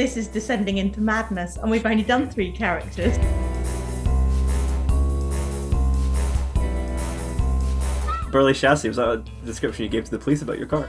this 0.00 0.16
is 0.16 0.28
descending 0.28 0.78
into 0.78 0.98
madness, 0.98 1.58
and 1.58 1.70
we've 1.70 1.84
only 1.84 2.02
done 2.02 2.26
three 2.26 2.50
characters. 2.50 3.18
Burley 8.32 8.54
chassis, 8.54 8.88
was 8.88 8.96
that 8.96 9.10
a 9.10 9.18
description 9.44 9.84
you 9.84 9.90
gave 9.90 10.06
to 10.06 10.10
the 10.10 10.18
police 10.18 10.40
about 10.40 10.56
your 10.56 10.68
car? 10.68 10.88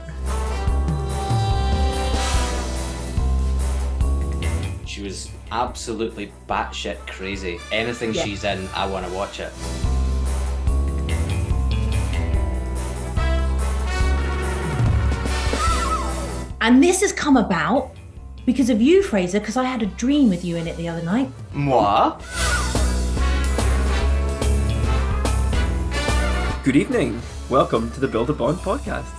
She 4.86 5.02
was 5.02 5.28
absolutely 5.50 6.32
batshit 6.48 6.96
crazy. 7.06 7.58
Anything 7.70 8.14
Yeah. 8.14 8.24
she's 8.24 8.44
in, 8.44 8.66
I 8.74 8.86
want 8.86 9.04
to 9.06 9.12
watch 9.12 9.40
it. 9.40 9.52
And 16.62 16.82
this 16.82 17.02
has 17.02 17.12
come 17.12 17.36
about 17.36 17.94
because 18.44 18.70
of 18.70 18.82
you, 18.82 19.02
Fraser, 19.02 19.40
because 19.40 19.56
I 19.56 19.64
had 19.64 19.82
a 19.82 19.86
dream 19.86 20.28
with 20.28 20.44
you 20.44 20.56
in 20.56 20.66
it 20.66 20.76
the 20.76 20.88
other 20.88 21.02
night. 21.02 21.30
Moi? 21.52 22.18
Good 26.64 26.76
evening. 26.76 27.20
Welcome 27.48 27.90
to 27.92 28.00
the 28.00 28.08
Build 28.08 28.30
a 28.30 28.32
Bond 28.32 28.58
podcast. 28.58 29.12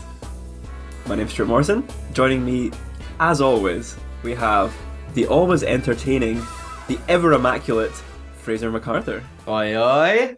My 1.08 1.16
name's 1.16 1.32
Stuart 1.32 1.48
Morrison. 1.48 1.86
Joining 2.14 2.44
me, 2.46 2.72
as 3.20 3.42
always, 3.42 3.96
we 4.24 4.34
have 4.34 4.74
the 5.14 5.28
always 5.28 5.64
entertaining, 5.64 6.42
the 6.88 6.98
ever 7.08 7.34
immaculate 7.34 7.94
Fraser 8.36 8.72
MacArthur. 8.72 9.24
Oi, 9.48 9.76
oi. 9.76 10.38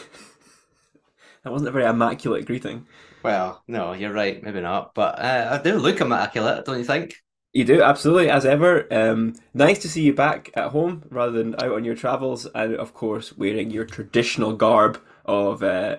That 1.43 1.51
wasn't 1.53 1.69
a 1.69 1.71
very 1.71 1.85
immaculate 1.85 2.45
greeting. 2.45 2.87
Well, 3.23 3.63
no, 3.69 3.93
you're 3.93 4.11
right. 4.11 4.43
Maybe 4.43 4.59
not. 4.59 4.93
But 4.93 5.17
uh, 5.17 5.57
I 5.57 5.63
do 5.63 5.77
look 5.77 6.01
immaculate, 6.01 6.65
don't 6.65 6.77
you 6.77 6.83
think? 6.83 7.15
You 7.57 7.65
do, 7.65 7.81
absolutely, 7.81 8.29
as 8.29 8.45
ever. 8.45 8.85
Um, 8.93 9.33
nice 9.55 9.79
to 9.79 9.89
see 9.89 10.03
you 10.03 10.13
back 10.13 10.51
at 10.53 10.69
home 10.69 11.05
rather 11.09 11.31
than 11.31 11.55
out 11.55 11.71
on 11.71 11.83
your 11.83 11.95
travels, 11.95 12.45
and 12.53 12.75
of 12.75 12.93
course, 12.93 13.35
wearing 13.35 13.71
your 13.71 13.83
traditional 13.83 14.53
garb 14.53 15.01
of 15.25 15.63
uh, 15.63 15.97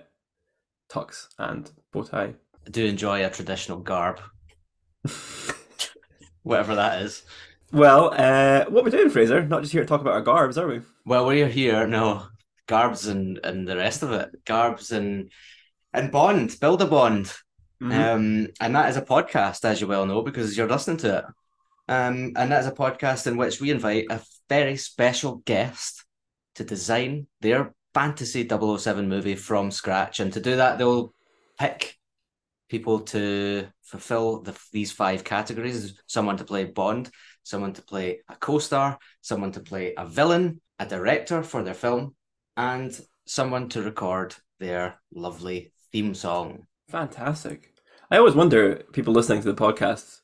tux 0.89 1.27
and 1.37 1.69
bow 1.93 2.05
tie. 2.05 2.35
I 2.65 2.71
do 2.71 2.87
enjoy 2.87 3.27
a 3.27 3.29
traditional 3.29 3.81
garb. 3.81 4.21
Whatever 6.45 6.77
that 6.77 7.03
is. 7.03 7.25
Well, 7.73 8.15
uh, 8.17 8.67
what 8.67 8.85
we're 8.85 8.91
doing, 8.91 9.11
Fraser? 9.11 9.43
Not 9.45 9.63
just 9.63 9.73
here 9.73 9.83
to 9.83 9.89
talk 9.89 10.01
about 10.01 10.15
our 10.15 10.23
garbs, 10.23 10.59
are 10.59 10.69
we? 10.69 10.83
Well, 11.05 11.27
we're 11.27 11.49
here, 11.49 11.89
no. 11.89 12.29
Garbs 12.69 13.09
and, 13.09 13.41
and 13.43 13.67
the 13.67 13.77
rest 13.77 14.05
of 14.05 14.13
it. 14.13 14.45
Garbs 14.45 14.93
and 14.93 15.33
and 15.93 16.13
Bond, 16.13 16.57
build 16.61 16.83
a 16.83 16.87
Bond. 16.87 17.33
Mhm. 17.83 17.93
Um, 17.93 18.49
and 18.61 18.77
that 18.77 18.91
is 18.91 18.97
a 18.97 19.03
podcast, 19.03 19.65
as 19.65 19.81
you 19.81 19.89
well 19.89 20.07
know, 20.07 20.23
because 20.23 20.57
you're 20.57 20.69
listening 20.69 20.99
to 20.99 21.19
it. 21.19 21.25
Um, 21.89 22.33
and 22.37 22.53
that 22.53 22.61
is 22.61 22.67
a 22.67 22.73
podcast 22.73 23.27
in 23.27 23.37
which 23.37 23.61
we 23.61 23.71
invite 23.71 24.07
a 24.11 24.21
very 24.49 24.77
special 24.77 25.37
guest 25.47 26.05
to 26.57 26.65
design 26.65 27.27
their 27.41 27.75
fantasy 27.95 28.47
007 28.47 29.09
movie 29.09 29.35
from 29.35 29.71
scratch. 29.71 30.21
And 30.21 30.33
to 30.35 30.41
do 30.41 30.57
that, 30.57 30.79
they'll 30.79 31.15
pick 31.59 31.97
people 32.69 33.01
to 33.01 33.67
fulfill 33.83 34.43
the, 34.43 34.59
these 34.73 34.93
five 34.93 35.25
categories 35.25 35.95
someone 36.07 36.37
to 36.37 36.45
play 36.45 36.65
Bond, 36.65 37.11
someone 37.43 37.73
to 37.73 37.83
play 37.83 38.21
a 38.29 38.37
co 38.37 38.59
star, 38.59 38.99
someone 39.23 39.53
to 39.53 39.61
play 39.61 39.95
a 39.97 40.07
villain, 40.07 40.61
a 40.79 40.87
director 40.87 41.43
for 41.43 41.63
their 41.63 41.75
film, 41.75 42.15
and 42.57 42.99
someone 43.27 43.69
to 43.71 43.83
record 43.83 44.35
their 44.59 45.01
lovely 45.15 45.73
theme 45.93 46.15
song. 46.15 46.67
Fantastic. 46.91 47.73
I 48.11 48.19
always 48.19 48.35
wonder, 48.35 48.83
people 48.93 49.13
listening 49.13 49.43
to 49.43 49.53
the 49.53 49.61
podcast, 49.61 50.21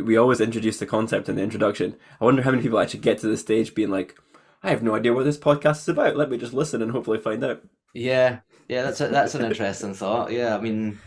we 0.00 0.16
always 0.16 0.40
introduce 0.40 0.78
the 0.78 0.86
concept 0.86 1.28
in 1.28 1.36
the 1.36 1.42
introduction. 1.42 1.96
I 2.20 2.24
wonder 2.24 2.42
how 2.42 2.50
many 2.50 2.62
people 2.62 2.78
actually 2.78 3.00
get 3.00 3.18
to 3.18 3.28
the 3.28 3.36
stage 3.36 3.74
being 3.74 3.90
like, 3.90 4.16
I 4.62 4.70
have 4.70 4.82
no 4.82 4.94
idea 4.94 5.12
what 5.12 5.24
this 5.24 5.38
podcast 5.38 5.80
is 5.82 5.88
about. 5.88 6.16
Let 6.16 6.30
me 6.30 6.38
just 6.38 6.52
listen 6.54 6.82
and 6.82 6.92
hopefully 6.92 7.18
find 7.18 7.42
out. 7.44 7.62
Yeah, 7.94 8.40
yeah, 8.68 8.82
that's 8.82 9.00
a, 9.00 9.08
that's 9.08 9.34
an 9.34 9.44
interesting 9.44 9.94
thought. 9.94 10.32
Yeah, 10.32 10.56
I 10.56 10.60
mean, 10.60 10.98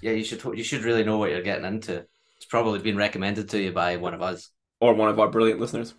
yeah, 0.00 0.12
you 0.12 0.24
should 0.24 0.42
you 0.56 0.64
should 0.64 0.82
really 0.84 1.04
know 1.04 1.18
what 1.18 1.30
you're 1.30 1.42
getting 1.42 1.64
into. 1.66 2.04
It's 2.36 2.46
probably 2.46 2.80
been 2.80 2.96
recommended 2.96 3.48
to 3.50 3.60
you 3.60 3.70
by 3.72 3.96
one 3.98 4.14
of 4.14 4.22
us 4.22 4.50
Or 4.80 4.94
one 4.94 5.08
of 5.10 5.20
our 5.20 5.28
brilliant 5.28 5.60
listeners. 5.60 5.94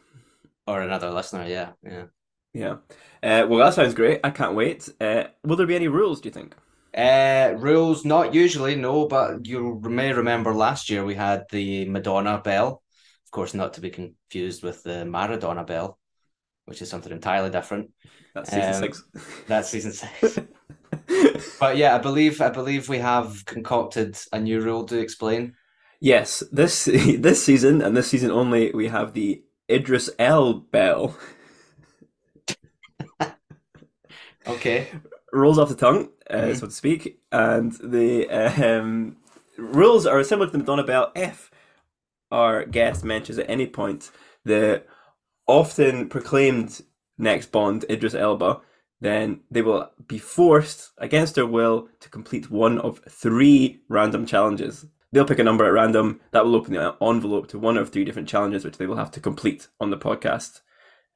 or 0.68 0.82
another 0.82 1.12
listener. 1.12 1.46
Yeah, 1.48 1.72
yeah. 1.84 2.06
Yeah. 2.54 2.76
Uh, 3.24 3.48
well, 3.48 3.60
that 3.60 3.74
sounds 3.74 3.94
great. 3.94 4.20
I 4.24 4.30
can't 4.30 4.56
wait. 4.56 4.90
Uh, 5.00 5.26
will 5.44 5.56
there 5.56 5.66
be 5.68 5.76
any 5.76 5.88
rules, 5.88 6.20
do 6.22 6.28
you 6.30 6.34
think? 6.34 6.56
Uh, 6.96 7.56
rules 7.58 8.06
not 8.06 8.34
usually 8.36 8.76
no, 8.76 9.08
but 9.08 9.48
you 9.48 9.80
may 9.84 10.14
remember 10.14 10.54
last 10.54 10.90
year 10.90 11.04
we 11.04 11.16
had 11.16 11.44
the 11.52 11.86
Madonna 11.90 12.40
bell, 12.44 12.84
of 13.26 13.32
course, 13.32 13.54
not 13.56 13.74
to 13.74 13.82
be 13.82 13.90
confused 13.90 14.62
with 14.64 14.84
the 14.84 15.04
Maradona 15.06 15.66
bell, 15.66 15.98
which 16.66 16.82
is 16.82 16.90
something 16.90 17.12
entirely 17.12 17.50
different. 17.50 17.92
That's 18.34 18.52
season 18.52 18.74
Um, 18.74 18.74
six. 18.74 19.04
That's 19.48 19.70
season 19.70 19.94
six. 19.94 20.40
but 21.60 21.78
yeah, 21.78 21.96
I 21.96 22.00
believe 22.00 22.42
I 22.42 22.50
believe 22.50 22.90
we 22.90 23.00
have 23.00 23.46
concocted 23.46 24.18
a 24.32 24.40
new 24.40 24.60
rule 24.62 24.86
to 24.86 25.00
explain. 25.00 25.56
yes, 26.00 26.44
this 26.52 26.86
this 26.86 27.44
season 27.44 27.82
and 27.82 27.96
this 27.96 28.08
season 28.10 28.32
only, 28.32 28.72
we 28.72 28.88
have 28.88 29.14
the 29.14 29.44
Idris 29.70 30.10
L 30.20 30.54
bell. 30.54 31.18
Okay. 34.48 34.88
Rolls 35.34 35.58
off 35.60 35.70
the 35.70 35.76
tongue, 35.76 36.10
uh, 36.30 36.36
Mhm. 36.38 36.60
so 36.60 36.66
to 36.68 36.72
speak, 36.72 37.20
and 37.32 37.72
the 37.84 38.30
um, 38.30 39.18
rules 39.58 40.06
are 40.06 40.24
similar 40.24 40.48
to 40.48 40.52
the 40.54 40.58
Madonna 40.60 40.84
Bell. 40.84 41.12
If 41.16 41.52
our 42.32 42.66
guest 42.66 43.04
mentions 43.04 43.38
at 43.40 43.50
any 43.50 43.68
point 43.68 44.12
the 44.46 44.84
often 45.48 46.08
proclaimed 46.10 46.82
next 47.18 47.52
Bond, 47.52 47.86
Idris 47.90 48.16
Elba, 48.16 48.62
then 49.02 49.42
they 49.52 49.62
will 49.62 49.90
be 50.08 50.18
forced, 50.18 50.92
against 50.98 51.36
their 51.36 51.46
will, 51.46 51.90
to 52.00 52.10
complete 52.10 52.50
one 52.50 52.80
of 52.80 53.02
three 53.10 53.82
random 53.90 54.26
challenges. 54.26 54.86
They'll 55.12 55.26
pick 55.26 55.40
a 55.40 55.44
number 55.44 55.66
at 55.66 55.74
random. 55.74 56.22
That 56.32 56.46
will 56.46 56.56
open 56.56 56.74
the 56.74 56.96
envelope 57.02 57.48
to 57.50 57.60
one 57.60 57.78
of 57.78 57.90
three 57.90 58.06
different 58.06 58.30
challenges, 58.30 58.64
which 58.66 58.78
they 58.78 58.88
will 58.88 58.96
have 58.96 59.12
to 59.12 59.20
complete 59.20 59.68
on 59.80 59.90
the 59.92 59.98
podcast. 59.98 60.62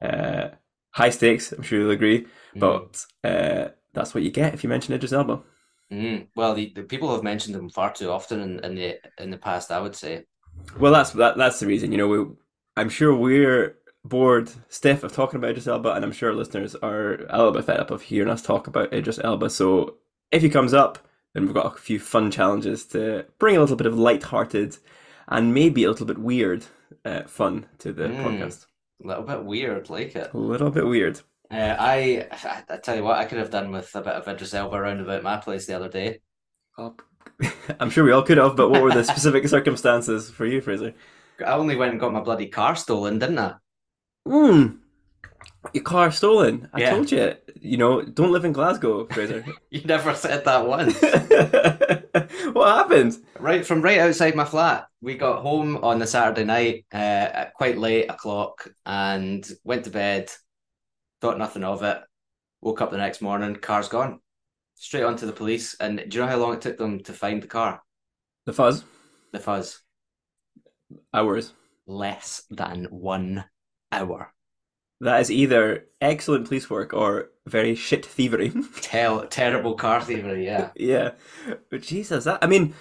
Uh, 0.00 0.48
high 0.90 1.10
stakes, 1.10 1.50
I'm 1.52 1.62
sure 1.62 1.80
you'll 1.80 1.90
agree. 1.90 2.26
But 2.54 3.04
uh, 3.24 3.68
that's 3.98 4.14
what 4.14 4.22
you 4.22 4.30
get 4.30 4.54
if 4.54 4.62
you 4.64 4.70
mention 4.70 4.94
Idris 4.94 5.12
Elba. 5.12 5.40
Mm. 5.92 6.26
Well, 6.36 6.54
the, 6.54 6.72
the 6.74 6.82
people 6.82 7.12
have 7.14 7.22
mentioned 7.22 7.56
him 7.56 7.70
far 7.70 7.92
too 7.92 8.10
often 8.10 8.40
in, 8.40 8.64
in 8.64 8.74
the 8.74 8.98
in 9.22 9.30
the 9.30 9.38
past. 9.38 9.70
I 9.70 9.80
would 9.80 9.96
say. 9.96 10.24
Well, 10.78 10.92
that's 10.92 11.12
that, 11.12 11.36
that's 11.36 11.60
the 11.60 11.66
reason. 11.66 11.92
You 11.92 11.98
know, 11.98 12.08
we, 12.08 12.26
I'm 12.76 12.88
sure 12.88 13.14
we're 13.14 13.76
bored 14.04 14.50
stiff 14.68 15.02
of 15.04 15.12
talking 15.12 15.38
about 15.38 15.50
Idris 15.50 15.66
Elba, 15.66 15.92
and 15.92 16.04
I'm 16.04 16.12
sure 16.12 16.34
listeners 16.34 16.74
are 16.76 17.14
a 17.28 17.36
little 17.38 17.52
bit 17.52 17.64
fed 17.64 17.80
up 17.80 17.90
of 17.90 18.02
hearing 18.02 18.30
us 18.30 18.42
talk 18.42 18.66
about 18.66 18.92
Idris 18.92 19.18
Elba. 19.22 19.50
So 19.50 19.96
if 20.30 20.42
he 20.42 20.50
comes 20.50 20.74
up, 20.74 20.98
then 21.34 21.44
we've 21.44 21.54
got 21.54 21.66
a 21.74 21.78
few 21.78 21.98
fun 21.98 22.30
challenges 22.30 22.84
to 22.86 23.26
bring 23.38 23.56
a 23.56 23.60
little 23.60 23.76
bit 23.76 23.86
of 23.86 23.98
light-hearted 23.98 24.76
and 25.28 25.52
maybe 25.54 25.84
a 25.84 25.90
little 25.90 26.06
bit 26.06 26.18
weird 26.18 26.64
uh, 27.04 27.22
fun 27.24 27.66
to 27.78 27.92
the 27.92 28.04
Mm. 28.08 28.24
podcast. 28.24 28.66
A 29.04 29.06
little 29.06 29.22
bit 29.24 29.44
weird, 29.44 29.90
like 29.90 30.16
it. 30.16 30.30
A 30.34 30.38
little 30.38 30.70
bit 30.70 30.86
weird. 30.86 31.20
Uh, 31.50 31.74
I, 31.78 32.26
I 32.30 32.62
I 32.68 32.76
tell 32.76 32.96
you 32.96 33.04
what, 33.04 33.18
I 33.18 33.24
could 33.24 33.38
have 33.38 33.50
done 33.50 33.72
with 33.72 33.94
a 33.94 34.00
bit 34.02 34.12
of 34.14 34.28
Idris 34.28 34.52
Elba 34.54 34.76
around 34.76 35.00
about 35.00 35.22
my 35.22 35.38
place 35.38 35.66
the 35.66 35.76
other 35.76 35.88
day. 35.88 36.20
Oh, 36.76 36.94
I'm 37.80 37.90
sure 37.90 38.04
we 38.04 38.12
all 38.12 38.22
could 38.22 38.38
have, 38.38 38.54
but 38.56 38.70
what 38.70 38.82
were 38.82 38.92
the 38.92 39.04
specific 39.04 39.48
circumstances 39.56 40.30
for 40.30 40.44
you, 40.46 40.60
Fraser? 40.60 40.94
I 41.44 41.52
only 41.52 41.76
went 41.76 41.92
and 41.92 42.00
got 42.00 42.12
my 42.12 42.20
bloody 42.20 42.48
car 42.48 42.76
stolen, 42.76 43.18
didn't 43.18 43.38
I? 43.38 43.54
Hmm. 44.26 44.66
Your 45.72 45.84
car 45.84 46.10
stolen. 46.10 46.68
I 46.74 46.80
Yeah. 46.80 46.90
told 46.90 47.10
you. 47.10 47.34
You 47.60 47.76
know, 47.78 48.02
don't 48.02 48.32
live 48.32 48.44
in 48.44 48.52
Glasgow, 48.52 49.06
Fraser. 49.08 49.44
You 49.70 49.82
never 49.84 50.14
said 50.14 50.44
that 50.44 50.66
once. 50.66 51.00
what 52.52 52.76
happened? 52.76 53.16
right 53.38 53.64
from 53.66 53.82
right 53.82 53.98
outside 54.00 54.34
my 54.34 54.44
flat. 54.44 54.86
We 55.00 55.16
got 55.16 55.42
home 55.42 55.76
on 55.78 55.98
the 55.98 56.06
Saturday 56.06 56.44
night 56.44 56.86
uh, 56.92 56.96
at 56.96 57.54
quite 57.54 57.78
late 57.78 58.10
o'clock 58.10 58.68
and 58.84 59.48
went 59.64 59.84
to 59.84 59.90
bed. 59.90 60.30
Thought 61.20 61.38
nothing 61.38 61.64
of 61.64 61.82
it. 61.82 61.98
Woke 62.60 62.80
up 62.80 62.90
the 62.90 62.96
next 62.96 63.20
morning, 63.20 63.56
car's 63.56 63.88
gone. 63.88 64.20
Straight 64.74 65.04
on 65.04 65.16
to 65.16 65.26
the 65.26 65.32
police. 65.32 65.74
And 65.80 66.04
do 66.08 66.18
you 66.18 66.24
know 66.24 66.30
how 66.30 66.38
long 66.38 66.54
it 66.54 66.60
took 66.60 66.78
them 66.78 67.00
to 67.04 67.12
find 67.12 67.42
the 67.42 67.46
car? 67.48 67.82
The 68.46 68.52
fuzz. 68.52 68.84
The 69.32 69.38
fuzz. 69.38 69.80
Hours. 71.12 71.52
Less 71.86 72.44
than 72.50 72.86
one 72.90 73.44
hour. 73.92 74.32
That 75.00 75.20
is 75.20 75.30
either 75.30 75.86
excellent 76.00 76.46
police 76.48 76.68
work 76.68 76.92
or 76.92 77.30
very 77.46 77.74
shit 77.74 78.04
thievery. 78.04 78.52
Tell 78.80 79.26
terrible 79.26 79.74
car 79.74 80.00
thievery, 80.00 80.44
yeah. 80.44 80.70
yeah. 80.74 81.12
But 81.70 81.82
Jesus, 81.82 82.24
that 82.24 82.38
I 82.42 82.46
mean, 82.46 82.74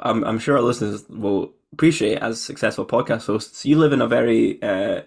I'm 0.00 0.24
I'm 0.24 0.38
sure 0.38 0.56
our 0.56 0.62
listeners 0.62 1.04
will 1.08 1.54
appreciate 1.72 2.18
as 2.18 2.42
successful 2.42 2.86
podcast 2.86 3.26
hosts. 3.26 3.64
You 3.64 3.78
live 3.78 3.92
in 3.92 4.02
a 4.02 4.08
very 4.08 4.60
uh, 4.62 5.02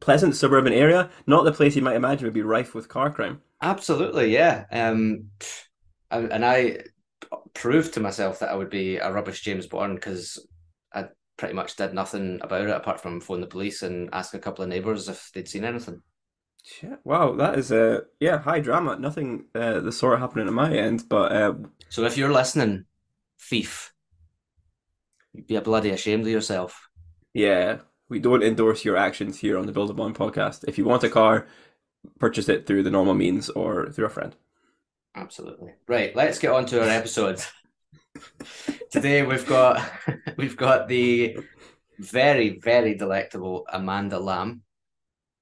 pleasant 0.00 0.34
suburban 0.36 0.72
area, 0.72 1.10
not 1.26 1.44
the 1.44 1.52
place 1.52 1.76
you 1.76 1.82
might 1.82 1.96
imagine 1.96 2.24
would 2.26 2.34
be 2.34 2.42
rife 2.42 2.74
with 2.74 2.88
car 2.88 3.10
crime. 3.10 3.42
Absolutely, 3.62 4.32
yeah. 4.32 4.64
Um, 4.70 5.30
and 6.10 6.44
I 6.44 6.78
proved 7.54 7.94
to 7.94 8.00
myself 8.00 8.38
that 8.40 8.50
I 8.50 8.54
would 8.54 8.70
be 8.70 8.96
a 8.96 9.12
rubbish 9.12 9.42
James 9.42 9.66
Bond 9.66 9.96
because 9.96 10.44
I 10.92 11.08
pretty 11.36 11.54
much 11.54 11.76
did 11.76 11.92
nothing 11.94 12.40
about 12.42 12.62
it 12.62 12.70
apart 12.70 13.00
from 13.00 13.20
phone 13.20 13.40
the 13.40 13.46
police 13.46 13.82
and 13.82 14.08
ask 14.12 14.34
a 14.34 14.38
couple 14.38 14.62
of 14.62 14.70
neighbours 14.70 15.08
if 15.08 15.30
they'd 15.34 15.48
seen 15.48 15.64
anything. 15.64 16.02
Shit. 16.64 16.98
Wow, 17.04 17.34
that 17.36 17.58
is 17.58 17.72
uh, 17.72 18.00
yeah, 18.18 18.38
high 18.38 18.60
drama. 18.60 18.98
Nothing 18.98 19.46
uh, 19.54 19.80
the 19.80 19.92
sort 19.92 20.18
happening 20.20 20.46
at 20.46 20.52
my 20.52 20.72
end, 20.74 21.04
but 21.08 21.32
uh, 21.32 21.54
So 21.88 22.04
if 22.04 22.16
you're 22.16 22.32
listening, 22.32 22.84
thief, 23.40 23.92
you'd 25.32 25.46
be 25.46 25.56
a 25.56 25.62
bloody 25.62 25.90
ashamed 25.90 26.22
of 26.22 26.28
yourself. 26.28 26.88
yeah, 27.34 27.78
we 28.10 28.18
don't 28.18 28.42
endorse 28.42 28.84
your 28.84 28.96
actions 28.96 29.38
here 29.38 29.56
on 29.56 29.64
the 29.64 29.72
Build 29.72 29.88
a 29.88 29.94
Bond 29.94 30.16
podcast. 30.16 30.64
If 30.68 30.76
you 30.76 30.84
want 30.84 31.04
a 31.04 31.08
car, 31.08 31.46
purchase 32.18 32.48
it 32.48 32.66
through 32.66 32.82
the 32.82 32.90
normal 32.90 33.14
means 33.14 33.48
or 33.48 33.88
through 33.90 34.06
a 34.06 34.10
friend. 34.10 34.34
Absolutely. 35.14 35.72
Right, 35.88 36.14
let's 36.14 36.38
get 36.38 36.50
on 36.50 36.66
to 36.66 36.82
our 36.82 36.88
episode. 36.88 37.40
Today 38.90 39.22
we've 39.22 39.46
got 39.46 39.80
we've 40.36 40.56
got 40.56 40.88
the 40.88 41.38
very, 41.98 42.58
very 42.58 42.94
delectable 42.94 43.64
Amanda 43.72 44.18
Lamb. 44.18 44.62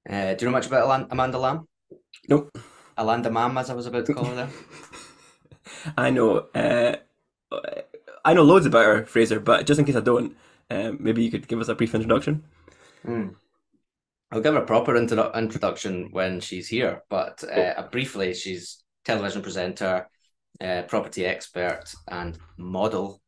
Uh, 0.07 0.35
do 0.35 0.45
you 0.45 0.51
know 0.51 0.57
much 0.57 0.67
about 0.67 0.83
Alan- 0.83 1.07
Amanda 1.09 1.39
Lamb? 1.39 1.67
Nope. 2.29 2.55
Alanda 2.97 3.31
Mam, 3.31 3.57
as 3.57 3.69
I 3.69 3.73
was 3.73 3.87
about 3.87 4.05
to 4.05 4.13
call 4.13 4.25
her 4.25 4.35
there. 4.35 4.49
I 5.97 6.11
know. 6.11 6.47
Uh, 6.53 6.97
I 8.23 8.33
know 8.33 8.43
loads 8.43 8.65
about 8.65 8.85
her, 8.85 9.05
Fraser, 9.05 9.39
but 9.39 9.65
just 9.65 9.79
in 9.79 9.85
case 9.85 9.95
I 9.95 10.01
don't, 10.01 10.35
um, 10.69 10.97
maybe 10.99 11.23
you 11.23 11.31
could 11.31 11.47
give 11.47 11.59
us 11.59 11.69
a 11.69 11.75
brief 11.75 11.95
introduction. 11.95 12.43
Hmm. 13.05 13.29
I'll 14.31 14.41
give 14.41 14.53
her 14.53 14.61
a 14.61 14.65
proper 14.65 14.95
intro- 14.95 15.33
introduction 15.33 16.09
when 16.11 16.39
she's 16.39 16.67
here, 16.67 17.01
but 17.09 17.43
uh, 17.43 17.87
briefly, 17.91 18.33
she's 18.33 18.83
television 19.03 19.41
presenter, 19.41 20.07
uh, 20.61 20.83
property 20.83 21.25
expert, 21.25 21.85
and 22.07 22.37
model. 22.57 23.21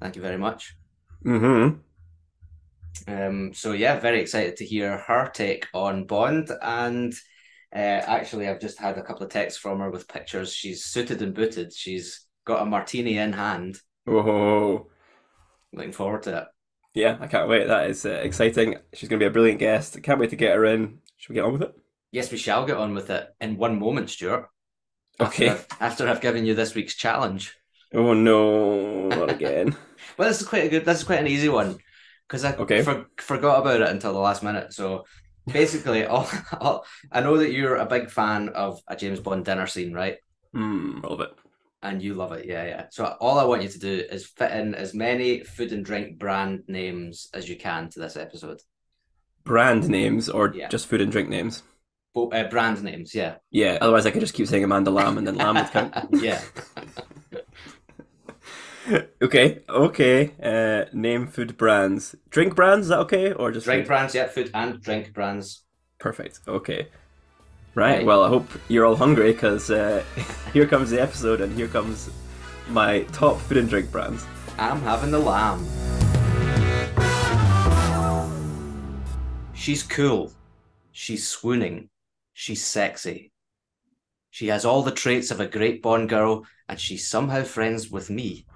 Thank 0.00 0.16
you 0.16 0.22
very 0.22 0.38
much. 0.38 0.74
Mm-hmm. 1.24 1.78
Um, 3.08 3.52
so 3.52 3.72
yeah, 3.72 4.00
very 4.00 4.20
excited 4.20 4.56
to 4.56 4.64
hear 4.64 4.96
her 4.96 5.30
take 5.32 5.66
on 5.74 6.06
Bond. 6.06 6.50
And 6.62 7.12
uh, 7.74 7.78
actually, 7.78 8.48
I've 8.48 8.60
just 8.60 8.78
had 8.78 8.96
a 8.96 9.02
couple 9.02 9.24
of 9.24 9.32
texts 9.32 9.60
from 9.60 9.80
her 9.80 9.90
with 9.90 10.08
pictures. 10.08 10.52
She's 10.52 10.84
suited 10.84 11.20
and 11.20 11.34
booted. 11.34 11.72
She's 11.72 12.26
got 12.46 12.62
a 12.62 12.66
martini 12.66 13.18
in 13.18 13.32
hand. 13.32 13.78
Whoa. 14.06 14.88
Looking 15.72 15.92
forward 15.92 16.22
to 16.22 16.38
it. 16.38 16.44
Yeah, 16.96 17.18
I 17.20 17.26
can't 17.26 17.48
wait. 17.48 17.66
That 17.68 17.90
is 17.90 18.06
uh, 18.06 18.08
exciting. 18.08 18.76
She's 18.94 19.08
going 19.08 19.20
to 19.20 19.24
be 19.24 19.28
a 19.28 19.30
brilliant 19.32 19.60
guest. 19.60 20.02
Can't 20.02 20.18
wait 20.18 20.30
to 20.30 20.36
get 20.36 20.54
her 20.54 20.64
in. 20.64 20.98
Should 21.18 21.28
we 21.28 21.34
get 21.34 21.44
on 21.44 21.52
with 21.52 21.62
it? 21.62 21.74
Yes, 22.10 22.32
we 22.32 22.38
shall 22.38 22.64
get 22.64 22.78
on 22.78 22.94
with 22.94 23.10
it 23.10 23.28
in 23.38 23.58
one 23.58 23.78
moment, 23.78 24.08
Stuart. 24.08 24.48
Okay. 25.20 25.48
After 25.48 25.74
I've, 25.74 25.82
after 25.82 26.08
I've 26.08 26.20
given 26.22 26.46
you 26.46 26.54
this 26.54 26.74
week's 26.74 26.94
challenge. 26.94 27.54
Oh 27.92 28.14
no, 28.14 29.08
not 29.08 29.30
again. 29.30 29.76
Well, 30.16 30.28
this 30.28 30.40
is 30.40 30.46
quite 30.46 30.64
a 30.64 30.68
good. 30.70 30.86
This 30.86 30.98
is 30.98 31.04
quite 31.04 31.18
an 31.18 31.26
easy 31.26 31.50
one 31.50 31.76
because 32.26 32.42
I 32.44 32.54
Okay. 32.54 32.82
for, 32.82 33.06
forgot 33.18 33.60
about 33.60 33.82
it 33.82 33.88
until 33.88 34.14
the 34.14 34.18
last 34.18 34.42
minute. 34.42 34.72
So 34.72 35.04
basically, 35.46 36.04
all, 36.06 36.26
all 36.58 36.86
I 37.12 37.20
know 37.20 37.36
that 37.36 37.52
you're 37.52 37.76
a 37.76 37.84
big 37.86 38.08
fan 38.10 38.48
of 38.50 38.80
a 38.88 38.96
James 38.96 39.20
Bond 39.20 39.44
dinner 39.44 39.66
scene, 39.66 39.92
right? 39.92 40.16
Hmm, 40.54 40.98
a 40.98 41.00
little 41.08 41.18
bit. 41.18 41.30
And 41.86 42.02
you 42.02 42.14
love 42.14 42.32
it, 42.32 42.46
yeah, 42.46 42.64
yeah. 42.64 42.86
So 42.90 43.04
all 43.20 43.38
I 43.38 43.44
want 43.44 43.62
you 43.62 43.68
to 43.68 43.78
do 43.78 44.02
is 44.10 44.26
fit 44.26 44.50
in 44.50 44.74
as 44.74 44.92
many 44.92 45.44
food 45.44 45.70
and 45.72 45.84
drink 45.84 46.18
brand 46.18 46.64
names 46.66 47.28
as 47.32 47.48
you 47.48 47.56
can 47.56 47.88
to 47.90 48.00
this 48.00 48.16
episode. 48.16 48.60
Brand 49.44 49.88
names 49.88 50.28
or 50.28 50.52
Yeah. 50.52 50.66
just 50.68 50.88
food 50.88 51.00
and 51.00 51.12
drink 51.12 51.28
names? 51.28 51.62
Bo- 52.12 52.30
uh, 52.30 52.48
brand 52.48 52.82
names, 52.82 53.14
yeah, 53.14 53.36
Yeah, 53.52 53.78
otherwise 53.80 54.04
I 54.04 54.10
could 54.10 54.20
just 54.20 54.34
keep 54.34 54.48
saying 54.48 54.64
Amanda 54.64 54.90
Lamb 54.90 55.16
and 55.16 55.26
then 55.26 55.36
Lamb 55.36 55.54
would 55.54 55.70
count. 55.70 55.94
yeah. 56.22 56.40
okay, 59.22 59.62
okay. 59.68 60.34
Uh, 60.42 60.86
name 60.92 61.28
food 61.28 61.56
brands. 61.56 62.16
Drink 62.30 62.56
brands, 62.56 62.86
is 62.86 62.88
that 62.88 62.98
okay? 63.00 63.32
Or 63.32 63.52
just 63.52 63.64
Drink 63.66 63.82
food? 63.82 63.88
brands, 63.88 64.14
yeah, 64.14 64.26
food 64.26 64.50
and 64.54 64.80
drink 64.82 65.12
brands. 65.12 65.62
Perfect. 66.00 66.40
Okay. 66.48 66.88
Right. 67.76 68.06
Well, 68.06 68.24
I 68.24 68.28
hope 68.30 68.48
you're 68.68 68.86
all 68.86 68.96
hungry 68.96 69.32
because 69.32 69.70
uh, 69.70 70.02
here 70.54 70.66
comes 70.66 70.88
the 70.88 71.00
episode 71.00 71.42
and 71.42 71.52
here 71.52 71.68
comes 71.68 72.08
my 72.70 73.02
top 73.12 73.38
food 73.38 73.58
and 73.58 73.68
drink 73.68 73.92
brands. 73.92 74.24
I'm 74.58 74.80
having 74.80 75.10
the 75.10 75.18
lamb. 75.18 75.62
She's 79.52 79.82
cool. 79.82 80.32
She's 80.92 81.28
swooning. 81.28 81.90
She's 82.32 82.64
sexy. 82.64 83.30
She 84.30 84.46
has 84.46 84.64
all 84.64 84.82
the 84.82 84.90
traits 84.90 85.30
of 85.30 85.40
a 85.40 85.46
great 85.46 85.82
Bond 85.82 86.08
girl, 86.08 86.46
and 86.70 86.80
she's 86.80 87.06
somehow 87.06 87.42
friends 87.42 87.90
with 87.90 88.08
me. 88.08 88.46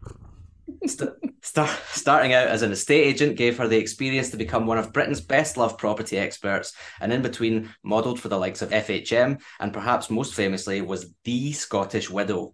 St- 0.86 1.10
start, 1.42 1.70
starting 1.92 2.32
out 2.32 2.48
as 2.48 2.62
an 2.62 2.72
estate 2.72 3.04
agent 3.04 3.36
gave 3.36 3.58
her 3.58 3.68
the 3.68 3.78
experience 3.78 4.30
to 4.30 4.36
become 4.36 4.66
one 4.66 4.78
of 4.78 4.92
Britain's 4.92 5.20
best 5.20 5.56
loved 5.56 5.78
property 5.78 6.18
experts, 6.18 6.72
and 7.00 7.12
in 7.12 7.22
between, 7.22 7.70
modelled 7.82 8.20
for 8.20 8.28
the 8.28 8.38
likes 8.38 8.62
of 8.62 8.70
FHM, 8.70 9.40
and 9.60 9.72
perhaps 9.72 10.10
most 10.10 10.34
famously 10.34 10.80
was 10.80 11.14
the 11.24 11.52
Scottish 11.52 12.10
Widow 12.10 12.52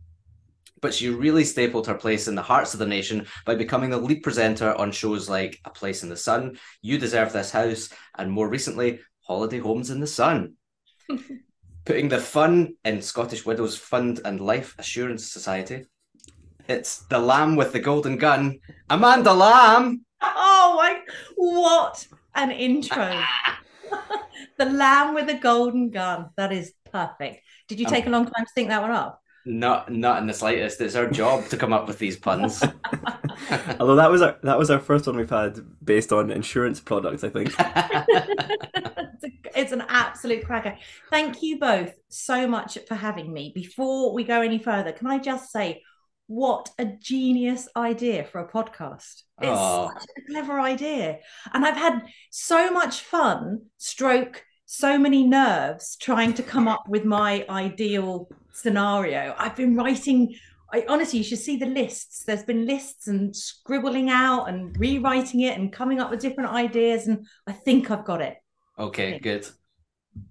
but 0.81 0.95
she 0.95 1.09
really 1.09 1.45
stapled 1.45 1.87
her 1.87 1.95
place 1.95 2.29
in 2.29 2.35
the 2.35 2.43
hearts 2.43 2.75
of 2.75 2.79
the 2.79 2.87
nation 2.87 3.27
by 3.45 3.55
becoming 3.55 3.91
the 3.91 3.97
lead 3.97 4.23
presenter 4.23 4.75
on 4.75 4.93
shows 4.93 5.29
like 5.29 5.59
A 5.65 5.71
Place 5.71 6.03
in 6.03 6.09
the 6.09 6.17
Sun, 6.17 6.59
You 6.83 6.99
Deserve 6.99 7.33
This 7.33 7.51
House, 7.51 7.89
and 8.17 8.31
more 8.31 8.49
recently, 8.49 9.01
Holiday 9.23 9.59
Homes 9.59 9.91
in 9.91 10.01
the 10.01 10.07
Sun. 10.07 10.55
Putting 11.85 12.09
the 12.09 12.19
fun 12.19 12.75
in 12.85 13.01
Scottish 13.03 13.47
Widows 13.47 13.77
Fund 13.77 14.21
and 14.25 14.41
Life 14.41 14.75
Assurance 14.79 15.31
Society. 15.31 15.87
It's 16.69 16.99
the 17.07 17.19
lamb 17.19 17.57
with 17.57 17.73
the 17.73 17.81
golden 17.81 18.17
gun, 18.17 18.59
Amanda 18.91 19.33
Lamb. 19.33 20.05
Oh 20.21 20.75
my, 20.77 21.01
what 21.37 22.07
an 22.35 22.51
intro. 22.51 23.21
the 24.59 24.65
lamb 24.67 25.15
with 25.15 25.27
the 25.27 25.35
golden 25.35 25.91
gun. 25.91 26.31
That 26.37 26.53
is 26.53 26.73
perfect. 26.91 27.43
Did 27.69 27.79
you 27.81 27.87
Um, 27.87 27.93
take 27.93 28.07
a 28.07 28.11
long 28.11 28.25
time 28.25 28.45
to 28.45 28.53
think 28.55 28.69
that 28.69 28.83
one 28.83 28.91
up? 28.91 29.21
Not, 29.49 29.93
not 29.93 30.19
in 30.21 30.27
the 30.27 30.35
slightest. 30.35 30.81
It's 30.81 30.97
our 30.97 31.07
job 31.09 31.47
to 31.51 31.57
come 31.57 31.73
up 31.73 31.87
with 31.87 31.99
these 32.01 32.17
puns. 32.17 32.61
Although 33.79 33.95
that 33.97 34.11
was 34.11 34.21
our 34.23 34.37
that 34.43 34.59
was 34.59 34.71
our 34.73 34.81
first 34.81 35.07
one 35.07 35.17
we've 35.17 35.31
had 35.31 35.59
based 35.85 36.13
on 36.13 36.33
insurance 36.33 36.81
products, 36.81 37.23
I 37.23 37.29
think. 37.29 37.55
it's, 37.59 39.25
a- 39.25 39.61
it's 39.61 39.73
an 39.73 39.85
absolute 39.89 40.45
cracker. 40.45 40.77
Thank 41.11 41.43
you 41.43 41.61
both 41.61 41.93
so 42.09 42.49
much 42.49 42.77
for 42.89 42.97
having 42.97 43.33
me. 43.33 43.53
Before 43.55 44.13
we 44.13 44.25
go 44.25 44.41
any 44.41 44.59
further, 44.59 44.91
can 44.93 45.07
I 45.07 45.19
just 45.19 45.53
say 45.53 45.83
what 46.27 46.71
a 46.79 46.85
genius 46.87 47.69
idea 47.77 48.25
for 48.25 48.41
a 48.41 48.49
podcast? 48.49 49.23
It's 49.41 49.49
Aw. 49.51 49.89
such 49.89 50.09
a 50.19 50.31
clever 50.33 50.61
idea. 50.61 51.19
And 51.53 51.65
I've 51.65 51.77
had 51.77 52.03
so 52.31 52.71
much 52.71 53.01
fun, 53.01 53.63
stroke, 53.79 54.45
so 54.65 54.99
many 54.99 55.25
nerves 55.27 55.97
trying 55.97 56.35
to 56.35 56.43
come 56.43 56.67
up 56.67 56.85
with 56.89 57.05
my 57.05 57.45
ideal 57.49 58.29
scenario. 58.53 59.35
I've 59.39 59.55
been 59.57 59.77
writing. 59.77 60.35
I 60.73 60.85
honestly, 60.89 61.19
you 61.19 61.25
should 61.25 61.39
see 61.39 61.57
the 61.57 61.67
lists. 61.67 62.25
There's 62.25 62.43
been 62.43 62.67
lists 62.67 63.07
and 63.07 63.35
scribbling 63.35 64.11
out 64.11 64.47
and 64.47 64.77
rewriting 64.79 65.41
it 65.41 65.57
and 65.57 65.73
coming 65.73 66.01
up 66.01 66.11
with 66.11 66.21
different 66.21 66.51
ideas. 66.51 67.07
And 67.07 67.27
I 67.47 67.53
think 67.53 67.91
I've 67.91 68.05
got 68.05 68.21
it. 68.21 68.37
okay, 68.79 69.21
good. 69.21 69.47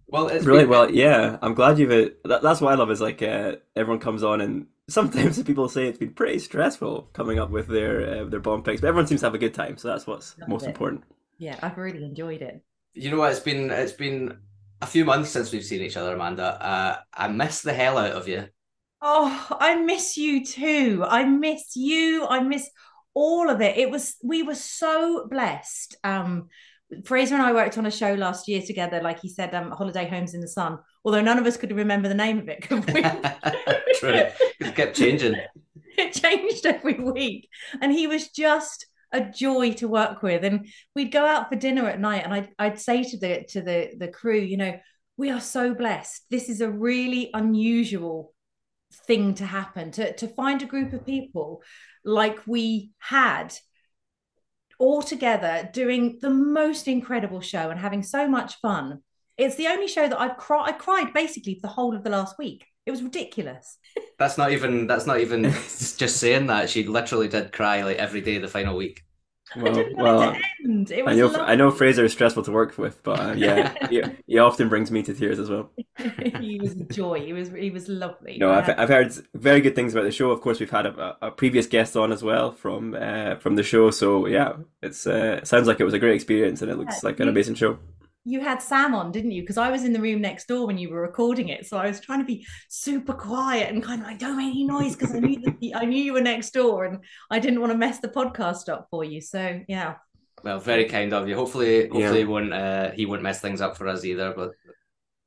Well, 0.08 0.28
it's 0.28 0.46
really 0.46 0.64
been- 0.64 0.70
well, 0.70 0.92
yeah. 0.92 1.38
I'm 1.42 1.54
glad 1.54 1.80
you've. 1.80 1.90
That, 2.26 2.42
that's 2.42 2.60
what 2.60 2.74
I 2.74 2.76
love 2.76 2.92
is 2.92 3.00
like 3.00 3.22
uh, 3.22 3.56
everyone 3.76 4.00
comes 4.02 4.24
on 4.24 4.42
and 4.42 4.68
sometimes 4.88 5.42
people 5.44 5.70
say 5.70 5.88
it's 5.88 5.98
been 5.98 6.14
pretty 6.14 6.40
stressful 6.40 7.10
coming 7.14 7.40
up 7.40 7.50
with 7.50 7.68
their 7.68 8.22
uh, 8.22 8.26
their 8.26 8.40
bomb 8.40 8.64
picks, 8.64 8.82
but 8.82 8.88
everyone 8.88 9.08
seems 9.08 9.22
to 9.22 9.28
have 9.28 9.36
a 9.36 9.40
good 9.40 9.54
time, 9.54 9.78
so 9.78 9.88
that's 9.88 10.08
what's 10.08 10.36
Love 10.40 10.50
most 10.50 10.64
it. 10.64 10.70
important. 10.70 11.04
Yeah, 11.38 11.60
I've 11.62 11.78
really 11.78 12.04
enjoyed 12.06 12.42
it. 12.42 12.64
You 12.94 13.12
know 13.12 13.18
what? 13.18 13.32
It's 13.32 13.42
been 13.42 13.70
it's 13.72 13.92
been 13.92 14.38
a 14.82 14.88
few 14.88 15.06
months 15.06 15.30
since 15.30 15.52
we've 15.52 15.64
seen 15.64 15.82
each 15.82 15.98
other, 15.98 16.16
Amanda. 16.16 16.64
Uh, 16.64 16.98
I 17.14 17.28
miss 17.28 17.62
the 17.62 17.74
hell 17.74 17.98
out 17.98 18.12
of 18.12 18.28
you. 18.28 18.48
Oh, 19.02 19.48
I 19.60 19.76
miss 19.76 20.18
you 20.18 20.46
too. 20.46 21.04
I 21.08 21.26
miss 21.26 21.76
you. 21.76 22.26
I 22.28 22.40
miss 22.40 22.70
all 23.14 23.50
of 23.50 23.62
it. 23.62 23.78
It 23.78 23.90
was 23.92 24.16
we 24.24 24.44
were 24.44 24.56
so 24.56 25.28
blessed. 25.28 25.96
Um 26.04 26.50
Fraser 27.04 27.34
and 27.34 27.44
I 27.44 27.52
worked 27.52 27.78
on 27.78 27.86
a 27.86 27.92
show 27.92 28.14
last 28.14 28.48
year 28.48 28.62
together, 28.62 29.02
like 29.02 29.20
he 29.20 29.30
said, 29.30 29.56
um, 29.56 29.72
Holiday 29.72 30.08
Homes 30.08 30.34
in 30.34 30.42
the 30.42 30.48
Sun. 30.48 30.78
Although 31.04 31.22
none 31.22 31.40
of 31.40 31.46
us 31.46 31.58
could 31.58 31.72
remember 31.72 32.08
the 32.08 32.14
name 32.14 32.38
of 32.38 32.48
it, 32.48 32.62
could 32.62 32.86
we? 32.86 33.02
True. 34.00 34.28
It 34.60 34.76
kept 34.76 34.96
changing. 34.96 35.36
it 35.98 36.14
changed 36.14 36.66
every 36.66 37.00
week 37.00 37.50
and 37.82 37.92
he 37.92 38.08
was 38.08 38.30
just 38.30 38.88
a 39.12 39.22
joy 39.22 39.72
to 39.74 39.88
work 39.88 40.22
with 40.22 40.44
and 40.44 40.68
we'd 40.94 41.12
go 41.12 41.26
out 41.26 41.50
for 41.50 41.56
dinner 41.56 41.88
at 41.88 42.00
night 42.00 42.24
and 42.24 42.34
I'd, 42.34 42.50
I'd 42.60 42.80
say 42.80 43.04
to 43.04 43.18
the 43.18 43.46
to 43.50 43.62
the 43.62 43.92
the 43.98 44.08
crew 44.08 44.38
you 44.38 44.58
know 44.58 44.78
we 45.18 45.30
are 45.30 45.40
so 45.40 45.74
blessed 45.74 46.26
this 46.30 46.50
is 46.50 46.60
a 46.60 46.70
really 46.70 47.30
unusual 47.34 48.34
thing 49.08 49.36
to 49.36 49.46
happen 49.46 49.92
to 49.92 50.14
to 50.16 50.28
find 50.28 50.62
a 50.62 50.68
group 50.68 50.92
of 50.92 51.06
people 51.06 51.62
like 52.04 52.46
we 52.46 52.92
had 53.00 53.54
all 54.80 55.02
together 55.02 55.70
doing 55.74 56.18
the 56.22 56.30
most 56.30 56.88
incredible 56.88 57.42
show 57.42 57.70
and 57.70 57.80
having 57.80 58.04
so 58.04 58.28
much 58.28 58.56
fun 58.56 59.02
it's 59.38 59.56
the 59.56 59.68
only 59.68 59.88
show 59.88 60.08
that 60.08 60.20
I've 60.20 60.38
cried 60.38 60.70
I 60.70 60.72
cried 60.74 61.14
basically 61.14 61.60
the 61.62 61.68
whole 61.68 61.96
of 61.96 62.04
the 62.04 62.10
last 62.10 62.38
week 62.38 62.66
it 62.86 62.92
was 62.92 63.04
ridiculous 63.04 63.78
That's 64.18 64.38
not 64.38 64.52
even 64.52 64.88
that's 64.88 65.06
not 65.06 65.20
even 65.20 65.44
just 65.98 66.18
saying 66.18 66.48
that. 66.48 66.70
She 66.70 66.84
literally 66.88 67.28
did 67.28 67.52
cry 67.52 67.84
like 67.84 67.98
every 67.98 68.22
day 68.22 68.38
the 68.38 68.48
final 68.48 68.76
week. 68.78 69.04
Well, 69.54 69.90
well, 69.98 70.20
want 70.22 70.36
it 70.36 70.46
to 70.64 70.70
end. 70.70 70.92
It 70.92 71.06
I 71.06 71.16
know 71.16 71.34
lovely. 71.34 71.40
I 71.40 71.56
know 71.56 71.72
Fraser 71.72 72.06
is 72.06 72.14
stressful 72.14 72.44
to 72.44 72.52
work 72.52 72.78
with, 72.78 73.04
but 73.04 73.20
uh, 73.20 73.34
yeah, 73.34 73.76
he, 73.90 74.04
he 74.28 74.38
often 74.40 74.70
brings 74.70 74.92
me 74.92 75.04
to 75.04 75.14
tears 75.14 75.40
as 75.40 75.50
well. 75.50 75.72
he 76.40 76.60
was 76.60 76.74
a 76.74 76.86
joy. 76.86 77.22
He 77.26 77.34
was 77.34 77.50
he 77.52 77.70
was 77.72 77.88
lovely. 77.88 78.38
No, 78.38 78.52
I've, 78.52 78.68
I've 78.68 78.90
heard 78.90 79.14
very 79.34 79.62
good 79.62 79.76
things 79.76 79.94
about 79.94 80.04
the 80.04 80.12
show. 80.12 80.32
Of 80.32 80.42
course, 80.42 80.60
we've 80.60 80.70
had 80.70 80.86
a, 80.86 81.18
a 81.22 81.32
previous 81.32 81.68
guest 81.68 81.96
on 81.96 82.12
as 82.12 82.22
well 82.22 82.52
from 82.52 82.94
uh, 82.94 83.36
from 83.38 83.56
the 83.56 83.64
show. 83.64 83.92
So 83.92 84.26
yeah, 84.28 84.58
it's 84.82 85.08
uh, 85.08 85.40
it 85.42 85.48
sounds 85.48 85.68
like 85.68 85.80
it 85.80 85.86
was 85.86 85.94
a 85.94 86.00
great 86.00 86.16
experience, 86.16 86.62
and 86.62 86.70
it 86.70 86.78
looks 86.78 87.02
Yeah, 87.02 87.02
like 87.02 87.20
an 87.22 87.30
amazing 87.30 87.56
show. 87.56 87.80
You 88.28 88.42
had 88.42 88.62
Sam 88.62 88.96
on, 88.96 89.12
didn't 89.12 89.32
you? 89.32 89.44
Because 89.44 89.58
I 89.58 89.70
was 89.70 89.84
in 89.84 89.94
the 89.94 90.02
room 90.02 90.20
next 90.22 90.48
door 90.48 90.66
when 90.68 90.78
you 90.80 90.90
were 90.90 91.02
recording 91.02 91.50
it, 91.50 91.66
so 91.68 91.78
I 91.78 91.88
was 91.88 92.00
trying 92.00 92.20
to 92.20 92.26
be 92.26 92.46
super 92.70 93.14
quiet 93.14 93.72
and 93.72 93.84
kind 93.84 94.02
of 94.02 94.08
like 94.08 94.20
don't 94.20 94.38
make 94.38 94.52
any 94.52 94.66
noise 94.66 94.96
because 94.96 95.14
I 95.16 95.20
knew 95.20 95.40
that 95.42 95.56
I 95.76 95.86
knew 95.86 96.02
you 96.04 96.14
were 96.14 96.22
next 96.22 96.52
door 96.52 96.86
and 96.86 97.00
I 97.30 97.40
didn't 97.40 97.62
want 97.62 97.72
to 97.72 97.78
mess 97.78 98.00
the 98.00 98.08
podcast 98.10 98.68
up 98.68 98.88
for 98.90 99.04
you. 99.04 99.22
So 99.22 99.62
yeah, 99.68 99.96
Well, 100.44 100.60
very 100.60 100.86
kind 100.86 101.14
of 101.14 101.28
you. 101.30 101.36
Hopefully, 101.36 101.84
hopefully 101.84 102.02
Yeah. 102.04 102.14
he 102.18 102.26
won't 102.26 102.54
uh, 102.54 102.92
he 102.92 103.06
won't 103.06 103.22
mess 103.24 103.42
things 103.42 103.62
up 103.62 103.78
for 103.78 103.88
us 103.88 104.04
either. 104.04 104.34
But 104.36 104.52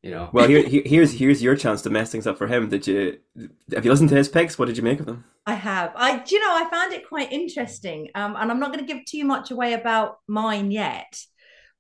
you 0.03 0.11
know, 0.13 0.31
Well, 0.33 0.47
here, 0.49 0.63
here- 0.63 0.83
here's 0.87 1.13
here's 1.13 1.43
your 1.43 1.57
chance 1.57 1.83
to 1.83 1.91
mess 1.91 2.11
things 2.13 2.27
up 2.27 2.39
for 2.39 2.47
him. 2.49 2.69
Did 2.69 2.87
you 2.87 3.19
have 3.75 3.85
you 3.85 3.91
listened 3.91 4.11
to 4.11 4.17
his 4.17 4.29
picks? 4.29 4.59
What 4.59 4.67
did 4.67 4.77
you 4.77 4.83
make 4.83 5.01
of 5.01 5.07
them? 5.07 5.25
I 5.47 5.55
have. 5.55 5.93
I 5.97 6.19
do 6.19 6.35
you 6.35 6.41
know 6.41 6.53
I 6.53 6.69
found 6.71 6.93
it 6.93 7.09
quite 7.09 7.31
interesting. 7.33 8.11
Um, 8.15 8.35
and 8.37 8.51
I'm 8.51 8.61
not 8.61 8.73
going 8.73 8.85
to 8.85 8.93
give 8.93 9.05
too 9.05 9.25
much 9.25 9.51
away 9.53 9.73
about 9.75 10.19
mine 10.27 10.71
yet. 10.73 11.21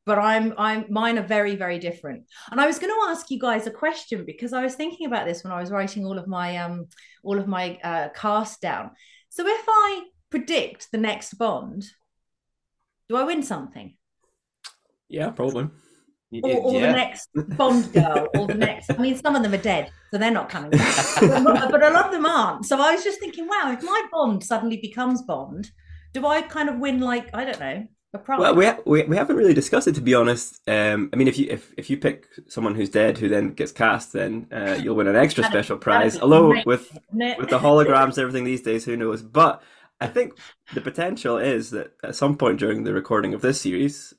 But 0.08 0.18
I'm 0.18 0.54
I'm 0.56 0.86
mine 0.88 1.18
are 1.18 1.28
very 1.36 1.54
very 1.54 1.78
different. 1.78 2.24
And 2.50 2.58
I 2.58 2.66
was 2.66 2.78
going 2.78 2.92
to 2.92 3.10
ask 3.10 3.30
you 3.30 3.38
guys 3.38 3.66
a 3.66 3.70
question 3.70 4.24
because 4.24 4.54
I 4.54 4.62
was 4.62 4.74
thinking 4.74 5.06
about 5.06 5.26
this 5.26 5.44
when 5.44 5.52
I 5.52 5.60
was 5.60 5.70
writing 5.70 6.06
all 6.06 6.18
of 6.18 6.26
my 6.26 6.56
um 6.56 6.86
all 7.22 7.38
of 7.38 7.46
my 7.46 7.78
uh, 7.84 8.08
cast 8.14 8.62
down. 8.62 8.92
So 9.28 9.46
if 9.46 9.64
I 9.68 10.04
predict 10.30 10.90
the 10.92 10.98
next 10.98 11.34
Bond, 11.34 11.84
do 13.10 13.16
I 13.16 13.24
win 13.24 13.42
something? 13.42 13.96
Yeah, 15.10 15.28
probably. 15.30 15.68
Or, 16.42 16.56
or 16.56 16.80
the 16.80 16.92
next 16.92 17.28
Bond 17.34 17.92
girl, 17.92 18.28
or 18.34 18.46
the 18.46 18.54
next. 18.54 18.90
I 18.90 18.96
mean, 18.96 19.16
some 19.16 19.36
of 19.36 19.42
them 19.42 19.52
are 19.52 19.62
dead, 19.62 19.90
so 20.10 20.16
they're 20.16 20.30
not 20.30 20.48
coming. 20.48 20.70
back. 20.70 21.20
but, 21.20 21.70
but 21.70 21.82
a 21.82 21.90
lot 21.90 22.06
of 22.06 22.12
them 22.12 22.26
aren't. 22.26 22.64
So 22.64 22.80
I 22.80 22.94
was 22.94 23.04
just 23.04 23.20
thinking, 23.20 23.46
wow, 23.46 23.72
if 23.72 23.82
my 23.82 24.06
Bond 24.10 24.42
suddenly 24.42 24.78
becomes 24.78 25.20
Bond, 25.22 25.70
do 26.14 26.26
I 26.26 26.40
kind 26.40 26.70
of 26.70 26.78
win 26.78 27.00
like 27.00 27.34
I 27.34 27.44
don't 27.44 27.60
know 27.60 27.76
a 27.76 27.76
prize? 27.76 27.97
Well, 28.40 28.54
we, 28.54 28.64
ha- 28.64 28.78
we 28.86 29.02
we 29.04 29.16
haven't 29.16 29.36
really 29.36 29.52
discussed 29.52 29.86
it 29.86 29.94
to 29.96 30.00
be 30.00 30.14
honest. 30.14 30.60
Um, 30.66 31.10
I 31.12 31.16
mean, 31.16 31.28
if 31.28 31.38
you 31.38 31.46
if, 31.50 31.72
if 31.76 31.90
you 31.90 31.98
pick 31.98 32.26
someone 32.48 32.74
who's 32.74 32.88
dead 32.88 33.18
who 33.18 33.28
then 33.28 33.52
gets 33.52 33.70
cast, 33.72 34.14
then 34.14 34.46
uh, 34.50 34.78
you'll 34.82 34.96
win 34.96 35.08
an 35.08 35.16
extra 35.24 35.44
special 35.44 35.76
prize. 35.76 36.18
Although 36.18 36.62
with 36.64 36.98
with 37.38 37.50
the 37.50 37.58
holograms 37.58 38.16
and 38.16 38.18
everything 38.18 38.44
these 38.44 38.62
days, 38.62 38.84
who 38.86 38.96
knows? 38.96 39.22
But 39.22 39.62
I 40.00 40.06
think 40.06 40.38
the 40.74 40.80
potential 40.80 41.36
is 41.38 41.70
that 41.70 41.94
at 42.02 42.16
some 42.16 42.36
point 42.36 42.58
during 42.58 42.84
the 42.84 42.94
recording 42.94 43.34
of 43.34 43.42
this 43.42 43.60
series, 43.60 44.14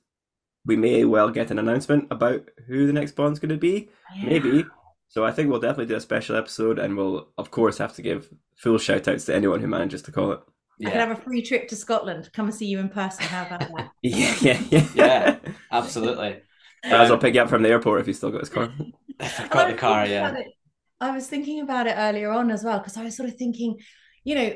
we 0.65 0.75
may 0.75 1.03
well 1.05 1.31
get 1.31 1.49
an 1.49 1.57
announcement 1.57 2.07
about 2.11 2.47
who 2.67 2.85
the 2.85 2.93
next 2.93 3.13
Bond's 3.13 3.39
going 3.39 3.49
to 3.49 3.57
be. 3.57 3.89
Yeah. 4.15 4.25
Maybe. 4.25 4.65
So 5.07 5.25
I 5.25 5.31
think 5.31 5.49
we'll 5.49 5.59
definitely 5.59 5.87
do 5.87 5.95
a 5.95 6.01
special 6.01 6.35
episode, 6.35 6.77
and 6.77 6.95
we'll 6.95 7.29
of 7.39 7.49
course 7.49 7.79
have 7.79 7.95
to 7.95 8.03
give 8.03 8.31
full 8.55 8.77
shout 8.77 9.07
outs 9.07 9.25
to 9.25 9.35
anyone 9.35 9.61
who 9.61 9.67
manages 9.67 10.03
to 10.03 10.11
call 10.11 10.33
it. 10.33 10.41
I 10.85 10.91
could 10.91 10.99
have 11.01 11.11
a 11.11 11.15
free 11.21 11.41
trip 11.41 11.67
to 11.69 11.75
Scotland. 11.75 12.29
Come 12.33 12.45
and 12.47 12.55
see 12.55 12.67
you 12.67 12.79
in 12.79 12.89
person. 12.89 13.27
How 13.27 13.43
about 13.43 13.59
that? 13.75 13.89
Yeah, 14.01 14.35
yeah, 14.41 14.61
yeah. 14.69 14.87
Yeah. 14.93 15.39
absolutely. 15.71 16.41
I'll 16.89 17.11
Um, 17.13 17.19
pick 17.19 17.35
you 17.35 17.41
up 17.41 17.49
from 17.49 17.63
the 17.63 17.69
airport 17.69 18.01
if 18.01 18.05
he's 18.07 18.17
still 18.17 18.31
got 18.31 18.41
his 18.41 18.49
car. 18.49 18.71
I've 19.19 19.49
got 19.49 19.67
the 19.67 19.73
was 19.73 19.79
car, 19.79 20.05
thinking 20.05 20.11
yeah. 20.13 20.29
about 20.29 20.39
it- 20.39 20.53
I 21.01 21.11
was 21.11 21.27
thinking 21.27 21.61
about 21.61 21.87
it 21.87 21.95
earlier 21.97 22.29
on 22.31 22.51
as 22.51 22.63
well 22.63 22.77
because 22.79 22.97
I 22.97 23.03
was 23.03 23.15
sort 23.15 23.29
of 23.29 23.35
thinking, 23.37 23.77
you 24.25 24.35
know, 24.35 24.53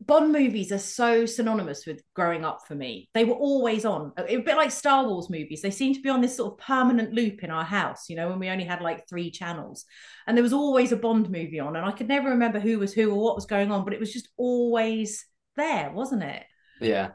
Bond 0.00 0.32
movies 0.32 0.72
are 0.72 0.78
so 0.78 1.26
synonymous 1.26 1.86
with 1.86 2.02
growing 2.14 2.42
up 2.44 2.60
for 2.66 2.74
me. 2.74 3.10
They 3.12 3.24
were 3.26 3.34
always 3.34 3.84
on, 3.84 4.12
a 4.16 4.38
bit 4.38 4.56
like 4.56 4.70
Star 4.70 5.06
Wars 5.06 5.28
movies. 5.28 5.60
They 5.60 5.70
seem 5.70 5.92
to 5.94 6.00
be 6.00 6.08
on 6.08 6.22
this 6.22 6.36
sort 6.38 6.52
of 6.54 6.58
permanent 6.58 7.12
loop 7.12 7.44
in 7.44 7.50
our 7.50 7.64
house, 7.64 8.08
you 8.08 8.16
know, 8.16 8.30
when 8.30 8.38
we 8.38 8.48
only 8.48 8.64
had 8.64 8.80
like 8.80 9.06
three 9.08 9.30
channels. 9.30 9.84
And 10.26 10.36
there 10.36 10.42
was 10.42 10.54
always 10.54 10.92
a 10.92 10.96
Bond 10.96 11.28
movie 11.30 11.60
on, 11.60 11.76
and 11.76 11.84
I 11.84 11.92
could 11.92 12.08
never 12.08 12.30
remember 12.30 12.60
who 12.60 12.78
was 12.78 12.94
who 12.94 13.10
or 13.10 13.22
what 13.22 13.34
was 13.36 13.46
going 13.46 13.70
on, 13.70 13.84
but 13.84 13.92
it 13.92 14.00
was 14.00 14.12
just 14.12 14.28
always 14.38 15.26
there, 15.56 15.90
wasn't 15.90 16.22
it? 16.22 16.44
Yeah, 16.80 17.12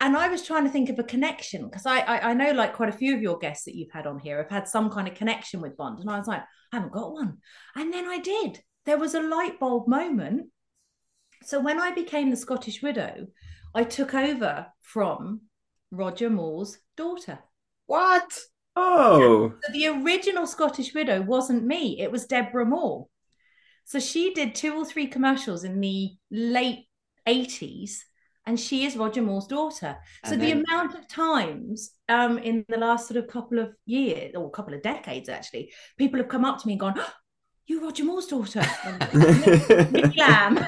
and 0.00 0.16
I 0.16 0.28
was 0.28 0.42
trying 0.42 0.64
to 0.64 0.70
think 0.70 0.88
of 0.88 0.98
a 0.98 1.04
connection 1.04 1.64
because 1.68 1.84
I, 1.86 1.98
I 2.00 2.30
I 2.30 2.34
know 2.34 2.52
like 2.52 2.74
quite 2.74 2.88
a 2.88 2.92
few 2.92 3.14
of 3.14 3.22
your 3.22 3.38
guests 3.38 3.64
that 3.66 3.76
you've 3.76 3.92
had 3.92 4.06
on 4.06 4.18
here 4.18 4.38
have 4.38 4.50
had 4.50 4.68
some 4.68 4.90
kind 4.90 5.06
of 5.06 5.14
connection 5.14 5.60
with 5.60 5.76
Bond, 5.76 6.00
and 6.00 6.10
I 6.10 6.18
was 6.18 6.26
like, 6.26 6.42
I 6.72 6.76
haven't 6.76 6.92
got 6.92 7.12
one, 7.12 7.38
and 7.76 7.92
then 7.92 8.06
I 8.08 8.18
did. 8.18 8.60
There 8.86 8.98
was 8.98 9.14
a 9.14 9.20
light 9.22 9.60
bulb 9.60 9.86
moment. 9.88 10.48
So 11.42 11.60
when 11.60 11.80
I 11.80 11.90
became 11.92 12.30
the 12.30 12.36
Scottish 12.36 12.82
widow, 12.82 13.26
I 13.74 13.84
took 13.84 14.14
over 14.14 14.66
from 14.80 15.42
Roger 15.90 16.30
Moore's 16.30 16.78
daughter. 16.96 17.38
What? 17.86 18.38
Oh, 18.76 19.52
So 19.64 19.72
the 19.72 19.88
original 19.88 20.46
Scottish 20.46 20.94
widow 20.94 21.20
wasn't 21.20 21.64
me; 21.64 22.00
it 22.00 22.10
was 22.10 22.26
Deborah 22.26 22.64
Moore. 22.64 23.08
So 23.84 23.98
she 24.00 24.32
did 24.32 24.54
two 24.54 24.74
or 24.74 24.84
three 24.84 25.08
commercials 25.08 25.64
in 25.64 25.80
the 25.80 26.10
late 26.30 26.86
eighties, 27.26 28.04
and 28.46 28.58
she 28.58 28.84
is 28.84 28.96
Roger 28.96 29.22
Moore's 29.22 29.46
daughter. 29.46 29.96
So 30.24 30.32
And 30.32 30.42
the 30.42 30.52
amount 30.52 30.94
of 30.94 31.06
times 31.08 31.92
um, 32.08 32.38
in 32.38 32.64
the 32.68 32.78
last 32.78 33.08
sort 33.08 33.18
of 33.18 33.28
couple 33.28 33.58
of 33.58 33.74
years 33.86 34.34
or 34.34 34.50
couple 34.50 34.74
of 34.74 34.82
decades, 34.82 35.28
actually, 35.28 35.72
people 35.98 36.18
have 36.18 36.28
come 36.28 36.44
up 36.44 36.58
to 36.60 36.66
me 36.66 36.74
and 36.74 36.80
gone, 36.80 36.94
oh, 36.96 37.12
"You 37.66 37.82
Roger 37.84 38.04
Moore's 38.04 38.26
daughter, 38.26 38.62
Nicky 39.92 40.18
Lamb." 40.18 40.54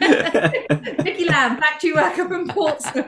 Nicky 0.00 1.24
Lamb, 1.26 1.58
factory 1.58 1.92
worker 1.92 2.26
from 2.28 2.48
Portsmouth. 2.48 3.06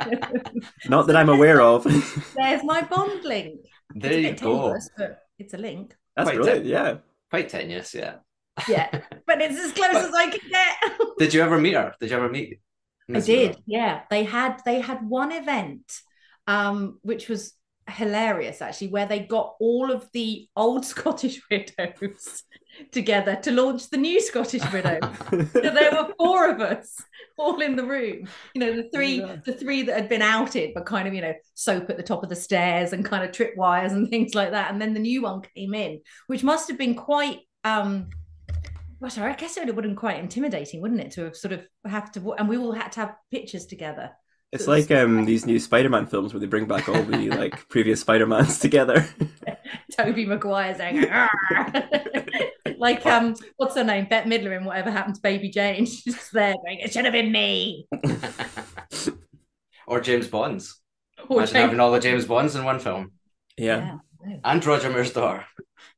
not 0.89 1.07
that 1.07 1.17
I'm 1.17 1.29
aware 1.29 1.61
of. 1.61 1.85
There's 2.37 2.63
my 2.65 2.83
Bond 2.83 3.25
link. 3.25 3.61
There 3.95 4.13
it's 4.13 4.19
a 4.19 4.21
you 4.21 4.35
go. 4.37 4.63
tenuous, 4.63 4.91
but 4.97 5.19
it's 5.39 5.55
a 5.55 5.59
link. 5.59 5.95
That's 6.17 6.29
Quite 6.29 6.37
brilliant. 6.37 6.67
it. 6.67 6.69
Yeah. 6.71 6.97
Quite 7.31 7.49
tenuous, 7.49 7.95
yeah. 7.95 8.17
Yeah, 8.69 8.89
but 9.27 9.41
it's 9.41 9.59
as 9.59 9.73
close 9.73 9.97
as 9.97 10.13
I 10.15 10.29
can 10.29 10.51
get. 10.51 10.99
Did 11.19 11.33
you 11.33 11.41
ever 11.43 11.59
meet 11.59 11.73
her? 11.75 11.95
Did 11.99 12.11
you 12.11 12.17
ever 12.19 12.29
meet? 12.29 12.61
I 13.15 13.21
did, 13.21 13.57
yeah. 13.67 14.03
They 14.11 14.25
had 14.25 14.61
they 14.65 14.81
had 14.81 15.07
one 15.09 15.33
event, 15.33 15.93
um, 16.47 16.99
which 17.03 17.29
was 17.29 17.55
hilarious 17.91 18.63
actually, 18.63 18.89
where 18.89 19.07
they 19.07 19.21
got 19.21 19.55
all 19.61 19.91
of 19.91 20.09
the 20.13 20.49
old 20.57 20.85
Scottish 20.93 21.41
widows 21.51 22.45
together 22.91 23.37
to 23.43 23.51
launch 23.53 23.91
the 23.91 23.97
new 23.99 24.21
Scottish 24.21 24.63
widow. 24.73 24.99
so 25.31 25.61
there 25.61 25.93
were 25.93 26.13
four 26.19 26.49
of 26.51 26.61
us 26.61 26.97
all 27.37 27.61
in 27.61 27.77
the 27.77 27.85
room. 27.85 28.29
You 28.55 28.61
know, 28.61 28.73
the 28.77 28.89
three 28.95 29.17
Yeah. 29.21 29.37
the 29.45 29.53
three 29.53 29.83
that 29.83 29.97
had 29.97 30.09
been 30.09 30.23
outed, 30.23 30.73
but 30.75 30.87
kind 30.87 31.07
of 31.09 31.13
you 31.15 31.21
know 31.23 31.35
soap 31.55 31.91
at 31.91 31.97
the 31.97 32.03
top 32.03 32.23
of 32.23 32.29
the 32.29 32.37
stairs 32.37 32.93
and 32.93 33.05
kind 33.05 33.25
of 33.25 33.33
tripwires 33.33 33.93
and 33.93 34.09
things 34.11 34.35
like 34.35 34.53
that. 34.53 34.71
And 34.71 34.81
then 34.81 34.95
the 34.95 35.01
new 35.01 35.23
one 35.23 35.43
came 35.55 35.75
in, 35.75 36.01
which 36.29 36.43
must 36.43 36.69
have 36.69 36.79
been 36.79 36.95
quite. 36.95 37.41
um 37.65 38.09
Gosh, 39.03 39.19
I 39.19 39.33
guess 39.35 39.57
it 39.57 39.61
would 39.67 39.69
have 39.69 39.83
been 39.83 39.97
quite 39.97 40.19
intimidating, 40.21 40.81
wouldn't 40.81 41.01
it, 41.01 41.11
to 41.13 41.25
have 41.25 41.37
sort 41.37 41.53
of 41.53 41.67
have 41.85 42.13
to, 42.13 42.33
and 42.35 42.49
we 42.49 42.57
all 42.57 42.73
had 42.73 42.93
to 42.93 43.01
have 43.01 43.15
pictures 43.31 43.67
together. 43.67 44.11
It's 44.53 44.65
So 44.67 44.73
it 44.73 44.77
was- 44.77 44.91
like 44.91 44.99
um 45.01 45.25
these 45.25 45.45
new 45.47 45.59
Spider-Man 45.59 46.07
films 46.07 46.33
where 46.33 46.41
they 46.41 46.47
bring 46.47 46.67
back 46.67 46.89
all 46.89 47.03
the 47.03 47.31
like 47.37 47.69
previous 47.69 48.01
Spider-Mans 48.03 48.59
together. 48.59 49.07
Tobey 49.99 50.25
Maguire 50.27 50.75
saying, 50.77 51.09
"Arr!" 51.09 51.29
like 52.79 53.05
um, 53.07 53.35
what's 53.57 53.75
her 53.75 53.85
name? 53.85 54.07
Bette 54.09 54.29
Midler 54.29 54.57
in 54.57 54.65
Whatever 54.65 54.91
Happened 54.91 55.17
to 55.17 55.21
Baby 55.23 55.49
Jane. 55.51 55.85
She's 55.87 56.05
just 56.05 56.33
there 56.33 56.55
going, 56.55 56.79
"It 56.81 56.93
should 56.93 57.05
have 57.05 57.13
been 57.13 57.33
me." 57.33 57.89
or 59.87 60.01
James 60.01 60.29
Bonds. 60.29 60.81
Or 61.29 61.39
Imagine 61.39 61.53
Jane- 61.55 61.63
having 61.63 61.81
all 61.81 61.93
the 61.93 62.01
James 62.01 62.25
Bonds 62.27 62.55
in 62.57 62.65
one 62.65 62.79
film. 62.79 63.13
Yeah. 63.57 63.99
And 64.45 64.65
Roger 64.65 64.89
Moore's 64.91 65.13
daughter. 65.13 65.45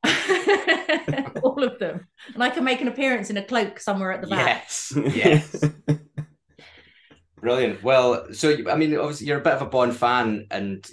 all 1.42 1.62
of 1.62 1.78
them, 1.78 2.06
and 2.32 2.42
I 2.42 2.50
can 2.50 2.64
make 2.64 2.80
an 2.80 2.88
appearance 2.88 3.30
in 3.30 3.36
a 3.36 3.44
cloak 3.44 3.80
somewhere 3.80 4.12
at 4.12 4.20
the 4.20 4.28
back. 4.28 4.64
Yes. 4.66 4.92
Yes. 5.14 5.64
Brilliant. 7.40 7.82
Well, 7.82 8.32
so 8.32 8.56
I 8.70 8.76
mean, 8.76 8.96
obviously 8.96 9.26
you're 9.26 9.40
a 9.40 9.42
bit 9.42 9.52
of 9.54 9.62
a 9.62 9.66
Bond 9.66 9.96
fan, 9.96 10.46
and 10.50 10.84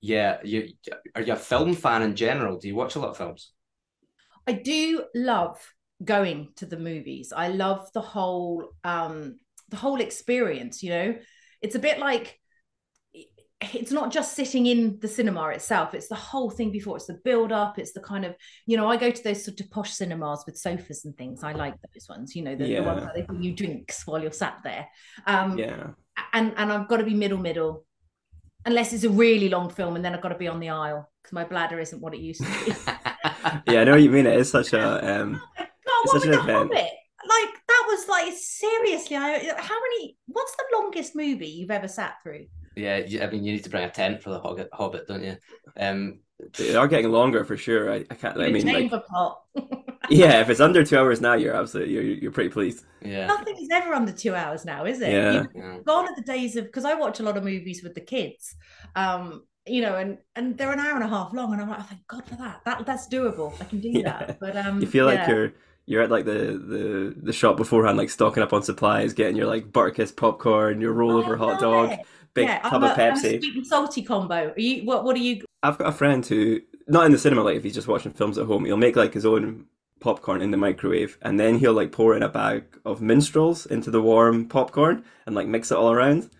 yeah, 0.00 0.38
you 0.42 0.72
are 1.14 1.22
you 1.22 1.34
a 1.34 1.36
film 1.36 1.74
fan 1.74 2.02
in 2.02 2.16
general? 2.16 2.58
Do 2.58 2.68
you 2.68 2.74
watch 2.74 2.96
a 2.96 3.00
lot 3.00 3.10
of 3.10 3.16
films? 3.16 3.52
I 4.46 4.52
do 4.52 5.04
love 5.14 5.60
going 6.02 6.48
to 6.56 6.66
the 6.66 6.78
movies. 6.78 7.32
I 7.36 7.48
love 7.48 7.92
the 7.92 8.00
whole 8.00 8.70
um 8.82 9.36
the 9.68 9.76
whole 9.76 10.00
experience, 10.00 10.82
you 10.82 10.90
know. 10.90 11.14
It's 11.60 11.74
a 11.74 11.80
bit 11.80 11.98
like 11.98 12.39
it's 13.74 13.92
not 13.92 14.10
just 14.10 14.34
sitting 14.34 14.66
in 14.66 14.98
the 15.00 15.08
cinema 15.08 15.48
itself 15.48 15.92
it's 15.94 16.08
the 16.08 16.14
whole 16.14 16.48
thing 16.50 16.70
before 16.70 16.96
it's 16.96 17.06
the 17.06 17.20
build 17.24 17.52
up 17.52 17.78
it's 17.78 17.92
the 17.92 18.00
kind 18.00 18.24
of 18.24 18.34
you 18.66 18.76
know 18.76 18.88
i 18.88 18.96
go 18.96 19.10
to 19.10 19.22
those 19.22 19.44
sort 19.44 19.60
of 19.60 19.70
posh 19.70 19.92
cinemas 19.92 20.42
with 20.46 20.56
sofas 20.56 21.04
and 21.04 21.16
things 21.16 21.42
i 21.44 21.52
like 21.52 21.74
those 21.94 22.08
ones 22.08 22.34
you 22.34 22.42
know 22.42 22.56
the, 22.56 22.64
the 22.64 22.80
ones 22.80 23.02
where 23.04 23.12
they 23.14 23.22
bring 23.22 23.42
you 23.42 23.52
drinks 23.52 24.06
while 24.06 24.20
you're 24.22 24.32
sat 24.32 24.58
there 24.64 24.86
um 25.26 25.58
Yeah. 25.58 25.88
and 26.32 26.54
and 26.56 26.72
i've 26.72 26.88
got 26.88 26.98
to 26.98 27.04
be 27.04 27.14
middle 27.14 27.38
middle 27.38 27.84
unless 28.64 28.92
it's 28.92 29.04
a 29.04 29.10
really 29.10 29.48
long 29.50 29.68
film 29.68 29.94
and 29.96 30.04
then 30.04 30.14
i've 30.14 30.22
got 30.22 30.30
to 30.30 30.38
be 30.38 30.48
on 30.48 30.58
the 30.60 30.70
aisle 30.70 31.10
because 31.22 31.32
my 31.34 31.44
bladder 31.44 31.78
isn't 31.78 32.00
what 32.00 32.14
it 32.14 32.20
used 32.20 32.42
to 32.42 32.64
be 32.64 32.72
Yeah, 33.72 33.80
I 33.80 33.84
know 33.84 33.92
what 33.92 34.02
you 34.02 34.10
mean. 34.10 34.26
It 34.26 34.38
is 34.38 34.50
such 34.50 34.72
a 34.72 35.20
um 35.20 35.40
God, 35.58 35.68
It's 36.04 36.12
such 36.12 36.24
an 36.26 36.34
event. 36.34 36.70
Like 36.72 37.52
that 37.68 37.84
was 37.88 38.08
like 38.08 38.32
seriously. 38.36 39.16
I 39.16 39.38
how 39.58 39.78
many? 39.80 40.16
What's 40.26 40.54
the 40.56 40.64
longest 40.74 41.14
movie 41.14 41.48
you've 41.48 41.70
ever 41.70 41.88
sat 41.88 42.14
through? 42.22 42.46
Yeah, 42.76 42.96
I 43.22 43.26
mean, 43.30 43.44
you 43.44 43.52
need 43.52 43.64
to 43.64 43.70
bring 43.70 43.84
a 43.84 43.90
tent 43.90 44.22
for 44.22 44.30
the 44.30 44.40
Hobbit, 44.40 44.68
Hobbit 44.72 45.06
don't 45.08 45.24
you? 45.24 45.36
Um, 45.76 46.20
They 46.56 46.74
are 46.74 46.88
getting 46.88 47.10
longer 47.10 47.44
for 47.44 47.56
sure. 47.56 47.92
I, 47.92 48.04
I 48.10 48.14
can't. 48.14 48.40
I 48.40 48.48
mean, 48.50 48.66
like, 48.66 48.74
chamber 48.76 49.02
pot. 49.10 49.40
yeah, 50.08 50.40
if 50.40 50.48
it's 50.48 50.60
under 50.60 50.84
two 50.84 50.96
hours 50.98 51.20
now, 51.20 51.34
you're 51.34 51.54
absolutely 51.54 51.94
you're, 51.94 52.02
you're 52.02 52.32
pretty 52.32 52.50
pleased. 52.50 52.84
yeah, 53.02 53.26
Nothing 53.26 53.56
is 53.58 53.68
ever 53.72 53.92
under 53.92 54.12
two 54.12 54.34
hours 54.34 54.64
now, 54.64 54.84
is 54.84 55.00
it? 55.00 55.12
Yeah. 55.12 55.32
You've 55.32 55.48
yeah. 55.54 55.78
gone 55.86 56.06
are 56.08 56.16
the 56.16 56.22
days 56.22 56.56
of 56.56 56.64
because 56.64 56.84
I 56.84 56.94
watch 56.94 57.20
a 57.20 57.22
lot 57.22 57.36
of 57.36 57.44
movies 57.44 57.82
with 57.82 57.94
the 57.94 58.00
kids, 58.00 58.54
um, 58.96 59.44
you 59.66 59.82
know, 59.82 59.96
and 59.96 60.18
and 60.36 60.56
they're 60.56 60.72
an 60.72 60.78
hour 60.80 60.94
and 60.94 61.04
a 61.04 61.08
half 61.08 61.32
long, 61.34 61.52
and 61.52 61.60
I'm 61.60 61.68
like, 61.68 61.80
oh, 61.80 61.86
thank 61.88 62.06
God 62.06 62.24
for 62.26 62.36
that. 62.36 62.62
That 62.64 62.86
that's 62.86 63.08
doable. 63.08 63.60
I 63.60 63.64
can 63.64 63.80
do 63.80 63.90
Yeah. 63.90 64.02
that. 64.04 64.38
But 64.40 64.56
um, 64.64 64.80
You 64.80 64.86
feel 64.86 65.06
like 65.06 65.26
you're 65.26 65.52
you're 65.86 66.02
at 66.02 66.10
like 66.10 66.24
the, 66.24 66.32
the 66.32 67.14
the 67.22 67.32
shop 67.32 67.56
beforehand, 67.56 67.98
like 67.98 68.10
stocking 68.10 68.42
up 68.42 68.52
on 68.52 68.62
supplies, 68.62 69.12
getting 69.12 69.36
your 69.36 69.46
like 69.46 69.70
Butterkist 69.72 70.16
popcorn, 70.16 70.80
your 70.80 70.94
rollover 70.94 71.34
I 71.34 71.38
hot 71.38 71.60
dog, 71.60 71.92
it. 71.92 72.00
Big 72.34 72.48
yeah, 72.48 72.60
tub 72.60 72.74
I'm 72.74 72.84
of 72.84 72.98
a, 72.98 73.02
I'm 73.02 73.12
a 73.12 73.16
Pepsi. 73.16 73.40
sweet 73.40 73.56
and 73.56 73.66
salty 73.66 74.02
combo. 74.02 74.52
Are 74.56 74.60
you 74.60 74.84
what? 74.84 75.04
What 75.04 75.16
are 75.16 75.20
you? 75.20 75.42
I've 75.62 75.78
got 75.78 75.88
a 75.88 75.92
friend 75.92 76.24
who, 76.24 76.60
not 76.88 77.06
in 77.06 77.12
the 77.12 77.18
cinema, 77.18 77.42
like 77.42 77.56
if 77.56 77.64
he's 77.64 77.74
just 77.74 77.88
watching 77.88 78.12
films 78.12 78.38
at 78.38 78.46
home, 78.46 78.64
he'll 78.64 78.76
make 78.76 78.96
like 78.96 79.14
his 79.14 79.26
own 79.26 79.66
popcorn 80.00 80.40
in 80.40 80.50
the 80.50 80.56
microwave, 80.56 81.18
and 81.22 81.38
then 81.38 81.58
he'll 81.58 81.72
like 81.72 81.92
pour 81.92 82.16
in 82.16 82.22
a 82.22 82.28
bag 82.28 82.64
of 82.84 83.02
minstrels 83.02 83.66
into 83.66 83.90
the 83.90 84.00
warm 84.00 84.48
popcorn 84.48 85.04
and 85.26 85.34
like 85.34 85.46
mix 85.46 85.70
it 85.70 85.76
all 85.76 85.92
around, 85.92 86.30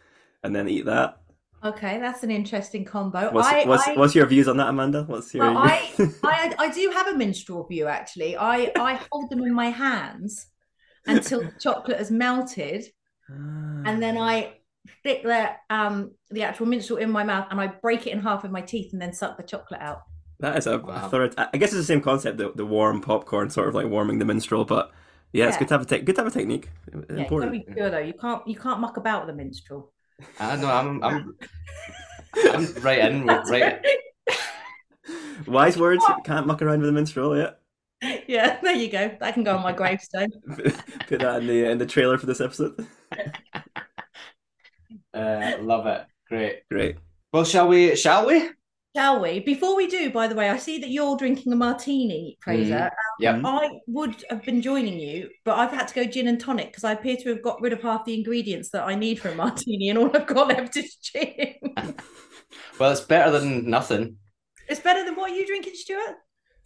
and 0.42 0.54
then 0.54 0.68
eat 0.68 0.87
that. 0.87 1.20
Okay, 1.62 1.99
that's 2.00 2.23
an 2.23 2.30
interesting 2.30 2.87
combo. 2.87 3.30
What's 3.32 3.49
I, 3.49 3.64
what's, 3.64 3.87
I, 3.87 3.94
what's 3.94 4.14
your 4.14 4.25
views 4.25 4.49
on 4.49 4.56
that, 4.56 4.68
Amanda? 4.68 5.04
What's 5.04 5.35
your? 5.35 5.44
well, 5.44 5.59
I, 5.59 5.90
I 6.25 6.54
I 6.59 6.70
do 6.70 6.90
have 6.90 7.09
a 7.09 7.16
minstrel 7.16 7.66
view 7.66 7.87
actually. 7.87 8.37
I 8.37 8.73
I 8.76 8.99
hold 9.12 9.30
them 9.30 9.42
in 9.42 9.52
my 9.52 9.68
hands 9.68 10.47
until 11.06 11.40
the 11.40 11.52
chocolate 11.61 11.99
has 11.99 12.11
melted, 12.11 12.87
and 13.28 14.02
then 14.02 14.16
I 14.16 14.54
stick 15.00 15.22
the 15.22 15.50
um 15.68 16.12
the 16.30 16.42
actual 16.42 16.66
minstrel 16.66 16.99
in 16.99 17.10
my 17.10 17.22
mouth 17.25 17.46
and 17.50 17.60
I 17.60 17.66
break 17.68 18.06
it 18.06 18.10
in 18.12 18.20
half 18.20 18.42
with 18.42 18.52
my 18.52 18.60
teeth 18.62 18.92
and 18.92 19.00
then 19.02 19.12
suck 19.12 19.37
the 19.37 19.42
chocolate 19.42 19.80
out. 19.80 20.02
That 20.40 20.56
is 20.56 20.66
a, 20.66 20.78
Wow. 20.78 21.08
third. 21.08 21.34
I 21.37 21.56
guess 21.58 21.68
it's 21.70 21.76
the 21.78 21.84
same 21.84 22.00
concept, 22.00 22.38
the, 22.38 22.50
the 22.54 22.64
warm 22.64 23.00
popcorn, 23.02 23.50
sort 23.50 23.68
of 23.68 23.75
like 23.75 23.87
warming 23.88 24.18
the 24.18 24.25
minstrel. 24.25 24.64
But 24.64 24.90
yeah, 25.32 25.49
it's 25.49 25.58
good 25.58 25.68
to 25.68 25.75
have 25.75 25.82
a 25.82 25.84
te- 25.84 26.00
good 26.00 26.16
to 26.16 26.22
have 26.22 26.32
a 26.32 26.37
technique. 26.37 26.70
Yeah, 26.90 26.96
you 26.96 27.02
gotta 27.06 27.20
Important. 27.20 27.52
be 27.52 27.72
pure 27.75 27.90
though. 27.90 27.99
You 27.99 28.14
can't 28.14 28.46
you 28.49 28.56
can't 28.56 28.80
muck 28.80 28.96
about 28.96 29.26
with 29.26 29.34
a 29.34 29.37
minstrel. 29.37 29.92
I 30.38 30.56
know. 30.56 30.70
I'm, 30.70 31.02
I'm, 31.04 31.37
I'm 32.37 32.75
right 32.82 32.99
in. 33.00 33.26
with- 33.26 33.26
That's 33.37 33.50
Right. 33.50 33.84
Wise 35.46 35.76
words. 35.78 36.04
Can't 36.25 36.46
muck 36.46 36.62
around 36.62 36.80
with 36.80 36.88
a 36.88 36.92
minstrel. 36.92 37.37
Yeah, 37.37 37.50
Yeah, 38.28 38.58
there 38.62 38.75
you 38.75 38.90
go. 38.90 39.10
That 39.20 39.34
can 39.34 39.44
go 39.44 39.56
on 39.56 39.62
my 39.62 39.72
gravestone. 39.72 40.28
put 40.56 41.18
that 41.20 41.40
in 41.42 41.46
the 41.46 41.70
in 41.70 41.78
the 41.78 41.87
trailer 41.87 42.18
for 42.18 42.26
this 42.26 42.40
episode. 42.40 42.87
Uh, 45.14 45.56
love 45.60 45.86
it. 45.86 46.04
Great. 46.28 46.68
Great. 46.70 46.96
Well, 47.32 47.44
shall 47.44 47.68
we? 47.68 47.96
Shall 47.96 48.26
we? 48.26 48.50
Shall 48.96 49.20
we? 49.20 49.38
Before 49.40 49.76
we 49.76 49.86
do, 49.86 50.10
by 50.10 50.26
the 50.26 50.34
way, 50.34 50.50
I 50.50 50.56
see 50.56 50.78
that 50.80 50.90
you're 50.90 51.16
drinking 51.16 51.52
a 51.52 51.56
martini, 51.56 52.36
Fraser. 52.42 52.90
Yep. 53.20 53.36
Mhm. 53.36 53.44
I 53.46 53.78
would 53.86 54.24
have 54.30 54.42
been 54.42 54.60
joining 54.62 54.98
you, 54.98 55.28
but 55.44 55.58
I've 55.58 55.70
had 55.70 55.86
to 55.88 55.94
go 55.94 56.04
gin 56.04 56.26
and 56.26 56.40
tonic 56.40 56.68
because 56.68 56.82
I 56.82 56.92
appear 56.92 57.16
to 57.18 57.28
have 57.28 57.42
got 57.42 57.60
rid 57.60 57.72
of 57.72 57.82
half 57.82 58.04
the 58.04 58.14
ingredients 58.14 58.70
that 58.70 58.82
I 58.84 58.96
need 58.96 59.20
for 59.20 59.28
a 59.28 59.34
martini, 59.36 59.90
and 59.90 59.98
all 59.98 60.10
I've 60.16 60.26
got 60.26 60.48
left 60.48 60.76
is 60.76 60.96
gin. 60.96 61.54
Well, 62.80 62.90
it's 62.90 63.00
better 63.02 63.30
than 63.30 63.70
nothing. 63.70 64.16
it's 64.68 64.80
better 64.80 65.04
than 65.04 65.14
what 65.14 65.30
are 65.30 65.34
you 65.34 65.46
drinking, 65.46 65.74
Stuart? 65.76 66.16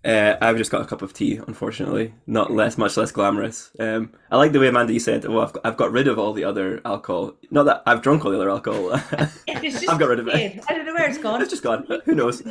Uh, 0.04 0.36
I've 0.40 0.58
just 0.58 0.70
got 0.70 0.82
a 0.82 0.84
cup 0.84 1.00
of 1.02 1.14
tea, 1.14 1.40
unfortunately. 1.48 2.12
Not 2.26 2.50
less, 2.50 2.76
much 2.76 2.96
less 2.98 3.10
glamorous. 3.10 3.70
Um, 3.80 4.12
I 4.30 4.36
like 4.36 4.52
the 4.52 4.60
way 4.60 4.68
Amanda 4.68 4.92
you 4.92 5.00
said, 5.00 5.24
"Well, 5.24 5.40
I've 5.40 5.52
got, 5.54 5.64
I've 5.66 5.76
got 5.78 5.92
rid 5.92 6.08
of 6.08 6.18
all 6.18 6.32
the 6.34 6.44
other 6.44 6.82
alcohol. 6.84 7.34
Not 7.50 7.62
that 7.64 7.82
I've 7.86 8.02
drunk 8.02 8.24
all 8.24 8.30
the 8.30 8.36
other 8.38 8.50
alcohol. 8.50 9.00
It's 9.46 9.80
just 9.80 9.88
I've 9.88 9.98
got 9.98 10.10
rid 10.10 10.18
of 10.20 10.28
it. 10.28 10.34
weird. 10.34 10.60
I 10.68 10.74
don't 10.74 10.84
know 10.84 10.92
where 10.94 11.08
it's 11.08 11.16
gone. 11.18 11.40
it's 11.40 11.50
just 11.50 11.62
gone. 11.62 11.86
Who 12.04 12.14
knows? 12.14 12.42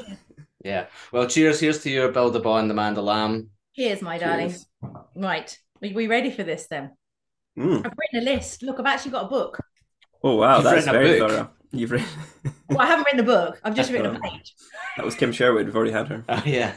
Yeah. 0.66 0.88
Well, 1.12 1.28
cheers. 1.28 1.60
Here's 1.60 1.80
to 1.84 1.90
you, 1.92 2.08
Build 2.10 2.36
a 2.36 2.40
Bond, 2.40 2.72
Amanda 2.72 3.02
Lamb. 3.04 3.50
Cheers, 3.76 4.02
my 4.02 4.18
darling. 4.18 4.50
Cheers. 4.50 4.66
Right, 5.16 5.58
are 5.84 5.90
we 5.94 6.08
ready 6.08 6.32
for 6.32 6.44
this 6.44 6.66
then? 6.68 6.92
Mm. 7.58 7.86
I've 7.86 7.94
written 7.98 8.28
a 8.28 8.34
list. 8.34 8.64
Look, 8.64 8.80
I've 8.80 8.86
actually 8.88 9.12
got 9.12 9.26
a 9.26 9.30
book. 9.30 9.60
Oh 10.24 10.38
wow, 10.38 10.56
You've 10.56 10.64
that's 10.64 10.76
written 10.88 10.90
a 10.90 10.94
very 11.06 11.20
book. 11.20 11.30
thorough. 11.30 11.50
You've 11.72 11.92
written. 11.92 12.08
Well, 12.70 12.82
I 12.82 12.86
haven't 12.88 13.06
written 13.06 13.20
a 13.20 13.24
book. 13.24 13.60
I've 13.64 13.76
just 13.76 13.92
written 13.92 14.16
a 14.16 14.18
Oh. 14.18 14.22
page. 14.30 14.56
that 14.98 15.06
was 15.06 15.14
Kim 15.16 15.32
Sherwood. 15.32 15.66
We've 15.68 15.76
already 15.76 15.92
had 15.92 16.08
her. 16.08 16.24
Oh, 16.30 16.42
yeah. 16.46 16.74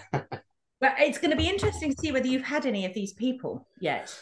But 0.80 0.94
it's 0.98 1.18
going 1.18 1.30
to 1.30 1.36
be 1.36 1.48
interesting 1.48 1.92
to 1.94 1.98
see 1.98 2.12
whether 2.12 2.26
you've 2.26 2.44
had 2.44 2.66
any 2.66 2.84
of 2.84 2.94
these 2.94 3.12
people 3.12 3.66
yet. 3.80 4.14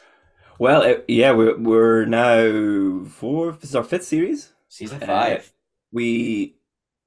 Well, 0.58 0.82
it, 0.82 1.04
yeah, 1.08 1.32
we're 1.32 1.58
we're 1.58 2.04
now 2.04 3.04
four. 3.08 3.52
This 3.52 3.70
is 3.70 3.76
our 3.76 3.82
fifth 3.84 4.04
series. 4.04 4.52
Season 4.68 5.02
Uh, 5.02 5.06
five. 5.06 5.52
We 5.92 6.56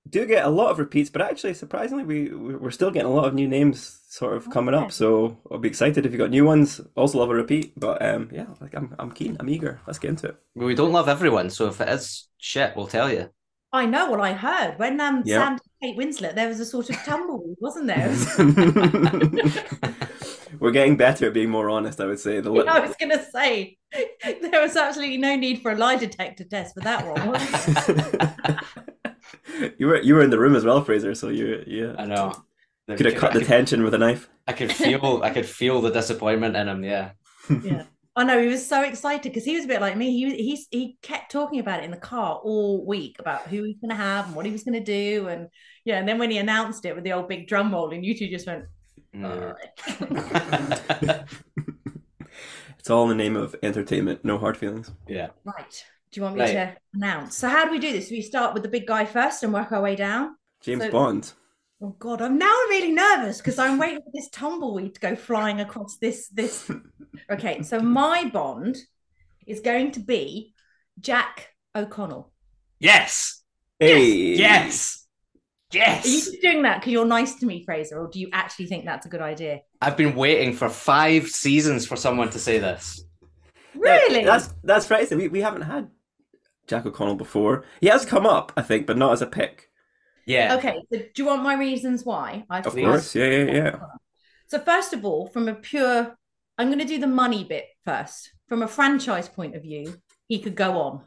do 0.10 0.26
get 0.26 0.46
a 0.46 0.50
lot 0.50 0.72
of 0.72 0.80
repeats, 0.80 1.10
but 1.10 1.22
actually, 1.22 1.54
surprisingly, 1.54 2.04
we 2.04 2.30
we're 2.34 2.72
still 2.72 2.92
getting 2.92 3.10
a 3.12 3.14
lot 3.14 3.26
of 3.26 3.34
new 3.34 3.48
names 3.48 4.02
sort 4.10 4.36
of 4.36 4.50
coming 4.50 4.76
Okay. 4.76 4.86
up. 4.86 4.92
So 4.92 5.38
I'll 5.50 5.60
be 5.60 5.70
excited 5.70 6.06
if 6.06 6.12
you 6.12 6.18
got 6.18 6.30
new 6.30 6.46
ones. 6.46 6.82
Also 6.96 7.20
love 7.20 7.30
a 7.30 7.36
repeat, 7.36 7.74
but 7.80 8.02
um, 8.06 8.30
yeah, 8.34 8.48
like 8.60 8.76
I'm 8.76 8.96
I'm 9.00 9.12
keen. 9.12 9.38
I'm 9.40 9.50
eager. 9.50 9.80
Let's 9.88 10.00
get 10.00 10.10
into 10.10 10.28
it. 10.28 10.36
Well, 10.56 10.68
we 10.68 10.76
don't 10.76 10.92
love 10.94 11.08
everyone, 11.08 11.50
so 11.50 11.68
if 11.68 11.80
it 11.80 11.88
is 11.90 12.28
shit, 12.38 12.76
we'll 12.76 12.88
tell 12.88 13.12
you. 13.12 13.30
I 13.78 13.86
know 13.86 14.10
what 14.10 14.20
I 14.20 14.34
heard 14.34 14.78
when 14.78 15.00
um, 15.00 15.24
Yeah. 15.26 15.40
Sam 15.40 15.54
did 15.58 15.62
Kate 15.82 15.98
Winslet. 15.98 16.36
There 16.36 16.48
was 16.48 16.60
a 16.60 16.66
sort 16.66 16.90
of 16.90 16.96
tumbleweed, 16.98 17.58
wasn't 17.60 17.88
there? 17.88 18.10
we're 20.60 20.72
getting 20.72 20.98
better 20.98 21.28
at 21.28 21.34
being 21.34 21.50
more 21.50 21.70
honest. 21.70 22.00
I 22.02 22.06
would 22.06 22.20
say 22.20 22.40
the 22.40 22.50
li- 22.52 22.68
I 22.68 22.80
was 22.80 22.96
going 22.96 23.12
to 23.12 23.24
say 23.24 23.78
there 24.24 24.62
was 24.62 24.76
absolutely 24.76 25.18
no 25.18 25.36
need 25.36 25.62
for 25.62 25.72
a 25.72 25.76
lie 25.76 25.96
detector 25.96 26.44
test 26.44 26.74
for 26.74 26.82
that 26.82 27.06
one. 27.06 28.60
you 29.78 29.88
were 29.88 30.02
you 30.02 30.16
were 30.16 30.24
in 30.24 30.30
the 30.30 30.40
room 30.40 30.56
as 30.56 30.66
well, 30.66 30.84
Fraser. 30.84 31.16
So 31.16 31.30
you 31.30 31.64
yeah 31.68 31.96
I 31.98 32.06
know. 32.06 32.34
could 32.90 33.06
have 33.06 33.16
cut 33.16 33.34
the 33.34 33.40
could, 33.40 33.48
tension 33.48 33.84
with 33.84 33.94
a 33.94 33.98
knife. 33.98 34.30
I 34.48 34.54
could 34.54 34.72
feel. 34.72 35.22
I 35.24 35.30
could 35.30 35.46
feel 35.46 35.82
the 35.82 35.92
disappointment 35.92 36.56
in 36.56 36.68
him. 36.68 36.84
Yeah. 36.84 37.12
yeah. 37.64 37.84
I 38.18 38.24
know 38.24 38.42
he 38.42 38.48
was 38.48 38.68
so 38.68 38.82
excited 38.82 39.32
because 39.32 39.46
he 39.46 39.56
was 39.56 39.66
a 39.66 39.68
bit 39.68 39.80
like 39.80 39.96
me. 39.96 40.12
He 40.12 40.36
he 40.36 40.66
he 40.72 40.98
kept 41.02 41.32
talking 41.32 41.60
about 41.60 41.80
it 41.82 41.86
in 41.86 41.92
the 41.92 41.98
car 41.98 42.36
all 42.44 42.86
week 42.86 43.18
about 43.20 43.42
who 43.44 43.58
he 43.58 43.62
was 43.62 43.76
going 43.80 43.92
to 43.92 43.96
have 43.96 44.26
and 44.26 44.36
what 44.36 44.46
he 44.46 44.52
was 44.52 44.64
going 44.64 44.74
to 44.74 44.84
do, 44.84 45.28
and 45.28 45.48
yeah. 45.86 46.00
And 46.00 46.08
then 46.08 46.18
when 46.18 46.32
he 46.32 46.38
announced 46.40 46.84
it 46.86 46.96
with 46.96 47.04
the 47.04 47.14
old 47.14 47.28
big 47.30 47.48
drum 47.48 47.72
roll, 47.72 47.92
and 47.94 48.04
you 48.04 48.18
two 48.18 48.28
just 48.28 48.48
went, 48.48 48.66
Mm. 49.16 49.56
"Alright." 50.02 51.24
It's 52.80 52.90
all 52.90 53.04
in 53.12 53.18
the 53.18 53.22
name 53.24 53.36
of 53.36 53.54
entertainment, 53.64 54.24
no 54.24 54.38
hard 54.38 54.56
feelings. 54.56 54.92
yeah. 55.08 55.28
right. 55.44 55.84
Do 56.12 56.20
you 56.20 56.24
want 56.24 56.36
me 56.36 56.42
Right. 56.42 56.54
to 56.54 56.78
announce? 56.94 57.36
So 57.36 57.50
how 57.50 57.66
do 57.66 57.72
we 57.72 57.80
do 57.80 57.92
this? 57.92 58.10
We 58.10 58.22
start 58.22 58.54
with 58.54 58.64
the 58.64 58.70
big 58.70 58.88
guy 58.88 59.04
first 59.04 59.44
and 59.44 59.52
work 59.54 59.74
our 59.74 59.82
way 59.82 59.96
down. 59.98 60.38
James 60.62 60.84
So- 60.84 60.92
Bond. 60.92 61.34
Oh 61.80 61.96
God, 62.00 62.22
I'm 62.22 62.40
now 62.40 62.54
really 62.70 62.92
nervous 62.92 63.38
because 63.38 63.60
I'm 63.60 63.78
waiting 63.78 64.02
for 64.02 64.10
this 64.14 64.30
tumbleweed 64.30 64.96
to 64.96 65.00
go 65.00 65.16
flying 65.16 65.62
across 65.62 65.98
this 65.98 66.28
this. 66.30 66.70
Okay, 67.30 67.62
so 67.64 67.80
my 67.80 68.30
Bond 68.32 68.78
is 69.46 69.60
going 69.60 69.92
to 69.94 70.00
be 70.00 70.54
Jack 71.02 71.50
O'Connell. 71.76 72.32
Yes. 72.80 73.44
Hey, 73.80 74.36
Yes. 75.74 76.06
Are 76.06 76.08
you 76.08 76.22
just 76.22 76.42
doing 76.42 76.62
that 76.62 76.80
because 76.80 76.94
you're 76.94 77.06
nice 77.06 77.36
to 77.36 77.46
me, 77.46 77.66
Fraser, 77.66 78.00
or 78.00 78.08
do 78.08 78.20
you 78.20 78.30
actually 78.32 78.68
think 78.68 78.86
that's 78.86 79.06
a 79.06 79.10
good 79.10 79.22
idea? 79.22 79.62
I've 79.82 79.98
been 79.98 80.16
waiting 80.16 80.54
for 80.54 80.70
five 80.70 81.28
seasons 81.28 81.86
for 81.86 81.98
someone 81.98 82.30
to 82.30 82.40
say 82.40 82.60
this. 82.60 83.04
Really? 83.76 84.24
That's 84.24 84.54
that's 84.64 84.90
right. 84.90 85.10
We 85.12 85.28
we 85.28 85.42
haven't 85.42 85.64
had 85.64 85.90
Jack 86.68 86.86
O'Connell 86.86 87.16
before. 87.16 87.66
He 87.82 87.88
has 87.88 88.06
come 88.06 88.26
up, 88.26 88.54
I 88.56 88.62
think, 88.62 88.88
but 88.88 88.98
not 88.98 89.12
as 89.12 89.22
a 89.22 89.28
pick. 89.28 89.70
Yeah. 90.28 90.56
okay. 90.58 90.82
So 90.92 91.00
do 91.00 91.12
you 91.16 91.26
want 91.26 91.42
my 91.42 91.56
reasons 91.56 92.04
why? 92.04 92.46
I 92.50 92.60
Of 92.60 92.76
course, 92.76 93.16
yeah, 93.16 93.26
yeah, 93.30 93.52
yeah. 93.52 93.80
So 94.48 94.60
first 94.60 94.94
of 94.94 95.04
all, 95.06 95.28
from 95.28 95.48
a 95.48 95.56
pure, 95.56 96.16
I'm 96.58 96.68
going 96.68 96.80
to 96.80 96.86
do 96.86 97.00
the 97.00 97.08
money 97.08 97.44
bit 97.44 97.66
first. 97.86 98.32
From 98.48 98.62
a 98.62 98.68
franchise 98.68 99.28
point 99.30 99.56
of 99.56 99.62
view, 99.64 99.96
he 100.28 100.40
could 100.40 100.56
go 100.56 100.80
on 100.80 101.04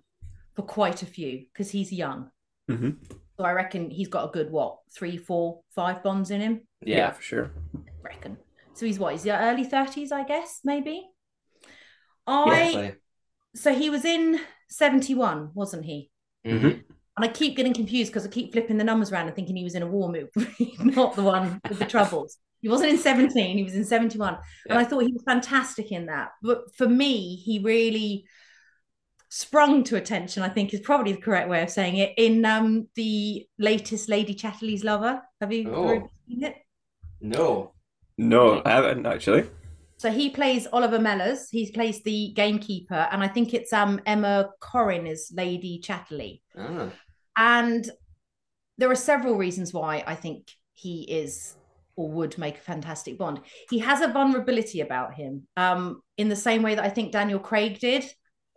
for 0.56 0.62
quite 0.62 1.02
a 1.02 1.06
few 1.06 1.44
because 1.52 1.70
he's 1.70 1.92
young. 1.92 2.30
Mhm. 2.68 2.96
So 3.36 3.44
I 3.44 3.52
reckon 3.52 3.90
he's 3.90 4.08
got 4.08 4.28
a 4.28 4.32
good 4.32 4.50
what 4.50 4.78
three, 4.94 5.16
four, 5.16 5.60
five 5.74 6.02
bonds 6.02 6.30
in 6.30 6.40
him. 6.40 6.60
yeah, 6.82 6.96
Yeah. 6.96 7.10
for 7.12 7.22
sure. 7.22 7.50
reckon. 8.02 8.36
So 8.74 8.86
he's 8.86 8.98
what? 8.98 9.12
He's 9.12 9.22
the 9.24 9.38
early 9.38 9.64
thirties, 9.64 10.10
I 10.12 10.24
guess, 10.24 10.60
maybe. 10.64 11.06
I 12.26 12.48
Definitely. 12.72 12.94
so 13.54 13.74
he 13.74 13.90
was 13.90 14.04
in 14.04 14.40
seventy 14.68 15.14
one, 15.14 15.50
wasn't 15.54 15.84
he? 15.84 16.10
Mhm. 16.46 16.84
And 17.20 17.28
I 17.28 17.32
keep 17.34 17.54
getting 17.54 17.74
confused 17.74 18.10
because 18.10 18.24
I 18.24 18.30
keep 18.30 18.50
flipping 18.52 18.78
the 18.78 18.84
numbers 18.84 19.12
around 19.12 19.26
and 19.26 19.36
thinking 19.36 19.54
he 19.54 19.62
was 19.64 19.74
in 19.74 19.82
a 19.82 19.86
war 19.86 20.10
movie, 20.10 20.74
not 20.80 21.16
the 21.16 21.22
one 21.22 21.60
with 21.68 21.78
the 21.78 21.84
troubles. 21.84 22.38
He 22.62 22.68
wasn't 22.70 22.92
in 22.92 22.96
17, 22.98 23.58
he 23.58 23.62
was 23.62 23.74
in 23.74 23.84
71. 23.84 24.38
And 24.66 24.78
I 24.78 24.84
thought 24.84 25.00
he 25.04 25.12
was 25.12 25.22
fantastic 25.26 25.92
in 25.92 26.06
that. 26.06 26.30
But 26.42 26.74
for 26.74 26.88
me, 26.88 27.36
he 27.36 27.58
really 27.58 28.24
sprung 29.28 29.84
to 29.84 29.96
attention, 29.96 30.42
I 30.42 30.48
think 30.48 30.72
is 30.72 30.80
probably 30.80 31.12
the 31.12 31.20
correct 31.20 31.50
way 31.50 31.62
of 31.62 31.68
saying 31.68 31.98
it, 31.98 32.14
in 32.16 32.42
um, 32.46 32.88
the 32.94 33.46
latest 33.58 34.08
Lady 34.08 34.34
Chatterley's 34.34 34.82
Lover. 34.82 35.20
Have 35.42 35.52
you 35.52 35.70
Oh. 35.74 36.08
seen 36.26 36.44
it? 36.44 36.56
No. 37.20 37.74
No, 38.16 38.62
I 38.64 38.70
haven't 38.70 39.04
actually. 39.04 39.44
So 39.98 40.10
he 40.10 40.30
plays 40.30 40.66
Oliver 40.72 40.98
Mellors. 40.98 41.48
He 41.50 41.70
plays 41.70 42.02
the 42.02 42.32
gamekeeper, 42.34 43.08
and 43.12 43.22
I 43.22 43.28
think 43.28 43.52
it's 43.52 43.74
um 43.74 44.00
Emma 44.06 44.48
Corrin 44.62 45.06
is 45.06 45.30
Lady 45.36 45.78
Chatterley. 45.84 46.40
Ah. 46.56 46.88
And 47.36 47.88
there 48.78 48.90
are 48.90 48.96
several 48.96 49.36
reasons 49.36 49.72
why 49.72 50.04
I 50.06 50.14
think 50.14 50.50
he 50.72 51.02
is 51.02 51.56
or 51.96 52.10
would 52.10 52.38
make 52.38 52.56
a 52.56 52.62
fantastic 52.62 53.18
Bond. 53.18 53.40
He 53.68 53.78
has 53.80 54.00
a 54.00 54.08
vulnerability 54.08 54.80
about 54.80 55.14
him, 55.14 55.46
um, 55.56 56.02
in 56.16 56.28
the 56.28 56.36
same 56.36 56.62
way 56.62 56.74
that 56.74 56.84
I 56.84 56.88
think 56.88 57.12
Daniel 57.12 57.38
Craig 57.38 57.78
did. 57.78 58.04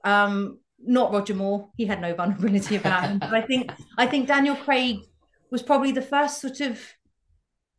Um, 0.03 0.59
not 0.79 1.11
Roger 1.11 1.33
Moore; 1.33 1.69
he 1.75 1.85
had 1.85 2.01
no 2.01 2.13
vulnerability 2.13 2.75
about 2.75 3.03
him. 3.09 3.19
But 3.19 3.33
I 3.33 3.41
think 3.41 3.71
I 3.97 4.05
think 4.05 4.27
Daniel 4.27 4.55
Craig 4.55 4.97
was 5.51 5.61
probably 5.61 5.91
the 5.91 6.01
first 6.01 6.41
sort 6.41 6.61
of 6.61 6.79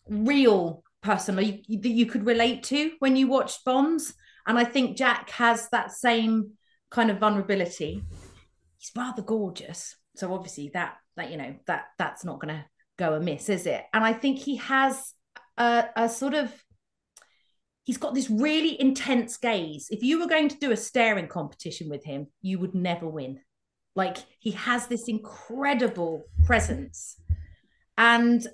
real 0.09 0.83
person 1.03 1.37
that 1.37 1.45
you, 1.45 1.81
that 1.81 1.89
you 1.89 2.07
could 2.07 2.27
relate 2.27 2.63
to 2.65 2.93
when 2.99 3.17
you 3.17 3.27
watched 3.27 3.65
Bonds. 3.65 4.15
And 4.47 4.59
I 4.59 4.65
think 4.65 4.97
Jack 4.97 5.31
has 5.31 5.69
that 5.71 5.93
same 5.93 6.53
kind 6.91 7.11
of 7.11 7.19
vulnerability. 7.19 8.03
He's 8.79 8.93
rather 8.95 9.23
gorgeous, 9.23 9.97
so 10.17 10.33
obviously 10.33 10.71
that 10.75 10.97
that 11.17 11.31
you 11.31 11.37
know 11.37 11.55
that 11.67 11.87
that's 11.99 12.25
not 12.25 12.41
going 12.41 12.55
to 12.55 12.65
go 12.99 13.15
amiss, 13.15 13.49
is 13.49 13.67
it? 13.67 13.85
And 13.93 14.05
I 14.05 14.13
think 14.13 14.39
he 14.39 14.57
has 14.57 15.13
a, 15.57 15.87
a 15.97 16.09
sort 16.09 16.35
of 16.35 16.53
he's 17.85 17.99
got 17.99 18.15
this 18.15 18.31
really 18.31 18.81
intense 18.81 19.37
gaze. 19.37 19.89
If 19.91 20.03
you 20.03 20.21
were 20.21 20.27
going 20.27 20.49
to 20.49 20.59
do 20.59 20.71
a 20.71 20.77
staring 20.77 21.29
competition 21.29 21.89
with 21.89 22.05
him, 22.05 22.29
you 22.41 22.59
would 22.59 22.75
never 22.75 23.09
win. 23.09 23.41
Like 23.95 24.19
he 24.39 24.53
has 24.53 24.87
this 24.87 25.09
incredible 25.09 26.25
presence. 26.47 27.17
And 27.97 28.47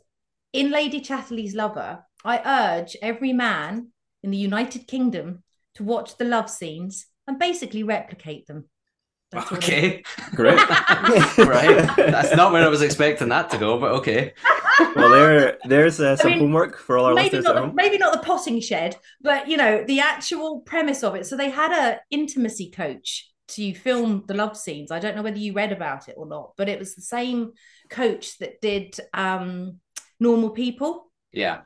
in 0.52 0.70
Lady 0.70 1.00
Chatterley's 1.00 1.54
Lover, 1.54 2.04
I 2.24 2.40
urge 2.44 2.96
every 3.00 3.32
man 3.32 3.92
in 4.22 4.30
the 4.30 4.36
United 4.36 4.86
Kingdom 4.86 5.42
to 5.76 5.84
watch 5.84 6.18
the 6.18 6.24
love 6.24 6.50
scenes 6.50 7.06
and 7.26 7.38
basically 7.38 7.82
replicate 7.82 8.46
them. 8.46 8.68
That's 9.32 9.52
Okay, 9.52 10.02
Great. 10.34 10.56
right. 11.38 11.88
That's 11.96 12.34
not 12.34 12.52
where 12.52 12.64
I 12.64 12.68
was 12.68 12.82
expecting 12.82 13.28
that 13.28 13.50
to 13.50 13.58
go, 13.58 13.78
but 13.78 13.92
okay. 13.92 14.32
well, 14.96 15.10
there, 15.10 15.58
there's 15.64 16.00
uh, 16.00 16.16
some 16.16 16.32
mean, 16.32 16.40
homework 16.40 16.78
for 16.78 16.98
all 16.98 17.06
our 17.06 17.14
maybe 17.14 17.36
listeners 17.36 17.44
not, 17.44 17.68
the, 17.68 17.72
maybe 17.74 17.98
not 17.98 18.12
the 18.12 18.18
potting 18.20 18.60
shed, 18.60 18.96
but 19.20 19.48
you 19.48 19.56
know 19.56 19.84
the 19.84 20.00
actual 20.00 20.60
premise 20.60 21.04
of 21.04 21.14
it. 21.14 21.26
So 21.26 21.36
they 21.36 21.50
had 21.50 21.70
a 21.72 22.00
intimacy 22.10 22.70
coach 22.70 23.30
to 23.48 23.74
film 23.74 24.24
the 24.26 24.34
love 24.34 24.56
scenes. 24.56 24.90
I 24.90 24.98
don't 24.98 25.16
know 25.16 25.22
whether 25.22 25.38
you 25.38 25.52
read 25.52 25.72
about 25.72 26.08
it 26.08 26.14
or 26.16 26.26
not, 26.26 26.52
but 26.56 26.68
it 26.68 26.78
was 26.78 26.94
the 26.94 27.02
same 27.02 27.52
coach 27.88 28.38
that 28.38 28.60
did 28.60 28.96
um, 29.12 29.80
Normal 30.18 30.50
People. 30.50 31.10
Yeah. 31.32 31.60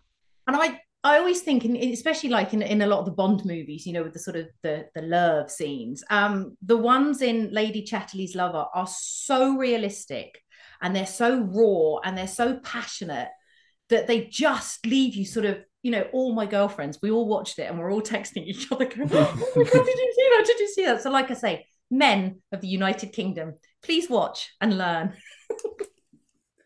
and 0.47 0.57
I 0.57 0.81
I 1.05 1.19
always 1.19 1.43
think, 1.43 1.67
in, 1.67 1.77
especially 1.77 2.31
like 2.31 2.55
in, 2.55 2.63
in 2.63 2.81
a 2.81 2.87
lot 2.87 3.01
of 3.01 3.05
the 3.05 3.11
Bond 3.11 3.45
movies, 3.45 3.87
you 3.87 3.93
know, 3.93 4.03
with 4.03 4.15
the 4.15 4.19
sort 4.19 4.37
of 4.37 4.49
the 4.63 4.87
the 4.95 5.03
love 5.03 5.51
scenes, 5.51 6.03
um, 6.09 6.57
the 6.63 6.79
ones 6.79 7.21
in 7.21 7.53
Lady 7.53 7.83
Chatterley's 7.83 8.35
Lover 8.35 8.65
are 8.75 8.89
so 8.89 9.57
realistic 9.57 10.41
and 10.81 10.97
they're 10.97 11.07
so 11.07 11.41
raw 11.41 12.01
and 12.05 12.17
they're 12.17 12.27
so 12.27 12.57
passionate 12.57 13.29
that 13.91 14.07
they 14.07 14.25
just 14.25 14.87
leave 14.87 15.15
you 15.15 15.27
sort 15.27 15.45
of, 15.45 15.59
you 15.83 15.91
know, 15.91 16.09
all 16.13 16.35
my 16.35 16.47
girlfriends, 16.47 16.99
we 17.03 17.11
all 17.11 17.29
watched 17.29 17.59
it 17.59 17.69
and 17.69 17.79
we're 17.79 17.93
all 17.93 18.01
texting 18.03 18.47
each 18.47 18.73
other, 18.73 18.87
going, 18.87 19.11
"Oh 19.13 19.53
my 19.57 19.63
god, 19.63 19.73
did 19.73 19.99
you 19.99 20.13
see 20.17 20.29
that? 20.31 20.45
Did 20.47 20.59
you 20.59 20.69
see 20.69 20.85
that?" 20.87 21.03
So, 21.03 21.11
like 21.11 21.31
I 21.31 21.35
say, 21.35 21.67
men 21.91 22.41
of 22.51 22.63
the 22.63 22.69
United 22.69 23.13
Kingdom, 23.13 23.55
please 23.83 24.09
watch 24.09 24.51
and 24.61 24.79
learn. 24.79 25.15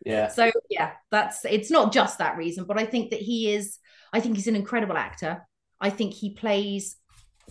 Yeah. 0.07 0.29
So 0.33 0.51
yeah, 0.71 0.93
that's 1.11 1.45
it's 1.45 1.71
not 1.71 1.93
just 1.93 2.19
that 2.19 2.37
reason, 2.37 2.65
but 2.65 2.79
I 2.79 2.87
think 2.87 3.11
that 3.11 3.21
he 3.21 3.53
is. 3.53 3.79
I 4.13 4.21
think 4.21 4.37
he's 4.37 4.47
an 4.47 4.57
incredible 4.57 4.97
actor. 4.97 5.47
I 5.81 5.91
think 5.91 6.15
he 6.15 6.31
plays 6.35 6.97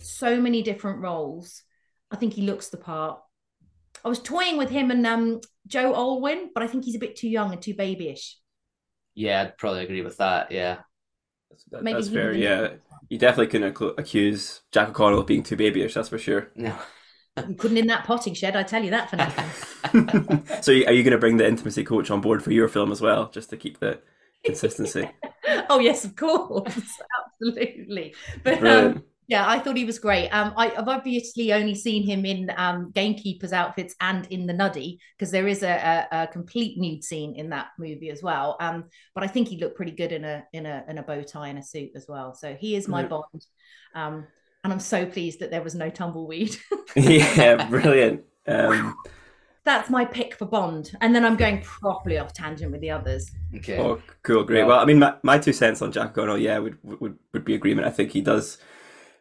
so 0.00 0.40
many 0.40 0.62
different 0.62 1.00
roles. 1.00 1.62
I 2.10 2.16
think 2.16 2.34
he 2.34 2.42
looks 2.42 2.68
the 2.68 2.76
part. 2.76 3.20
I 4.04 4.08
was 4.08 4.20
toying 4.20 4.56
with 4.58 4.70
him 4.70 4.90
and 4.90 5.06
um, 5.06 5.40
Joe 5.66 5.94
Alwyn, 5.94 6.50
but 6.54 6.62
I 6.62 6.66
think 6.68 6.84
he's 6.84 6.94
a 6.94 6.98
bit 7.00 7.16
too 7.16 7.28
young 7.28 7.52
and 7.52 7.60
too 7.60 7.74
babyish. 7.74 8.36
Yeah, 9.14 9.40
I'd 9.42 9.58
probably 9.58 9.82
agree 9.84 10.02
with 10.02 10.18
that. 10.18 10.52
Yeah. 10.52 10.78
That- 11.72 11.82
Maybe 11.82 11.94
that's 11.94 12.08
fair. 12.08 12.32
didn't- 12.32 12.42
Yeah, 12.42 12.68
you 13.08 13.18
definitely 13.18 13.48
couldn't 13.48 13.74
accu- 13.74 13.98
accuse 13.98 14.60
Jack 14.70 14.90
O'Connell 14.90 15.18
of 15.20 15.26
being 15.26 15.42
too 15.42 15.56
babyish. 15.56 15.94
That's 15.94 16.08
for 16.10 16.18
sure. 16.18 16.50
No. 16.54 16.76
You 17.48 17.54
couldn't 17.54 17.76
in 17.78 17.86
that 17.86 18.04
potting 18.04 18.34
shed, 18.34 18.56
I 18.56 18.62
tell 18.64 18.82
you 18.84 18.90
that 18.90 19.10
for 19.10 19.16
nothing. 19.16 20.44
so, 20.62 20.72
are 20.72 20.92
you 20.92 21.02
going 21.04 21.12
to 21.12 21.18
bring 21.18 21.36
the 21.36 21.46
intimacy 21.46 21.84
coach 21.84 22.10
on 22.10 22.20
board 22.20 22.42
for 22.42 22.52
your 22.52 22.66
film 22.68 22.90
as 22.92 23.00
well, 23.00 23.30
just 23.30 23.50
to 23.50 23.56
keep 23.56 23.78
the 23.78 24.00
consistency? 24.44 25.08
oh 25.70 25.78
yes, 25.78 26.04
of 26.04 26.16
course, 26.16 27.00
absolutely. 27.42 28.14
But 28.42 28.66
um, 28.66 29.04
Yeah, 29.28 29.46
I 29.46 29.58
thought 29.58 29.76
he 29.76 29.84
was 29.84 29.98
great. 29.98 30.30
Um, 30.30 30.54
I, 30.56 30.70
I've 30.70 30.88
obviously 30.88 31.52
only 31.52 31.74
seen 31.74 32.02
him 32.02 32.24
in 32.24 32.50
um, 32.56 32.90
gamekeepers' 32.92 33.52
outfits 33.52 33.94
and 34.00 34.26
in 34.30 34.46
the 34.46 34.54
Nuddy 34.54 34.98
because 35.16 35.30
there 35.30 35.46
is 35.46 35.62
a, 35.62 36.06
a, 36.10 36.22
a 36.22 36.26
complete 36.28 36.78
nude 36.78 37.04
scene 37.04 37.34
in 37.36 37.50
that 37.50 37.68
movie 37.78 38.08
as 38.08 38.22
well. 38.22 38.56
Um, 38.58 38.84
but 39.14 39.24
I 39.24 39.26
think 39.26 39.48
he 39.48 39.58
looked 39.58 39.76
pretty 39.76 39.92
good 39.92 40.12
in 40.12 40.24
a 40.24 40.44
in 40.54 40.64
a 40.64 40.82
in 40.88 40.96
a 40.96 41.02
bow 41.02 41.22
tie 41.22 41.48
and 41.48 41.58
a 41.58 41.62
suit 41.62 41.90
as 41.94 42.06
well. 42.08 42.34
So 42.34 42.54
he 42.54 42.74
is 42.74 42.88
my. 42.88 43.02
Bond. 43.04 43.44
Um, 43.94 44.26
and 44.64 44.72
I'm 44.72 44.80
so 44.80 45.06
pleased 45.06 45.40
that 45.40 45.50
there 45.50 45.62
was 45.62 45.74
no 45.74 45.88
tumbleweed. 45.88 46.56
yeah, 46.96 47.68
brilliant. 47.68 48.24
That's 49.68 49.90
my 49.90 50.06
pick 50.06 50.34
for 50.34 50.46
Bond. 50.46 50.92
And 51.02 51.14
then 51.14 51.26
I'm 51.26 51.36
going 51.36 51.60
properly 51.60 52.16
off 52.16 52.32
tangent 52.32 52.72
with 52.72 52.80
the 52.80 52.90
others. 52.90 53.30
Okay. 53.54 53.78
oh, 53.78 54.00
cool, 54.22 54.42
great. 54.42 54.60
Well- 54.60 54.68
Well, 54.68 54.80
I 54.80 54.86
mean, 54.86 54.98
my, 54.98 55.14
my 55.22 55.36
two 55.38 55.52
cents 55.52 55.82
on 55.82 55.92
Jack 55.92 56.10
O'Connell, 56.16 56.38
yeah, 56.38 56.58
would, 56.58 56.78
would 56.82 57.18
would 57.34 57.44
be 57.44 57.54
agreement. 57.54 57.86
I 57.86 57.90
think 57.90 58.12
he 58.12 58.22
does 58.22 58.56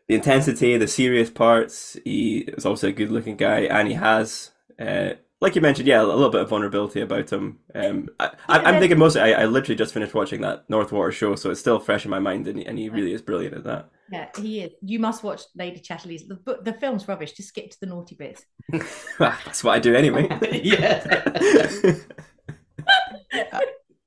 the 0.08 0.16
intensity, 0.16 0.78
the 0.78 0.88
serious 0.88 1.30
parts. 1.30 1.98
He 2.06 2.46
is 2.58 2.66
also 2.66 2.88
a 2.88 2.92
good 2.94 3.12
looking 3.12 3.36
guy, 3.36 3.62
and 3.64 3.90
he 3.90 3.96
has, 3.96 4.52
uh, 4.80 5.16
like 5.40 5.56
you 5.56 5.62
mentioned, 5.62 5.88
yeah, 5.88 6.02
a 6.02 6.04
little 6.04 6.30
bit 6.30 6.42
of 6.42 6.50
vulnerability 6.50 7.02
about 7.02 7.30
him. 7.32 7.60
Um, 7.76 8.10
I, 8.20 8.32
I, 8.48 8.60
I'm 8.60 8.80
thinking 8.80 8.98
mostly, 8.98 9.22
I, 9.22 9.44
I 9.44 9.46
literally 9.46 9.76
just 9.76 9.94
finished 9.94 10.14
watching 10.14 10.42
that 10.42 10.70
North 10.70 10.92
Water 10.92 11.12
show, 11.12 11.36
so 11.36 11.52
it's 11.52 11.60
still 11.60 11.80
fresh 11.80 12.06
in 12.06 12.12
my 12.12 12.20
mind, 12.20 12.48
and, 12.48 12.60
he- 12.60 12.66
and 12.66 12.78
he 12.80 12.90
really 12.90 13.14
is 13.14 13.22
brilliant 13.22 13.56
at 13.56 13.64
that. 13.66 13.90
Yeah, 14.12 14.28
he 14.38 14.62
is. 14.62 14.72
You 14.82 15.00
must 15.00 15.24
watch 15.24 15.42
Lady 15.56 15.80
Chatterley's. 15.80 16.28
The, 16.28 16.60
the 16.64 16.74
film's 16.74 17.08
rubbish. 17.08 17.34
Just 17.34 17.50
skip 17.50 17.70
to 17.72 17.80
the 17.80 17.88
naughty 17.88 18.16
bits. 18.16 18.44
That's 19.20 19.64
what 19.64 19.76
I 19.76 19.80
do 19.80 19.96
anyway. 19.96 20.28
yeah. 20.64 21.96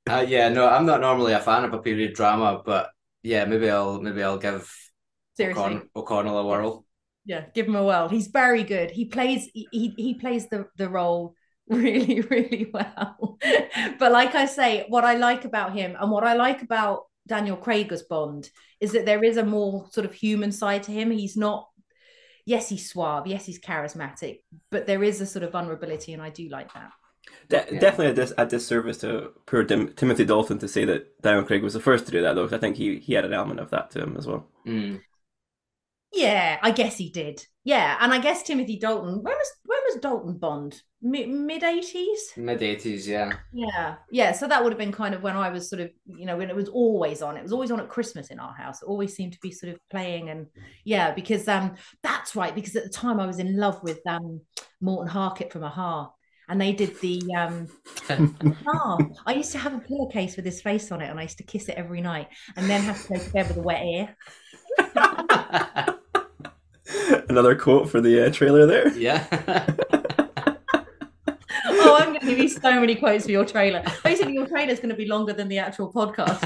Uh, 0.08 0.24
yeah, 0.26 0.48
no, 0.48 0.68
I'm 0.68 0.86
not 0.86 1.00
normally 1.00 1.32
a 1.34 1.40
fan 1.40 1.64
of 1.64 1.72
a 1.72 1.78
period 1.78 2.14
drama, 2.14 2.62
but 2.64 2.90
yeah, 3.22 3.44
maybe 3.44 3.70
I'll 3.70 4.00
maybe 4.00 4.22
I'll 4.22 4.38
give 4.38 4.72
Seriously. 5.36 5.62
O'Con- 5.62 5.88
O'Connell 5.94 6.38
a 6.38 6.46
whirl. 6.46 6.84
Yeah 7.24 7.44
give 7.54 7.66
him 7.66 7.76
a 7.76 7.84
whirl 7.84 8.08
he's 8.08 8.28
very 8.28 8.62
good 8.64 8.90
he 8.90 9.04
plays 9.04 9.48
he 9.52 9.92
he 9.96 10.14
plays 10.14 10.48
the 10.48 10.66
the 10.76 10.88
role 10.88 11.34
really 11.70 12.20
really 12.22 12.68
well 12.72 13.38
but 13.98 14.10
like 14.10 14.34
i 14.34 14.44
say 14.44 14.84
what 14.88 15.04
i 15.04 15.14
like 15.14 15.44
about 15.44 15.72
him 15.72 15.96
and 16.00 16.10
what 16.10 16.24
i 16.24 16.34
like 16.34 16.62
about 16.62 17.04
daniel 17.28 17.56
craig 17.56 17.92
as 17.92 18.02
bond 18.02 18.50
is 18.80 18.92
that 18.92 19.06
there 19.06 19.22
is 19.22 19.36
a 19.36 19.44
more 19.44 19.86
sort 19.90 20.04
of 20.04 20.12
human 20.12 20.50
side 20.50 20.82
to 20.82 20.90
him 20.90 21.10
he's 21.10 21.36
not 21.36 21.68
yes 22.46 22.68
he's 22.68 22.88
suave 22.90 23.26
yes 23.26 23.46
he's 23.46 23.60
charismatic 23.60 24.40
but 24.70 24.86
there 24.86 25.04
is 25.04 25.20
a 25.20 25.26
sort 25.26 25.44
of 25.44 25.52
vulnerability 25.52 26.12
and 26.12 26.22
i 26.22 26.30
do 26.30 26.48
like 26.48 26.72
that 26.74 26.90
De- 27.48 27.66
Yeah. 27.74 27.78
Definitely 27.78 28.06
a, 28.12 28.14
dis- 28.14 28.34
a 28.38 28.46
disservice 28.46 28.98
to 28.98 29.30
poor 29.46 29.62
Dim- 29.62 29.92
Timothy 29.92 30.24
Dalton 30.24 30.58
to 30.58 30.66
say 30.66 30.84
that 30.86 31.20
Daniel 31.22 31.44
Craig 31.44 31.62
was 31.62 31.74
the 31.74 31.80
first 31.80 32.06
to 32.06 32.12
do 32.12 32.22
that, 32.22 32.34
though, 32.34 32.44
'cause 32.44 32.54
I 32.54 32.58
think 32.58 32.76
he, 32.76 32.98
he 32.98 33.12
had 33.12 33.24
an 33.24 33.32
element 33.34 33.60
of 33.60 33.70
that 33.70 33.90
to 33.92 34.00
him 34.02 34.16
as 34.16 34.26
well. 34.26 34.46
Mm. 34.66 35.00
Yeah 36.12 36.58
i 36.62 36.70
guess 36.70 36.96
he 36.96 37.10
did 37.10 37.44
yeah 37.64 37.96
and 38.00 38.12
i 38.12 38.18
guess 38.18 38.42
timothy 38.42 38.78
dalton 38.78 39.22
when 39.22 39.34
was 39.34 39.52
when 39.64 39.78
was 39.86 40.00
dalton 40.00 40.38
bond 40.38 40.82
mid 41.02 41.62
80s 41.62 42.36
Mid 42.36 42.62
eighties, 42.62 43.08
yeah. 43.08 43.32
Yeah, 43.52 43.96
yeah. 44.10 44.32
So 44.32 44.46
that 44.46 44.62
would 44.62 44.72
have 44.72 44.78
been 44.78 44.92
kind 44.92 45.14
of 45.14 45.22
when 45.22 45.36
I 45.36 45.48
was 45.48 45.68
sort 45.68 45.80
of, 45.80 45.90
you 46.04 46.26
know, 46.26 46.36
when 46.36 46.50
it 46.50 46.56
was 46.56 46.68
always 46.68 47.22
on. 47.22 47.36
It 47.36 47.42
was 47.42 47.52
always 47.52 47.70
on 47.70 47.80
at 47.80 47.88
Christmas 47.88 48.28
in 48.28 48.38
our 48.38 48.52
house. 48.52 48.82
It 48.82 48.86
always 48.86 49.14
seemed 49.14 49.32
to 49.32 49.38
be 49.40 49.50
sort 49.50 49.72
of 49.72 49.80
playing, 49.90 50.28
and 50.28 50.46
yeah, 50.84 51.12
because 51.12 51.48
um, 51.48 51.74
that's 52.02 52.36
right. 52.36 52.54
Because 52.54 52.76
at 52.76 52.84
the 52.84 52.90
time 52.90 53.18
I 53.18 53.26
was 53.26 53.38
in 53.38 53.56
love 53.56 53.82
with 53.82 54.00
um 54.06 54.42
Morten 54.80 55.10
Harket 55.10 55.52
from 55.52 55.64
a-ha, 55.64 56.10
and 56.48 56.60
they 56.60 56.72
did 56.72 57.00
the 57.00 57.22
um. 57.34 57.68
I 59.26 59.32
used 59.34 59.52
to 59.52 59.58
have 59.58 59.74
a 59.74 59.78
pillowcase 59.78 60.36
with 60.36 60.44
his 60.44 60.60
face 60.60 60.92
on 60.92 61.00
it, 61.00 61.08
and 61.08 61.18
I 61.18 61.22
used 61.22 61.38
to 61.38 61.44
kiss 61.44 61.68
it 61.68 61.76
every 61.76 62.02
night, 62.02 62.28
and 62.56 62.68
then 62.68 62.82
have 62.82 63.02
to 63.06 63.14
go 63.14 63.18
to 63.18 63.30
bed 63.30 63.48
with 63.48 63.56
a 63.56 63.62
wet 63.62 63.84
ear. 63.86 64.16
Another 67.28 67.54
quote 67.54 67.90
for 67.90 68.00
the 68.00 68.26
uh, 68.26 68.30
trailer 68.32 68.66
there. 68.66 68.88
yeah. 68.96 69.66
Oh, 71.82 71.96
I'm 71.96 72.08
going 72.08 72.20
to 72.20 72.26
give 72.26 72.38
you 72.38 72.48
so 72.48 72.80
many 72.80 72.94
quotes 72.94 73.24
for 73.24 73.30
your 73.30 73.44
trailer. 73.44 73.82
Basically, 74.04 74.34
your 74.34 74.46
trailer 74.46 74.72
is 74.72 74.78
going 74.78 74.90
to 74.90 74.96
be 74.96 75.06
longer 75.06 75.32
than 75.32 75.48
the 75.48 75.58
actual 75.58 75.92
podcast. 75.92 76.40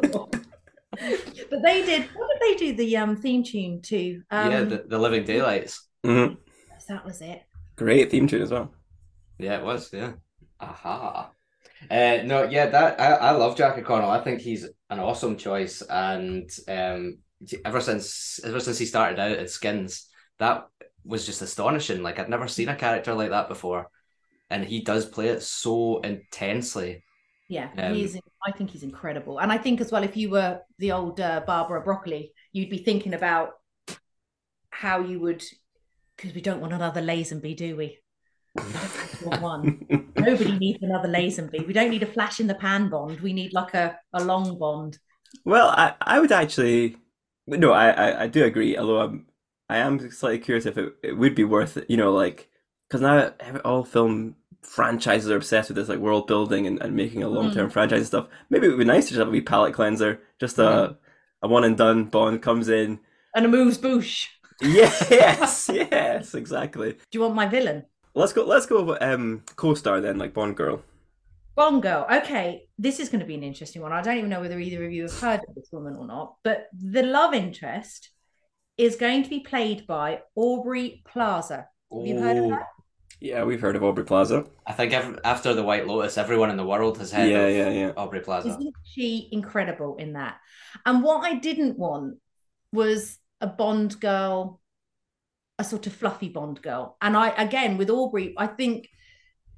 but 0.90 1.62
they 1.62 1.84
did. 1.84 2.08
What 2.14 2.28
did 2.28 2.40
they 2.40 2.56
do? 2.56 2.76
The 2.76 2.96
um 2.96 3.16
theme 3.16 3.42
tune 3.42 3.80
to? 3.82 4.22
Um, 4.30 4.50
yeah, 4.50 4.64
the, 4.64 4.84
the 4.86 4.98
Living 4.98 5.24
Daylights. 5.24 5.88
Mm-hmm. 6.04 6.34
that 6.88 7.04
was 7.04 7.20
it. 7.20 7.42
Great 7.76 8.10
theme 8.10 8.26
tune 8.26 8.42
as 8.42 8.50
well. 8.50 8.72
Yeah, 9.38 9.58
it 9.58 9.64
was, 9.64 9.92
yeah. 9.92 10.12
Aha. 10.60 11.30
Uh, 11.90 12.18
no, 12.24 12.42
yeah, 12.44 12.66
that 12.66 13.00
I, 13.00 13.12
I 13.14 13.30
love 13.32 13.56
Jack 13.56 13.78
O'Connell. 13.78 14.10
I 14.10 14.20
think 14.22 14.40
he's 14.40 14.68
an 14.90 14.98
awesome 14.98 15.36
choice, 15.36 15.82
and 15.82 16.50
um, 16.66 17.18
ever 17.64 17.80
since 17.80 18.40
ever 18.44 18.60
since 18.60 18.78
he 18.78 18.86
started 18.86 19.18
out 19.18 19.32
at 19.38 19.50
Skins, 19.50 20.06
that 20.38 20.68
was 21.04 21.26
just 21.26 21.42
astonishing. 21.42 22.02
Like 22.02 22.18
I'd 22.18 22.28
never 22.28 22.48
seen 22.48 22.68
a 22.68 22.76
character 22.76 23.14
like 23.14 23.30
that 23.30 23.48
before. 23.48 23.90
and 24.50 24.64
he 24.64 24.80
does 24.80 25.06
play 25.06 25.28
it 25.28 25.42
so 25.42 26.00
intensely. 26.00 27.04
Yeah, 27.48 27.70
Um, 27.76 27.94
he's. 27.94 28.16
I 28.46 28.52
think 28.52 28.70
he's 28.70 28.82
incredible, 28.82 29.38
and 29.40 29.50
I 29.52 29.58
think 29.58 29.80
as 29.80 29.90
well, 29.92 30.04
if 30.04 30.16
you 30.16 30.30
were 30.30 30.60
the 30.78 30.92
old 30.92 31.20
uh, 31.20 31.42
Barbara 31.46 31.82
Broccoli, 31.82 32.32
you'd 32.52 32.70
be 32.70 32.78
thinking 32.78 33.14
about 33.14 33.50
how 34.70 35.00
you 35.00 35.20
would, 35.20 35.42
because 36.16 36.34
we 36.34 36.40
don't 36.40 36.60
want 36.60 36.72
another 36.72 37.02
Lazenby, 37.02 37.56
do 37.56 37.76
we? 37.76 37.98
We 38.54 38.62
one. 39.38 39.86
Nobody 40.16 40.58
needs 40.58 40.82
another 40.82 41.08
Lazenby. 41.08 41.66
We 41.66 41.72
don't 41.72 41.90
need 41.90 42.02
a 42.02 42.06
flash 42.06 42.40
in 42.40 42.46
the 42.46 42.54
pan 42.54 42.88
Bond. 42.88 43.20
We 43.20 43.32
need 43.32 43.52
like 43.52 43.74
a, 43.74 43.98
a 44.12 44.22
long 44.24 44.58
Bond. 44.58 44.98
Well, 45.44 45.68
I, 45.68 45.94
I 46.00 46.20
would 46.20 46.32
actually 46.32 46.96
no, 47.56 47.72
I, 47.72 47.90
I, 47.90 48.22
I 48.24 48.26
do 48.26 48.44
agree. 48.44 48.76
Although 48.76 49.00
I'm 49.00 49.26
I 49.68 49.78
am 49.78 50.10
slightly 50.10 50.38
curious 50.38 50.66
if 50.66 50.78
it, 50.78 50.94
it 51.02 51.12
would 51.18 51.34
be 51.34 51.44
worth 51.44 51.76
it. 51.76 51.88
You 51.88 51.96
know, 51.96 52.12
like 52.12 52.48
because 52.88 53.00
now 53.02 53.32
every- 53.40 53.60
all 53.62 53.84
film 53.84 54.36
franchises 54.62 55.30
are 55.30 55.36
obsessed 55.36 55.68
with 55.70 55.76
this 55.76 55.88
like 55.88 55.98
world 55.98 56.26
building 56.26 56.66
and, 56.66 56.80
and 56.82 56.94
making 56.94 57.22
a 57.22 57.28
long 57.28 57.52
term 57.52 57.70
franchise 57.70 57.98
and 58.00 58.06
stuff. 58.06 58.28
Maybe 58.50 58.66
it 58.66 58.70
would 58.70 58.78
be 58.78 58.84
nice 58.84 59.04
to 59.04 59.10
just 59.10 59.18
have 59.18 59.28
a 59.28 59.30
wee 59.30 59.40
palate 59.40 59.74
cleanser, 59.74 60.20
just 60.40 60.58
a 60.58 60.96
a 61.42 61.48
one 61.48 61.64
and 61.64 61.76
done. 61.76 62.04
Bond 62.04 62.42
comes 62.42 62.68
in. 62.68 62.98
And 63.34 63.44
a 63.44 63.48
moves 63.48 63.78
boosh. 63.78 64.26
Yes, 64.60 65.68
yes, 65.72 66.34
exactly. 66.34 66.92
Do 66.94 66.98
you 67.12 67.20
want 67.20 67.34
my 67.36 67.46
villain? 67.46 67.84
Let's 68.14 68.32
go. 68.32 68.44
Let's 68.44 68.66
go. 68.66 68.82
with, 68.82 69.02
Um, 69.02 69.44
co-star 69.54 70.00
then, 70.00 70.18
like 70.18 70.34
Bond 70.34 70.56
girl. 70.56 70.82
Bongo. 71.58 72.06
Okay, 72.08 72.68
this 72.78 73.00
is 73.00 73.08
going 73.08 73.18
to 73.18 73.26
be 73.26 73.34
an 73.34 73.42
interesting 73.42 73.82
one. 73.82 73.92
I 73.92 74.00
don't 74.00 74.16
even 74.16 74.30
know 74.30 74.40
whether 74.40 74.60
either 74.60 74.84
of 74.84 74.92
you 74.92 75.02
have 75.02 75.18
heard 75.18 75.40
of 75.48 75.56
this 75.56 75.68
woman 75.72 75.96
or 75.96 76.06
not, 76.06 76.36
but 76.44 76.68
the 76.72 77.02
love 77.02 77.34
interest 77.34 78.10
is 78.76 78.94
going 78.94 79.24
to 79.24 79.28
be 79.28 79.40
played 79.40 79.84
by 79.84 80.20
Aubrey 80.36 81.02
Plaza. 81.04 81.66
Have 81.92 82.06
you 82.06 82.16
heard 82.20 82.36
of 82.36 82.44
Oh, 82.44 82.50
her? 82.50 82.66
Yeah, 83.20 83.42
we've 83.42 83.60
heard 83.60 83.74
of 83.74 83.82
Aubrey 83.82 84.04
Plaza. 84.04 84.44
I 84.64 84.72
think 84.72 84.92
ev- 84.92 85.18
after 85.24 85.52
the 85.52 85.64
White 85.64 85.88
Lotus, 85.88 86.16
everyone 86.16 86.50
in 86.50 86.56
the 86.56 86.64
world 86.64 86.98
has 86.98 87.10
heard 87.10 87.28
Yeah, 87.28 87.46
of 87.46 87.56
yeah, 87.56 87.70
yeah. 87.70 87.92
Aubrey 87.96 88.20
Plaza. 88.20 88.50
Isn't 88.50 88.74
she 88.84 89.28
incredible 89.32 89.96
in 89.96 90.12
that? 90.12 90.36
And 90.86 91.02
what 91.02 91.24
I 91.26 91.34
didn't 91.34 91.76
want 91.76 92.18
was 92.72 93.18
a 93.40 93.48
Bond 93.48 93.98
girl, 93.98 94.60
a 95.58 95.64
sort 95.64 95.88
of 95.88 95.92
fluffy 95.92 96.28
Bond 96.28 96.62
girl. 96.62 96.96
And 97.02 97.16
I, 97.16 97.30
again, 97.30 97.78
with 97.78 97.90
Aubrey, 97.90 98.34
I 98.38 98.46
think 98.46 98.88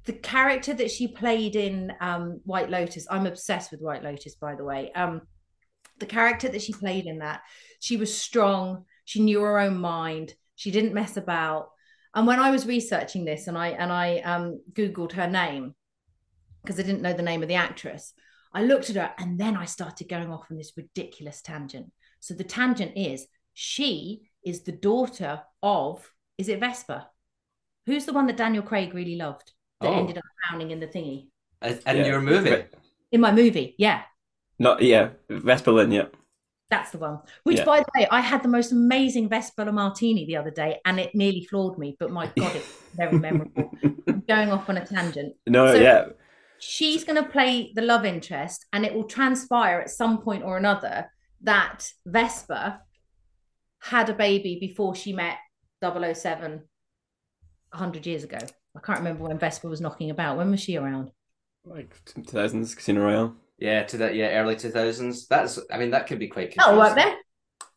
the 0.05 0.13
character 0.13 0.73
that 0.73 0.91
she 0.91 1.07
played 1.07 1.55
in 1.55 1.93
um, 2.01 2.41
White 2.43 2.69
Lotus, 2.69 3.07
I'm 3.09 3.27
obsessed 3.27 3.71
with 3.71 3.81
White 3.81 4.03
Lotus, 4.03 4.35
by 4.35 4.55
the 4.55 4.63
way. 4.63 4.91
Um, 4.93 5.21
the 5.99 6.05
character 6.05 6.49
that 6.49 6.61
she 6.61 6.73
played 6.73 7.05
in 7.05 7.19
that, 7.19 7.41
she 7.79 7.97
was 7.97 8.15
strong. 8.15 8.85
She 9.05 9.21
knew 9.21 9.41
her 9.41 9.59
own 9.59 9.77
mind. 9.77 10.33
She 10.55 10.71
didn't 10.71 10.93
mess 10.93 11.17
about. 11.17 11.69
And 12.15 12.25
when 12.25 12.39
I 12.39 12.51
was 12.51 12.65
researching 12.65 13.25
this, 13.25 13.47
and 13.47 13.57
I 13.57 13.69
and 13.69 13.91
I 13.91 14.19
um, 14.19 14.61
googled 14.73 15.13
her 15.13 15.27
name 15.27 15.75
because 16.63 16.79
I 16.79 16.83
didn't 16.83 17.01
know 17.01 17.13
the 17.13 17.21
name 17.21 17.41
of 17.41 17.47
the 17.47 17.55
actress, 17.55 18.13
I 18.53 18.63
looked 18.63 18.89
at 18.89 18.95
her 18.95 19.13
and 19.17 19.39
then 19.39 19.55
I 19.55 19.65
started 19.65 20.09
going 20.09 20.31
off 20.31 20.47
on 20.51 20.57
this 20.57 20.73
ridiculous 20.75 21.41
tangent. 21.41 21.91
So 22.19 22.33
the 22.33 22.43
tangent 22.43 22.93
is 22.95 23.27
she 23.53 24.23
is 24.43 24.63
the 24.63 24.71
daughter 24.71 25.41
of, 25.61 26.11
is 26.37 26.49
it 26.49 26.59
Vespa? 26.59 27.07
Who's 27.85 28.05
the 28.05 28.13
one 28.13 28.27
that 28.27 28.37
Daniel 28.37 28.63
Craig 28.63 28.93
really 28.93 29.15
loved 29.15 29.53
that 29.81 29.87
Oh. 29.89 29.99
ended 29.99 30.17
up 30.17 30.23
drowning 30.49 30.71
in 30.71 30.79
the 30.79 30.87
thingy? 30.87 31.27
And 31.61 31.79
in 31.85 31.97
Yeah. 31.97 32.05
your 32.07 32.21
movie. 32.21 32.63
In 33.11 33.21
my 33.21 33.31
movie, 33.31 33.75
yeah, 33.77 34.03
Not 34.59 34.81
yeah, 34.81 35.09
Vesper 35.29 35.71
Lynd. 35.71 35.93
Yeah. 35.93 36.05
that's 36.69 36.91
the 36.91 36.97
one. 36.99 37.19
Which, 37.43 37.57
Yeah. 37.57 37.65
by 37.65 37.79
the 37.81 37.85
way, 37.97 38.07
I 38.09 38.21
had 38.21 38.43
the 38.43 38.47
most 38.47 38.71
amazing 38.71 39.27
Vesper 39.27 39.69
Martini 39.71 40.25
the 40.25 40.37
other 40.37 40.51
day 40.51 40.79
and 40.85 40.99
it 40.99 41.13
nearly 41.13 41.43
floored 41.43 41.77
me, 41.77 41.97
but 41.99 42.11
my 42.11 42.27
God, 42.37 42.55
it's 42.55 42.71
very 42.95 43.17
memorable. 43.17 43.71
I'm 44.07 44.21
going 44.27 44.51
off 44.51 44.69
on 44.69 44.77
a 44.77 44.85
tangent. 44.85 45.35
No, 45.47 45.67
So- 45.67 45.73
yeah. 45.81 46.05
she's 46.59 47.03
going 47.03 47.21
to 47.21 47.29
play 47.29 47.73
the 47.75 47.81
love 47.81 48.05
interest 48.05 48.65
and 48.71 48.85
it 48.85 48.93
will 48.93 49.03
transpire 49.03 49.79
at 49.81 49.89
some 49.89 50.21
point 50.21 50.43
or 50.43 50.55
another 50.57 51.11
that 51.41 51.91
Vesper 52.05 52.79
had 53.79 54.07
a 54.09 54.13
baby 54.13 54.57
before 54.59 54.95
she 54.95 55.11
met 55.11 55.37
007 55.81 56.61
100 57.71 58.05
years 58.05 58.23
ago. 58.23 58.37
I 58.75 58.79
can't 58.79 58.99
remember 58.99 59.23
when 59.25 59.37
Vesper 59.37 59.69
was 59.69 59.81
knocking 59.81 60.09
about. 60.09 60.37
When 60.37 60.51
was 60.51 60.59
she 60.61 60.77
around? 60.77 61.11
Like 61.65 61.93
2000s 62.05 62.75
Casino 62.75 63.01
Royale. 63.01 63.35
Yeah, 63.57 63.83
to 63.83 63.97
that. 63.97 64.15
Yeah, 64.15 64.29
early 64.41 64.55
two 64.55 64.69
thousands. 64.71 65.27
That's. 65.27 65.59
I 65.71 65.77
mean, 65.77 65.91
that 65.91 66.07
could 66.07 66.17
be 66.19 66.27
quite. 66.27 66.55
That'll 66.55 66.77
work 66.79 66.95
then. 66.95 67.15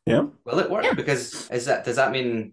Yeah. 0.06 0.26
Will 0.44 0.58
it 0.60 0.70
work? 0.70 0.84
Yeah. 0.84 0.94
Because 0.94 1.50
is 1.50 1.66
that 1.66 1.84
does 1.84 1.96
that 1.96 2.10
mean? 2.12 2.52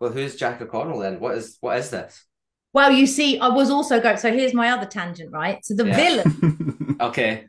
Well, 0.00 0.10
who's 0.10 0.34
Jack 0.36 0.60
O'Connell 0.60 0.98
then? 0.98 1.20
What 1.20 1.36
is 1.36 1.58
what 1.60 1.76
is 1.78 1.90
this? 1.90 2.24
Well, 2.72 2.90
you 2.90 3.06
see, 3.06 3.38
I 3.38 3.48
was 3.48 3.70
also 3.70 4.00
going. 4.00 4.16
So 4.16 4.32
here's 4.32 4.54
my 4.54 4.70
other 4.70 4.86
tangent, 4.86 5.30
right? 5.30 5.64
So 5.64 5.74
the 5.74 5.86
Yeah. 5.86 5.96
villain. 5.96 6.96
Okay. 7.00 7.46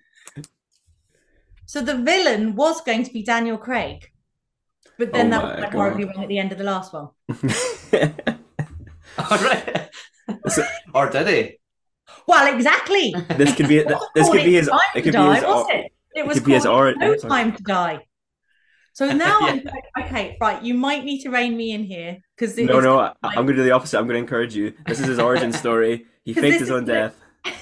So 1.65 1.81
the 1.81 1.95
villain 1.97 2.55
was 2.55 2.81
going 2.81 3.03
to 3.03 3.11
be 3.13 3.23
Daniel 3.23 3.57
Craig, 3.57 4.07
but 4.99 5.11
then 5.13 5.27
Oh 5.27 5.29
that 5.41 5.43
my 5.43 5.59
went 5.61 5.71
God. 5.71 5.79
horribly 5.79 6.05
wrong 6.05 6.23
at 6.23 6.29
the 6.29 6.37
end 6.39 6.51
of 6.51 6.57
the 6.57 6.63
last 6.63 6.93
one. 6.93 7.09
All 9.17 9.37
right. 9.37 9.89
So- 10.47 10.65
or 10.93 11.09
did 11.09 11.27
he? 11.27 11.57
Well, 12.27 12.53
exactly. 12.53 13.13
this 13.37 13.55
could 13.55 13.67
be 13.67 13.77
this 14.15 14.29
could 14.29 14.43
be 14.43 14.53
his 14.53 14.67
Time 14.67 14.79
it 14.95 14.97
to 14.99 15.01
could 15.03 15.11
be 15.13 15.17
Die, 15.17 15.35
his 15.35 15.43
was 15.43 15.65
or- 15.65 15.71
it? 15.73 15.91
It 16.15 16.25
was 16.27 16.37
could 16.37 16.45
be 16.45 16.53
his 16.53 16.63
called 16.63 16.79
or- 16.79 16.95
No 16.95 17.17
sorry. 17.17 17.29
Time 17.29 17.55
to 17.55 17.63
Die. 17.63 17.99
So 18.93 19.11
now 19.25 19.39
I'm 19.41 19.63
like, 19.63 20.05
okay, 20.05 20.37
right. 20.39 20.61
You 20.61 20.73
might 20.75 21.03
need 21.03 21.21
to 21.23 21.29
rein 21.29 21.57
me 21.57 21.71
in 21.71 21.83
here 21.83 22.17
because 22.35 22.57
No, 22.57 22.79
no, 22.79 22.99
I, 22.99 23.13
I'm 23.23 23.33
going 23.45 23.47
to 23.47 23.53
do 23.55 23.63
the 23.63 23.71
opposite. 23.71 23.97
I'm 23.97 24.05
going 24.05 24.15
to 24.15 24.19
encourage 24.19 24.55
you. 24.55 24.73
This 24.85 24.99
is 24.99 25.07
his 25.07 25.19
origin 25.19 25.51
story. 25.63 26.05
He 26.23 26.33
'Cause 26.33 26.41
faked 26.43 26.53
his 26.59 26.61
is 26.63 26.71
own 26.71 26.85
death. 26.85 27.15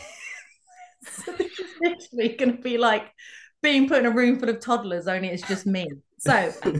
so 1.03 1.31
this 1.33 1.57
is 1.59 1.65
literally 1.81 2.35
going 2.35 2.55
to 2.57 2.61
be 2.61 2.77
like 2.77 3.05
being 3.61 3.87
put 3.87 3.99
in 3.99 4.05
a 4.05 4.11
room 4.11 4.39
full 4.39 4.49
of 4.49 4.59
toddlers, 4.59 5.07
only 5.07 5.29
it's 5.29 5.47
just 5.47 5.65
me. 5.65 5.87
So, 6.17 6.51
so 6.51 6.73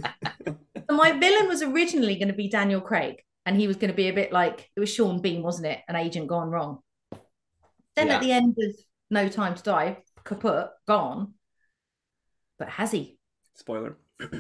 my 0.89 1.12
villain 1.13 1.47
was 1.47 1.62
originally 1.62 2.15
going 2.15 2.27
to 2.27 2.34
be 2.34 2.47
Daniel 2.49 2.82
Craig, 2.82 3.23
and 3.45 3.58
he 3.60 3.67
was 3.67 3.77
going 3.77 3.91
to 3.91 3.95
be 3.95 4.08
a 4.10 4.13
bit 4.13 4.32
like 4.32 4.69
it 4.75 4.80
was 4.80 4.93
Sean 4.93 5.21
Bean, 5.21 5.41
wasn't 5.43 5.67
it? 5.67 5.80
An 5.88 5.95
agent 5.95 6.27
gone 6.27 6.49
wrong. 6.49 6.80
Then 7.95 8.08
Yeah. 8.08 8.15
at 8.15 8.21
the 8.21 8.32
end 8.32 8.56
of 8.60 8.75
No 9.10 9.27
Time 9.30 9.56
to 9.56 9.63
Die, 9.63 9.97
kaput, 10.23 10.69
gone. 10.88 11.34
But 12.60 12.69
has 12.69 12.91
he? 12.91 13.17
Spoiler. 13.56 13.97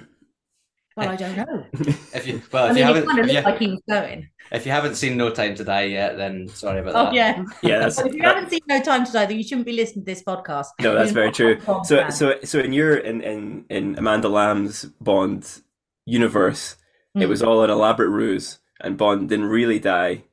Well, 0.97 1.07
I 1.07 1.15
don't 1.15 1.37
know. 1.37 1.65
If 2.13 2.27
you 2.27 2.41
well, 2.51 2.65
I 2.65 2.69
if 2.71 2.75
mean, 2.75 2.83
you 2.85 2.91
it 2.91 2.95
haven't 2.95 3.05
kind 3.07 3.19
of 3.19 3.25
if 3.25 3.31
you, 3.31 3.35
looked 3.37 3.45
like 3.47 3.59
he 3.59 3.67
was 3.69 3.81
going. 3.89 4.29
if 4.51 4.65
you 4.65 4.71
haven't 4.73 4.95
seen 4.95 5.15
No 5.15 5.29
Time 5.29 5.55
to 5.55 5.63
Die 5.63 5.83
yet, 5.83 6.17
then 6.17 6.49
sorry 6.49 6.81
about 6.81 6.95
Oh 6.95 7.05
that. 7.05 7.13
yeah. 7.13 7.43
Yeah, 7.63 7.79
that's 7.79 7.97
if 7.99 8.13
you 8.13 8.21
haven't 8.21 8.49
seen 8.49 8.59
No 8.67 8.81
Time 8.81 9.05
to 9.05 9.11
Die, 9.13 9.25
then 9.25 9.37
you 9.37 9.43
shouldn't 9.43 9.65
be 9.67 9.71
listening 9.71 10.03
to 10.03 10.11
this 10.11 10.21
podcast. 10.21 10.65
no, 10.81 10.93
that's 10.93 11.11
very 11.13 11.31
true. 11.31 11.61
So, 11.85 11.95
fan. 12.01 12.11
so, 12.11 12.35
so 12.43 12.59
in 12.59 12.73
your 12.73 12.97
in 12.97 13.21
in 13.21 13.65
in 13.69 13.97
Amanda 13.97 14.27
Lamb's 14.27 14.83
Bond 14.99 15.61
universe, 16.05 16.75
it 17.15 17.19
Mm. 17.19 17.29
was 17.29 17.41
all 17.41 17.63
an 17.63 17.69
elaborate 17.69 18.09
ruse, 18.09 18.59
and 18.81 18.97
Bond 18.97 19.29
didn't 19.29 19.45
really 19.45 19.79
die. 19.79 20.23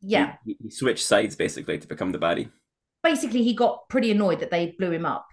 yeah. 0.00 0.36
He, 0.44 0.56
he 0.62 0.70
switched 0.70 1.04
sides 1.04 1.36
basically 1.36 1.78
to 1.78 1.86
become 1.86 2.12
the 2.12 2.18
baddie. 2.18 2.50
Basically, 3.02 3.42
he 3.42 3.54
got 3.54 3.88
pretty 3.88 4.10
annoyed 4.10 4.40
that 4.40 4.50
they 4.50 4.74
blew 4.78 4.92
him 4.92 5.06
up. 5.06 5.26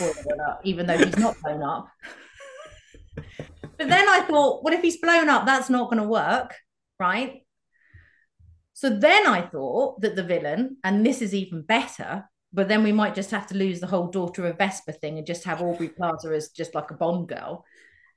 Alert, 0.00 0.58
even 0.64 0.86
though 0.86 0.98
he's 0.98 1.16
not 1.18 1.36
blown 1.42 1.62
up. 1.62 1.88
But 3.14 3.88
then 3.88 4.08
I 4.08 4.20
thought, 4.20 4.62
what 4.64 4.72
if 4.72 4.82
he's 4.82 5.00
blown 5.00 5.28
up? 5.28 5.46
That's 5.46 5.70
not 5.70 5.90
going 5.90 6.02
to 6.02 6.08
work, 6.08 6.54
right? 6.98 7.42
So 8.72 8.90
then 8.90 9.26
I 9.26 9.42
thought 9.42 10.00
that 10.02 10.16
the 10.16 10.22
villain, 10.22 10.76
and 10.84 11.04
this 11.04 11.22
is 11.22 11.34
even 11.34 11.62
better, 11.62 12.28
but 12.52 12.68
then 12.68 12.82
we 12.82 12.92
might 12.92 13.14
just 13.14 13.30
have 13.30 13.46
to 13.48 13.56
lose 13.56 13.80
the 13.80 13.86
whole 13.86 14.08
daughter 14.08 14.46
of 14.46 14.58
Vesper 14.58 14.92
thing 14.92 15.18
and 15.18 15.26
just 15.26 15.44
have 15.44 15.62
Aubrey 15.62 15.88
Plaza 15.88 16.28
as 16.34 16.50
just 16.50 16.74
like 16.74 16.90
a 16.90 16.94
Bond 16.94 17.28
girl. 17.28 17.64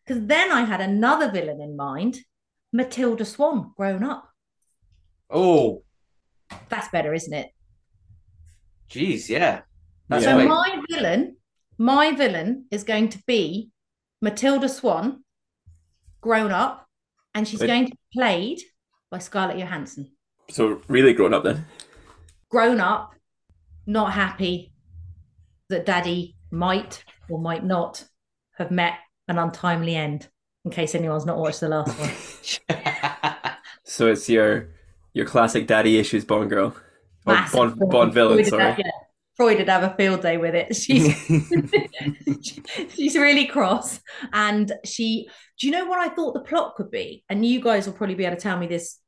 Because 0.05 0.25
then 0.25 0.51
I 0.51 0.63
had 0.63 0.81
another 0.81 1.31
villain 1.31 1.61
in 1.61 1.75
mind, 1.75 2.19
Matilda 2.71 3.25
Swann, 3.25 3.71
grown 3.75 4.03
up. 4.03 4.29
Oh, 5.29 5.83
That's 6.69 6.89
better, 6.89 7.13
isn't 7.13 7.33
it? 7.33 7.49
geez, 8.89 9.29
yeah. 9.29 9.61
That's 10.07 10.23
So 10.25 10.35
right. 10.35 10.47
my 10.47 10.81
villain, 10.89 11.37
my 11.77 12.11
villain 12.11 12.65
is 12.71 12.83
going 12.83 13.09
to 13.09 13.19
be 13.27 13.69
Matilda 14.21 14.67
Swann, 14.67 15.23
grown 16.21 16.51
up, 16.51 16.87
and 17.35 17.47
she's 17.47 17.59
Wait. 17.59 17.67
going 17.67 17.85
to 17.85 17.91
be 17.91 17.97
played 18.19 18.59
by 19.11 19.19
Scarlett 19.19 19.57
Johansson. 19.59 20.11
So 20.49 20.81
really 20.87 21.13
grown 21.13 21.35
up 21.35 21.43
then. 21.43 21.65
Grown 22.49 22.79
up, 22.79 23.13
not 23.85 24.13
happy 24.13 24.73
that 25.69 25.85
Daddy 25.85 26.35
might 26.49 27.03
or 27.29 27.37
might 27.39 27.63
not 27.63 28.03
have 28.57 28.71
met 28.71 28.95
an 29.27 29.37
untimely 29.37 29.95
end. 29.95 30.27
In 30.65 30.71
case 30.71 30.93
anyone's 30.95 31.25
not 31.25 31.37
watched 31.37 31.61
the 31.61 31.69
last 31.69 31.97
one, 31.97 32.11
So 33.83 34.07
it's 34.07 34.29
your 34.29 34.69
your 35.13 35.25
classic 35.25 35.67
daddy 35.67 35.97
issues 35.97 36.25
Bond 36.25 36.49
girl. 36.49 36.75
Or 37.25 37.37
Bond, 37.51 37.79
Bond 37.79 38.13
villain, 38.13 38.37
Freud 38.37 38.47
sorry. 38.47 38.63
have- 38.63 38.79
yeah, 38.79 38.91
Freud 39.35 39.57
would 39.59 39.69
have 39.69 39.83
a 39.83 39.95
field 39.95 40.21
day 40.21 40.37
with 40.37 40.55
it. 40.55 40.75
She's 40.83 41.07
she's 42.95 43.15
really 43.15 43.45
cross 43.45 43.99
and 44.33 44.71
she 44.85 45.27
do 45.59 45.67
you 45.67 45.73
know 45.73 45.85
what 45.85 45.99
i 45.99 46.07
thought 46.13 46.33
the 46.33 46.39
plot 46.41 46.75
could 46.75 46.89
be 46.91 47.23
and 47.29 47.45
you 47.45 47.61
guys 47.61 47.85
will 47.85 47.93
probably 47.93 48.15
be 48.15 48.25
able 48.25 48.35
to 48.35 48.41
tell 48.41 48.57
me 48.57 48.67
this 48.67 48.99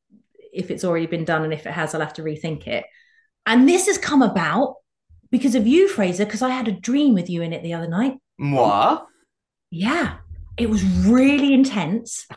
if 0.54 0.70
it's 0.72 0.84
already 0.84 1.06
been 1.06 1.24
done 1.26 1.44
and 1.44 1.54
if 1.54 1.66
it 1.66 1.72
has 1.72 1.94
i'll 1.94 2.02
have 2.02 2.14
to 2.14 2.22
rethink 2.24 2.68
it 2.68 2.86
And 3.46 3.68
this 3.68 3.88
has 3.88 3.98
come 3.98 4.22
about 4.22 4.76
because 5.32 5.56
of 5.56 5.66
you, 5.66 5.88
Fraser, 5.88 6.26
because 6.26 6.42
I 6.42 6.50
had 6.50 6.68
a 6.68 6.74
dream 6.74 7.14
with 7.14 7.30
you 7.30 7.42
in 7.42 7.54
it 7.54 7.64
the 7.64 7.74
other 7.74 7.88
night. 7.88 8.16
Moi? 8.38 9.00
Yeah, 9.70 10.18
it 10.62 10.70
was 10.70 10.84
really 11.08 11.56
intense. 11.56 12.28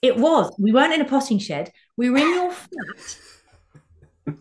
It 0.00 0.16
was. 0.16 0.54
We 0.58 0.72
weren't 0.72 0.94
in 0.94 1.02
a 1.02 1.04
potting 1.04 1.38
shed. 1.38 1.70
We 1.94 2.08
were 2.08 2.16
in 2.16 2.34
your 2.34 2.50
flat, 2.50 3.18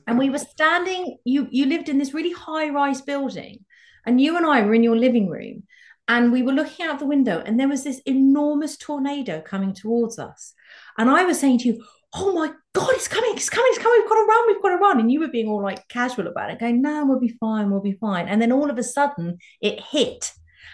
and 0.08 0.18
we 0.18 0.30
were 0.30 0.38
standing. 0.38 1.18
You 1.26 1.50
you 1.52 1.66
lived 1.66 1.90
in 1.90 1.98
this 1.98 2.14
really 2.14 2.32
high 2.32 2.70
rise 2.70 3.02
building, 3.02 3.66
and 4.06 4.22
you 4.22 4.38
and 4.38 4.46
I 4.46 4.62
were 4.62 4.74
in 4.74 4.84
your 4.84 4.96
living 4.96 5.30
room, 5.30 5.64
and 6.08 6.32
we 6.32 6.44
were 6.44 6.54
looking 6.54 6.86
out 6.86 7.00
the 7.00 7.06
window, 7.06 7.44
and 7.46 7.60
there 7.60 7.68
was 7.68 7.84
this 7.84 8.00
enormous 8.06 8.78
tornado 8.78 9.42
coming 9.42 9.74
towards 9.74 10.18
us, 10.18 10.54
and 10.98 11.10
I 11.10 11.26
was 11.26 11.38
saying 11.40 11.60
to 11.60 11.68
you, 11.68 11.84
"Oh 12.14 12.32
my 12.32 12.54
God, 12.72 12.92
it's 12.92 13.10
coming! 13.10 13.32
It's 13.34 13.50
coming! 13.50 13.72
It's 13.72 13.84
coming! 13.84 14.00
We've 14.00 14.10
got 14.10 14.16
to 14.16 14.28
run! 14.30 14.48
We've 14.48 14.62
got 14.62 14.70
to 14.70 14.78
run!" 14.78 15.00
And 15.02 15.12
you 15.12 15.20
were 15.20 15.28
being 15.28 15.50
all 15.50 15.62
like 15.62 15.90
casual 15.90 16.28
about 16.28 16.52
it, 16.52 16.60
going, 16.60 16.82
"No, 16.82 17.06
we'll 17.06 17.20
be 17.20 17.36
fine. 17.38 17.70
We'll 17.70 17.82
be 17.82 18.00
fine." 18.00 18.30
And 18.30 18.42
then 18.42 18.54
all 18.54 18.70
of 18.70 18.78
a 18.78 18.84
sudden, 18.84 19.40
it 19.60 19.82
hit 19.82 20.32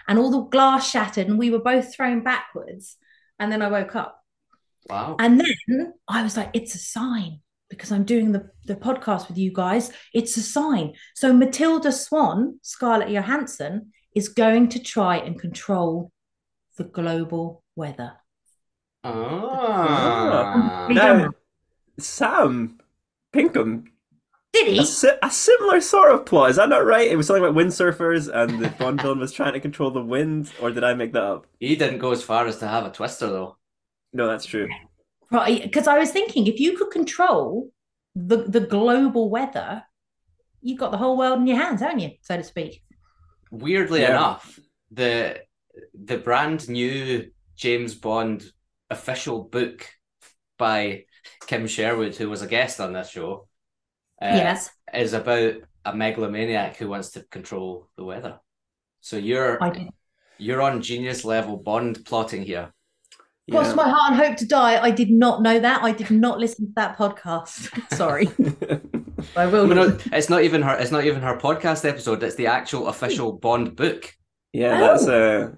and 0.07 0.19
all 0.19 0.31
the 0.31 0.41
glass 0.41 0.89
shattered 0.89 1.27
and 1.27 1.37
we 1.37 1.49
were 1.49 1.59
both 1.61 1.93
thrown 1.93 2.23
backwards 2.23 2.97
and 3.39 3.51
then 3.51 3.61
i 3.61 3.67
woke 3.67 3.95
up. 3.95 4.17
Wow. 4.89 5.15
and 5.19 5.39
then 5.39 5.93
i 6.07 6.23
was 6.23 6.35
like 6.35 6.49
it's 6.53 6.73
a 6.75 6.79
sign 6.79 7.39
because 7.69 7.91
i'm 7.91 8.03
doing 8.03 8.31
the, 8.31 8.49
the 8.65 8.75
podcast 8.75 9.27
with 9.27 9.37
you 9.37 9.51
guys. 9.53 9.91
It's 10.13 10.35
a 10.37 10.41
sign. 10.41 10.93
So 11.15 11.33
matilda 11.33 11.91
swann 11.91 12.59
scarlett 12.61 13.09
johansson 13.09 13.91
is 14.15 14.29
going 14.29 14.69
to 14.69 14.79
try 14.79 15.17
and 15.17 15.39
control 15.39 16.11
the 16.77 16.83
global 16.83 17.63
weather. 17.75 18.13
Ah. 19.03 20.85
We 20.87 20.95
Now, 20.95 21.29
Sam 21.99 22.79
Pinkham, 23.31 23.90
did 24.53 24.67
he 24.67 24.79
a, 24.79 24.85
si- 24.85 25.09
a 25.23 25.31
similar 25.31 25.79
sort 25.81 26.11
of 26.11 26.25
plot. 26.25 26.49
Is 26.51 26.55
that 26.57 26.69
not 26.69 26.85
right? 26.85 27.09
It 27.09 27.15
was 27.15 27.27
something 27.27 27.43
about 27.43 27.55
windsurfers 27.55 28.29
and 28.33 28.63
the 28.63 28.69
Bond 28.69 29.01
villain 29.01 29.19
was 29.19 29.31
trying 29.31 29.53
to 29.53 29.59
control 29.59 29.91
the 29.91 30.03
wind, 30.03 30.51
or 30.61 30.71
did 30.71 30.83
I 30.83 30.93
make 30.93 31.13
that 31.13 31.23
up? 31.23 31.47
He 31.59 31.75
didn't 31.75 31.99
go 31.99 32.11
as 32.11 32.21
far 32.23 32.45
as 32.47 32.57
to 32.59 32.67
have 32.67 32.85
a 32.85 32.91
twister, 32.91 33.27
though. 33.27 33.57
No, 34.13 34.27
that's 34.27 34.45
true. 34.45 34.67
right 35.31 35.63
because 35.63 35.87
i 35.87 35.97
was 35.97 36.11
thinking 36.11 36.45
if 36.47 36.59
you 36.59 36.75
could 36.77 36.91
control 36.91 37.71
the, 38.15 38.37
the 38.55 38.59
global 38.59 39.29
weather 39.29 39.81
you've 40.61 40.77
got 40.79 40.91
the 40.91 40.97
whole 40.97 41.17
world 41.17 41.39
in 41.39 41.47
your 41.47 41.55
hands 41.57 41.79
haven't 41.79 41.99
you 41.99 42.09
so 42.21 42.35
to 42.35 42.43
speak 42.43 42.83
Weirdly 43.51 44.01
Yeah. 44.01 44.09
enough, 44.11 44.59
the 44.91 45.39
the 45.93 46.17
brand 46.17 46.67
new 46.67 47.31
James 47.55 47.95
Bond 47.95 48.43
official 48.89 49.43
book 49.43 49.87
by 50.57 51.05
Kim 51.47 51.67
Sherwood, 51.67 52.15
who 52.15 52.29
was 52.29 52.41
a 52.41 52.47
guest 52.47 52.79
on 52.81 52.91
this 52.93 53.09
show, 53.09 53.47
uh, 54.21 54.25
yes 54.25 54.69
is 54.93 55.13
about 55.13 55.53
a 55.85 55.95
megalomaniac 55.95 56.77
who 56.77 56.87
wants 56.89 57.09
to 57.11 57.21
control 57.23 57.89
the 57.97 58.03
weather. 58.03 58.39
So 59.01 59.17
you're 59.17 59.61
i 59.63 59.89
you're 60.37 60.61
on 60.61 60.81
genius 60.81 61.23
level 61.25 61.57
Bond 61.57 62.03
plotting 62.05 62.43
here. 62.43 62.73
Cross 63.49 63.69
Yeah. 63.69 63.73
my 63.75 63.89
heart 63.89 64.11
and 64.13 64.21
hope 64.21 64.37
to 64.37 64.47
die. 64.47 64.81
I 64.81 64.91
did 64.91 65.09
not 65.11 65.41
know 65.41 65.59
that. 65.59 65.83
I 65.83 65.91
did 65.91 66.11
not 66.11 66.39
listen 66.39 66.67
to 66.67 66.73
that 66.75 66.97
podcast. 66.97 67.69
Sorry. 67.95 68.27
I 69.35 69.45
will. 69.47 69.67
No, 69.67 69.73
no, 69.87 69.97
it's 70.13 70.29
not 70.29 70.43
even 70.43 70.61
her. 70.61 70.75
It's 70.77 70.91
not 70.91 71.03
even 71.05 71.21
her 71.21 71.37
podcast 71.37 71.87
episode. 71.87 72.23
It's 72.23 72.35
the 72.35 72.47
actual 72.47 72.87
official 72.87 73.33
Bond 73.33 73.75
book. 73.75 74.13
Yeah, 74.53 74.75
Oh. 74.77 74.79
that's 74.87 75.07
uh 75.07 75.51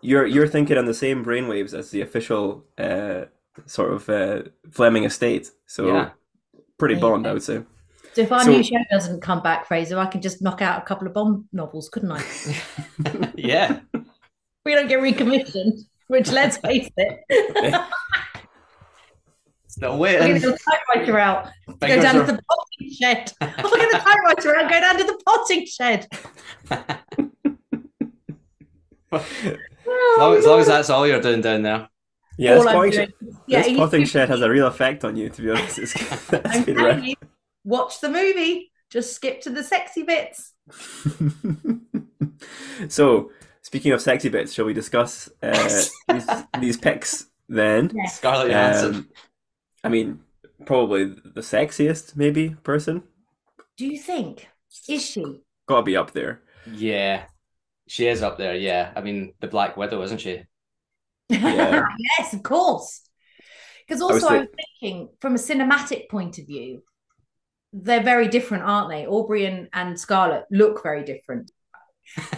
you're 0.00 0.26
you're 0.26 0.48
thinking 0.48 0.78
on 0.78 0.84
the 0.86 0.94
same 0.94 1.24
brainwaves 1.24 1.74
as 1.74 1.90
the 1.90 2.00
official 2.02 2.64
uh 2.78 3.24
sort 3.66 3.92
of 3.92 4.08
uh 4.08 4.42
Fleming 4.70 5.04
estate. 5.04 5.50
So 5.66 5.86
Yeah. 5.86 6.10
pretty 6.78 6.94
Yeah. 6.94 7.00
Bond, 7.00 7.26
I 7.26 7.32
would 7.32 7.42
say. 7.42 7.62
So 8.16 8.22
if 8.22 8.32
our 8.32 8.42
So- 8.44 8.50
new 8.50 8.62
show 8.62 8.78
doesn't 8.90 9.20
come 9.20 9.42
back, 9.42 9.66
Fraser, 9.66 9.98
I 9.98 10.06
can 10.06 10.22
just 10.22 10.40
knock 10.40 10.62
out 10.62 10.80
a 10.80 10.86
couple 10.86 11.06
of 11.06 11.12
Bond 11.12 11.44
novels, 11.52 11.90
couldn't 11.90 12.12
I? 12.12 12.24
yeah. 13.36 13.80
we 14.64 14.72
don't 14.74 14.88
get 14.88 15.00
recommissioned, 15.02 15.80
which 16.06 16.30
let's 16.32 16.56
face 16.56 16.88
it. 16.96 17.20
Still 19.66 19.92
I'm 19.92 19.98
waiting. 19.98 20.28
going 20.28 20.40
to 20.40 20.56
typewriter 20.56 21.18
out. 21.18 21.50
Go 21.66 21.74
Fingers 21.74 22.02
down 22.04 22.16
are- 22.16 22.26
to 22.26 22.32
the 22.32 22.42
potting 22.48 22.90
shed. 22.94 23.32
I'm 23.42 23.62
going 23.68 23.90
to 23.90 23.98
typewriter 23.98 24.56
out. 24.56 24.70
Go 24.70 24.80
down 24.80 24.96
to 24.96 25.04
the 25.04 25.22
potting 25.26 25.66
shed. 25.66 26.06
As 29.12 30.18
long, 30.18 30.36
as 30.36 30.46
long 30.46 30.60
as 30.60 30.66
that's 30.68 30.88
all 30.88 31.06
you're 31.06 31.20
doing 31.20 31.42
down 31.42 31.60
there. 31.64 31.86
Yeah, 32.38 32.54
All 32.54 32.62
this 32.64 32.72
potting, 32.72 32.92
shed, 32.92 33.12
Yeah, 33.46 33.60
this 33.62 33.76
potting 33.76 34.04
shed 34.06 34.30
has 34.30 34.40
a 34.40 34.48
real 34.48 34.68
effect 34.68 35.04
on 35.04 35.16
you, 35.16 35.28
to 35.28 35.42
be 35.42 35.50
honest. 35.50 35.78
It's, 35.80 35.92
that's 36.30 36.56
I'm 36.56 36.64
been 36.64 36.76
telling 36.76 37.00
right. 37.00 37.04
you, 37.10 37.14
watch 37.66 38.00
the 38.00 38.08
movie. 38.08 38.70
Just 38.90 39.14
skip 39.14 39.40
to 39.42 39.50
the 39.50 39.64
sexy 39.64 40.04
bits. 40.04 40.52
so, 42.88 43.30
speaking 43.62 43.92
of 43.92 44.00
sexy 44.00 44.28
bits, 44.28 44.52
shall 44.52 44.64
we 44.64 44.72
discuss 44.72 45.28
uh, 45.42 45.82
these, 46.08 46.26
these 46.60 46.76
picks 46.78 47.26
then? 47.48 47.90
Yes. 47.94 48.16
Scarlett 48.16 48.50
Johansson. 48.50 48.94
Um, 48.94 49.08
I 49.84 49.88
mean, 49.88 50.20
probably 50.64 51.04
the 51.06 51.40
sexiest, 51.42 52.16
maybe 52.16 52.50
person. 52.62 53.02
Do 53.76 53.86
you 53.86 53.98
think? 53.98 54.48
Is 54.88 55.04
she? 55.04 55.42
Got 55.66 55.78
to 55.78 55.82
be 55.82 55.96
up 55.96 56.12
there. 56.12 56.42
yeah. 56.66 57.24
She 57.88 58.08
is 58.08 58.20
up 58.22 58.36
there, 58.36 58.56
yeah. 58.56 58.90
I 58.96 59.00
mean, 59.00 59.34
the 59.40 59.46
Black 59.46 59.76
Widow, 59.76 60.02
isn't 60.02 60.20
she? 60.20 60.42
Yeah. 61.28 61.84
yes, 62.18 62.34
of 62.34 62.42
course. 62.42 63.00
Because 63.86 64.02
was 64.02 64.24
also, 64.24 64.26
I 64.26 64.30
thi- 64.30 64.38
was 64.40 64.48
thinking 64.80 65.08
from 65.20 65.34
a 65.34 65.38
cinematic 65.38 66.08
point 66.08 66.38
of 66.38 66.46
view, 66.46 66.82
they're 67.82 68.02
very 68.02 68.28
different, 68.28 68.64
aren't 68.64 68.88
they? 68.90 69.06
Aubrey 69.06 69.44
and, 69.46 69.68
and 69.72 69.98
Scarlett 69.98 70.44
look 70.50 70.82
very 70.82 71.04
different. 71.04 71.50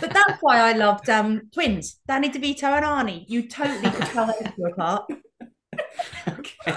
But 0.01 0.12
that's 0.14 0.38
why 0.40 0.59
I 0.61 0.72
loved 0.72 1.09
um, 1.11 1.42
twins, 1.53 2.01
Danny 2.09 2.31
DeVito 2.31 2.64
and 2.64 2.85
Arnie. 2.85 3.24
You 3.29 3.46
totally 3.48 3.90
could 3.90 4.07
tell 4.07 4.27
those 4.27 4.53
two 4.57 4.64
apart. 4.64 5.05
okay. 6.29 6.77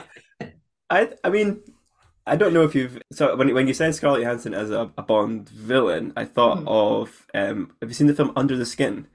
I 0.89 1.09
I 1.23 1.29
mean, 1.29 1.61
I 2.27 2.35
don't 2.35 2.53
know 2.53 2.63
if 2.63 2.75
you've 2.75 3.01
so 3.11 3.35
when 3.35 3.53
when 3.53 3.67
you 3.67 3.73
said 3.73 3.95
Scarlett 3.95 4.21
Johansson 4.23 4.53
as 4.53 4.69
a, 4.71 4.91
a 4.97 5.01
Bond 5.03 5.49
villain, 5.49 6.13
I 6.15 6.25
thought 6.25 6.59
Hmm. 6.59 6.67
of 6.67 7.25
um. 7.33 7.71
Have 7.81 7.89
you 7.89 7.93
seen 7.95 8.07
the 8.07 8.13
film 8.13 8.33
Under 8.35 8.57
the 8.57 8.65
Skin? 8.65 9.07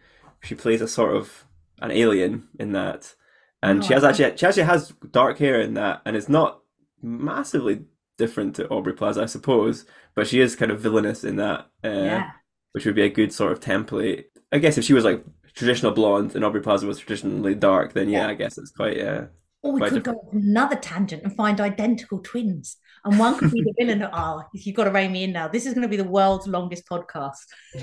She 0.43 0.55
plays 0.55 0.81
a 0.81 0.89
sort 0.89 1.15
of 1.15 1.45
an 1.83 1.91
alien 1.91 2.49
in 2.59 2.73
that, 2.73 3.15
and 3.63 3.81
No, 3.81 3.87
she 3.87 3.93
has 3.93 4.05
actually 4.05 4.37
she 4.37 4.47
actually 4.47 4.63
has 4.65 4.93
dark 5.11 5.39
hair 5.39 5.61
in 5.61 5.75
that, 5.75 6.01
and 6.07 6.17
it's 6.17 6.29
not 6.29 6.61
massively 7.03 7.85
different 8.19 8.57
to 8.57 8.69
Aubrey 8.69 8.93
Plaza, 8.95 9.23
I 9.23 9.27
suppose, 9.27 9.85
but 10.15 10.27
she 10.27 10.41
is 10.41 10.57
kind 10.57 10.71
of 10.71 10.81
villainous 10.81 11.25
in 11.25 11.37
that, 11.37 11.61
uh, 11.85 11.89
Yeah. 11.89 12.31
which 12.73 12.87
would 12.87 12.95
be 12.95 13.03
a 13.03 13.09
good 13.11 13.33
sort 13.33 13.53
of 13.53 13.61
template. 13.61 14.25
I 14.53 14.59
guess 14.59 14.79
if 14.79 14.85
she 14.85 14.95
was 14.95 15.05
like 15.05 15.25
traditional 15.55 15.93
blonde 15.93 16.35
and 16.35 16.45
Aubrey 16.45 16.61
Plaza 16.61 16.87
was 16.87 16.99
traditionally 16.99 17.55
dark, 17.55 17.93
then 17.93 18.09
yeah, 18.09 18.23
Yeah. 18.27 18.29
I 18.29 18.35
guess 18.35 18.59
it's 18.59 18.71
quite 18.71 19.01
uh, 19.01 19.27
Or 19.63 19.73
we 19.73 19.81
Quite 19.81 19.91
could 19.93 20.05
go 20.05 20.13
off 20.13 20.33
another 20.33 20.77
tangent 20.77 21.23
and 21.25 21.35
find 21.35 21.61
identical 21.61 22.19
twins. 22.21 22.77
And 23.05 23.19
one 23.19 23.39
could 23.39 23.51
be 23.53 23.63
the 23.63 23.73
villain. 23.79 24.09
Oh, 24.13 24.43
you've 24.53 24.77
got 24.77 24.85
to 24.85 24.91
rein 24.91 25.13
me 25.13 25.25
in 25.25 25.33
now. 25.33 25.49
This 25.49 25.65
is 25.67 25.75
going 25.75 25.83
to 25.83 25.89
be 25.89 25.97
the 25.97 26.05
world's 26.05 26.47
longest 26.47 26.89
podcast. 26.89 27.37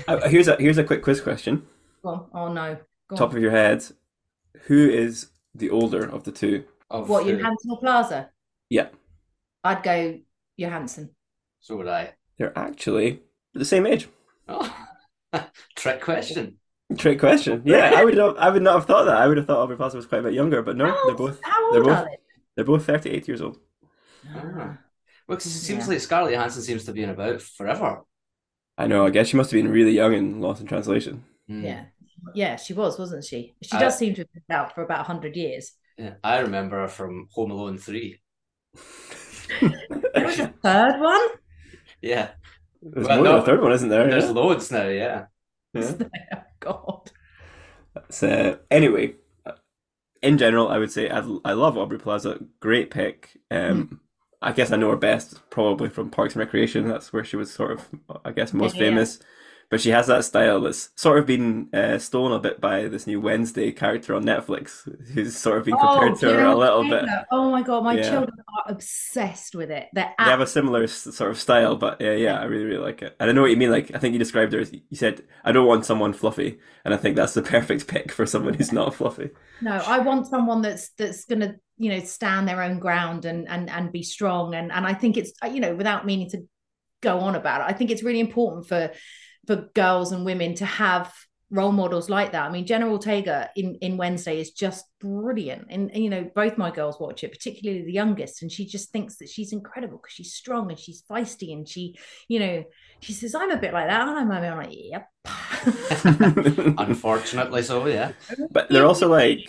Uh, 0.06 0.28
here's 0.28 0.48
a 0.48 0.56
here's 0.56 0.78
a 0.78 0.84
quick 0.84 1.02
quiz 1.02 1.20
question. 1.20 1.66
Go 2.02 2.08
on. 2.10 2.26
Oh, 2.34 2.52
no. 2.52 2.76
Go 3.08 3.16
Top 3.16 3.30
on. 3.30 3.36
of 3.36 3.42
your 3.42 3.50
head, 3.50 3.84
who 4.64 4.88
is 4.88 5.30
the 5.54 5.70
older 5.70 6.04
of 6.04 6.24
the 6.24 6.32
two? 6.32 6.64
Of 6.90 7.08
What, 7.08 7.24
who? 7.24 7.36
Johansson 7.36 7.70
or 7.70 7.78
Plaza? 7.80 8.30
Yeah, 8.70 8.88
I'd 9.62 9.82
go 9.82 10.20
Johansson. 10.56 11.10
So 11.60 11.76
would 11.76 11.88
I. 11.88 12.14
they're 12.38 12.56
actually 12.58 13.22
the 13.54 13.64
same 13.64 13.86
age. 13.86 14.08
Oh. 14.48 14.74
Trick 15.76 16.00
question. 16.00 16.58
Trick 16.98 17.18
question. 17.18 17.62
Yeah, 17.64 17.92
I 17.96 18.04
would 18.04 18.16
not. 18.16 18.38
I 18.38 18.50
would 18.50 18.62
not 18.62 18.74
have 18.74 18.86
thought 18.86 19.04
that. 19.04 19.16
I 19.16 19.26
would 19.26 19.36
have 19.38 19.46
thought 19.46 19.58
Aubrey 19.58 19.76
Plaza 19.76 19.96
was 19.96 20.06
quite 20.06 20.18
a 20.18 20.22
bit 20.24 20.34
younger, 20.34 20.62
but 20.62 20.76
no, 20.76 20.86
How 20.86 21.06
they're 21.06 21.14
both 21.16 21.40
How 21.42 21.70
they're 21.72 21.80
old 21.80 21.88
both 21.88 21.96
are 21.98 22.04
they? 22.04 22.16
they're 22.56 22.64
both 22.64 22.84
thirty 22.86 23.10
eight 23.10 23.26
years 23.26 23.40
old. 23.40 23.58
Ah. 24.34 24.78
Well, 25.26 25.38
'cause 25.38 25.46
it 25.46 25.50
seems 25.60 25.84
Yeah. 25.84 25.90
like 25.94 26.00
Scarlett 26.00 26.34
Johansson 26.34 26.62
seems 26.62 26.84
to 26.84 26.92
be 26.92 27.02
in 27.02 27.10
about 27.10 27.40
forever. 27.40 28.02
I 28.76 28.86
know. 28.86 29.06
I 29.06 29.10
guess 29.10 29.28
she 29.28 29.36
must 29.38 29.50
have 29.50 29.58
been 29.62 29.72
really 29.72 29.92
young 29.92 30.12
in 30.12 30.40
Lost 30.40 30.60
in 30.60 30.66
Translation. 30.66 31.24
Hmm. 31.48 31.64
Yeah. 31.64 31.84
Yeah, 32.34 32.56
she 32.56 32.74
was, 32.74 32.98
wasn't 32.98 33.24
she? 33.24 33.54
She 33.62 33.72
I- 33.76 33.80
does 33.80 33.96
seem 33.98 34.14
to 34.14 34.20
have 34.22 34.32
been 34.32 34.56
out 34.56 34.74
for 34.74 34.82
about 34.82 34.98
100 35.00 35.36
years. 35.36 35.72
Yeah. 35.96 36.14
I 36.22 36.38
remember 36.40 36.80
her 36.80 36.88
from 36.88 37.28
Home 37.32 37.50
Alone 37.50 37.78
3. 37.78 38.20
There 40.14 40.24
was 40.26 40.38
a 40.38 40.48
third 40.62 41.00
one? 41.00 41.28
Yeah. 42.00 42.32
There's 42.82 43.08
Well, 43.08 43.10
more 43.10 43.26
than 43.26 43.36
no, 43.36 43.38
a 43.38 43.42
third 43.42 43.60
one, 43.62 43.72
isn't 43.72 43.88
there? 43.88 44.08
There's 44.08 44.30
Yeah. 44.30 44.30
loads 44.30 44.70
now, 44.70 44.88
yeah. 44.88 45.26
Yeah. 45.74 45.96
Oh, 46.32 46.42
God. 46.60 47.10
So 48.10 48.58
anyway, 48.70 49.16
uh, 49.46 49.52
in 50.22 50.38
general, 50.38 50.68
I 50.68 50.78
would 50.78 50.92
say 50.92 51.10
I, 51.10 51.18
I 51.44 51.52
love 51.52 51.78
Aubrey 51.78 51.98
Plaza. 51.98 52.40
Great 52.60 52.90
pick. 52.90 53.38
Um, 53.50 54.00
I 54.42 54.52
guess 54.52 54.72
I 54.72 54.76
know 54.76 54.90
her 54.90 54.96
best 54.96 55.48
probably 55.50 55.90
from 55.90 56.10
Parks 56.10 56.34
and 56.34 56.40
Recreation. 56.40 56.88
That's 56.88 57.12
where 57.12 57.24
she 57.24 57.36
was 57.36 57.52
sort 57.52 57.72
of, 57.72 57.88
I 58.24 58.32
guess, 58.32 58.52
most 58.54 58.76
Yeah, 58.76 58.82
yeah. 58.82 59.04
famous. 59.04 59.20
But 59.74 59.80
she 59.80 59.90
has 59.90 60.06
that 60.06 60.24
style 60.24 60.60
that's 60.60 60.90
sort 60.94 61.18
of 61.18 61.26
been 61.26 61.68
uh, 61.74 61.98
stolen 61.98 62.32
a 62.32 62.38
bit 62.38 62.60
by 62.60 62.86
this 62.88 63.06
new 63.08 63.20
Wednesday 63.20 63.72
character 63.72 64.14
on 64.14 64.24
Netflix, 64.24 64.88
who's 65.14 65.36
sort 65.36 65.58
of 65.58 65.64
been 65.64 65.78
compared 65.78 66.14
Oh, 66.14 66.18
to 66.18 66.26
her 66.26 66.44
a 66.44 66.56
little 66.56 66.84
Taylor. 66.84 66.84
bit. 66.84 67.10
Oh 67.32 67.50
my 67.50 67.62
god, 67.62 67.82
my 67.84 67.96
Yeah. 67.96 67.98
children 67.98 68.38
are 68.56 68.72
obsessed 68.72 69.54
with 69.54 69.70
it. 69.70 69.88
They're 69.92 70.14
They 70.22 70.30
have 70.30 70.40
a 70.40 70.46
similar 70.46 70.86
sort 70.86 71.30
of 71.30 71.38
style, 71.38 71.76
but 71.76 72.00
yeah, 72.00 72.12
yeah, 72.14 72.40
I 72.40 72.44
really, 72.44 72.64
really 72.64 72.78
like 72.82 73.02
it. 73.02 73.14
And 73.20 73.28
I 73.28 73.32
know 73.34 73.42
what 73.42 73.50
you 73.50 73.56
mean. 73.58 73.70
Like, 73.70 73.94
I 73.94 73.98
think 73.98 74.14
you 74.14 74.18
described 74.18 74.52
her 74.54 74.60
as 74.60 74.72
you 74.72 74.80
said, 74.96 75.22
I 75.44 75.52
don't 75.52 75.66
want 75.66 75.84
someone 75.84 76.12
fluffy, 76.14 76.60
and 76.84 76.94
I 76.94 76.96
think 76.96 77.16
that's 77.16 77.34
the 77.34 77.42
perfect 77.54 77.88
pick 77.88 78.10
for 78.12 78.24
someone 78.24 78.54
who's 78.54 78.72
not 78.72 78.94
fluffy. 78.94 79.30
No, 79.60 79.72
I 79.72 80.00
want 80.00 80.26
someone 80.26 80.62
that's 80.62 80.90
that's 80.90 81.24
gonna, 81.24 81.56
you 81.78 81.90
know, 81.90 82.00
stand 82.00 82.46
their 82.48 82.62
own 82.62 82.78
ground 82.78 83.24
and 83.24 83.48
and 83.48 83.70
and 83.70 83.92
be 83.92 84.02
strong. 84.02 84.54
And 84.54 84.70
and 84.72 84.86
I 84.86 84.94
think 84.94 85.16
it's 85.16 85.32
you 85.50 85.60
know, 85.60 85.74
without 85.74 86.04
meaning 86.06 86.30
to 86.30 86.42
go 87.02 87.20
on 87.20 87.34
about 87.34 87.60
it, 87.62 87.72
I 87.72 87.76
think 87.76 87.90
it's 87.90 88.02
really 88.02 88.20
important 88.20 88.66
for 88.68 88.92
for 89.46 89.68
girls 89.74 90.12
and 90.12 90.24
women 90.24 90.54
to 90.56 90.66
have 90.66 91.12
role 91.50 91.72
models 91.72 92.10
like 92.10 92.32
that. 92.32 92.44
I 92.44 92.50
mean, 92.50 92.66
General 92.66 92.92
Ortega 92.92 93.50
in 93.56 93.76
in 93.76 93.96
Wednesday 93.96 94.40
is 94.40 94.50
just 94.50 94.84
brilliant, 95.00 95.66
and, 95.70 95.90
and, 95.92 96.02
you 96.02 96.10
know, 96.10 96.30
both 96.34 96.58
my 96.58 96.70
girls 96.70 96.98
watch 96.98 97.22
it, 97.24 97.32
particularly 97.32 97.84
the 97.84 97.92
youngest, 97.92 98.42
and 98.42 98.50
she 98.50 98.66
just 98.66 98.90
thinks 98.90 99.16
that 99.16 99.28
she's 99.28 99.52
incredible 99.52 99.98
because 99.98 100.14
she's 100.14 100.34
strong 100.34 100.70
and 100.70 100.78
she's 100.78 101.02
feisty, 101.08 101.52
and 101.52 101.68
she, 101.68 101.96
you 102.28 102.40
know, 102.40 102.64
she 103.00 103.12
says, 103.12 103.34
"I'm 103.34 103.50
a 103.50 103.56
bit 103.56 103.72
like 103.72 103.88
that," 103.88 104.08
and 104.08 104.18
I'm, 104.18 104.30
I'm 104.30 104.58
like, 104.58 104.70
"Yep." 104.72 105.08
Unfortunately, 106.78 107.62
so 107.62 107.86
yeah. 107.86 108.12
but 108.50 108.68
they're 108.68 108.86
also 108.86 109.08
like 109.08 109.48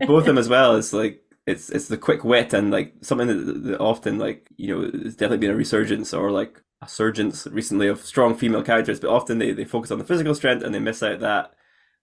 both 0.00 0.20
of 0.20 0.24
them 0.24 0.38
as 0.38 0.48
well 0.48 0.76
is 0.76 0.92
like 0.92 1.20
it's 1.46 1.68
it's 1.70 1.88
the 1.88 1.98
quick 1.98 2.24
wit 2.24 2.54
and 2.54 2.70
like 2.70 2.94
something 3.02 3.28
that, 3.28 3.64
that 3.64 3.80
often 3.80 4.18
like 4.18 4.48
you 4.56 4.74
know 4.74 4.90
there's 4.90 5.16
definitely 5.16 5.38
been 5.38 5.50
a 5.50 5.56
resurgence 5.56 6.14
or 6.14 6.30
like 6.30 6.62
a 6.82 6.88
surgence 6.88 7.46
recently 7.46 7.88
of 7.88 8.00
strong 8.04 8.34
female 8.34 8.62
characters 8.62 9.00
but 9.00 9.10
often 9.10 9.38
they, 9.38 9.52
they 9.52 9.64
focus 9.64 9.90
on 9.90 9.98
the 9.98 10.04
physical 10.04 10.34
strength 10.34 10.62
and 10.62 10.74
they 10.74 10.78
miss 10.78 11.02
out 11.02 11.20
that 11.20 11.52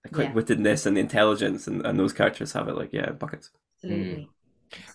the 0.02 0.10
quick-wittedness 0.10 0.86
and 0.86 0.96
the 0.96 1.00
intelligence 1.00 1.66
and, 1.66 1.86
and 1.86 1.98
those 1.98 2.12
characters 2.12 2.52
have 2.52 2.68
it 2.68 2.76
like 2.76 2.92
yeah 2.92 3.10
buckets 3.12 3.50
Absolutely. 3.82 4.28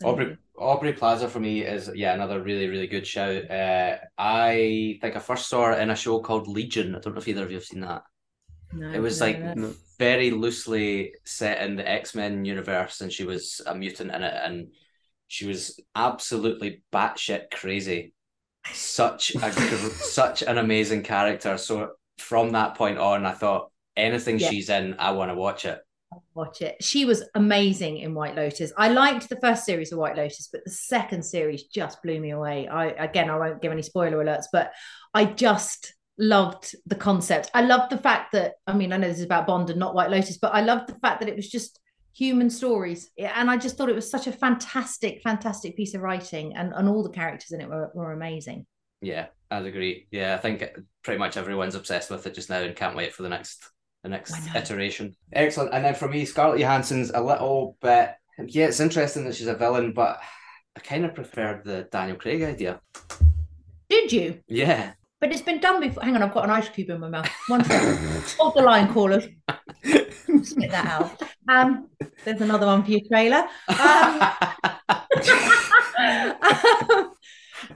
Aubrey 0.03 0.37
Aubrey 0.57 0.93
Plaza 0.93 1.29
for 1.29 1.39
me 1.39 1.61
is 1.63 1.89
yeah 1.93 2.13
another 2.13 2.41
really 2.41 2.67
really 2.67 2.87
good 2.87 3.05
shout. 3.05 3.49
Uh, 3.49 3.97
I 4.17 4.97
think 5.01 5.15
I 5.15 5.19
first 5.19 5.49
saw 5.49 5.65
her 5.67 5.73
in 5.73 5.89
a 5.89 5.95
show 5.95 6.19
called 6.19 6.47
Legion. 6.47 6.95
I 6.95 6.99
don't 6.99 7.13
know 7.13 7.19
if 7.19 7.27
either 7.27 7.43
of 7.43 7.51
you 7.51 7.57
have 7.57 7.65
seen 7.65 7.81
that. 7.81 8.03
No, 8.71 8.87
It 8.91 8.99
was 8.99 9.19
no, 9.19 9.25
like 9.27 9.39
no. 9.39 9.53
No. 9.53 9.73
very 9.99 10.31
loosely 10.31 11.13
set 11.25 11.61
in 11.61 11.75
the 11.75 11.87
X 11.87 12.15
Men 12.15 12.45
universe, 12.45 13.01
and 13.01 13.11
she 13.11 13.25
was 13.25 13.61
a 13.65 13.75
mutant 13.75 14.13
in 14.13 14.23
it, 14.23 14.33
and 14.43 14.73
she 15.27 15.47
was 15.47 15.79
absolutely 15.95 16.83
batshit 16.93 17.51
crazy. 17.51 18.13
Such 18.73 19.35
a 19.35 19.51
such 19.91 20.41
an 20.43 20.57
amazing 20.57 21.03
character. 21.03 21.57
So 21.57 21.91
from 22.17 22.51
that 22.51 22.75
point 22.75 22.97
on, 22.97 23.25
I 23.25 23.31
thought 23.31 23.71
anything 23.95 24.39
Yeah. 24.39 24.49
she's 24.49 24.69
in, 24.69 24.95
I 24.99 25.11
want 25.11 25.31
to 25.31 25.35
watch 25.35 25.65
it. 25.65 25.79
watch 26.33 26.61
it. 26.61 26.75
She 26.81 27.05
was 27.05 27.23
amazing 27.35 27.97
in 27.99 28.13
White 28.13 28.35
Lotus. 28.35 28.71
I 28.77 28.89
liked 28.89 29.29
the 29.29 29.39
first 29.41 29.65
series 29.65 29.91
of 29.91 29.99
White 29.99 30.15
Lotus, 30.17 30.49
but 30.51 30.63
the 30.65 30.71
second 30.71 31.23
series 31.23 31.63
just 31.63 32.01
blew 32.03 32.19
me 32.19 32.31
away. 32.31 32.67
I 32.67 32.87
again, 32.87 33.29
I 33.29 33.37
won't 33.37 33.61
give 33.61 33.71
any 33.71 33.81
spoiler 33.83 34.23
alerts, 34.23 34.45
but 34.51 34.71
I 35.13 35.25
just 35.25 35.93
loved 36.19 36.75
the 36.87 36.95
concept. 36.95 37.51
I 37.53 37.61
loved 37.61 37.91
the 37.91 37.97
fact 37.97 38.31
that 38.33 38.55
I 38.65 38.73
mean, 38.73 38.91
I 38.91 38.97
know 38.97 39.07
this 39.07 39.19
is 39.19 39.25
about 39.25 39.47
Bond 39.47 39.69
and 39.69 39.79
not 39.79 39.95
White 39.95 40.09
Lotus, 40.09 40.37
but 40.37 40.53
I 40.53 40.61
loved 40.61 40.87
the 40.89 40.99
fact 40.99 41.19
that 41.21 41.29
it 41.29 41.35
was 41.35 41.49
just 41.49 41.79
human 42.17 42.49
stories. 42.49 43.11
And 43.17 43.49
I 43.49 43.57
just 43.57 43.77
thought 43.77 43.89
it 43.89 43.95
was 43.95 44.09
such 44.09 44.27
a 44.27 44.31
fantastic, 44.31 45.21
fantastic 45.21 45.75
piece 45.75 45.93
of 45.93 46.01
writing, 46.01 46.55
and 46.55 46.73
and 46.73 46.89
all 46.89 47.03
the 47.03 47.09
characters 47.09 47.51
in 47.51 47.61
it 47.61 47.69
were, 47.69 47.91
were 47.93 48.13
amazing. 48.13 48.65
Yeah, 49.01 49.27
I'd 49.51 49.65
agree. 49.65 50.07
Yeah, 50.11 50.33
I 50.33 50.37
think 50.37 50.63
pretty 51.03 51.19
much 51.19 51.37
everyone's 51.37 51.75
obsessed 51.75 52.09
with 52.09 52.25
it 52.25 52.33
just 52.33 52.49
now 52.49 52.59
and 52.59 52.75
can't 52.75 52.95
wait 52.95 53.13
for 53.13 53.23
the 53.23 53.29
next 53.29 53.69
the 54.03 54.09
next 54.09 54.35
iteration. 54.55 55.15
Excellent. 55.33 55.73
And 55.73 55.85
then 55.85 55.95
for 55.95 56.07
me, 56.07 56.25
Scarlett 56.25 56.59
Johansson's 56.59 57.11
a 57.11 57.21
little 57.21 57.77
bit 57.81 58.15
yeah, 58.45 58.67
it's 58.67 58.79
interesting 58.79 59.25
that 59.25 59.35
she's 59.35 59.47
a 59.47 59.55
villain, 59.55 59.93
but 59.93 60.19
I 60.75 60.79
kind 60.79 61.05
of 61.05 61.15
preferred 61.15 61.63
the 61.63 61.87
Daniel 61.91 62.17
Craig 62.17 62.43
idea. 62.43 62.81
Did 63.89 64.11
you? 64.11 64.39
Yeah. 64.47 64.93
But 65.19 65.31
it's 65.31 65.41
been 65.41 65.59
done 65.59 65.81
before. 65.81 66.03
Hang 66.03 66.15
on, 66.15 66.21
I've 66.23 66.33
got 66.33 66.43
an 66.43 66.51
ice 66.51 66.69
cube 66.69 66.89
in 66.91 66.99
my 66.99 67.09
mouth. 67.09 67.27
One 67.47 67.63
second. 67.63 67.97
Hold 68.37 68.53
the 68.55 68.61
line, 68.61 68.93
callers. 68.93 69.25
Spit 69.83 70.71
that 70.71 70.85
out. 70.85 71.21
Um, 71.49 71.89
there's 72.23 72.41
another 72.41 72.67
one 72.67 72.83
for 72.83 72.91
you, 72.91 73.01
trailer. 73.07 73.37
Um, 73.37 73.47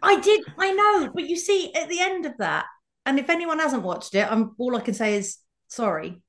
I 0.04 0.20
did, 0.22 0.42
I 0.58 0.72
know, 0.72 1.12
but 1.14 1.28
you 1.28 1.36
see, 1.36 1.74
at 1.74 1.90
the 1.90 2.00
end 2.00 2.26
of 2.26 2.38
that, 2.38 2.66
and 3.06 3.20
if 3.20 3.30
anyone 3.30 3.60
hasn't 3.60 3.84
watched 3.84 4.16
it, 4.16 4.32
I'm 4.32 4.56
all 4.58 4.76
I 4.76 4.82
can 4.82 4.94
say 4.94 5.16
is 5.16 5.38
sorry. 5.68 6.22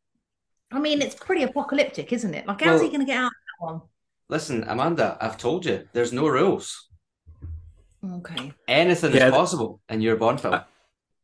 I 0.71 0.79
mean, 0.79 1.03
it's 1.03 1.15
pretty 1.15 1.43
apocalyptic, 1.43 2.13
isn't 2.13 2.35
it? 2.35 2.47
Like, 2.47 2.63
how's 2.63 2.81
he 2.81 2.89
going 2.89 3.01
to 3.01 3.07
get 3.07 3.19
out 3.19 3.27
of 3.27 3.33
that 3.33 3.67
one? 3.67 3.81
Listen, 4.31 4.65
Amanda, 4.67 5.19
I've 5.21 5.37
told 5.37 5.67
you, 5.67 5.87
there's 5.93 6.15
no 6.15 6.29
rules. 6.29 6.89
Okay. 8.03 8.53
Anything 8.67 9.11
Yeah, 9.11 9.17
is 9.17 9.23
th- 9.25 9.33
possible 9.35 9.81
in 9.91 10.01
your 10.01 10.17
Bond 10.17 10.41
film. 10.41 10.61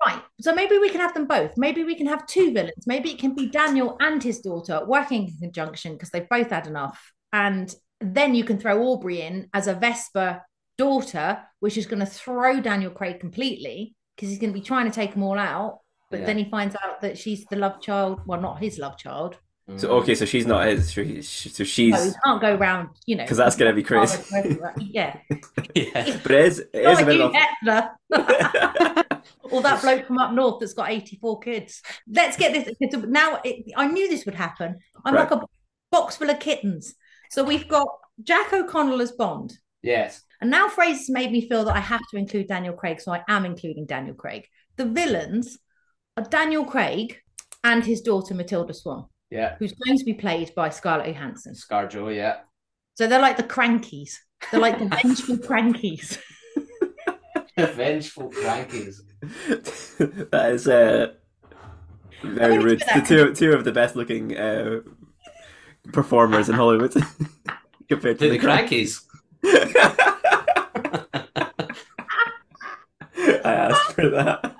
Right. 0.07 0.23
So 0.41 0.55
maybe 0.55 0.79
we 0.79 0.91
can 0.91 1.01
have 1.01 1.13
them 1.15 1.27
both. 1.27 1.57
Maybe 1.57 1.83
we 1.85 1.95
can 1.97 2.07
have 2.07 2.27
two 2.27 2.53
villains. 2.53 2.87
Maybe 2.87 3.11
it 3.11 3.19
can 3.19 3.35
be 3.35 3.49
Daniel 3.49 3.97
and 4.01 4.23
his 4.23 4.41
daughter 4.41 4.81
working 4.87 5.25
in 5.29 5.37
conjunction 5.41 5.95
because 5.95 6.11
they've 6.11 6.29
both 6.29 6.51
had 6.51 6.67
enough. 6.69 7.13
And 7.33 7.75
then 8.01 8.35
you 8.37 8.45
can 8.45 8.59
throw 8.59 8.81
Aubrey 8.81 9.23
in 9.23 9.49
as 9.53 9.67
a 9.67 9.75
Vesper 9.75 10.43
daughter, 10.77 11.41
which 11.59 11.77
is 11.77 11.87
going 11.87 11.99
to 12.01 12.07
throw 12.07 12.61
Daniel 12.61 12.93
Craig 12.93 13.19
completely 13.19 13.95
because 14.17 14.29
he's 14.31 14.39
going 14.39 14.53
to 14.53 14.59
be 14.59 14.65
trying 14.65 14.87
to 14.89 14.95
take 14.95 15.15
them 15.15 15.25
all 15.25 15.39
out. 15.39 15.81
But 16.11 16.21
Yeah. 16.21 16.27
then 16.27 16.39
he 16.39 16.45
finds 16.45 16.77
out 16.77 17.01
that 17.03 17.19
she's 17.19 17.45
the 17.47 17.57
love 17.57 17.81
child. 17.83 18.21
Well, 18.25 18.41
not 18.41 18.61
his 18.61 18.79
love 18.79 18.97
child. 18.99 19.37
so 19.77 19.91
okay 19.91 20.15
so 20.15 20.25
she's 20.25 20.47
not 20.47 20.67
his 20.67 20.91
so 20.95 21.05
she- 21.05 21.21
so 21.21 21.63
So 21.63 21.65
he 21.65 21.93
can't 22.25 22.41
go 22.41 22.55
round, 22.55 22.89
you 23.05 23.17
know. 23.17 23.25
because 23.25 23.37
that's 23.37 23.55
gonna 23.55 23.75
be 23.75 23.83
crazy 23.83 24.19
yeah. 24.79 25.19
yeah. 25.75 26.17
but 26.23 26.31
it 26.33 26.45
is 26.47 26.59
it 26.61 26.69
is 26.73 26.85
Not 26.99 27.03
a 27.03 27.05
bit 27.05 27.17
you, 27.17 27.23
of 27.25 27.35
Hitler. 27.35 27.91
or 29.51 29.63
that 29.63 29.81
bloke 29.83 30.07
from 30.07 30.19
up 30.19 30.33
north 30.33 30.61
that's 30.61 30.75
got 30.75 30.91
84 30.91 31.41
kids. 31.41 31.83
Let's 32.09 32.37
get 32.37 32.53
this. 32.53 32.93
Now, 33.07 33.41
it, 33.45 33.73
I 33.77 33.87
knew 33.89 34.09
this 34.09 34.25
would 34.27 34.35
happen. 34.35 34.79
I'm 35.05 35.15
Right. 35.15 35.31
like 35.31 35.43
a 35.43 35.47
box 35.91 36.17
full 36.17 36.31
of 36.31 36.39
kittens. 36.41 36.95
So 37.31 37.45
we've 37.45 37.69
got 37.69 37.89
Jack 38.23 38.53
O'Connell 38.53 39.01
as 39.01 39.13
Bond. 39.13 39.53
Yes. 39.83 40.23
And 40.41 40.51
now 40.51 40.69
Fraser's 40.69 41.11
made 41.11 41.31
me 41.33 41.49
feel 41.49 41.65
that 41.65 41.77
I 41.77 41.81
have 41.81 42.01
to 42.11 42.17
include 42.17 42.49
Daniel 42.49 42.75
Craig. 42.75 43.01
So 43.01 43.13
I 43.13 43.23
am 43.29 43.45
including 43.45 43.87
Daniel 43.87 44.15
Craig. 44.15 44.47
The 44.77 44.85
villains 44.87 45.59
are 46.17 46.25
Daniel 46.25 46.65
Craig 46.65 47.19
and 47.65 47.85
his 47.85 48.01
daughter, 48.01 48.35
Matilda 48.35 48.73
Swann, 48.75 49.07
Yeah. 49.31 49.57
who's 49.59 49.73
going 49.73 49.99
to 49.99 50.05
be 50.05 50.15
played 50.15 50.55
by 50.55 50.69
Scarlett 50.71 51.07
Johansson. 51.09 51.55
Scarjo, 51.55 52.15
yeah. 52.15 52.39
So 52.95 53.07
they're 53.07 53.21
like 53.21 53.37
the 53.37 53.43
Krankies. 53.45 54.15
They're 54.51 54.61
like 54.61 54.79
the 54.79 54.87
vengeful 55.03 55.37
Krankies. 55.39 56.19
Vengeful 57.67 58.31
Krankies. 58.31 59.01
that 60.31 60.53
is 60.53 60.69
uh, 60.69 61.13
very 62.23 62.59
need 62.59 62.65
rude 62.65 62.81
the 62.81 63.05
two 63.07 63.35
two 63.35 63.53
of 63.53 63.65
the 63.65 63.73
best 63.73 63.97
looking 63.97 64.37
uh, 64.37 64.81
performers 65.93 66.49
in 66.49 66.55
Hollywood 66.55 66.93
compared 67.89 68.19
to 68.21 68.27
To 68.27 68.31
the 68.31 68.39
Krankies. 68.39 69.03
I 73.45 73.53
asked 73.53 73.93
for 73.93 74.09
that 74.11 74.59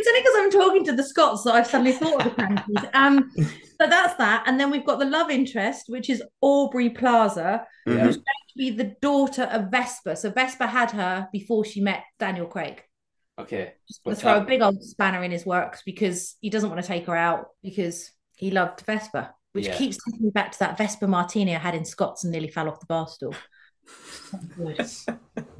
it's 0.00 0.08
only 0.08 0.20
because 0.20 0.34
I'm 0.36 0.50
talking 0.50 0.84
to 0.86 0.92
the 0.92 1.02
Scots 1.02 1.44
that 1.44 1.54
I've 1.54 1.66
suddenly 1.66 1.92
thought 1.92 2.26
of 2.26 2.36
the 2.36 2.42
Krankies. 2.42 2.94
Um, 2.94 3.30
but 3.80 3.90
that's 3.90 4.14
that. 4.18 4.44
And 4.46 4.60
then 4.60 4.70
we've 4.70 4.84
got 4.86 4.98
the 5.00 5.04
love 5.06 5.30
interest, 5.30 5.86
which 5.88 6.08
is 6.08 6.22
Aubrey 6.40 6.90
Plaza, 6.90 7.66
Mhm. 7.88 7.98
who's 8.00 8.16
going 8.16 8.42
to 8.50 8.56
be 8.56 8.70
the 8.70 8.94
daughter 9.00 9.44
of 9.44 9.70
Vesper. 9.70 10.14
So 10.14 10.30
Vesper 10.30 10.66
had 10.66 10.90
her 10.92 11.28
before 11.32 11.64
she 11.64 11.80
met 11.80 12.04
Daniel 12.18 12.46
Craig. 12.46 12.82
Okay. 13.38 13.72
Just 13.88 14.04
going 14.04 14.12
What's 14.12 14.20
to 14.20 14.24
throw 14.26 14.34
that? 14.34 14.42
a 14.42 14.46
big 14.46 14.60
old 14.62 14.82
spanner 14.84 15.24
in 15.24 15.30
his 15.30 15.46
works 15.46 15.82
because 15.84 16.36
he 16.40 16.50
doesn't 16.50 16.68
want 16.70 16.80
to 16.82 16.86
take 16.86 17.06
her 17.06 17.16
out 17.16 17.48
because 17.62 18.10
he 18.36 18.50
loved 18.50 18.82
Vesper, 18.82 19.30
which 19.52 19.66
Yeah. 19.66 19.76
keeps 19.76 19.96
taking 20.04 20.26
me 20.26 20.30
back 20.30 20.52
to 20.52 20.58
that 20.60 20.76
Vesper 20.78 21.08
martini 21.08 21.56
I 21.56 21.58
had 21.58 21.74
in 21.74 21.84
Scots 21.86 22.22
and 22.24 22.30
nearly 22.32 22.48
fell 22.48 22.68
off 22.68 22.80
the 22.80 22.86
bar 22.86 23.08
stool. 23.08 23.34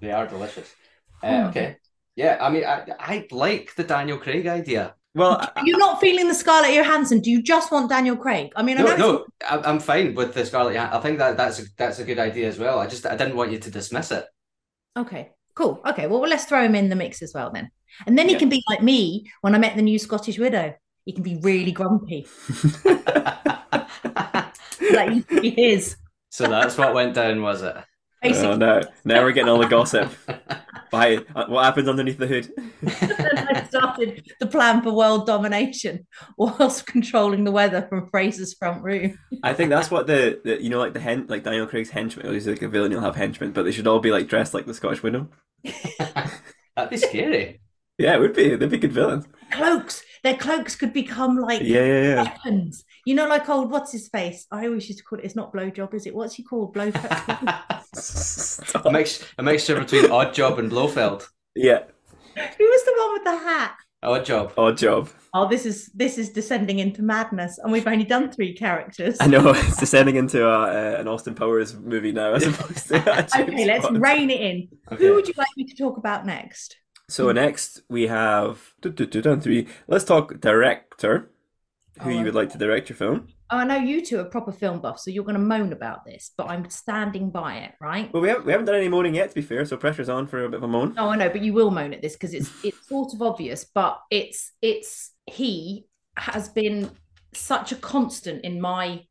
They 0.00 0.12
are 0.12 0.26
delicious. 0.26 0.72
Uh, 1.22 1.26
Oh. 1.26 1.48
okay. 1.48 1.76
Yeah, 2.16 2.36
I 2.40 2.50
mean, 2.50 2.64
I, 2.64 2.86
I 2.98 3.26
like 3.30 3.74
the 3.76 3.84
Daniel 3.84 4.18
Craig 4.18 4.46
idea. 4.46 4.94
Well 5.14 5.38
I- 5.40 5.62
You're 5.64 5.78
not 5.78 6.00
feeling 6.00 6.28
the 6.28 6.34
Scarlett 6.34 6.74
Johansson. 6.74 7.20
Do 7.20 7.30
you 7.30 7.42
just 7.42 7.70
want 7.72 7.88
Daniel 7.90 8.16
Craig? 8.16 8.52
I 8.56 8.62
mean, 8.62 8.78
I 8.78 8.82
No, 8.82 8.86
it's- 8.86 8.98
no, 9.00 9.24
I- 9.48 9.62
I'm 9.68 9.80
fine 9.80 10.14
with 10.14 10.34
the 10.34 10.44
Scarlet. 10.46 10.74
Johan- 10.74 10.92
I 10.92 11.00
think 11.00 11.18
that 11.18 11.36
that's 11.36 11.58
a, 11.61 11.62
that's 11.76 11.98
a 11.98 12.04
good 12.04 12.18
idea 12.18 12.48
as 12.48 12.58
well. 12.58 12.78
I 12.78 12.86
just 12.86 13.06
I 13.06 13.16
didn't 13.16 13.36
want 13.36 13.50
you 13.52 13.58
to 13.58 13.70
dismiss 13.70 14.11
it. 14.12 14.24
Okay, 14.96 15.30
cool. 15.54 15.80
Okay, 15.86 16.06
well, 16.06 16.20
let's 16.20 16.44
throw 16.44 16.62
him 16.64 16.74
in 16.74 16.88
the 16.88 16.96
mix 16.96 17.22
as 17.22 17.32
well 17.34 17.50
then. 17.52 17.70
And 18.06 18.16
then 18.18 18.26
he 18.28 18.34
Yeah. 18.34 18.38
can 18.40 18.48
be 18.48 18.62
like 18.68 18.82
me 18.82 19.30
when 19.40 19.54
I 19.54 19.58
met 19.58 19.76
the 19.76 19.82
new 19.82 19.98
Scottish 19.98 20.38
widow. 20.38 20.74
He 21.04 21.12
can 21.12 21.22
be 21.22 21.36
really 21.42 21.72
grumpy. 21.72 22.26
like 24.92 25.28
he 25.42 25.72
is. 25.72 25.96
so 26.30 26.46
that's 26.48 26.76
what 26.78 26.94
went 26.94 27.14
down, 27.14 27.42
was 27.42 27.62
it? 27.62 27.76
Basically, 28.22 28.48
Oh 28.48 28.56
no! 28.56 28.82
Now 29.04 29.22
we're 29.22 29.32
getting 29.32 29.48
all 29.48 29.58
the 29.58 29.66
gossip. 29.66 30.12
Why? 30.90 31.18
uh, 31.34 31.46
What 31.46 31.64
happens 31.64 31.88
underneath 31.88 32.18
the 32.18 32.26
hood? 32.26 32.50
I 32.86 33.64
started 33.68 34.26
the 34.40 34.46
plan 34.46 34.82
for 34.82 34.92
world 34.92 35.26
domination 35.26 36.06
whilst 36.36 36.86
controlling 36.86 37.44
the 37.44 37.52
weather 37.52 37.86
from 37.88 38.10
Fraser's 38.10 38.54
front 38.54 38.82
room. 38.82 39.16
I 39.42 39.54
think 39.54 39.70
that's 39.70 39.90
what 39.90 40.06
the, 40.06 40.40
the 40.44 40.62
you 40.62 40.68
know 40.68 40.78
like 40.80 40.92
the 40.94 41.00
hen 41.00 41.26
like 41.28 41.44
Daniel 41.44 41.66
Craig's 41.66 41.90
henchmen. 41.90 42.30
He's 42.32 42.46
like 42.48 42.60
a 42.62 42.68
villain. 42.68 42.90
He'll 42.90 43.00
have 43.00 43.16
henchmen, 43.16 43.52
but 43.52 43.62
they 43.64 43.72
should 43.72 43.86
all 43.86 44.00
be 44.00 44.10
like 44.10 44.26
dressed 44.28 44.52
like 44.52 44.66
the 44.66 44.74
Scottish 44.74 45.02
Widow. 45.02 45.28
That'd 46.76 46.90
be 46.90 46.96
scary. 46.96 47.60
Yeah, 47.98 48.14
it 48.14 48.20
would 48.20 48.34
be. 48.34 48.56
They'd 48.56 48.70
be 48.70 48.78
good 48.78 48.92
villains. 48.92 49.26
Cloaks, 49.50 50.02
their 50.22 50.36
cloaks 50.36 50.74
could 50.74 50.92
become 50.92 51.36
like 51.38 51.60
Yeah, 51.62 51.84
yeah, 51.84 52.02
yeah. 52.02 52.22
weapons. 52.22 52.84
You 53.05 53.14
know, 53.14 53.26
like 53.28 53.48
old 53.48 53.70
what's 53.70 53.92
his 53.92 54.09
face? 54.09 54.46
I 54.51 54.66
always 54.66 54.88
used 54.88 54.98
to 54.98 55.05
call 55.05 55.18
it. 55.18 55.24
It's 55.24 55.36
not 55.36 55.53
blowjob, 55.53 55.94
is 55.94 56.07
it? 56.07 56.14
What's 56.14 56.34
he 56.34 56.42
called? 56.42 56.72
Blow. 56.74 56.90
Stop. 57.94 58.86
a, 58.86 58.90
mix, 58.90 59.24
a 59.38 59.42
mixture 59.42 59.78
between 59.78 60.11
Odd 60.11 60.34
Job 60.34 60.59
and 60.59 60.70
Blofeld. 60.70 61.28
Yeah, 61.55 61.80
Who 62.36 62.64
was 62.64 62.84
the 62.84 62.94
one 62.98 63.12
with 63.14 63.24
the 63.24 63.36
hat? 63.48 63.74
Odd 64.03 64.24
Job. 64.24 64.53
odd 64.57 64.78
job. 64.78 65.11
Oh, 65.34 65.46
this 65.48 65.66
is 65.66 65.90
this 65.94 66.16
is 66.16 66.30
descending 66.30 66.78
into 66.78 67.03
madness, 67.03 67.59
and 67.59 67.70
we've 67.70 67.86
only 67.86 68.05
done 68.05 68.30
three 68.32 68.55
characters. 68.55 69.16
I 69.20 69.26
know 69.26 69.51
it's 69.51 69.76
descending 69.78 70.16
into 70.16 70.46
a, 70.46 70.61
uh, 70.62 71.01
an 71.01 71.07
Austin 71.07 71.34
Powers 71.34 71.74
movie 71.76 72.11
now, 72.12 72.32
as 72.34 72.46
opposed 72.46 72.88
to. 72.88 72.96
a 73.38 73.42
Okay, 73.42 73.66
let's 73.66 73.84
Bond. 73.84 74.01
rein 74.01 74.30
it 74.30 74.40
in. 74.40 74.68
Okay. 74.90 75.07
Who 75.07 75.14
would 75.14 75.28
you 75.28 75.34
like 75.36 75.48
me 75.57 75.64
to 75.64 75.74
talk 75.76 75.98
about 75.98 76.24
next? 76.24 76.76
So 77.11 77.30
next 77.32 77.82
we 77.90 78.07
have 78.07 78.72
do, 78.80 78.90
do, 78.90 79.05
do, 79.05 79.20
done 79.20 79.40
three. 79.40 79.66
Let's 79.86 80.05
talk 80.05 80.40
director. 80.40 81.30
Who 82.03 82.11
Oh, 82.11 82.12
you 82.12 82.24
would 82.24 82.34
oh, 82.34 82.38
like 82.38 82.51
to 82.51 82.59
direct 82.59 82.88
your 82.88 82.96
film? 82.96 83.28
Oh, 83.51 83.59
I 83.59 83.64
know 83.64 83.76
you 83.76 84.05
two 84.05 84.20
are 84.20 84.24
proper 84.24 84.53
film 84.53 84.80
buffs, 84.80 85.05
so 85.05 85.11
you're 85.11 85.24
going 85.24 85.34
to 85.34 85.40
moan 85.40 85.72
about 85.72 86.05
this, 86.05 86.30
but 86.36 86.48
I'm 86.48 86.68
standing 86.70 87.30
by 87.30 87.59
it, 87.59 87.72
right? 87.80 88.12
Well, 88.12 88.22
we 88.22 88.28
haven't, 88.28 88.46
we 88.46 88.53
haven't 88.53 88.66
done 88.66 88.76
any 88.76 88.88
moaning 88.88 89.14
yet, 89.14 89.28
to 89.30 89.34
be 89.34 89.42
fair. 89.42 89.64
So 89.64 89.76
pressure's 89.76 90.09
on 90.09 90.26
for 90.26 90.44
a 90.44 90.48
bit 90.48 90.59
of 90.59 90.62
a 90.62 90.68
moan. 90.68 90.94
Oh, 90.96 91.11
I 91.11 91.16
know, 91.16 91.28
but 91.28 91.42
you 91.42 91.53
will 91.53 91.70
moan 91.70 91.92
at 91.92 92.01
this 92.01 92.14
because 92.14 92.32
it's 92.32 92.51
it's 92.64 92.88
sort 92.88 93.12
of 93.12 93.20
obvious, 93.22 93.64
but 93.64 94.01
it's 94.11 94.53
it's 94.62 95.12
he 95.26 95.86
has 96.16 96.48
been 96.48 96.90
such 97.34 97.72
a 97.72 97.76
constant 97.76 98.44
in 98.44 98.61
my 98.61 99.03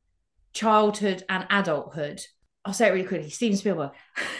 childhood 0.54 1.24
and 1.30 1.46
adulthood. 1.50 2.22
I'll 2.66 2.74
say 2.74 2.88
it 2.88 2.92
really 2.92 3.08
quickly. 3.08 3.30
Steven 3.30 3.58
Spielberg. 3.58 3.92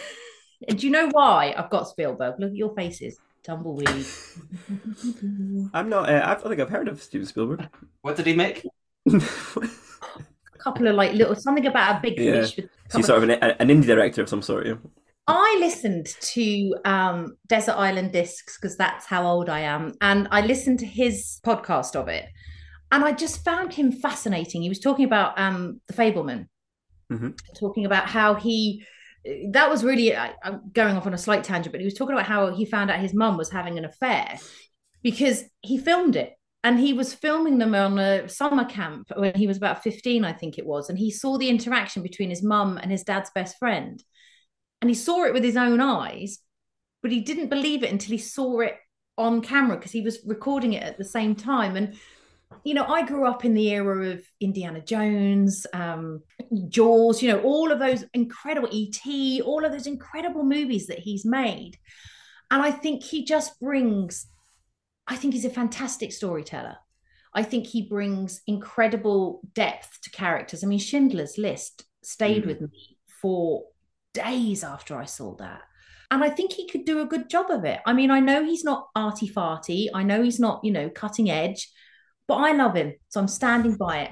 and 0.68 0.80
do 0.80 0.88
you 0.88 0.92
know 0.92 1.10
why 1.12 1.54
I've 1.56 1.70
got 1.70 1.88
Spielberg? 1.88 2.40
Look 2.40 2.52
at 2.52 2.56
your 2.56 2.74
faces. 2.76 3.18
Tumbleweed. 3.50 3.90
I'm 5.74 5.90
not. 5.90 6.08
Uh, 6.08 6.22
I 6.24 6.34
don't 6.36 6.50
think 6.50 6.62
I've 6.62 6.70
heard 6.70 6.88
of 6.88 7.02
Steven 7.02 7.26
Spielberg. 7.26 7.68
What 8.02 8.16
did 8.16 8.28
he 8.28 8.34
make? 8.34 8.64
a 9.12 9.20
couple 10.60 10.88
of 10.88 10.96
like 10.96 11.14
little 11.14 11.34
something 11.36 11.66
about 11.66 11.98
a 11.98 12.00
big 12.02 12.20
Yeah. 12.20 12.42
fish. 12.42 12.58
With 12.58 12.66
a 12.66 12.70
so 12.90 12.98
he's 13.00 13.08
couple 13.08 13.22
sort 13.22 13.24
of 13.24 13.30
an, 13.30 13.56
an 13.60 13.68
indie 13.70 13.88
director 13.88 14.22
of 14.22 14.30
some 14.30 14.44
sort. 14.44 14.68
Yeah. 14.68 14.76
I 15.28 15.58
listened 15.60 16.08
to 16.22 16.76
um, 16.86 17.38
Desert 17.48 17.74
Island 17.74 18.12
Discs 18.14 18.58
because 18.58 18.78
that's 18.78 19.06
how 19.08 19.26
old 19.26 19.50
I 19.50 19.62
am. 19.62 19.94
And 20.02 20.28
I 20.32 20.42
listened 20.42 20.80
to 20.80 20.86
his 20.86 21.40
podcast 21.46 21.96
of 21.96 22.08
it. 22.08 22.26
And 22.92 23.04
I 23.04 23.12
just 23.12 23.44
found 23.44 23.74
him 23.74 23.92
fascinating. 23.92 24.62
He 24.64 24.70
was 24.70 24.80
talking 24.80 25.06
about 25.06 25.40
um, 25.40 25.82
the 25.88 25.94
Fabelman, 25.94 26.48
Mhm. 27.12 27.36
talking 27.60 27.86
about 27.86 28.06
how 28.08 28.36
he, 28.36 28.84
that 29.52 29.70
was 29.70 29.84
really, 29.84 30.16
I, 30.16 30.34
I'm 30.44 30.62
going 30.74 30.98
off 30.98 31.08
on 31.08 31.14
a 31.14 31.18
slight 31.18 31.44
tangent, 31.44 31.72
but 31.72 31.82
he 31.82 31.86
was 31.86 31.94
talking 31.94 32.16
about 32.16 32.28
how 32.28 32.54
he 32.54 32.66
found 32.66 32.92
out 32.92 33.00
his 33.00 33.14
mum 33.14 33.38
was 33.38 33.50
having 33.50 33.78
an 33.78 33.86
affair 33.86 34.38
because 35.02 35.44
he 35.62 35.78
filmed 35.78 36.16
it. 36.16 36.34
And 36.62 36.78
he 36.78 36.92
was 36.92 37.14
filming 37.14 37.58
them 37.58 37.74
on 37.74 37.98
a 37.98 38.28
summer 38.28 38.66
camp 38.66 39.08
when 39.16 39.34
he 39.34 39.48
was 39.48 39.56
about 39.56 39.82
15, 39.82 40.26
I 40.26 40.34
think 40.34 40.58
it 40.58 40.66
was. 40.66 40.90
And 40.90 41.00
he 41.00 41.10
saw 41.10 41.38
the 41.38 41.48
interaction 41.48 42.04
between 42.04 42.30
his 42.30 42.44
mum 42.44 42.78
and 42.78 42.92
his 42.92 43.04
dad's 43.04 43.32
best 43.34 43.58
friend 43.58 44.04
and 44.82 44.90
he 44.90 44.96
saw 44.96 45.26
it 45.26 45.34
with 45.34 45.44
his 45.44 45.58
own 45.58 45.82
eyes, 45.82 46.40
but 47.02 47.12
he 47.12 47.22
didn't 47.22 47.50
believe 47.50 47.84
it 47.84 47.92
until 47.92 48.12
he 48.12 48.18
saw 48.18 48.62
it 48.62 48.78
on 49.18 49.42
camera 49.42 49.76
because 49.76 49.92
he 49.92 50.02
was 50.02 50.20
recording 50.26 50.74
it 50.74 50.84
at 50.84 50.98
the 50.98 51.06
same 51.06 51.36
time. 51.36 51.76
And 51.76 51.96
you 52.64 52.74
know, 52.74 52.86
I 52.86 53.06
grew 53.06 53.26
up 53.28 53.46
in 53.46 53.54
the 53.54 53.70
era 53.70 54.12
of 54.12 54.24
Indiana 54.40 54.82
Jones, 54.82 55.66
um, 55.74 56.22
Jaws, 56.68 57.22
you 57.22 57.32
know, 57.32 57.42
all 57.42 57.72
of 57.72 57.80
those 57.80 58.04
incredible 58.14 58.70
ET, 58.72 59.42
all 59.42 59.64
of 59.64 59.72
those 59.72 59.88
incredible 59.88 60.44
movies 60.44 60.88
that 60.88 61.00
he's 61.00 61.26
made. 61.26 61.78
And 62.52 62.62
I 62.62 62.72
think 62.72 63.04
he 63.04 63.24
just 63.24 63.60
brings, 63.60 64.28
I 65.08 65.16
think 65.16 65.34
he's 65.34 65.46
a 65.46 65.50
fantastic 65.50 66.12
storyteller. 66.12 66.78
I 67.34 67.44
think 67.44 67.68
he 67.68 67.88
brings 67.88 68.42
incredible 68.48 69.42
depth 69.54 70.02
to 70.02 70.10
characters. 70.10 70.64
I 70.64 70.68
mean, 70.68 70.80
Schindler's 70.80 71.38
List 71.38 71.86
stayed 72.04 72.44
Mhm. 72.44 72.48
with 72.48 72.62
me 72.62 72.98
for 73.22 73.66
days 74.14 74.64
after 74.64 74.98
I 74.98 75.06
saw 75.06 75.36
that. 75.36 75.62
And 76.10 76.24
I 76.24 76.32
think 76.32 76.54
he 76.54 76.68
could 76.68 76.86
do 76.86 77.02
a 77.02 77.06
good 77.06 77.30
job 77.30 77.52
of 77.52 77.66
it. 77.66 77.82
I 77.86 77.94
mean, 77.94 78.10
I 78.10 78.20
know 78.20 78.44
he's 78.44 78.64
not 78.64 78.88
arty 78.96 79.30
farty. 79.30 79.90
I 79.94 80.02
know 80.02 80.24
he's 80.24 80.40
not, 80.40 80.64
you 80.64 80.72
know, 80.72 80.90
cutting 80.90 81.30
edge, 81.30 81.72
but 82.30 82.36
I 82.36 82.54
love 82.54 82.76
him. 82.76 82.94
So 83.10 83.20
I'm 83.20 83.28
standing 83.28 83.76
by 83.76 84.02
it. 84.04 84.12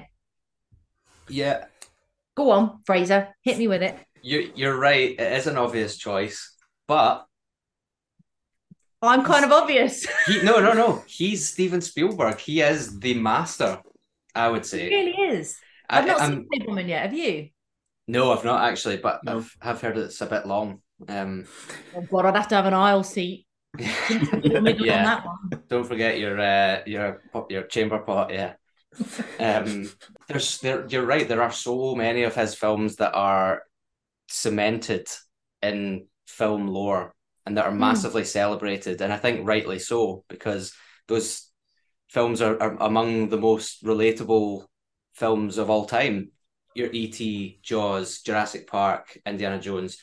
Yeah, 1.30 1.64
Go 2.36 2.50
on, 2.50 2.80
Fraser, 2.86 3.28
hit 3.42 3.58
me 3.58 3.66
with 3.68 3.82
it. 3.82 3.96
you, 4.22 4.52
you're 4.54 4.78
right. 4.78 5.10
It 5.18 5.32
is 5.38 5.46
an 5.46 5.56
obvious 5.56 5.96
choice, 5.96 6.54
but 6.86 7.24
I'm 9.02 9.24
kind 9.24 9.44
of 9.44 9.52
obvious. 9.52 10.06
he 10.26 10.42
no, 10.42 10.60
no, 10.60 10.72
no. 10.72 11.02
He's 11.06 11.48
Steven 11.48 11.80
Spielberg. 11.80 12.38
He 12.38 12.60
is 12.60 12.98
the 13.00 13.14
master. 13.14 13.80
I 14.34 14.48
would 14.48 14.64
say. 14.66 14.88
really 14.88 15.12
is. 15.36 15.56
I, 15.90 15.98
I've 15.98 16.06
not 16.06 16.20
I'm- 16.20 16.46
seen 16.52 16.62
Fabelman 16.66 16.88
yet. 16.88 17.02
Have 17.02 17.14
you? 17.14 17.48
no, 18.06 18.32
I've 18.32 18.44
not 18.44 18.62
actually, 18.70 18.98
but 18.98 19.22
No. 19.24 19.38
I've 19.38 19.56
have 19.60 19.80
heard 19.80 19.98
it's 19.98 20.20
a 20.20 20.26
bit 20.26 20.46
long. 20.46 20.80
Um, 21.08 21.44
Oh 21.96 22.02
God, 22.02 22.26
I'd 22.26 22.36
have 22.36 22.48
to 22.48 22.54
have 22.54 22.66
an 22.66 22.74
aisle 22.74 23.02
seat. 23.02 23.46
On 23.78 24.66
yeah. 24.78 25.04
that 25.04 25.24
one. 25.24 25.62
Don't 25.68 25.86
forget 25.86 26.18
your 26.18 26.40
uh, 26.40 26.82
your 26.86 27.22
your 27.50 27.62
chamber 27.64 27.98
pot. 27.98 28.32
Yeah. 28.32 28.54
Um, 29.38 29.90
there's 30.26 30.58
there. 30.58 30.86
You're 30.88 31.06
right. 31.06 31.28
There 31.28 31.42
are 31.42 31.52
so 31.52 31.94
many 31.94 32.22
of 32.22 32.34
his 32.34 32.54
films 32.54 32.96
that 32.96 33.14
are 33.14 33.62
cemented 34.28 35.06
in 35.62 36.06
film 36.26 36.66
lore 36.66 37.14
and 37.46 37.56
that 37.56 37.66
are 37.66 37.72
Hmm. 37.72 37.78
massively 37.80 38.24
celebrated, 38.24 39.00
and 39.00 39.12
I 39.12 39.16
think 39.16 39.46
rightly 39.46 39.78
so 39.78 40.24
because 40.28 40.72
those 41.06 41.50
films 42.08 42.40
are, 42.40 42.60
are 42.60 42.76
among 42.80 43.28
the 43.28 43.38
most 43.38 43.84
relatable 43.84 44.64
films 45.14 45.58
of 45.58 45.70
all 45.70 45.84
time. 45.86 46.32
Your 46.74 46.90
E.T., 46.92 47.58
Jaws, 47.62 48.20
Jurassic 48.22 48.66
Park, 48.66 49.18
Indiana 49.26 49.58
Jones. 49.60 49.98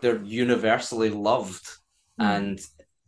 They're 0.00 0.22
universally 0.22 1.10
loved 1.10 1.66
Hmm. 2.20 2.26
and 2.26 2.60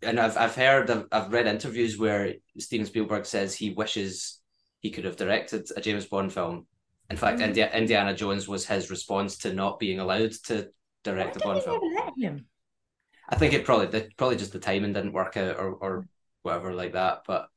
and 0.03 0.19
I've 0.19 0.37
I've 0.37 0.55
heard 0.57 0.91
I've, 0.91 1.07
I've 1.13 1.33
read 1.33 1.47
interviews 1.47 1.99
where 1.99 2.35
Steven 2.59 2.87
Spielberg 2.87 3.27
says 3.27 3.55
he 3.55 3.71
wishes 3.71 4.41
he 4.81 4.91
could 4.91 5.05
have 5.05 5.17
directed 5.17 5.69
a 5.77 5.81
James 5.81 6.07
Bond 6.07 6.33
film. 6.33 6.67
In 7.11 7.17
fact, 7.17 7.39
Mm. 7.41 7.49
Indi- 7.49 7.77
Indiana 7.77 8.15
Jones 8.15 8.49
was 8.49 8.67
his 8.67 8.91
response 8.91 9.39
to 9.39 9.53
not 9.53 9.79
being 9.79 10.01
allowed 10.01 10.33
to 10.47 10.55
Why 10.57 10.65
direct 11.05 11.37
a 11.37 11.41
Bond 11.41 11.63
film. 11.63 11.81
let 11.95 12.13
him? 12.19 12.47
I 13.29 13.37
think 13.37 13.53
it 13.55 13.65
probably 13.65 13.87
the, 13.87 14.09
probably 14.17 14.37
just 14.37 14.53
the 14.53 14.59
timing 14.59 14.93
didn't 14.95 15.13
work 15.13 15.37
out 15.37 15.57
or 15.57 15.73
or 15.75 16.07
whatever 16.43 16.73
like 16.75 16.95
that. 16.95 17.23
But 17.27 17.49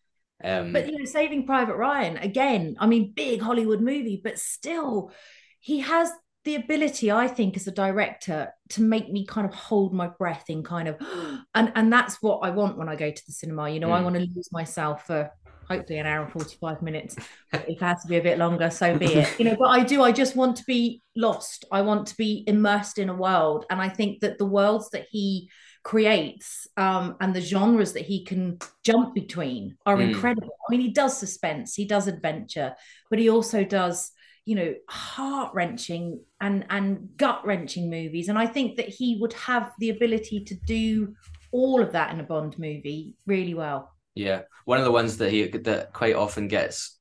um, 0.43 0.73
But 0.73 0.87
you 0.91 0.97
know, 0.99 1.05
Saving 1.05 1.45
Private 1.45 1.77
Ryan 1.77 2.17
again. 2.17 2.75
I 2.79 2.85
mean, 2.87 3.13
big 3.15 3.41
Hollywood 3.41 3.81
movie, 3.81 4.21
but 4.23 4.37
still, 4.37 5.11
he 5.59 5.79
has 5.79 6.11
the 6.45 6.55
ability, 6.55 7.11
I 7.11 7.27
think, 7.27 7.57
as 7.57 7.67
a 7.67 7.71
director, 7.71 8.53
to 8.69 8.81
make 8.81 9.11
me 9.11 9.25
kind 9.25 9.47
of 9.47 9.53
hold 9.53 9.93
my 9.93 10.07
breath 10.07 10.45
in 10.49 10.63
kind 10.63 10.87
of, 10.87 10.95
and 11.55 11.71
and 11.75 11.91
that's 11.91 12.21
what 12.21 12.39
I 12.43 12.51
want 12.51 12.77
when 12.77 12.89
I 12.89 12.95
go 12.95 13.11
to 13.11 13.23
the 13.25 13.33
cinema. 13.33 13.69
You 13.69 13.79
know, 13.79 13.91
I 13.91 13.99
Mm. 13.99 14.03
want 14.03 14.15
to 14.15 14.21
lose 14.21 14.49
myself 14.51 15.05
for 15.07 15.31
hopefully 15.67 15.97
an 15.99 16.05
hour 16.05 16.23
and 16.23 16.31
forty 16.31 16.55
five 16.61 16.81
minutes. 16.81 17.15
if 17.53 17.67
it 17.67 17.81
has 17.81 18.01
to 18.03 18.07
be 18.07 18.17
a 18.17 18.21
bit 18.23 18.37
longer, 18.37 18.69
so 18.69 18.97
be 18.97 19.13
it. 19.13 19.39
You 19.39 19.45
know, 19.45 19.55
but 19.57 19.69
I 19.69 19.83
do. 19.83 20.03
I 20.03 20.11
just 20.11 20.35
want 20.35 20.57
to 20.57 20.63
be 20.65 21.01
lost. 21.15 21.65
I 21.71 21.81
want 21.81 22.07
to 22.07 22.15
be 22.17 22.43
immersed 22.47 22.97
in 22.99 23.09
a 23.09 23.15
world, 23.15 23.65
and 23.69 23.81
I 23.81 23.89
think 23.89 24.21
that 24.21 24.37
the 24.37 24.45
worlds 24.45 24.89
that 24.91 25.07
he 25.09 25.49
creates 25.83 26.67
um, 26.77 27.15
and 27.21 27.33
the 27.35 27.39
genres 27.41 27.93
that 27.93 28.01
he 28.05 28.25
can 28.25 28.57
jump 28.83 29.13
between 29.13 29.77
are 29.85 29.97
Mm. 29.97 30.09
incredible. 30.09 30.55
I 30.67 30.71
mean, 30.71 30.81
he 30.81 30.89
does 30.91 31.15
suspense, 31.17 31.75
he 31.75 31.85
does 31.85 32.07
adventure, 32.07 32.75
but 33.09 33.19
he 33.19 33.29
also 33.29 33.63
does, 33.63 34.11
you 34.45 34.55
know, 34.55 34.73
heart 34.87 35.53
wrenching 35.53 36.21
and 36.39 36.65
and 36.69 37.09
gut 37.17 37.45
wrenching 37.45 37.89
movies. 37.89 38.29
And 38.29 38.37
I 38.37 38.45
think 38.45 38.77
that 38.77 38.87
he 38.87 39.17
would 39.19 39.33
have 39.33 39.71
the 39.79 39.89
ability 39.89 40.43
to 40.45 40.55
do 40.65 41.15
all 41.51 41.81
of 41.81 41.91
that 41.93 42.13
in 42.13 42.19
a 42.19 42.23
Bond 42.23 42.57
movie 42.59 43.15
really 43.25 43.53
well. 43.53 43.91
Yeah, 44.13 44.41
one 44.65 44.77
of 44.77 44.85
the 44.85 44.91
ones 44.91 45.17
that 45.17 45.31
he 45.31 45.47
that 45.47 45.93
quite 45.93 46.15
often 46.15 46.47
gets 46.47 46.99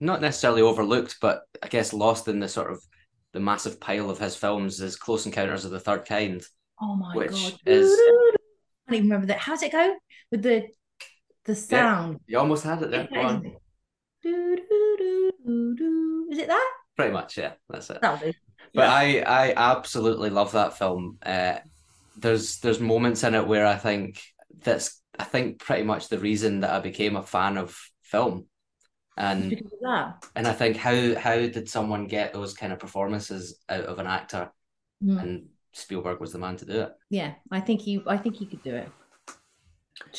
not 0.00 0.20
necessarily 0.20 0.62
overlooked, 0.62 1.18
but 1.20 1.42
I 1.62 1.68
guess 1.68 1.92
lost 1.92 2.26
in 2.28 2.40
the 2.40 2.48
sort 2.48 2.72
of 2.72 2.82
the 3.32 3.40
massive 3.40 3.80
pile 3.80 4.10
of 4.10 4.18
his 4.18 4.36
films 4.36 4.80
is 4.80 4.96
Close 4.96 5.24
Encounters 5.24 5.64
of 5.64 5.70
the 5.70 5.80
Third 5.80 6.04
Kind. 6.04 6.42
Oh 6.80 6.96
my 6.96 7.14
Which 7.16 7.30
god! 7.30 7.58
is- 7.66 7.90
I 7.90 8.90
don't 8.90 8.96
even 8.96 9.08
remember 9.10 9.26
that. 9.28 9.38
How's 9.38 9.62
it 9.62 9.72
go 9.72 9.94
with 10.30 10.42
the 10.42 10.66
the 11.44 11.54
sound? 11.54 12.18
You 12.26 12.38
almost 12.38 12.64
had 12.64 12.82
it 12.82 12.90
there. 12.90 13.08
Do, 14.22 14.56
do, 14.56 14.96
do, 14.98 15.32
do, 15.44 15.74
do. 15.76 16.28
Is 16.30 16.38
it 16.38 16.48
that? 16.48 16.72
Pretty 16.96 17.12
much, 17.12 17.36
yeah, 17.38 17.52
that's 17.68 17.90
it. 17.90 17.98
That'll 18.00 18.18
do. 18.18 18.32
But 18.74 18.88
I, 18.88 19.20
I 19.20 19.54
absolutely 19.56 20.30
love 20.30 20.52
that 20.52 20.78
film. 20.78 21.18
Uh, 21.24 21.56
there's 22.16 22.58
there's 22.60 22.80
moments 22.80 23.24
in 23.24 23.34
it 23.34 23.46
where 23.46 23.66
I 23.66 23.76
think 23.76 24.22
that's 24.62 25.00
I 25.18 25.24
think 25.24 25.58
pretty 25.58 25.82
much 25.82 26.08
the 26.08 26.18
reason 26.18 26.60
that 26.60 26.70
I 26.70 26.80
became 26.80 27.16
a 27.16 27.22
fan 27.22 27.58
of 27.58 27.76
film. 28.02 28.46
And 29.16 29.50
Because 29.50 29.72
of 29.72 29.78
that. 29.82 30.24
and 30.36 30.46
I 30.46 30.52
think 30.52 30.76
how 30.76 31.14
how 31.16 31.34
did 31.36 31.68
someone 31.68 32.06
get 32.06 32.32
those 32.32 32.54
kind 32.54 32.72
of 32.72 32.78
performances 32.78 33.58
out 33.68 33.84
of 33.84 33.98
an 33.98 34.06
actor? 34.06 34.50
Mm. 35.04 35.22
And 35.22 35.46
Spielberg 35.72 36.20
was 36.20 36.32
the 36.32 36.38
man 36.38 36.56
to 36.56 36.64
do 36.64 36.80
it. 36.82 36.92
Yeah, 37.10 37.34
I 37.50 37.60
think 37.60 37.86
you. 37.86 38.02
I 38.06 38.16
think 38.16 38.40
you 38.40 38.46
could 38.46 38.62
do 38.62 38.74
it. 38.74 38.88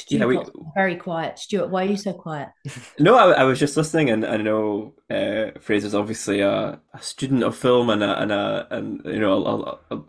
Yeah, 0.07 0.25
we- 0.25 0.39
very 0.75 0.95
quiet. 0.95 1.39
Stuart, 1.39 1.69
why 1.69 1.83
are 1.83 1.89
you 1.89 1.97
so 1.97 2.13
quiet? 2.13 2.49
No, 2.99 3.15
I, 3.15 3.41
I 3.41 3.43
was 3.43 3.59
just 3.59 3.77
listening, 3.77 4.09
and 4.09 4.25
I 4.25 4.37
know 4.37 4.93
uh, 5.09 5.59
Fraser's 5.59 5.95
obviously 5.95 6.41
a, 6.41 6.79
a 6.93 7.01
student 7.01 7.43
of 7.43 7.55
film, 7.55 7.89
and 7.89 8.03
a, 8.03 8.21
and 8.21 8.31
a, 8.31 8.67
and 8.71 9.01
you 9.05 9.19
know, 9.19 9.79
I, 9.91 9.99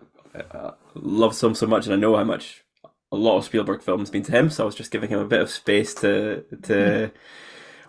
love 0.95 1.37
film 1.37 1.55
so 1.55 1.67
much, 1.67 1.87
and 1.87 1.95
I 1.95 1.99
know 1.99 2.17
how 2.17 2.25
much 2.25 2.65
a 3.13 3.17
lot 3.17 3.39
of 3.39 3.45
Spielberg 3.45 3.83
films 3.83 4.13
mean 4.13 4.23
to 4.25 4.33
him. 4.33 4.51
So 4.51 4.65
I 4.65 4.67
was 4.67 4.75
just 4.75 4.91
giving 4.91 5.11
him 5.11 5.21
a 5.21 5.25
bit 5.27 5.41
of 5.41 5.51
space 5.51 5.95
to 5.97 6.45
to 6.63 7.13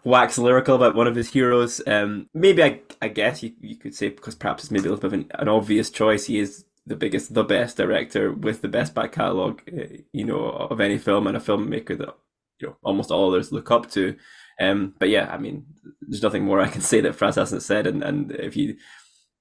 wax 0.04 0.38
lyrical 0.38 0.76
about 0.76 0.96
one 0.96 1.08
of 1.08 1.16
his 1.16 1.32
heroes. 1.32 1.82
Um, 1.88 2.30
maybe 2.34 2.64
I, 2.64 2.82
I 3.02 3.08
guess 3.10 3.44
you, 3.44 3.54
you 3.60 3.76
could 3.76 3.96
say 3.96 4.10
because 4.10 4.36
perhaps 4.36 4.64
it's 4.64 4.72
maybe 4.72 4.88
a 4.88 4.92
little 4.92 5.02
bit 5.02 5.08
of 5.08 5.14
an, 5.14 5.32
an 5.40 5.50
obvious 5.50 5.90
choice. 5.90 6.26
He 6.26 6.40
is 6.40 6.66
the 6.86 6.96
biggest, 6.96 7.34
the 7.34 7.44
best 7.44 7.78
director 7.78 8.32
with 8.32 8.62
the 8.62 8.68
best 8.68 8.94
back 8.94 9.12
catalogue, 9.12 9.62
uh, 9.72 9.98
you 10.14 10.24
know, 10.24 10.46
of 10.46 10.80
any 10.80 10.98
film, 10.98 11.28
and 11.28 11.38
a 11.38 11.40
filmmaker 11.40 11.98
that 11.98 12.16
you 12.60 12.68
know 12.68 12.78
almost 12.84 13.12
all 13.12 13.30
others 13.30 13.52
look 13.52 13.72
up 13.72 13.90
to. 13.92 14.16
Um, 14.60 14.96
but 15.00 15.10
yeah, 15.10 15.30
I 15.32 15.38
mean, 15.38 15.66
there's 16.02 16.24
nothing 16.24 16.44
more 16.44 16.62
I 16.62 16.68
can 16.68 16.82
say 16.82 17.02
that 17.02 17.16
Franz 17.16 17.36
hasn't 17.36 17.64
said. 17.64 17.88
And, 17.88 18.04
and 18.04 18.32
if 18.32 18.56
you, 18.56 18.78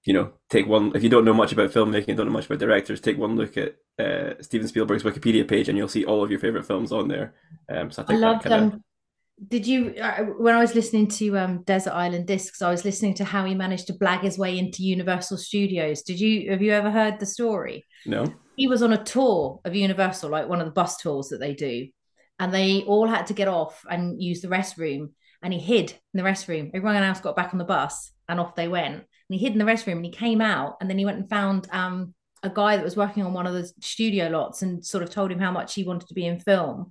you 0.05 0.12
know, 0.12 0.32
take 0.51 0.66
one, 0.66 0.92
if 0.95 1.03
you 1.03 1.09
don't 1.09 1.24
know 1.24 1.34
much 1.34 1.53
about 1.53 1.70
filmmaking, 1.70 2.16
don't 2.16 2.26
know 2.26 2.32
much 2.32 2.47
about 2.47 2.59
directors, 2.59 3.01
take 3.01 3.18
one 3.18 3.36
look 3.36 3.57
at 3.57 3.76
uh, 3.99 4.42
Steven 4.42 4.68
Spielberg's 4.68 5.03
Wikipedia 5.03 5.47
page, 5.47 5.68
and 5.68 5.78
you'll 5.78 5.88
see 5.88 6.05
all 6.05 6.24
of 6.24 6.30
your 6.30 6.40
favorite 6.40 6.66
films 6.66 6.92
on 6.92 7.09
there. 7.09 7.34
Um, 7.68 7.90
so 7.90 8.03
I 8.03 8.05
I 8.05 8.38
think 8.38 8.45
that 8.45 8.80
loved. 9.39 9.43
kind 9.43 9.49
of 9.49 9.49
did 9.49 9.66
you 9.66 9.95
uh, 10.01 10.24
when 10.39 10.55
I 10.55 10.61
was 10.61 10.74
listening 10.74 11.09
to 11.09 11.39
um, 11.39 11.62
Desert 11.64 11.93
Island 11.93 12.26
Discs? 12.26 12.62
I 12.62 12.70
was 12.70 12.85
listening 12.85 13.14
to 13.14 13.24
how 13.24 13.45
he 13.45 13.55
managed 13.55 13.87
to 13.89 13.93
blag 13.95 14.20
his 14.20 14.39
way 14.39 14.59
into 14.59 14.82
Universal 14.82 15.39
Studios. 15.39 16.03
Did 16.03 16.20
you 16.20 16.51
have 16.51 16.62
you 16.62 16.72
ever 16.72 16.91
heard 16.91 17.18
the 17.18 17.26
story? 17.26 17.85
no. 18.07 18.26
he 18.57 18.66
was 18.68 18.82
on 18.82 18.93
a 18.93 19.03
tour 19.03 19.61
of 19.64 19.74
Universal, 19.74 20.30
like 20.30 20.49
one 20.49 20.61
of 20.61 20.66
the 20.66 20.72
bus 20.72 20.99
tours 20.99 21.28
that 21.28 21.41
they 21.41 21.55
do, 21.55 21.89
and 22.39 22.53
they 22.53 22.82
all 22.82 23.09
had 23.09 23.26
to 23.28 23.35
get 23.35 23.49
off 23.49 23.85
and 23.91 24.22
use 24.22 24.41
the 24.41 24.49
restroom. 24.49 25.11
And 25.43 25.53
he 25.53 25.61
hid 25.61 25.91
in 25.91 25.99
the 26.14 26.22
restroom. 26.22 26.70
Everyone 26.72 27.03
else 27.03 27.20
got 27.20 27.37
back 27.37 27.53
on 27.53 27.59
the 27.59 27.64
bus, 27.64 28.12
and 28.28 28.41
off 28.41 28.55
they 28.55 28.68
went. 28.68 28.95
And 28.95 29.05
he 29.28 29.39
hid 29.39 29.53
in 29.53 29.59
the 29.59 29.64
restroom, 29.64 29.97
and 29.97 30.05
he 30.05 30.12
came 30.12 30.41
out, 30.41 30.76
and 30.80 30.89
then 30.89 30.99
he 30.99 31.05
went 31.05 31.18
and 31.18 31.28
found 31.28 31.68
um, 31.72 32.14
a 32.43 32.51
guy 32.51 32.76
that 32.76 32.85
was 32.85 32.97
working 32.97 33.24
on 33.24 33.32
one 33.32 33.47
of 33.47 33.55
the 33.55 33.70
studio 33.80 34.28
lots, 34.28 34.62
and 34.62 34.85
sort 34.85 35.03
of 35.03 35.11
told 35.11 35.32
him 35.32 35.39
how 35.41 35.51
much 35.51 35.74
he 35.74 35.85
wanted 35.85 36.09
to 36.09 36.14
be 36.14 36.26
in 36.26 36.39
film. 36.39 36.91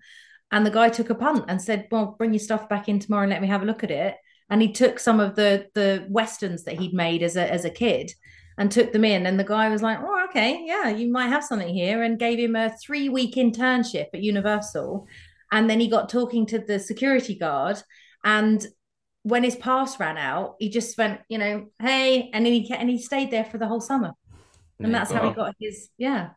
And 0.54 0.64
the 0.64 0.72
guy 0.72 0.90
took 0.90 1.10
a 1.10 1.16
punt 1.16 1.46
and 1.48 1.60
said, 1.60 1.88
"Well, 1.92 2.16
bring 2.18 2.32
your 2.32 2.40
stuff 2.40 2.70
back 2.70 2.88
in 2.88 3.00
tomorrow 3.00 3.24
and 3.24 3.32
let 3.32 3.42
me 3.42 3.48
have 3.48 3.64
a 3.64 3.66
look 3.66 3.84
at 3.84 3.90
it." 3.90 4.16
And 4.52 4.62
he 4.62 4.72
took 4.72 5.00
some 5.00 5.20
of 5.20 5.36
the 5.36 5.68
the 5.74 6.06
westerns 6.10 6.64
that 6.66 6.78
he'd 6.80 6.94
made 6.94 7.24
as 7.24 7.36
a 7.36 7.52
as 7.52 7.66
a 7.66 7.72
kid 7.72 8.12
and 8.60 8.72
took 8.72 8.92
them 8.92 9.04
in. 9.04 9.26
And 9.26 9.40
the 9.40 9.44
guy 9.44 9.68
was 9.70 9.82
like, 9.82 9.98
"Oh, 10.00 10.26
okay, 10.30 10.64
yeah, 10.64 10.90
you 10.90 11.12
might 11.12 11.30
have 11.30 11.44
something 11.44 11.74
here," 11.74 12.04
and 12.04 12.20
gave 12.20 12.38
him 12.38 12.56
a 12.56 12.70
three 12.78 13.10
week 13.10 13.34
internship 13.34 14.10
at 14.14 14.22
Universal. 14.22 15.08
And 15.52 15.68
then 15.68 15.80
he 15.80 15.88
got 15.88 16.08
talking 16.08 16.46
to 16.48 16.60
the 16.60 16.80
security 16.80 17.36
guard, 17.36 17.82
and 18.24 18.64
when 19.24 19.44
his 19.44 19.56
pass 19.56 20.00
ran 20.00 20.18
out, 20.18 20.56
he 20.60 20.70
just 20.70 20.98
went, 20.98 21.22
you 21.30 21.38
know, 21.38 21.68
hey, 21.80 22.30
and 22.34 22.46
then 22.46 22.54
he 22.54 22.72
and 22.72 22.90
he 22.90 23.00
stayed 23.00 23.32
there 23.32 23.46
for 23.46 23.58
the 23.58 23.68
whole 23.68 23.82
summer, 23.82 24.12
and 24.80 24.94
that's 24.94 25.12
how 25.12 25.28
he 25.28 25.34
got 25.34 25.56
his 25.60 25.90
yeah. 25.98 26.32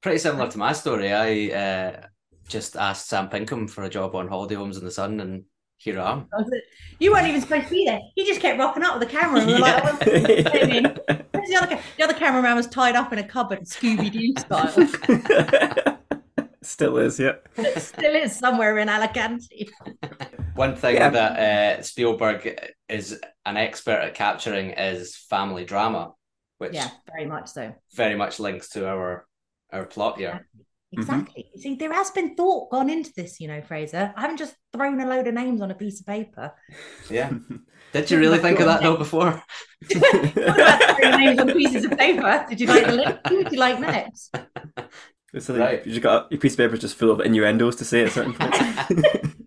Pretty 0.00 0.18
similar 0.18 0.48
to 0.48 0.58
my 0.58 0.72
story. 0.72 1.12
I 1.12 1.50
uh, 1.50 2.06
just 2.48 2.76
asked 2.76 3.08
Sam 3.08 3.28
Pinkham 3.28 3.68
for 3.68 3.84
a 3.84 3.90
job 3.90 4.14
on 4.14 4.28
Holiday 4.28 4.54
Homes 4.56 4.76
in 4.78 4.84
the 4.84 4.90
Sun, 4.90 5.20
and 5.20 5.44
here 5.76 6.00
I 6.00 6.12
am. 6.12 6.26
I 6.32 6.36
was 6.38 6.48
like, 6.50 6.62
You 6.98 7.12
weren't 7.12 7.26
even 7.28 7.40
supposed 7.40 7.64
to 7.68 7.70
be 7.70 7.84
there. 7.84 8.00
He 8.14 8.24
just 8.26 8.40
kept 8.40 8.58
rocking 8.58 8.82
up 8.82 8.98
with 8.98 9.08
the 9.08 9.14
camera, 9.14 9.40
and 9.40 9.46
we 9.48 9.54
were 9.54 9.58
like, 9.60 9.84
oh, 9.84 9.96
the 10.02 11.58
other, 11.60 11.78
the 11.96 12.04
other 12.04 12.14
cameraman 12.14 12.56
was 12.56 12.66
tied 12.66 12.96
up 12.96 13.12
in 13.12 13.18
a 13.18 13.24
cupboard, 13.24 13.60
Scooby 13.64 14.10
Doo 14.10 14.34
style. 14.40 15.98
Still 16.62 16.98
is, 16.98 17.18
yeah. 17.18 17.32
Still 17.78 18.14
is 18.14 18.36
somewhere 18.36 18.78
in 18.78 18.88
Alicante. 18.88 19.68
One 20.54 20.74
thing 20.76 20.96
Yeah. 20.96 21.08
that 21.10 21.78
uh, 21.78 21.82
Spielberg 21.82 22.58
is 22.88 23.18
an 23.46 23.56
expert 23.56 24.00
at 24.00 24.14
capturing 24.14 24.70
is 24.70 25.16
family 25.16 25.64
drama, 25.64 26.12
which 26.58 26.74
Yeah, 26.74 26.90
very 27.10 27.26
much 27.26 27.48
so. 27.48 27.72
very 27.94 28.16
much 28.16 28.38
links 28.40 28.68
to 28.70 28.86
our 28.88 29.26
our 29.72 29.86
plot 29.86 30.18
here. 30.18 30.46
Mm-hmm. 30.96 31.00
Exactly. 31.02 31.50
You 31.54 31.60
See, 31.62 31.74
there 31.74 31.92
has 31.92 32.10
been 32.10 32.34
thought 32.34 32.70
gone 32.70 32.88
into 32.88 33.12
this, 33.14 33.40
you 33.40 33.48
know, 33.48 33.60
Fraser. 33.60 34.12
I 34.16 34.20
haven't 34.22 34.38
just 34.38 34.54
thrown 34.72 35.00
a 35.00 35.06
load 35.06 35.26
of 35.26 35.34
names 35.34 35.60
on 35.60 35.70
a 35.70 35.74
piece 35.74 36.00
of 36.00 36.06
paper. 36.06 36.52
Yeah. 37.10 37.30
Did 37.92 38.10
you 38.10 38.18
really 38.18 38.38
think 38.38 38.58
of 38.60 38.66
that 38.66 38.82
note 38.82 38.98
before? 38.98 39.42
What 39.94 40.36
about 40.36 40.96
throwing 40.96 41.20
names 41.20 41.38
on 41.40 41.52
pieces 41.52 41.84
of 41.84 41.96
paper? 41.96 42.44
Did 42.48 42.60
you 42.60 42.66
like 42.66 42.86
the 42.86 42.92
list? 42.92 43.18
Who 43.28 43.36
would 43.36 43.52
you 43.52 43.58
like 43.58 43.78
next? 43.80 44.34
So 45.38 45.52
like, 45.54 45.60
Right. 45.60 45.86
you 45.86 45.92
just 45.92 46.02
got 46.02 46.32
your 46.32 46.40
piece 46.40 46.52
of 46.54 46.58
paper 46.58 46.74
is 46.74 46.80
just 46.80 46.96
full 46.96 47.10
of 47.10 47.20
innuendos 47.20 47.76
to 47.76 47.84
say 47.84 48.04
at 48.04 48.12
certain 48.12 48.32
points. 48.34 48.58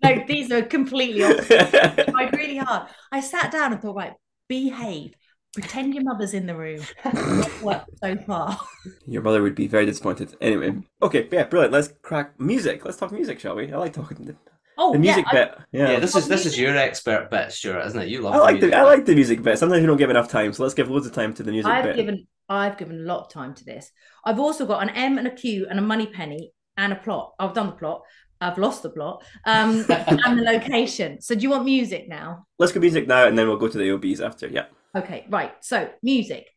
No, 0.02 0.24
these 0.26 0.50
are 0.52 0.62
completely 0.62 1.22
off. 1.24 1.50
I 1.50 2.04
tried 2.08 2.36
really 2.36 2.56
hard. 2.56 2.88
I 3.10 3.20
sat 3.20 3.50
down 3.50 3.72
and 3.72 3.82
thought, 3.82 3.96
right, 3.96 4.12
behave. 4.48 5.14
Pretend 5.54 5.94
your 5.94 6.02
mother's 6.04 6.32
in 6.32 6.46
the 6.46 6.54
room. 6.56 6.80
Not 7.04 7.62
worked 7.62 7.90
so 8.02 8.16
far. 8.26 8.58
Your 9.06 9.20
mother 9.20 9.42
would 9.42 9.54
be 9.54 9.66
very 9.66 9.84
disappointed. 9.84 10.34
Anyway, 10.40 10.80
okay, 11.02 11.28
yeah, 11.30 11.44
brilliant. 11.44 11.72
Let's 11.74 11.92
crack 12.00 12.40
music. 12.40 12.84
Let's 12.86 12.96
talk 12.96 13.12
music, 13.12 13.38
shall 13.38 13.54
we? 13.56 13.70
I 13.70 13.76
like 13.76 13.92
talking 13.92 14.24
the, 14.24 14.36
Oh, 14.78 14.94
the 14.94 14.98
music 14.98 15.26
yeah, 15.30 15.38
I- 15.40 15.44
bit. 15.44 15.54
Yeah, 15.72 15.90
Yeah, 15.90 16.00
this 16.00 16.16
is 16.16 16.26
this 16.26 16.46
is 16.46 16.58
your 16.58 16.74
expert 16.74 17.30
bit, 17.30 17.52
Stuart, 17.52 17.84
isn't 17.86 18.00
it? 18.00 18.08
You 18.08 18.22
love 18.22 18.34
I 18.34 18.38
like 18.38 18.54
music 18.54 18.70
the 18.70 18.76
I 18.78 18.82
like 18.82 19.04
the 19.04 19.14
music 19.14 19.42
bit. 19.42 19.58
Sometimes 19.58 19.82
we 19.82 19.86
don't 19.86 19.98
give 19.98 20.08
enough 20.08 20.28
time, 20.30 20.54
so 20.54 20.62
let's 20.62 20.74
give 20.74 20.90
loads 20.90 21.06
of 21.06 21.12
time 21.12 21.34
to 21.34 21.42
the 21.42 21.52
music 21.52 21.70
I've 21.70 21.84
bit. 21.84 21.96
given 21.96 22.26
I've 22.48 22.78
given 22.78 23.00
a 23.00 23.02
lot 23.04 23.24
of 23.26 23.30
time 23.30 23.52
to 23.54 23.64
this. 23.64 23.90
I've 24.24 24.40
also 24.40 24.64
got 24.64 24.82
an 24.82 24.88
M 24.90 25.18
and 25.18 25.26
a 25.26 25.30
Q 25.30 25.66
and 25.68 25.78
a 25.78 25.82
Moneypenny 25.82 26.52
and 26.78 26.94
a 26.94 26.96
plot. 26.96 27.34
I've 27.38 27.52
done 27.52 27.66
the 27.66 27.72
plot. 27.72 28.02
I've 28.40 28.56
lost 28.56 28.82
the 28.82 28.90
plot. 28.90 29.22
Um, 29.44 29.84
and 29.90 30.38
the 30.38 30.42
location. 30.42 31.20
So 31.20 31.34
do 31.34 31.42
you 31.42 31.50
want 31.50 31.66
music 31.66 32.08
now? 32.08 32.46
Let's 32.58 32.72
go 32.72 32.80
music 32.80 33.06
now, 33.06 33.26
and 33.26 33.36
then 33.36 33.46
we'll 33.48 33.58
go 33.58 33.68
to 33.68 33.76
the 33.78 33.90
OBs 33.92 34.22
after. 34.22 34.48
Yeah. 34.48 34.64
Okay, 34.96 35.26
right. 35.30 35.52
So 35.60 35.90
music. 36.02 36.48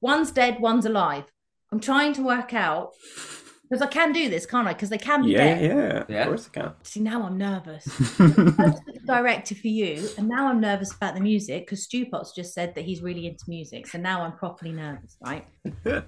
One's 0.00 0.30
dead, 0.30 0.60
one's 0.60 0.86
alive. 0.86 1.24
I'm 1.72 1.80
trying 1.80 2.12
to 2.14 2.22
work 2.22 2.54
out 2.54 2.92
because 3.68 3.82
I 3.82 3.86
can 3.86 4.12
do 4.12 4.30
this, 4.30 4.46
can't 4.46 4.66
I? 4.66 4.72
Because 4.72 4.88
they 4.88 4.96
can 4.98 5.22
be 5.24 5.32
Yeah, 5.32 5.38
dead. 5.58 5.62
yeah, 5.62 6.04
Yeah. 6.08 6.20
Of 6.22 6.28
course 6.28 6.48
I 6.56 6.58
See, 6.82 7.00
now 7.00 7.22
I'm 7.24 7.36
nervous. 7.36 7.84
can. 8.16 8.52
First 8.52 8.82
the 8.86 9.00
director 9.06 9.54
for 9.54 9.68
you, 9.68 10.08
and 10.16 10.28
now 10.28 10.48
I'm 10.48 10.60
nervous 10.60 10.94
about 10.94 11.14
the 11.14 11.20
music 11.20 11.66
because 11.66 11.82
Stu 11.84 12.06
Potts 12.06 12.32
just 12.34 12.54
said 12.54 12.74
that 12.74 12.84
he's 12.84 13.02
really 13.02 13.26
into 13.26 13.44
music. 13.48 13.86
So 13.86 13.98
now 13.98 14.22
I'm 14.22 14.32
properly 14.32 14.72
nervous, 14.72 15.16
right? 15.20 15.44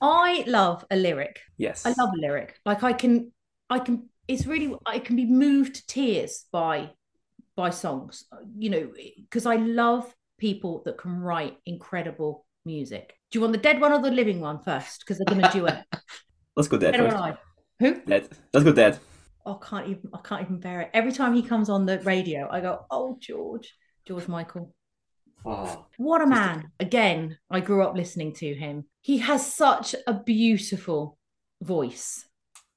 I 0.00 0.44
love 0.46 0.84
a 0.90 0.96
lyric. 0.96 1.40
yes. 1.58 1.84
I 1.86 1.94
love 1.98 2.10
a 2.16 2.20
lyric. 2.20 2.58
Like 2.64 2.82
I 2.82 2.92
can, 2.92 3.32
I 3.68 3.78
can. 3.80 4.08
It's 4.28 4.46
really 4.46 4.76
I 4.86 4.98
can 5.00 5.16
be 5.16 5.26
moved 5.26 5.74
to 5.76 5.86
tears 5.86 6.44
by 6.52 6.90
by 7.56 7.70
songs. 7.70 8.24
You 8.56 8.70
know, 8.70 8.90
because 9.16 9.46
I 9.46 9.56
love 9.56 10.12
people 10.40 10.82
that 10.84 10.98
can 10.98 11.20
write 11.20 11.56
incredible 11.66 12.44
music. 12.64 13.14
Do 13.30 13.38
you 13.38 13.42
want 13.42 13.52
the 13.52 13.58
dead 13.58 13.80
one 13.80 13.92
or 13.92 14.02
the 14.02 14.10
living 14.10 14.40
one 14.40 14.58
first? 14.62 15.00
Because 15.00 15.18
they're 15.18 15.34
going 15.34 15.46
to 15.46 15.52
do 15.52 15.66
it. 15.66 15.78
Let's 16.56 16.68
go 16.68 16.78
dead 16.78 16.96
first. 16.96 17.38
Who? 17.78 18.00
Dead. 18.02 18.28
Let's 18.52 18.64
go 18.64 18.72
dead. 18.72 18.98
Oh, 19.46 19.58
I 19.62 19.66
can't 19.66 19.88
even. 19.88 20.10
I 20.12 20.18
can't 20.18 20.42
even 20.42 20.60
bear 20.60 20.80
it. 20.82 20.90
Every 20.92 21.12
time 21.12 21.34
he 21.34 21.42
comes 21.42 21.70
on 21.70 21.86
the 21.86 21.98
radio, 22.00 22.48
I 22.50 22.60
go, 22.60 22.84
"Oh, 22.90 23.16
George, 23.20 23.74
George 24.06 24.28
Michael." 24.28 24.74
Oh, 25.46 25.86
What 25.96 26.20
a 26.20 26.26
man. 26.26 26.70
Again, 26.78 27.38
I 27.50 27.60
grew 27.60 27.82
up 27.82 27.94
listening 27.96 28.34
to 28.34 28.54
him. 28.54 28.84
He 29.00 29.18
has 29.18 29.54
such 29.54 29.94
a 30.06 30.12
beautiful 30.12 31.16
voice. 31.62 32.26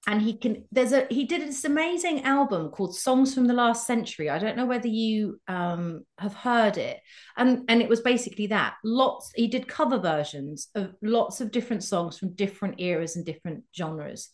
And 0.05 0.21
he 0.21 0.37
can 0.37 0.65
there's 0.71 0.91
a 0.91 1.07
he 1.09 1.23
did 1.23 1.41
this 1.41 1.63
amazing 1.63 2.23
album 2.23 2.69
called 2.69 2.93
Songs 2.93 3.33
from 3.33 3.47
the 3.47 3.53
Last 3.53 3.87
Century. 3.87 4.29
I 4.29 4.37
don't 4.37 4.57
know 4.57 4.65
whether 4.65 4.89
you 4.89 5.39
um 5.47 6.01
have 6.17 6.33
heard 6.33 6.77
it. 6.77 6.99
And 7.37 7.63
and 7.69 7.81
it 7.81 7.87
was 7.87 8.01
basically 8.01 8.47
that. 8.47 8.75
Lots 8.83 9.31
he 9.33 9.47
did 9.47 9.67
cover 9.67 9.97
versions 9.97 10.67
of 10.75 10.93
lots 11.01 11.39
of 11.39 11.51
different 11.51 11.83
songs 11.83 12.17
from 12.17 12.33
different 12.33 12.81
eras 12.81 13.15
and 13.15 13.25
different 13.25 13.63
genres. 13.75 14.29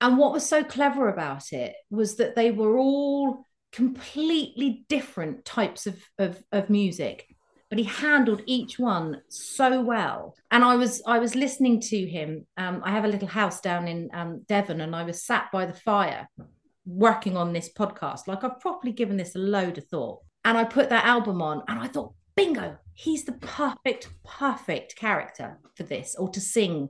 And 0.00 0.18
what 0.18 0.32
was 0.32 0.46
so 0.46 0.62
clever 0.62 1.08
about 1.08 1.52
it 1.52 1.74
was 1.90 2.16
that 2.16 2.36
they 2.36 2.50
were 2.50 2.78
all 2.78 3.46
completely 3.72 4.84
different 4.88 5.44
types 5.44 5.86
of, 5.86 6.02
of, 6.18 6.42
of 6.52 6.70
music 6.70 7.26
but 7.70 7.78
he 7.78 7.84
handled 7.84 8.42
each 8.46 8.78
one 8.78 9.20
so 9.28 9.80
well 9.80 10.34
and 10.50 10.64
i 10.64 10.76
was 10.76 11.02
i 11.06 11.18
was 11.18 11.34
listening 11.34 11.80
to 11.80 12.06
him 12.06 12.46
um, 12.56 12.80
i 12.84 12.90
have 12.90 13.04
a 13.04 13.08
little 13.08 13.28
house 13.28 13.60
down 13.60 13.86
in 13.88 14.08
um, 14.12 14.42
devon 14.48 14.80
and 14.80 14.94
i 14.94 15.02
was 15.02 15.22
sat 15.22 15.46
by 15.52 15.66
the 15.66 15.72
fire 15.72 16.28
working 16.86 17.36
on 17.36 17.52
this 17.52 17.70
podcast 17.76 18.26
like 18.26 18.42
i've 18.44 18.60
properly 18.60 18.92
given 18.92 19.16
this 19.16 19.34
a 19.34 19.38
load 19.38 19.76
of 19.76 19.86
thought 19.88 20.20
and 20.44 20.56
i 20.56 20.64
put 20.64 20.88
that 20.88 21.04
album 21.04 21.42
on 21.42 21.62
and 21.68 21.78
i 21.78 21.86
thought 21.86 22.12
bingo, 22.38 22.78
he's 22.94 23.24
the 23.24 23.32
perfect, 23.32 24.10
perfect 24.24 24.94
character 24.94 25.58
for 25.74 25.82
this 25.82 26.14
or 26.14 26.28
to 26.30 26.40
sing 26.40 26.88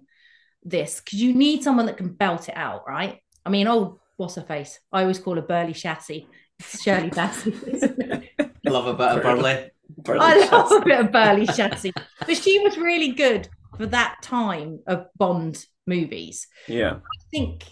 this 0.63 1.01
because 1.01 1.23
you 1.23 1.33
need 1.33 1.63
someone 1.63 1.87
that 1.87 1.97
can 1.97 2.13
belt 2.13 2.51
it 2.51 2.57
out, 2.57 2.87
right? 2.87 3.21
I 3.47 3.49
mean, 3.49 3.67
old 3.67 3.99
what's 4.19 4.35
her 4.35 4.43
face? 4.43 4.79
I 4.93 5.03
always 5.03 5.19
call 5.19 5.37
her 5.37 5.43
Burly 5.43 5.73
Chassis. 5.73 6.29
It's 6.59 6.83
Shirley 6.83 7.09
Bassey. 7.09 7.53
Love 8.67 8.87
a 8.89 8.95
bit 8.95 9.09
of 9.09 9.23
burley. 9.23 9.71
I 10.09 10.49
love 10.49 10.73
a 10.73 10.85
bit 10.85 11.01
of 11.01 11.13
Burly 11.13 11.47
Chassis, 11.47 11.93
but 11.95 12.37
she 12.37 12.59
was 12.61 12.77
really 12.77 13.13
good 13.13 13.49
for 13.77 13.87
that 13.87 14.17
time 14.23 14.81
of 14.87 15.07
Bond 15.17 15.65
movies. 15.87 16.47
Yeah. 16.67 16.97
I 16.97 17.19
think 17.31 17.65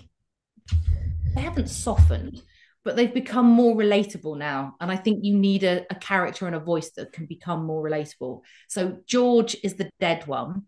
they 1.34 1.40
haven't 1.42 1.68
softened, 1.68 2.42
but 2.84 2.96
they've 2.96 3.12
become 3.12 3.46
more 3.46 3.76
relatable 3.76 4.38
now. 4.38 4.76
And 4.80 4.90
I 4.90 4.96
think 4.96 5.24
you 5.24 5.36
need 5.36 5.64
a, 5.64 5.84
a 5.90 5.94
character 5.94 6.46
and 6.46 6.56
a 6.56 6.60
voice 6.60 6.90
that 6.96 7.12
can 7.12 7.26
become 7.26 7.64
more 7.64 7.82
relatable. 7.82 8.40
So 8.68 8.98
George 9.06 9.56
is 9.62 9.74
the 9.74 9.90
dead 10.00 10.26
one. 10.26 10.64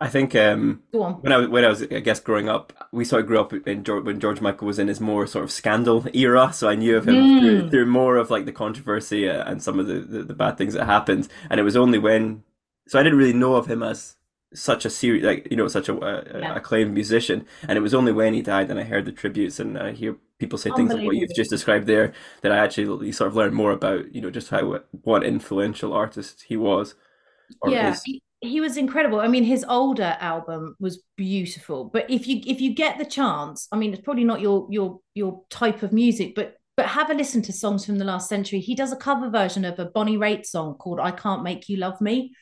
I 0.00 0.08
think 0.08 0.34
um, 0.34 0.82
Go 0.92 1.02
on. 1.02 1.14
when 1.14 1.32
I 1.32 1.36
was 1.38 1.48
when 1.48 1.64
I 1.64 1.68
was 1.68 1.82
I 1.82 2.00
guess 2.00 2.20
growing 2.20 2.48
up, 2.48 2.72
we 2.92 3.04
sort 3.04 3.22
of 3.22 3.26
grew 3.28 3.40
up 3.40 3.52
in 3.52 3.84
George, 3.84 4.04
when 4.04 4.20
George 4.20 4.40
Michael 4.40 4.66
was 4.66 4.78
in 4.78 4.88
his 4.88 5.00
more 5.00 5.26
sort 5.26 5.44
of 5.44 5.50
scandal 5.50 6.06
era. 6.12 6.52
So 6.52 6.68
I 6.68 6.74
knew 6.74 6.96
of 6.96 7.06
him 7.08 7.16
Mm. 7.16 7.38
through, 7.38 7.70
through 7.70 7.86
more 7.86 8.16
of 8.16 8.30
like 8.30 8.44
the 8.44 8.52
controversy 8.52 9.28
uh, 9.28 9.44
and 9.50 9.62
some 9.62 9.78
of 9.78 9.86
the, 9.86 10.00
the, 10.00 10.22
the 10.24 10.34
bad 10.34 10.58
things 10.58 10.74
that 10.74 10.86
happened. 10.86 11.28
And 11.50 11.60
it 11.60 11.64
was 11.64 11.76
only 11.76 11.98
when 11.98 12.42
so 12.88 12.98
I 12.98 13.02
didn't 13.02 13.18
really 13.18 13.32
know 13.32 13.54
of 13.56 13.66
him 13.66 13.82
as 13.82 14.16
such 14.54 14.84
a 14.84 14.90
serious 14.90 15.24
like 15.24 15.48
you 15.50 15.56
know 15.56 15.68
such 15.68 15.88
a, 15.88 15.94
a 15.96 16.40
Yeah. 16.40 16.54
acclaimed 16.54 16.94
musician. 16.94 17.46
And 17.68 17.76
it 17.78 17.82
was 17.82 17.94
only 17.94 18.12
when 18.12 18.34
he 18.34 18.42
died 18.42 18.70
and 18.70 18.78
I 18.78 18.84
heard 18.84 19.04
the 19.04 19.12
tributes 19.12 19.58
and 19.60 19.78
I 19.78 19.92
hear 19.92 20.16
people 20.38 20.58
say 20.58 20.70
things 20.70 20.92
like 20.92 21.04
what 21.04 21.16
you've 21.16 21.34
just 21.34 21.50
described 21.50 21.86
there 21.86 22.12
that 22.42 22.52
I 22.52 22.58
actually 22.58 23.12
sort 23.12 23.28
of 23.28 23.36
learned 23.36 23.54
more 23.54 23.72
about 23.72 24.14
you 24.14 24.20
know 24.20 24.30
just 24.30 24.50
how 24.50 24.80
what 25.02 25.24
influential 25.24 25.92
artist 25.92 26.44
he 26.48 26.56
was. 26.56 26.94
Or 27.60 27.70
yeah 27.72 27.90
is. 27.92 28.02
He, 28.40 28.60
was 28.60 28.76
incredible. 28.76 29.20
I 29.20 29.28
mean 29.28 29.44
his 29.44 29.64
older 29.68 30.16
album 30.20 30.76
was 30.78 31.02
beautiful 31.16 31.84
but 31.84 32.10
if 32.10 32.26
you 32.26 32.42
if 32.46 32.60
you 32.60 32.74
get 32.74 32.98
the 32.98 33.04
chance 33.04 33.68
i 33.72 33.76
mean 33.76 33.92
it's 33.92 34.02
probably 34.02 34.24
not 34.24 34.40
your 34.40 34.66
your 34.70 35.00
your 35.14 35.42
type 35.50 35.82
of 35.82 35.92
music 35.92 36.34
but 36.34 36.56
but 36.76 36.86
have 36.86 37.10
a 37.10 37.14
listen 37.14 37.40
to 37.40 37.54
songs 37.54 37.86
from 37.86 37.96
the 37.96 38.04
last 38.04 38.28
century. 38.28 38.60
He 38.60 38.74
does 38.74 38.92
a 38.92 38.96
cover 38.96 39.30
version 39.30 39.64
of 39.64 39.78
a 39.78 39.86
bonnie 39.86 40.18
raitt 40.18 40.46
song 40.46 40.74
called 40.74 41.00
i 41.00 41.10
can't 41.10 41.42
make 41.42 41.68
you 41.68 41.76
love 41.76 42.00
me 42.00 42.34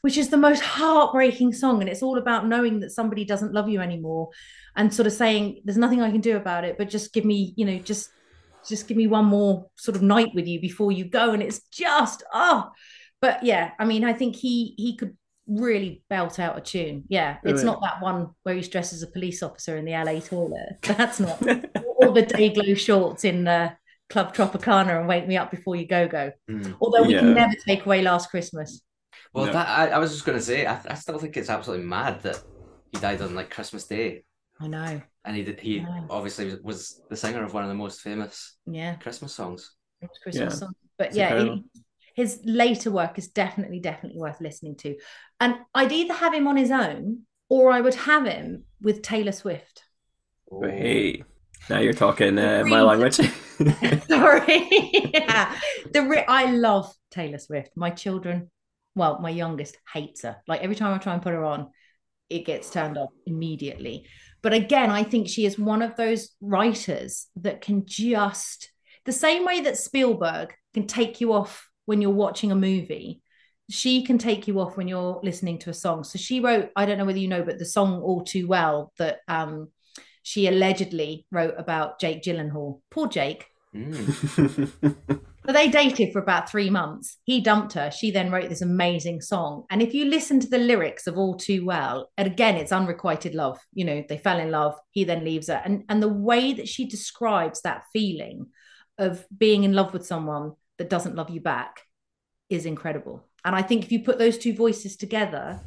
which 0.00 0.18
is 0.18 0.30
the 0.30 0.36
most 0.36 0.62
heartbreaking 0.62 1.52
song 1.52 1.80
and 1.80 1.88
it's 1.88 2.02
all 2.02 2.18
about 2.18 2.46
knowing 2.48 2.80
that 2.80 2.90
somebody 2.90 3.24
doesn't 3.24 3.54
love 3.54 3.68
you 3.68 3.80
anymore 3.80 4.30
and 4.74 4.92
sort 4.92 5.06
of 5.06 5.12
saying 5.12 5.60
there's 5.64 5.78
nothing 5.78 6.02
i 6.02 6.10
can 6.10 6.20
do 6.20 6.36
about 6.36 6.64
it 6.64 6.76
but 6.76 6.88
just 6.88 7.12
give 7.12 7.24
me 7.24 7.54
you 7.56 7.64
know 7.64 7.78
just 7.78 8.10
just 8.66 8.88
give 8.88 8.96
me 8.96 9.06
one 9.06 9.24
more 9.24 9.66
sort 9.76 9.96
of 9.96 10.02
night 10.02 10.30
with 10.34 10.46
you 10.46 10.60
before 10.60 10.92
you 10.92 11.04
go. 11.04 11.32
And 11.32 11.42
it's 11.42 11.60
just 11.68 12.22
oh 12.32 12.70
but 13.22 13.42
yeah 13.42 13.70
i 13.78 13.84
mean 13.86 14.04
i 14.04 14.12
think 14.12 14.36
he 14.36 14.74
he 14.76 14.96
could 14.96 15.16
really 15.46 16.02
belt 16.10 16.38
out 16.38 16.56
a 16.58 16.60
tune 16.60 17.04
yeah 17.08 17.36
it's 17.42 17.62
Really? 17.62 17.64
not 17.64 17.80
that 17.82 18.00
one 18.02 18.28
where 18.42 18.54
he's 18.54 18.68
dressed 18.68 18.92
as 18.92 19.02
a 19.02 19.06
police 19.10 19.42
officer 19.42 19.76
in 19.78 19.84
the 19.86 19.92
la 19.92 20.20
toilet 20.20 20.76
that's 20.82 21.18
not 21.18 21.42
all 22.02 22.12
the 22.12 22.22
day 22.22 22.50
glow 22.50 22.74
shorts 22.74 23.24
in 23.24 23.48
uh, 23.48 23.74
club 24.10 24.34
tropicana 24.34 24.98
and 24.98 25.08
wake 25.08 25.26
me 25.26 25.36
up 25.36 25.50
before 25.50 25.74
you 25.76 25.86
go 25.86 26.06
go 26.06 26.30
Mm. 26.50 26.76
although 26.80 27.02
we 27.04 27.14
Yeah. 27.14 27.20
can 27.20 27.34
never 27.34 27.54
take 27.66 27.86
away 27.86 28.02
last 28.02 28.30
christmas 28.30 28.82
Well, 29.34 29.46
No. 29.46 29.52
that 29.52 29.68
I, 29.68 29.88
I 29.96 29.98
was 29.98 30.12
just 30.12 30.24
going 30.26 30.38
to 30.38 30.44
say, 30.44 30.66
I, 30.66 30.78
I 30.88 30.94
still 30.94 31.18
think 31.18 31.36
it's 31.36 31.48
absolutely 31.50 31.86
mad 31.86 32.20
that 32.22 32.38
he 32.92 32.98
died 32.98 33.20
on 33.22 33.34
like 33.34 33.50
Christmas 33.50 33.84
Day, 33.86 34.24
i 34.60 34.66
know 34.68 35.00
and 35.24 35.36
he 35.36 35.42
did, 35.44 35.58
he 35.60 35.84
obviously 36.10 36.44
was, 36.46 36.60
was 36.62 37.00
the 37.10 37.16
singer 37.16 37.42
of 37.44 37.54
one 37.54 37.62
of 37.64 37.68
the 37.68 37.74
most 37.84 38.00
famous 38.00 38.56
yeah 38.66 38.94
Christmas 38.96 39.32
songs. 39.34 39.72
Christmas 40.22 40.52
Yeah. 40.52 40.58
song. 40.60 40.72
But 40.98 41.06
It's 41.08 41.16
yeah, 41.16 41.42
he- 41.42 41.64
his 42.14 42.40
later 42.44 42.90
work 42.90 43.18
is 43.18 43.28
definitely, 43.28 43.80
definitely 43.80 44.20
worth 44.20 44.40
listening 44.40 44.76
to. 44.76 44.96
And 45.40 45.56
I'd 45.74 45.92
either 45.92 46.14
have 46.14 46.34
him 46.34 46.46
on 46.46 46.56
his 46.56 46.70
own 46.70 47.22
or 47.48 47.70
I 47.70 47.80
would 47.80 47.94
have 47.94 48.26
him 48.26 48.64
with 48.80 49.02
Taylor 49.02 49.32
Swift. 49.32 49.84
But 50.50 50.70
hey, 50.70 51.24
now 51.70 51.78
you're 51.78 51.92
talking 51.92 52.38
uh, 52.38 52.64
my 52.66 52.80
Green- 52.80 52.86
language. 52.86 53.14
Sorry. 54.08 55.10
yeah. 55.14 55.58
The 55.92 56.02
re- 56.02 56.24
I 56.26 56.50
love 56.50 56.92
Taylor 57.10 57.38
Swift. 57.38 57.70
My 57.76 57.90
children, 57.90 58.50
well, 58.94 59.20
my 59.20 59.30
youngest 59.30 59.76
hates 59.92 60.22
her. 60.22 60.36
Like 60.46 60.62
every 60.62 60.76
time 60.76 60.94
I 60.94 60.98
try 60.98 61.14
and 61.14 61.22
put 61.22 61.32
her 61.32 61.44
on, 61.44 61.70
it 62.28 62.46
gets 62.46 62.70
turned 62.70 62.98
off 62.98 63.10
immediately. 63.26 64.06
But 64.42 64.54
again, 64.54 64.90
I 64.90 65.04
think 65.04 65.28
she 65.28 65.46
is 65.46 65.58
one 65.58 65.82
of 65.82 65.96
those 65.96 66.30
writers 66.40 67.26
that 67.36 67.60
can 67.60 67.84
just 67.86 68.70
the 69.04 69.12
same 69.12 69.44
way 69.44 69.60
that 69.60 69.76
Spielberg 69.76 70.54
can 70.74 70.86
take 70.86 71.20
you 71.20 71.32
off 71.32 71.68
when 71.86 72.00
you're 72.00 72.10
watching 72.10 72.52
a 72.52 72.56
movie. 72.56 73.22
She 73.70 74.04
can 74.04 74.18
take 74.18 74.46
you 74.48 74.60
off 74.60 74.76
when 74.76 74.88
you're 74.88 75.20
listening 75.22 75.58
to 75.60 75.70
a 75.70 75.74
song. 75.74 76.04
So 76.04 76.18
she 76.18 76.40
wrote, 76.40 76.70
I 76.76 76.84
don't 76.84 76.98
know 76.98 77.04
whether 77.04 77.18
you 77.18 77.28
know, 77.28 77.42
but 77.42 77.58
the 77.58 77.64
song 77.64 78.02
All 78.02 78.22
Too 78.22 78.46
Well 78.46 78.92
that 78.98 79.20
um 79.28 79.68
she 80.22 80.46
allegedly 80.46 81.26
wrote 81.30 81.54
about 81.58 81.98
Jake 81.98 82.22
Gyllenhaal. 82.22 82.80
Poor 82.90 83.08
Jake. 83.08 83.46
Mm. 83.74 85.18
So 85.44 85.52
they 85.52 85.68
dated 85.68 86.12
for 86.12 86.20
about 86.20 86.48
three 86.48 86.70
months. 86.70 87.18
He 87.24 87.40
dumped 87.40 87.72
her. 87.72 87.90
She 87.90 88.12
then 88.12 88.30
wrote 88.30 88.48
this 88.48 88.62
amazing 88.62 89.22
song. 89.22 89.64
And 89.70 89.82
if 89.82 89.92
you 89.92 90.04
listen 90.04 90.38
to 90.38 90.48
the 90.48 90.58
lyrics 90.58 91.08
of 91.08 91.18
All 91.18 91.36
Too 91.36 91.64
Well, 91.64 92.10
and 92.16 92.28
again, 92.28 92.56
it's 92.56 92.70
unrequited 92.70 93.34
love. 93.34 93.58
You 93.72 93.84
know, 93.84 94.04
they 94.08 94.18
fell 94.18 94.38
in 94.38 94.52
love. 94.52 94.78
He 94.90 95.02
then 95.02 95.24
leaves 95.24 95.48
her. 95.48 95.60
And, 95.64 95.82
and 95.88 96.00
the 96.00 96.08
way 96.08 96.52
that 96.52 96.68
she 96.68 96.86
describes 96.86 97.62
that 97.62 97.84
feeling 97.92 98.46
of 98.98 99.26
being 99.36 99.64
in 99.64 99.72
love 99.72 99.92
with 99.92 100.06
someone 100.06 100.52
that 100.82 100.90
doesn't 100.90 101.14
love 101.14 101.30
you 101.30 101.40
back 101.40 101.82
is 102.50 102.66
incredible. 102.66 103.22
And 103.44 103.54
I 103.54 103.62
think 103.62 103.84
if 103.84 103.92
you 103.92 104.00
put 104.02 104.18
those 104.18 104.36
two 104.36 104.52
voices 104.52 104.96
together, 104.96 105.60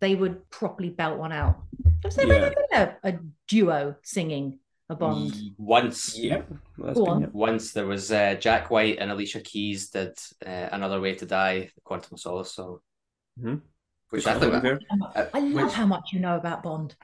they 0.00 0.14
would 0.14 0.48
properly 0.50 0.88
belt 0.90 1.18
one 1.18 1.32
out. 1.32 1.56
Has 2.04 2.14
there 2.14 2.26
Yeah. 2.28 2.34
ever 2.34 2.54
been 2.54 2.80
a, 3.02 3.08
a 3.08 3.18
duo 3.48 3.96
singing 4.04 4.60
a 4.88 4.94
Bond? 4.94 5.34
Once, 5.58 6.16
yeah. 6.16 6.42
Well, 6.78 6.94
Go 6.94 7.04
been 7.06 7.24
on. 7.24 7.30
once 7.32 7.72
there 7.72 7.86
was 7.86 8.12
uh, 8.12 8.34
Jack 8.38 8.70
White 8.70 8.98
and 9.00 9.10
Alicia 9.10 9.40
Keys 9.40 9.90
did 9.90 10.16
uh, 10.46 10.68
"Another 10.70 11.00
Way 11.00 11.14
to 11.16 11.26
Die," 11.26 11.70
Quantum 11.82 12.10
of 12.14 12.20
Solace 12.20 12.52
song, 12.52 12.78
Mhm. 13.40 13.62
which 14.10 14.24
Good 14.24 14.36
I 14.36 14.38
think 14.38 14.80
call, 14.88 15.12
uh, 15.16 15.26
I 15.34 15.40
love 15.40 15.64
which- 15.64 15.72
how 15.74 15.86
much 15.86 16.12
you 16.12 16.20
know 16.20 16.36
about 16.36 16.62
Bond. 16.62 16.94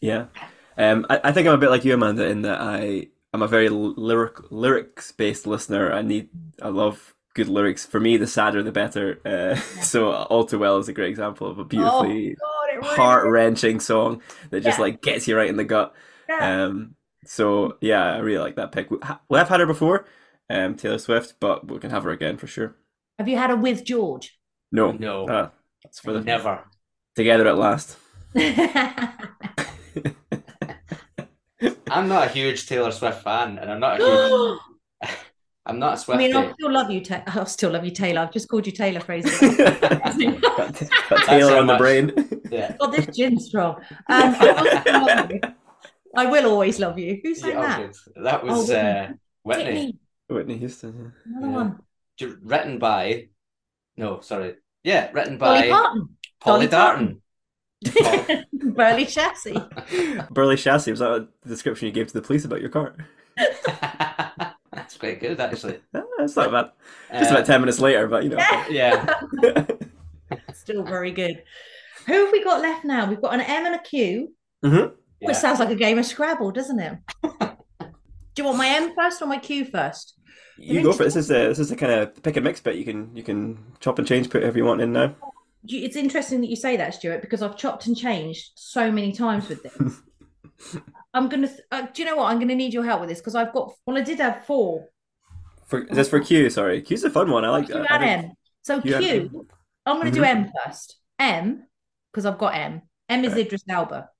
Yeah. 0.00 0.26
Um, 0.78 1.04
I, 1.10 1.20
I 1.24 1.32
think 1.32 1.46
I'm 1.46 1.54
a 1.54 1.58
bit 1.58 1.68
like 1.68 1.84
you, 1.84 1.92
Amanda, 1.92 2.24
in 2.26 2.40
that 2.42 2.58
I 2.60 3.08
I'm 3.32 3.42
a 3.42 3.48
very 3.48 3.68
lyric 3.70 4.50
lyrics 4.50 5.10
based 5.12 5.46
listener. 5.46 5.92
I 5.92 6.02
need 6.02 6.28
I 6.60 6.68
love 6.68 7.14
good 7.34 7.48
lyrics. 7.48 7.86
For 7.86 7.98
me, 7.98 8.16
the 8.18 8.26
sadder 8.26 8.62
the 8.62 8.72
better. 8.72 9.20
Uh, 9.24 9.54
so 9.82 10.12
All 10.12 10.44
Too 10.44 10.58
Well 10.58 10.76
is 10.78 10.88
a 10.88 10.92
great 10.92 11.08
example 11.10 11.46
of 11.48 11.58
a 11.58 11.64
beautifully 11.64 12.34
God, 12.34 12.74
it 12.74 12.82
really 12.82 12.96
heart 12.96 13.26
wrenching 13.28 13.80
song 13.80 14.20
that 14.50 14.62
just 14.62 14.78
Yeah. 14.78 14.82
like 14.82 15.00
gets 15.02 15.26
you 15.26 15.36
right 15.36 15.48
in 15.48 15.56
the 15.56 15.64
gut. 15.64 15.94
Yeah. 16.28 16.64
Um, 16.64 16.94
so 17.24 17.78
yeah, 17.80 18.14
I 18.14 18.18
really 18.18 18.38
like 18.42 18.56
that 18.56 18.72
pick. 18.72 18.90
We 18.90 19.38
have 19.38 19.48
had 19.48 19.60
her 19.60 19.66
before, 19.66 20.04
um, 20.50 20.74
Taylor 20.76 20.98
Swift, 20.98 21.34
but 21.40 21.66
we 21.68 21.78
can 21.78 21.90
have 21.90 22.04
her 22.04 22.10
again 22.10 22.36
for 22.36 22.46
sure. 22.46 22.76
Have 23.18 23.28
you 23.28 23.36
had 23.38 23.50
her 23.50 23.56
with 23.56 23.84
George? 23.84 24.38
No, 24.72 24.92
No. 24.92 25.26
uh, 25.26 25.48
that's 25.84 26.00
for 26.00 26.12
the 26.12 26.20
never. 26.20 26.64
together 27.14 27.46
at 27.48 27.56
last. 27.56 27.96
I'm 31.90 32.08
not 32.08 32.28
a 32.28 32.30
huge 32.30 32.66
Taylor 32.66 32.90
Swift 32.92 33.22
fan, 33.22 33.58
and 33.58 33.70
I'm 33.70 33.80
not 33.80 34.00
a 34.00 34.04
huge. 34.04 34.58
I'm 35.64 35.78
not 35.78 36.08
a 36.08 36.12
I 36.12 36.14
I 36.14 36.18
mean, 36.18 36.36
I'll 36.36 36.52
still 36.54 36.72
love 36.72 36.90
you. 36.90 37.04
Ta- 37.04 37.22
I'll 37.28 37.46
still 37.46 37.70
love 37.70 37.84
you, 37.84 37.92
Taylor. 37.92 38.22
I've 38.22 38.32
just 38.32 38.48
called 38.48 38.66
you 38.66 38.72
Taylor 38.72 38.98
Fraser. 38.98 39.56
got, 39.56 40.18
got 41.08 41.24
Taylor 41.26 41.52
how 41.52 41.58
on 41.60 41.66
the 41.68 41.76
brain. 41.78 42.12
yeah. 42.50 42.74
God, 42.80 42.90
this 42.92 43.06
gin's 43.16 43.46
strong. 43.46 43.76
Um, 44.08 44.34
I 44.40 44.80
still 44.80 45.06
love 45.06 45.30
you. 45.30 45.40
I 46.16 46.26
will 46.26 46.50
always 46.50 46.80
love 46.80 46.98
you. 46.98 47.20
Who 47.22 47.34
sang 47.34 47.50
Yeah, 47.52 47.58
oh, 47.58 47.62
that? 47.62 47.80
good. 47.80 48.24
That 48.24 48.44
was 48.44 48.70
Oh, 48.70 48.76
uh, 48.76 49.08
Whitney, 49.44 49.64
Whitney. 49.64 49.98
Whitney 50.28 50.58
Houston. 50.58 51.12
Another 51.24 51.46
Yeah. 51.46 51.52
one. 51.54 51.78
Written 52.42 52.78
by. 52.78 53.28
No, 53.96 54.20
sorry. 54.20 54.56
Yeah, 54.82 55.10
written 55.12 55.38
Dolly 55.38 55.62
by 55.62 55.68
Parton. 55.68 56.08
Polly 56.40 56.66
Dolly 56.66 56.68
Darton. 56.68 57.22
Burly 58.52 59.06
chassis. 59.06 59.56
Yeah. 59.92 60.26
Burley 60.30 60.56
chassis. 60.56 60.90
Was 60.90 61.00
that 61.00 61.28
the 61.42 61.48
description 61.48 61.86
you 61.86 61.92
gave 61.92 62.06
to 62.08 62.14
the 62.14 62.22
police 62.22 62.44
about 62.44 62.60
your 62.60 62.70
car? 62.70 62.94
That's 64.72 64.96
quite 64.96 65.20
good, 65.20 65.38
actually. 65.40 65.80
That's 65.92 66.36
not 66.36 66.50
bad. 66.50 66.70
Just 67.20 67.30
Uh, 67.30 67.34
about 67.34 67.46
ten 67.46 67.60
minutes 67.60 67.78
later, 67.80 68.06
but 68.08 68.22
you 68.24 68.30
know. 68.30 68.38
Yeah. 68.70 69.20
Yeah. 69.40 69.66
Still 70.54 70.82
very 70.82 71.10
good. 71.10 71.42
Who 72.06 72.12
have 72.24 72.32
we 72.32 72.42
got 72.42 72.60
left 72.62 72.84
now? 72.84 73.06
We've 73.08 73.20
got 73.20 73.34
an 73.34 73.40
M 73.42 73.66
and 73.66 73.74
a 73.74 73.78
Q. 73.78 74.32
Mhm. 74.64 74.92
Oh, 75.24 75.30
it 75.30 75.34
sounds 75.36 75.58
like 75.60 75.70
a 75.70 75.74
game 75.76 75.98
of 75.98 76.06
Scrabble, 76.06 76.50
doesn't 76.52 76.78
it? 76.80 76.98
Do 77.22 78.38
you 78.38 78.44
want 78.44 78.58
my 78.58 78.66
M 78.68 78.94
first 78.94 79.20
or 79.22 79.26
my 79.26 79.38
Q 79.38 79.66
first? 79.66 80.14
You 80.56 80.82
go 80.82 80.92
for 80.92 81.02
it. 81.02 81.06
This 81.06 81.16
is 81.16 81.30
a 81.30 81.48
this 81.48 81.58
is 81.58 81.70
a 81.70 81.76
kind 81.76 81.92
of 81.92 82.22
pick 82.22 82.36
and 82.36 82.44
mix 82.44 82.60
bit. 82.60 82.76
You 82.76 82.84
can 82.84 83.14
you 83.14 83.22
can 83.22 83.58
chop 83.80 83.98
and 83.98 84.06
change, 84.08 84.30
put 84.30 84.40
whatever 84.40 84.58
you 84.58 84.64
want 84.64 84.80
in 84.80 84.92
now. 84.92 85.14
You- 85.64 85.84
It's 85.84 85.96
interesting 85.96 86.40
that 86.40 86.48
you 86.50 86.56
say 86.56 86.76
that, 86.76 86.94
Stuart, 86.94 87.20
because 87.22 87.42
I've 87.42 87.56
chopped 87.56 87.86
and 87.86 87.96
changed 87.96 88.50
so 88.56 88.90
many 88.90 89.12
times 89.12 89.48
with 89.48 89.62
this. 89.62 90.80
I'm 91.14 91.28
gonna. 91.28 91.50
Uh, 91.70 91.86
do 91.92 92.02
you 92.02 92.08
know 92.08 92.16
what? 92.16 92.30
I'm 92.30 92.38
gonna 92.38 92.54
need 92.54 92.72
your 92.72 92.84
help 92.84 93.00
with 93.00 93.08
this 93.10 93.18
because 93.18 93.34
I've 93.34 93.52
got. 93.52 93.72
Well, 93.86 93.98
I 93.98 94.00
did 94.02 94.18
have 94.20 94.44
four. 94.46 94.86
For 95.66 95.82
is 95.84 95.96
this 95.96 96.08
for 96.08 96.20
Q? 96.20 96.48
Sorry, 96.50 96.80
Q's 96.82 97.04
a 97.04 97.10
fun 97.10 97.30
one. 97.30 97.44
I 97.44 97.50
like 97.50 97.66
Q 97.66 97.74
that. 97.74 97.90
I 97.90 97.94
and 97.96 98.22
think- 98.22 98.30
M. 98.30 98.36
So 98.62 98.80
Q 98.80 98.94
and 98.96 99.04
Q, 99.04 99.46
I'm 99.86 99.96
going 100.00 100.12
to 100.12 100.18
do 100.18 100.24
M 100.24 100.50
first. 100.64 100.96
M, 101.18 101.66
because 102.12 102.24
I've 102.26 102.38
got 102.38 102.54
M. 102.54 102.82
M 103.08 103.24
is 103.24 103.32
Okay. 103.32 103.42
Idris 103.42 103.62
Elba. 103.68 104.08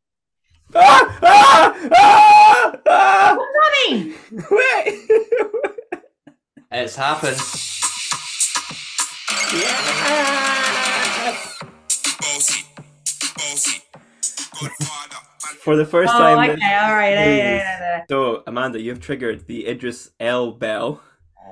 Ah! 0.74 1.18
Ah! 1.22 1.74
Ah! 1.92 2.72
Ah! 2.88 3.36
What's 3.36 3.52
that 3.52 3.72
mean? 3.90 4.14
Wait! 4.50 4.88
It's 6.72 6.96
happened. 6.96 7.36
yes! 9.52 10.71
For 15.60 15.76
the 15.76 15.84
first 15.86 16.12
Oh, 16.14 16.18
time. 16.18 16.38
okay, 16.38 16.54
this- 16.54 16.64
all 16.64 16.94
right. 16.94 17.10
Yeah, 17.12 17.24
yeah, 17.24 17.30
is- 17.30 17.36
yeah, 17.38 17.78
yeah, 17.80 18.02
So, 18.08 18.42
Amanda, 18.46 18.80
you've 18.80 19.00
triggered 19.00 19.46
the 19.46 19.66
Idris 19.68 20.10
L 20.18 20.52
bell, 20.52 21.00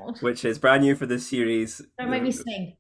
yeah. 0.06 0.12
which 0.20 0.44
is 0.44 0.58
brand 0.58 0.82
new 0.82 0.94
for 0.96 1.06
this 1.06 1.28
series. 1.28 1.80
Don't 1.98 2.10
make 2.10 2.22
me 2.22 2.32
sing. 2.32 2.76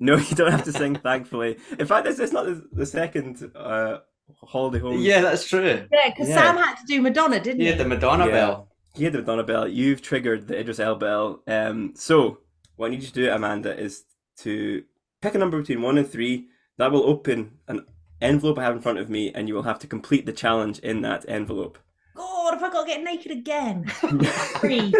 No, 0.00 0.16
you 0.16 0.36
don't 0.36 0.52
have 0.52 0.64
to 0.64 0.72
sing, 0.72 0.94
thankfully. 1.10 1.58
In 1.78 1.86
fact, 1.86 2.04
this 2.04 2.18
is 2.20 2.32
not 2.32 2.44
the, 2.46 2.64
the 2.72 2.86
second 2.86 3.50
uh, 3.56 3.98
holiday 4.44 4.78
home. 4.78 5.00
Yeah, 5.00 5.20
that's 5.22 5.48
true. 5.48 5.86
Yeah, 5.92 6.10
because 6.10 6.28
Yeah. 6.28 6.36
Sam 6.36 6.56
had 6.56 6.76
to 6.76 6.84
do 6.86 7.02
Madonna, 7.02 7.40
didn't 7.40 7.60
he? 7.60 7.66
had 7.66 7.78
the 7.78 7.84
Madonna 7.84 8.26
Yeah. 8.26 8.32
bell. 8.32 8.68
He 8.94 9.04
had 9.04 9.12
the 9.12 9.18
Madonna 9.20 9.42
bell. 9.44 9.66
You've 9.66 10.00
triggered 10.02 10.46
the 10.46 10.58
Idris 10.60 10.78
L 10.78 10.94
bell. 10.94 11.42
Um, 11.48 11.94
so, 11.96 12.38
what 12.76 12.86
I 12.86 12.90
need 12.90 13.02
you 13.02 13.08
to 13.08 13.12
do, 13.14 13.30
Amanda, 13.30 13.76
is 13.76 14.04
to 14.38 14.84
pick 15.20 15.34
a 15.34 15.38
number 15.38 15.58
between 15.58 15.82
one 15.82 15.98
and 15.98 16.08
three. 16.08 16.46
That 16.76 16.92
will 16.92 17.02
open 17.04 17.58
an 17.66 17.84
envelope 18.20 18.58
I 18.58 18.64
have 18.64 18.74
in 18.74 18.80
front 18.82 18.98
of 18.98 19.08
me, 19.10 19.32
and 19.34 19.48
you 19.48 19.54
will 19.54 19.62
have 19.62 19.78
to 19.80 19.86
complete 19.86 20.26
the 20.26 20.32
challenge 20.32 20.78
in 20.80 21.02
that 21.02 21.24
envelope. 21.28 21.78
God, 22.14 22.54
if 22.54 22.62
I 22.62 22.70
got 22.70 22.82
to 22.82 22.88
get 22.88 23.02
naked 23.04 23.30
again. 23.32 23.84
Three. 24.60 24.92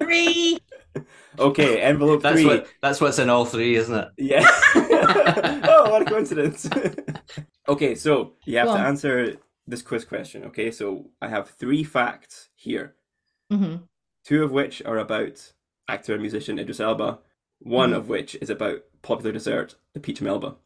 Three. 0.00 0.58
okay, 1.38 1.80
envelope 1.82 2.22
That's 2.22 2.36
three. 2.36 2.46
what 2.46 2.68
that's 2.80 3.00
what's 3.00 3.18
in 3.18 3.28
all 3.28 3.44
three, 3.44 3.74
isn't 3.76 3.94
it? 3.94 4.08
Yeah. 4.16 4.46
oh, 4.76 5.88
what 5.90 6.02
a 6.02 6.04
coincidence. 6.04 6.68
okay, 7.68 7.94
so 7.94 8.34
you 8.44 8.58
have 8.58 8.68
Go 8.68 8.74
to 8.74 8.80
on. 8.80 8.86
answer 8.86 9.36
this 9.66 9.82
quiz 9.82 10.04
question. 10.04 10.44
Okay, 10.44 10.70
so 10.70 11.10
I 11.20 11.28
have 11.28 11.50
three 11.50 11.82
facts 11.84 12.48
here, 12.54 12.94
hmm 13.50 13.76
two 14.24 14.42
of 14.42 14.50
which 14.50 14.82
are 14.84 14.98
about 14.98 15.52
actor 15.88 16.12
and 16.12 16.20
musician 16.22 16.58
Idris 16.58 16.80
Elba, 16.80 17.18
one 17.60 17.92
Mhm. 17.92 17.96
of 17.96 18.08
which 18.08 18.34
is 18.40 18.50
about 18.50 18.80
popular 19.02 19.30
dessert, 19.32 19.76
the 19.92 20.00
peach 20.00 20.20
melba. 20.20 20.56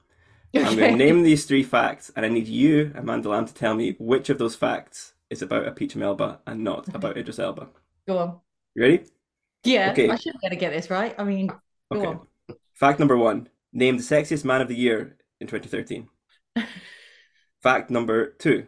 I'm 0.54 0.76
going 0.76 0.92
to 0.92 0.96
name 0.96 1.22
these 1.22 1.44
three 1.44 1.62
facts, 1.62 2.10
and 2.16 2.26
I 2.26 2.28
need 2.28 2.48
you, 2.48 2.92
Amanda 2.96 3.28
Lamb, 3.28 3.46
to 3.46 3.54
tell 3.54 3.74
me 3.74 3.94
which 3.98 4.30
of 4.30 4.38
those 4.38 4.56
facts 4.56 5.14
is 5.30 5.42
about 5.42 5.66
a 5.68 5.72
peach 5.72 5.94
melba 5.94 6.40
and 6.46 6.64
not 6.64 6.88
about 6.94 7.16
Idris 7.16 7.38
Elba. 7.38 7.68
Go 8.08 8.18
on. 8.18 8.40
You 8.74 8.82
ready? 8.82 9.04
Yeah, 9.64 9.90
Okay. 9.92 10.08
I 10.08 10.16
should 10.16 10.32
be 10.40 10.46
able 10.46 10.56
to 10.56 10.60
get 10.60 10.72
this 10.72 10.90
right. 10.90 11.14
I 11.18 11.24
mean, 11.24 11.48
go 11.48 11.58
Okay. 11.92 12.06
on. 12.06 12.26
Fact 12.74 12.98
number 12.98 13.16
one: 13.16 13.48
Name 13.72 13.96
the 13.96 14.02
sexiest 14.02 14.44
man 14.44 14.60
of 14.60 14.68
the 14.68 14.74
year 14.74 15.16
in 15.40 15.46
2013. 15.46 16.08
fact 17.62 17.90
number 17.90 18.30
two: 18.38 18.66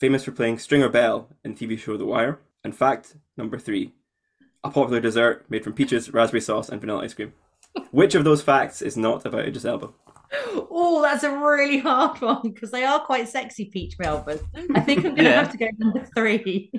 Famous 0.00 0.24
for 0.24 0.32
playing 0.32 0.58
Stringer 0.58 0.88
Bell 0.88 1.28
in 1.44 1.54
TV 1.54 1.78
show 1.78 1.96
The 1.96 2.04
Wire. 2.04 2.40
And 2.64 2.74
fact 2.76 3.16
number 3.36 3.58
three: 3.58 3.92
A 4.64 4.70
popular 4.70 5.00
dessert 5.00 5.46
made 5.48 5.64
from 5.64 5.72
peaches, 5.74 6.12
raspberry 6.12 6.40
sauce, 6.40 6.68
and 6.68 6.80
vanilla 6.80 7.04
ice 7.04 7.14
cream. 7.14 7.32
Which 7.92 8.14
of 8.14 8.24
those 8.24 8.42
facts 8.42 8.82
is 8.82 8.96
not 8.96 9.24
about 9.24 9.46
Idris 9.46 9.64
Elba? 9.64 9.90
Oh, 10.70 11.00
that's 11.02 11.22
a 11.24 11.30
really 11.36 11.78
hard 11.78 12.20
one 12.22 12.42
because 12.42 12.70
they 12.70 12.84
are 12.84 13.00
quite 13.00 13.28
sexy 13.28 13.66
peach 13.66 13.96
melbas. 13.98 14.42
I 14.74 14.80
think 14.80 14.98
I'm 15.04 15.14
going 15.14 15.16
to 15.16 15.22
Yeah. 15.24 15.42
have 15.42 15.52
to 15.52 15.58
go 15.58 15.68
number 15.78 16.06
three. 16.14 16.70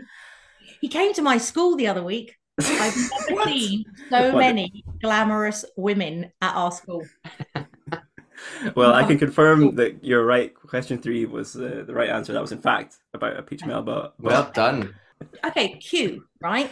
He 0.81 0.87
came 0.87 1.13
to 1.13 1.21
my 1.21 1.37
school 1.37 1.75
the 1.75 1.87
other 1.87 2.03
week. 2.03 2.35
I've 2.59 2.95
never 3.29 3.49
seen 3.49 3.85
so 4.09 4.33
What? 4.33 4.39
many 4.39 4.83
glamorous 5.01 5.65
women 5.77 6.31
at 6.41 6.55
our 6.55 6.71
school. 6.71 7.03
Well, 8.73 8.93
I 8.93 9.03
can 9.03 9.17
confirm 9.17 9.75
that 9.75 10.01
you're 10.03 10.25
right. 10.25 10.53
Question 10.55 10.97
three 11.01 11.25
was 11.25 11.55
uh, 11.57 11.83
the 11.85 11.93
right 11.93 12.09
answer. 12.09 12.31
That 12.31 12.41
was 12.41 12.53
in 12.53 12.61
fact 12.61 12.95
about 13.13 13.37
a 13.37 13.43
peach 13.43 13.65
melba. 13.65 14.13
But- 14.17 14.23
Well 14.31 14.51
done. 14.53 14.95
Okay, 15.45 15.73
Q, 15.79 16.23
right? 16.41 16.71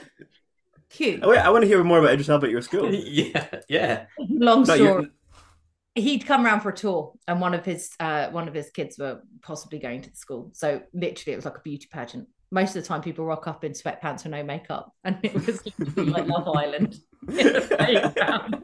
Q. 0.90 1.20
Oh, 1.22 1.30
wait, 1.30 1.40
I 1.40 1.50
want 1.50 1.64
to 1.64 1.68
hear 1.68 1.84
more 1.84 2.00
about 2.00 2.12
Idris 2.14 2.30
Elba 2.30 2.46
at 2.48 2.52
your 2.52 2.62
school. 2.62 2.94
yeah, 2.94 3.46
yeah. 3.68 4.06
Long 4.18 4.64
No, 4.64 4.76
story. 4.76 5.08
You're- 5.98 6.10
he'd 6.12 6.26
come 6.26 6.46
around 6.46 6.62
for 6.62 6.70
a 6.70 6.76
tour 6.76 7.14
and 7.28 7.42
one 7.42 7.54
of 7.54 7.66
his 7.66 7.92
uh 8.00 8.28
one 8.30 8.48
of 8.48 8.54
his 8.54 8.70
kids 8.70 8.98
were 8.98 9.22
possibly 9.42 9.80
going 9.80 10.02
to 10.04 10.10
the 10.10 10.16
school. 10.16 10.52
So 10.54 10.82
literally 10.94 11.34
it 11.34 11.38
was 11.38 11.46
like 11.46 11.58
a 11.58 11.62
beauty 11.62 11.88
pageant. 11.92 12.28
Most 12.52 12.76
of 12.76 12.82
the 12.84 12.88
time 12.88 13.02
people 13.02 13.26
rock 13.26 13.48
up 13.48 13.64
in 13.64 13.74
sweatpants 13.74 14.24
with 14.24 14.32
no 14.32 14.44
makeup 14.44 14.92
and 15.04 15.18
it 15.24 15.34
was 15.34 15.62
like 15.98 16.28
love 16.28 16.48
island. 16.56 16.96
In 17.28 17.36
the 17.36 17.76
playground. 17.78 18.64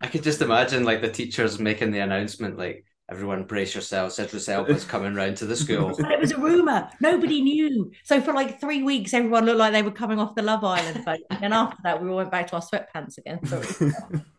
I 0.00 0.06
could 0.06 0.22
just 0.22 0.42
imagine 0.42 0.84
like 0.84 1.00
the 1.00 1.10
teachers 1.10 1.58
making 1.58 1.90
the 1.92 2.00
announcement, 2.00 2.58
like 2.58 2.84
everyone 3.10 3.44
brace 3.44 3.74
yourselves, 3.74 4.18
Idris 4.18 4.48
Elba's 4.48 4.84
coming 4.84 5.14
round 5.14 5.36
to 5.38 5.44
the 5.46 5.56
school. 5.56 5.94
and 5.96 6.10
it 6.12 6.20
was 6.20 6.32
a 6.32 6.38
rumor. 6.38 6.88
Nobody 7.00 7.40
knew. 7.42 7.90
So 8.04 8.20
for 8.20 8.32
like 8.32 8.60
three 8.60 8.82
weeks 8.82 9.12
everyone 9.14 9.44
looked 9.44 9.58
like 9.58 9.72
they 9.72 9.82
were 9.82 9.90
coming 9.90 10.18
off 10.18 10.34
the 10.34 10.42
love 10.42 10.62
island 10.64 11.04
boat. 11.04 11.20
And 11.30 11.40
then 11.40 11.52
after 11.52 11.78
that 11.84 12.02
we 12.02 12.08
all 12.10 12.16
went 12.16 12.30
back 12.30 12.46
to 12.48 12.56
our 12.56 12.62
sweatpants 12.62 13.18
again. 13.18 13.44
So 13.46 13.60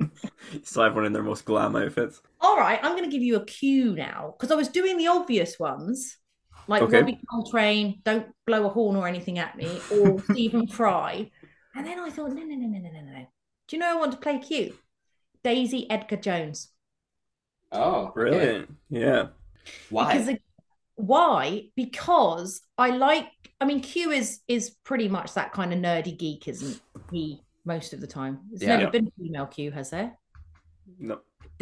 Still 0.64 0.84
everyone 0.84 1.06
in 1.06 1.14
their 1.14 1.24
most 1.24 1.46
glam 1.46 1.76
outfits. 1.76 2.22
all 2.42 2.58
right 2.58 2.80
i'm 2.84 2.92
going 2.98 3.04
to 3.04 3.10
give 3.10 3.24
you 3.24 3.36
a 3.38 3.46
cue 3.46 3.94
now 3.96 4.34
because 4.38 4.52
i 4.52 4.56
was 4.56 4.68
doing 4.68 4.98
the 4.98 5.08
obvious 5.08 5.58
ones 5.60 6.18
like 6.68 6.82
Okay. 6.82 7.00
Robbie 7.00 7.20
Coltrane, 7.30 8.00
don't 8.06 8.28
blow 8.48 8.66
a 8.66 8.70
horn 8.70 8.96
or 8.96 9.06
anything 9.06 9.38
at 9.38 9.58
me, 9.58 9.82
or 9.92 10.22
Stephen 10.32 10.66
Fry. 10.66 11.30
And 11.76 11.86
then 11.86 12.00
I 12.00 12.10
thought, 12.10 12.30
no, 12.32 12.42
no, 12.42 12.56
no, 12.56 12.68
no, 12.68 12.80
no, 12.80 12.90
no, 12.90 13.02
no. 13.02 13.26
Do 13.68 13.76
you 13.76 13.80
know 13.82 13.92
I 13.92 14.00
want 14.00 14.14
to 14.14 14.18
play 14.18 14.38
cute? 14.40 14.74
Daisy 15.44 15.90
Edgar 15.92 16.16
Jones. 16.16 16.70
Oh, 17.74 18.12
Brilliant. 18.14 18.74
Yeah. 18.90 19.28
Why? 19.90 20.18
Because 20.18 20.38
why? 20.96 21.64
Because 21.76 22.62
I 22.78 22.92
like. 22.92 23.28
I 23.60 23.66
mean, 23.66 23.82
Q 23.82 24.12
is 24.12 24.40
is 24.48 24.70
pretty 24.86 25.10
much 25.10 25.34
that 25.34 25.52
kind 25.52 25.74
of 25.74 25.80
nerdy 25.80 26.18
geek, 26.18 26.48
isn't 26.48 26.80
he? 27.12 27.42
Most 27.66 27.92
of 27.92 28.00
the 28.00 28.08
time, 28.08 28.40
there's 28.50 28.62
Yeah. 28.62 28.78
never 28.78 28.92
been 28.92 29.08
a 29.08 29.12
female 29.22 29.48
Q, 29.48 29.72
has 29.72 29.90
there? 29.90 30.18
No. 31.00 31.20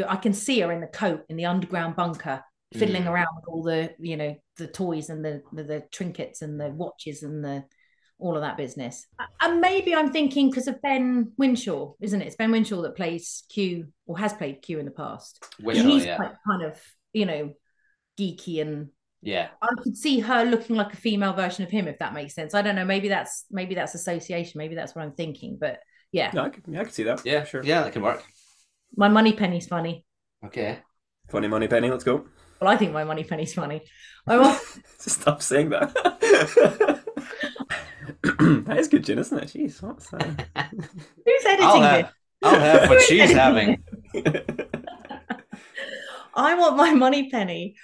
I 0.08 0.16
can 0.16 0.34
see 0.34 0.60
her 0.62 0.72
in 0.72 0.82
the 0.82 0.88
coat 0.88 1.24
in 1.30 1.36
the 1.38 1.46
underground 1.46 1.96
bunker, 1.96 2.44
fiddling 2.74 3.04
Mm. 3.04 3.12
around 3.12 3.28
with 3.36 3.46
all 3.48 3.64
the 3.64 3.94
you 4.00 4.18
know 4.18 4.36
the 4.58 4.68
toys 4.68 5.10
and 5.10 5.24
the, 5.24 5.42
the 5.54 5.64
the 5.64 5.84
trinkets 5.92 6.42
and 6.42 6.60
the 6.60 6.70
watches 6.70 7.24
and 7.24 7.44
the 7.44 7.64
all 8.18 8.36
of 8.36 8.42
that 8.42 8.56
business. 8.58 9.08
And 9.42 9.60
maybe 9.62 9.96
I'm 9.96 10.12
thinking 10.12 10.50
because 10.50 10.68
of 10.68 10.82
Ben 10.82 11.32
Whishaw, 11.40 11.96
isn't 12.00 12.22
it? 12.22 12.28
It's 12.28 12.36
Ben 12.36 12.52
Whishaw 12.52 12.84
that 12.84 12.96
plays 12.96 13.44
Q 13.50 13.88
or 14.06 14.18
has 14.20 14.32
played 14.34 14.62
Q 14.62 14.80
in 14.80 14.86
the 14.86 14.92
past. 14.92 15.44
Wish 15.60 15.80
and 15.80 15.88
I, 15.88 15.92
he's 15.92 16.06
yeah. 16.06 16.16
quite 16.18 16.34
kind 16.48 16.64
of 16.64 16.80
you 17.14 17.26
know 17.26 17.54
geeky 18.20 18.62
and 18.62 18.90
Yeah. 19.22 19.50
I 19.62 19.70
could 19.82 19.98
see 19.98 20.20
her 20.20 20.46
looking 20.46 20.76
like 20.76 20.94
a 20.94 20.98
female 20.98 21.34
version 21.34 21.64
of 21.64 21.72
him 21.72 21.88
if 21.88 22.00
that 22.00 22.14
makes 22.14 22.34
sense. 22.36 22.54
I 22.54 22.62
don't 22.62 22.76
know. 22.76 22.86
Maybe 22.86 23.10
that's 23.10 23.46
maybe 23.52 23.76
that's 23.76 23.96
association. 23.96 24.60
Maybe 24.60 24.76
that's 24.76 24.96
what 24.96 25.04
I'm 25.04 25.14
thinking. 25.14 25.58
But 25.60 25.80
yeah, 26.12 26.30
No, 26.34 26.44
I 26.44 26.50
can, 26.50 26.64
yeah, 26.74 26.82
I 26.82 26.84
can 26.84 26.94
see 26.94 27.04
that. 27.04 27.26
Yeah, 27.26 27.44
sure. 27.46 27.64
Yeah, 27.64 27.84
that 27.84 27.94
can 27.94 28.02
work. 28.02 28.24
My 28.96 29.08
Moneypenny's 29.08 29.68
funny. 29.68 30.06
Okay. 30.46 30.80
Funny 31.30 31.48
Moneypenny. 31.48 31.90
Let's 31.90 32.04
go. 32.04 32.26
Well, 32.60 32.70
I 32.70 32.78
think 32.78 32.94
my 32.94 33.04
Moneypenny's 33.04 33.54
funny. 33.54 33.82
I 34.28 34.38
want. 34.38 34.62
Stop 35.00 35.42
saying 35.42 35.70
that. 35.70 35.94
that 38.24 38.78
is 38.78 38.88
good 38.88 39.04
gin, 39.04 39.20
isn't 39.20 39.38
it? 39.38 39.46
Jeez, 39.46 39.82
what's 39.82 40.10
that? 40.10 40.48
Who's 41.26 41.46
editing 41.46 41.66
I'll 41.66 41.82
this? 41.82 41.90
have, 41.90 42.14
I'll 42.44 42.60
have 42.60 42.90
what 42.90 43.02
she's 43.02 43.32
having. 43.32 43.84
I 46.34 46.56
want 46.56 46.78
my 46.78 46.94
Moneypenny 46.94 47.76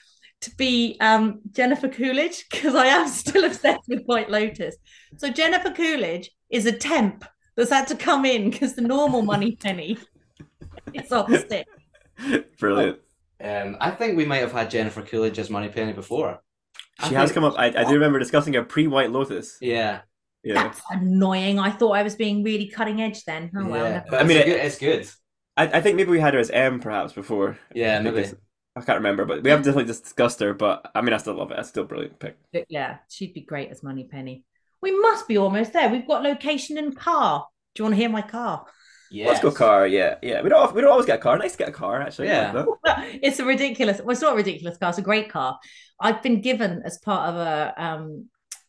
to 0.42 0.56
be 0.56 0.98
um, 1.02 1.42
Jennifer 1.52 1.90
Coolidge 1.90 2.46
because 2.52 2.76
I 2.76 2.88
am 2.88 3.08
still 3.08 3.46
obsessed 3.46 3.88
with 3.88 4.04
White 4.06 4.30
Lotus. 4.30 4.76
So 5.18 5.30
Jennifer 5.30 5.72
Coolidge 5.72 6.30
is 6.50 6.66
a 6.66 6.72
temp 6.72 7.26
that's 7.56 7.72
had 7.72 7.88
to 7.88 7.96
come 7.96 8.26
in 8.26 8.50
because 8.50 8.76
the 8.76 8.82
normal 8.82 9.24
money 9.24 9.56
penny 9.56 9.98
is 10.94 11.12
off 11.12 11.30
sick. 11.30 11.68
Brilliant. 12.60 13.00
Um, 13.44 13.78
I 13.80 13.92
think 13.92 14.18
we 14.18 14.26
might 14.26 14.38
have 14.38 14.52
had 14.52 14.72
Jennifer 14.72 15.02
Coolidge 15.02 15.38
as 15.40 15.50
Moneypenny 15.50 15.94
before. 15.94 16.42
I 17.00 17.10
She 17.10 17.16
has 17.16 17.32
come 17.32 17.44
up. 17.44 17.54
I, 17.58 17.68
I 17.68 17.84
do 17.84 17.94
remember 17.94 18.18
discussing 18.20 18.56
a 18.56 18.64
pre 18.64 18.88
White 18.88 19.12
Lotus. 19.12 19.58
Yeah. 19.62 20.02
Yeah. 20.44 20.56
That's 20.64 20.82
annoying. 20.90 21.60
I 21.60 21.70
thought 21.72 21.92
I 21.92 22.04
was 22.04 22.16
being 22.16 22.44
really 22.44 22.68
cutting 22.68 23.02
edge 23.02 23.24
then. 23.26 23.52
Oh 23.56 23.66
well. 23.68 23.84
yeah. 23.86 23.90
never- 23.94 24.06
But 24.10 24.22
I 24.22 24.24
mean, 24.24 24.38
it's, 24.38 24.48
it- 24.48 24.50
good. 24.50 24.66
it's 24.66 24.78
good. 24.80 25.10
I, 25.58 25.78
I 25.78 25.82
think 25.82 25.96
maybe 25.98 26.12
we 26.12 26.20
had 26.20 26.34
her 26.36 26.40
as 26.40 26.50
M 26.52 26.80
perhaps 26.80 27.14
before. 27.14 27.58
Yeah, 27.74 27.98
I 27.98 28.02
maybe. 28.02 28.26
I 28.76 28.82
can't 28.82 29.00
remember, 29.00 29.26
but 29.26 29.42
we 29.42 29.50
have 29.50 29.64
definitely 29.64 29.86
discussed 29.86 30.40
her. 30.40 30.54
But 30.54 30.90
I 30.94 31.02
mean, 31.02 31.14
I 31.14 31.18
still 31.18 31.34
love 31.34 31.50
it. 31.52 31.58
That's 31.58 31.70
still 31.70 31.84
a 31.84 31.88
brilliant 31.88 32.20
pick. 32.20 32.38
But 32.54 32.66
yeah, 32.70 32.98
she'd 33.10 33.34
be 33.34 33.42
great 33.42 33.72
as 33.72 33.82
Moneypenny. 33.82 34.44
We 34.84 34.92
must 35.00 35.28
be 35.28 35.38
almost 35.38 35.74
there. 35.74 35.90
We've 35.90 36.08
got 36.08 36.22
location 36.22 36.78
and 36.78 36.96
car. 36.96 37.48
Do 37.74 37.82
you 37.82 37.86
want 37.86 37.96
to 37.96 38.00
hear 38.02 38.10
my 38.10 38.22
car? 38.22 38.66
Yeah. 39.12 39.28
Let's 39.28 39.40
go 39.42 39.52
car. 39.52 39.88
Yeah, 39.88 40.16
yeah. 40.22 40.42
We 40.42 40.50
don't 40.50 40.74
we 40.76 40.82
don't 40.82 40.92
always 40.92 41.06
get 41.06 41.20
a 41.20 41.22
car. 41.22 41.38
Nice 41.38 41.54
to 41.54 41.58
get 41.60 41.70
a 41.70 41.72
car 41.72 42.02
actually. 42.02 42.30
I 42.32 42.52
like 42.52 42.66
Yeah. 42.86 43.04
it's 43.24 43.40
a 43.40 43.46
ridiculous. 43.46 44.00
Well, 44.00 44.12
it's 44.12 44.22
not 44.22 44.34
a 44.34 44.36
ridiculous 44.36 44.78
car. 44.78 44.90
It's 44.90 44.98
a 44.98 45.04
great 45.04 45.30
car. 45.30 45.60
I've 46.00 46.22
been 46.22 46.42
given 46.42 46.82
as 46.86 46.98
part 47.00 47.30
of 47.30 47.36
a 47.36 47.74
um 47.78 48.26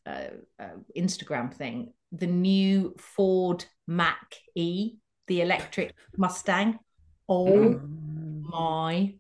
uh, 0.07 0.29
uh, 0.59 0.77
Instagram 0.97 1.53
thing 1.53 1.93
the 2.13 2.27
new 2.27 2.95
Ford 2.99 3.65
Mach 3.87 4.35
E, 4.55 4.95
the 5.27 5.41
electric 5.43 5.95
Mustang. 6.17 6.79
Oh 7.29 7.47
Mm. 7.47 8.43
my 8.45 9.15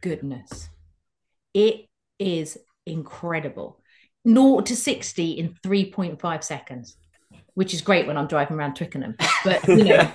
goodness. 0.00 0.70
It 1.52 1.86
is 2.18 2.56
incredible. 2.86 3.80
0 4.26 4.60
to 4.62 4.74
60 4.74 5.32
in 5.32 5.54
3.5 5.64 6.42
seconds, 6.42 6.96
which 7.56 7.72
is 7.72 7.80
great 7.80 8.06
when 8.06 8.16
I'm 8.18 8.26
driving 8.26 8.56
around 8.56 8.76
Twickenham. 8.76 9.16
But, 9.44 9.66
you 9.66 9.84
know, 9.84 9.98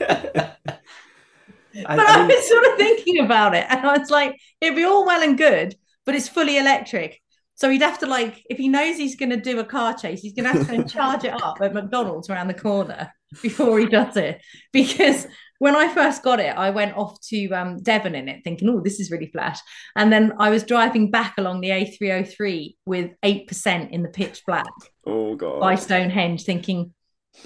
I, 1.85 1.95
but 1.95 1.99
I 1.99 2.23
I 2.23 2.27
was 2.27 2.47
sort 2.47 2.65
of 2.65 2.77
thinking 2.77 3.19
about 3.19 3.55
it, 3.55 3.65
and 3.67 3.79
I 3.85 3.97
was 3.97 4.11
like, 4.11 4.39
it'd 4.61 4.75
be 4.75 4.83
all 4.83 5.05
well 5.05 5.23
and 5.23 5.37
good, 5.37 5.75
but 6.05 6.15
it's 6.15 6.29
fully 6.29 6.57
electric. 6.57 7.19
So 7.55 7.69
he'd 7.69 7.81
have 7.81 7.99
to 7.99 8.05
like, 8.05 8.43
if 8.49 8.57
he 8.57 8.67
knows 8.67 8.97
he's 8.97 9.15
going 9.15 9.31
to 9.31 9.37
do 9.37 9.59
a 9.59 9.65
car 9.65 9.95
chase, 9.95 10.21
he's 10.21 10.33
going 10.33 10.45
to 10.45 10.53
have 10.53 10.67
to 10.67 10.73
go 10.73 10.81
and 10.81 10.89
charge 10.89 11.23
it 11.23 11.43
up 11.43 11.61
at 11.61 11.73
McDonald's 11.73 12.29
around 12.29 12.47
the 12.47 12.53
corner 12.53 13.11
before 13.41 13.79
he 13.79 13.85
does 13.85 14.17
it. 14.17 14.41
Because 14.71 15.27
when 15.59 15.75
I 15.75 15.93
first 15.93 16.23
got 16.23 16.39
it, 16.39 16.55
I 16.57 16.71
went 16.71 16.97
off 16.97 17.19
to 17.29 17.49
um, 17.49 17.81
Devon 17.81 18.15
in 18.15 18.27
it, 18.27 18.43
thinking, 18.43 18.69
"Oh, 18.69 18.81
this 18.81 18.99
is 18.99 19.11
really 19.11 19.27
flat." 19.27 19.59
And 19.95 20.11
then 20.11 20.33
I 20.39 20.49
was 20.49 20.63
driving 20.63 21.11
back 21.11 21.35
along 21.37 21.61
the 21.61 21.69
A303 21.69 22.75
with 22.85 23.11
eight 23.23 23.47
percent 23.47 23.91
in 23.91 24.03
the 24.03 24.09
pitch 24.09 24.41
black 24.45 24.65
oh 25.05 25.35
god. 25.35 25.59
by 25.59 25.75
Stonehenge, 25.75 26.43
thinking, 26.43 26.93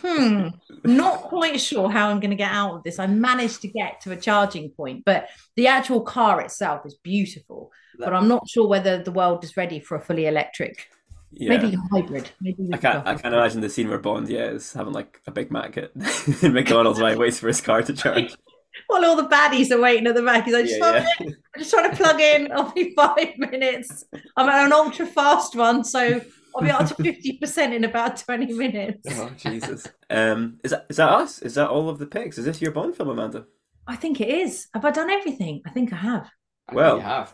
hmm, 0.01 0.47
not 0.83 1.23
quite 1.23 1.59
sure 1.59 1.89
how 1.89 2.09
I'm 2.09 2.19
going 2.19 2.31
to 2.31 2.35
get 2.35 2.51
out 2.51 2.75
of 2.75 2.83
this. 2.83 2.99
I 2.99 3.07
managed 3.07 3.61
to 3.61 3.67
get 3.67 4.01
to 4.01 4.11
a 4.11 4.17
charging 4.17 4.69
point, 4.69 5.03
but 5.05 5.27
the 5.55 5.67
actual 5.67 6.01
car 6.01 6.41
itself 6.41 6.85
is 6.85 6.95
beautiful. 6.95 7.71
But 7.97 8.13
I'm 8.13 8.27
not 8.27 8.47
sure 8.49 8.67
whether 8.67 9.01
the 9.01 9.11
world 9.11 9.43
is 9.43 9.55
ready 9.55 9.79
for 9.79 9.95
a 9.95 10.01
fully 10.01 10.25
electric, 10.25 10.89
yeah. 11.31 11.49
maybe 11.49 11.77
hybrid. 11.91 12.29
Maybe 12.41 12.69
I 12.73 12.77
can't. 12.77 13.07
I 13.07 13.15
can't 13.15 13.33
imagine 13.33 13.61
the 13.61 13.69
scene 13.69 13.89
where 13.89 13.99
Bond, 13.99 14.27
yeah, 14.27 14.47
is 14.47 14.73
having 14.73 14.93
like 14.93 15.21
a 15.27 15.31
Big 15.31 15.51
Mac 15.51 15.77
at 15.77 15.95
McDonald's 16.43 16.99
while 16.99 17.11
he 17.11 17.17
waits 17.17 17.39
for 17.39 17.47
his 17.47 17.61
car 17.61 17.81
to 17.83 17.93
charge. 17.93 18.35
While 18.87 19.05
all 19.05 19.15
the 19.15 19.29
baddies 19.29 19.71
are 19.71 19.79
waiting 19.79 20.05
at 20.05 20.15
the 20.15 20.21
back, 20.21 20.43
he's 20.43 20.53
like, 20.53 20.65
just, 20.65 20.77
Yeah, 20.77 21.07
I'm 21.19 21.33
just 21.57 21.71
trying 21.71 21.89
to 21.89 21.95
plug 21.95 22.19
in. 22.19 22.51
I'll 22.51 22.71
be 22.71 22.93
five 22.95 23.37
minutes. 23.37 24.03
I'm 24.35 24.49
at 24.49 24.65
an 24.65 24.73
ultra 24.73 25.05
fast 25.05 25.55
one, 25.55 25.85
so 25.85 26.21
I'll 26.55 26.63
be 26.63 26.71
up 26.71 26.87
to 26.87 26.95
fifty 26.95 27.37
percent 27.37 27.73
in 27.73 27.83
about 27.83 28.17
twenty 28.17 28.53
minutes. 28.53 29.07
Oh 29.11 29.29
Jesus. 29.37 29.87
Um, 30.07 30.59
is 30.63 30.69
that 30.71 30.85
is 30.89 30.97
that 30.97 31.09
us? 31.09 31.41
Is 31.41 31.55
that 31.55 31.69
all 31.69 31.89
of 31.89 31.97
the 31.97 32.05
picks? 32.05 32.37
Is 32.37 32.45
this 32.45 32.61
your 32.61 32.71
Bond 32.71 32.95
film, 32.95 33.09
Amanda? 33.09 33.45
I 33.87 33.95
think 33.95 34.21
it 34.21 34.29
is. 34.29 34.67
Have 34.75 34.85
I 34.85 34.91
done 34.91 35.09
everything? 35.09 35.61
I 35.65 35.71
think 35.71 35.91
I 35.91 35.95
have. 35.97 36.29
I 36.69 36.75
Well- 36.75 36.97
you 36.97 37.01
have. 37.01 37.33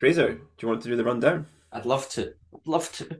Fraser, 0.00 0.32
do 0.34 0.40
you 0.60 0.68
want 0.68 0.82
to 0.82 0.88
do 0.88 0.96
the 0.96 1.04
rundown? 1.04 1.46
I'd 1.72 1.86
love 1.86 2.08
to. 2.10 2.32
I'd 2.54 2.66
love 2.66 2.90
to. 2.94 3.06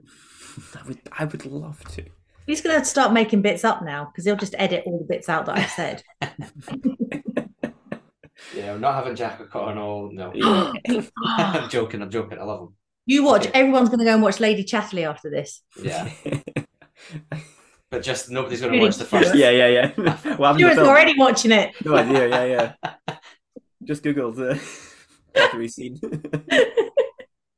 I 0.77 0.87
would. 0.87 0.99
I 1.17 1.25
would 1.25 1.45
love 1.45 1.83
to. 1.95 2.03
He's 2.47 2.61
going 2.61 2.77
to 2.79 2.83
start 2.85 3.13
making 3.13 3.41
bits 3.41 3.63
up 3.63 3.81
now 3.83 4.05
because 4.05 4.25
he'll 4.25 4.35
just 4.35 4.55
edit 4.57 4.83
all 4.85 4.97
the 4.99 5.05
bits 5.05 5.29
out 5.29 5.45
that 5.45 5.57
I've 5.57 5.69
said. 5.69 6.03
Yeah, 8.55 8.73
I'm 8.73 8.81
not 8.81 8.95
having 8.95 9.15
Jack 9.15 9.39
O'Connell. 9.39 10.11
No. 10.11 10.33
I'm 11.25 11.69
joking. 11.69 12.01
I'm 12.01 12.09
joking. 12.09 12.39
I 12.39 12.43
love 12.43 12.61
him. 12.61 12.75
You 13.05 13.23
watch. 13.23 13.47
Everyone's 13.53 13.89
going 13.89 13.99
to 13.99 14.05
go 14.05 14.13
and 14.13 14.21
watch 14.21 14.39
Lady 14.39 14.63
Chatterley 14.63 15.07
after 15.07 15.29
this. 15.29 15.61
Yeah, 15.81 16.09
but 17.91 18.03
just 18.03 18.29
nobody's 18.29 18.61
going 18.61 18.73
to 18.73 18.79
watch 18.79 18.97
the 18.97 19.05
first. 19.05 19.35
yeah, 19.35 19.49
yeah, 19.49 19.67
yeah. 19.67 19.91
What 19.97 20.05
happened 20.25 20.59
to 20.59 20.71
Stuart's 20.71 20.79
already 20.79 21.13
watching 21.17 21.51
it. 21.51 21.73
No 21.83 21.95
idea. 21.95 22.27
Yeah, 22.29 22.73
yeah. 22.83 23.15
Just 23.83 24.03
googled 24.03 24.37
uh, 24.39 24.59
every 25.33 25.67
scene. 25.67 25.99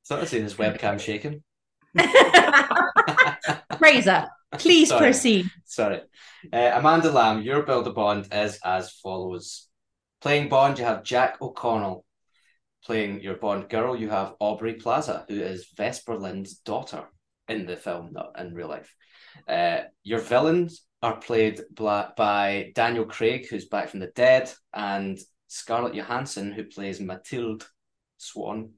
So 0.03 0.17
I've 0.19 0.29
seen 0.29 0.43
his 0.43 0.53
webcam 0.53 0.99
shaking. 0.99 1.43
Fraser, 3.77 4.27
please 4.53 4.89
Sorry. 4.89 5.01
proceed. 5.01 5.51
Sorry. 5.65 6.01
Uh, 6.51 6.71
Amanda 6.73 7.11
Lamb, 7.11 7.41
your 7.41 7.63
build 7.63 7.87
a 7.87 7.91
Bond 7.91 8.27
is 8.31 8.59
as 8.63 8.91
follows. 8.91 9.67
Playing 10.21 10.47
Bond, 10.49 10.79
you 10.79 10.85
have 10.85 11.03
Jack 11.03 11.41
O'Connell. 11.41 12.05
Playing 12.85 13.21
your 13.21 13.35
Bond 13.35 13.69
girl, 13.69 13.95
you 13.95 14.09
have 14.09 14.33
Aubrey 14.39 14.73
Plaza, 14.73 15.25
who 15.29 15.39
is 15.39 15.69
Vesper 15.77 16.17
Lynd's 16.17 16.55
daughter 16.55 17.05
in 17.47 17.65
the 17.65 17.77
film, 17.77 18.09
not 18.11 18.37
in 18.37 18.53
real 18.53 18.67
life. 18.67 18.93
Uh, 19.47 19.83
your 20.03 20.19
villains 20.19 20.83
are 21.01 21.15
played 21.17 21.61
by 21.75 22.71
Daniel 22.75 23.05
Craig, 23.05 23.47
who's 23.49 23.67
back 23.67 23.89
from 23.89 24.01
the 24.01 24.07
dead, 24.07 24.51
and 24.73 25.17
Scarlett 25.47 25.95
Johansson, 25.95 26.51
who 26.51 26.65
plays 26.65 26.99
Matilda 26.99 27.65
Swann, 28.17 28.71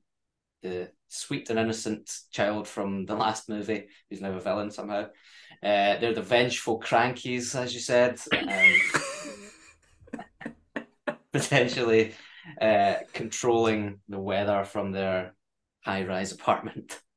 the 0.61 0.91
sweet 1.07 1.49
and 1.49 1.57
innocent 1.57 2.11
child 2.31 2.67
from 2.67 3.05
the 3.05 3.15
last 3.15 3.49
movie, 3.49 3.87
who's 4.09 4.21
now 4.21 4.33
a 4.33 4.39
villain 4.39 4.71
somehow. 4.71 5.07
Uh, 5.63 5.97
they're 5.97 6.13
the 6.13 6.21
vengeful 6.21 6.79
Krankies, 6.79 7.55
as 7.55 7.73
you 7.73 7.79
said, 7.79 8.19
um, 8.33 8.75
potentially 11.31 12.13
uh, 12.59 12.95
controlling 13.13 13.99
the 14.09 14.19
weather 14.19 14.63
from 14.63 14.91
their 14.91 15.35
high-rise 15.83 16.31
apartment. 16.31 16.99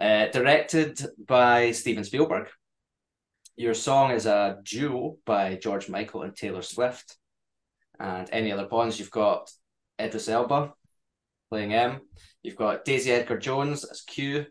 Uh, 0.00 0.28
directed 0.28 0.98
by 1.28 1.70
Steven 1.70 2.04
Spielberg. 2.04 2.48
Your 3.54 3.74
song 3.74 4.12
is 4.12 4.24
a 4.24 4.56
duo 4.64 5.18
by 5.26 5.56
George 5.56 5.90
Michael 5.90 6.22
and 6.22 6.34
Taylor 6.34 6.62
Swift. 6.62 7.18
And 8.00 8.26
any 8.32 8.50
other 8.50 8.66
Bonds, 8.66 8.98
you've 8.98 9.10
got 9.10 9.50
Idris 10.00 10.30
Elba 10.30 10.72
playing 11.50 11.74
M. 11.74 12.00
You've 12.42 12.56
got 12.56 12.84
Daisy 12.84 13.12
Edgar 13.12 13.38
Jones 13.38 13.84
as 13.84 14.00
Q. 14.00 14.46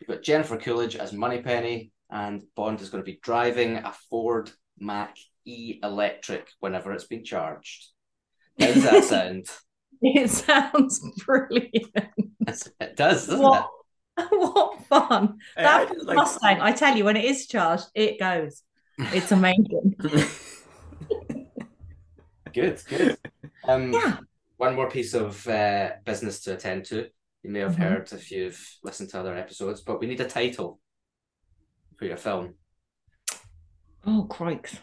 You've 0.00 0.08
got 0.08 0.22
Jennifer 0.22 0.56
Coolidge 0.56 0.96
as 0.96 1.12
Moneypenny, 1.12 1.92
and 2.10 2.42
Bond 2.56 2.80
is 2.80 2.90
going 2.90 3.02
to 3.02 3.10
be 3.10 3.20
driving 3.22 3.76
a 3.76 3.92
Ford 4.10 4.50
Mac 4.78 5.16
E 5.44 5.78
electric 5.82 6.48
whenever 6.60 6.92
it's 6.92 7.06
been 7.06 7.24
charged. 7.24 7.88
How 8.60 8.66
does 8.66 8.82
that 8.84 9.04
sound? 9.04 9.46
It 10.00 10.30
sounds 10.30 11.00
brilliant. 11.26 11.72
it 12.46 12.96
does, 12.96 13.26
doesn't 13.26 13.40
What, 13.40 13.68
what 14.30 14.84
fun. 14.84 15.38
I- 15.56 15.62
That 15.62 15.88
I- 15.90 15.94
like- 16.04 16.16
Mustang, 16.16 16.60
I 16.60 16.70
tell 16.70 16.96
you, 16.96 17.04
when 17.04 17.16
it 17.16 17.24
is 17.24 17.48
charged, 17.48 17.86
it 17.96 18.20
goes. 18.20 18.62
It's 18.98 19.32
amazing. 19.32 19.96
Good, 22.54 22.80
good. 22.88 23.18
Um, 23.64 23.92
Yeah. 23.92 24.18
One 24.56 24.74
more 24.74 24.90
piece 24.90 25.14
of 25.14 25.46
uh, 25.46 25.90
business 26.04 26.40
to 26.42 26.54
attend 26.54 26.84
to. 26.86 27.06
You 27.42 27.50
may 27.50 27.60
have 27.60 27.76
Mhm. 27.76 27.82
heard 27.82 28.12
if 28.12 28.30
you've 28.32 28.60
listened 28.82 29.10
to 29.10 29.20
other 29.20 29.36
episodes, 29.36 29.80
but 29.82 30.00
we 30.00 30.06
need 30.08 30.20
a 30.20 30.28
title 30.28 30.80
for 31.96 32.06
your 32.06 32.16
film. 32.16 32.54
Oh, 34.06 34.24
crikes. 34.28 34.76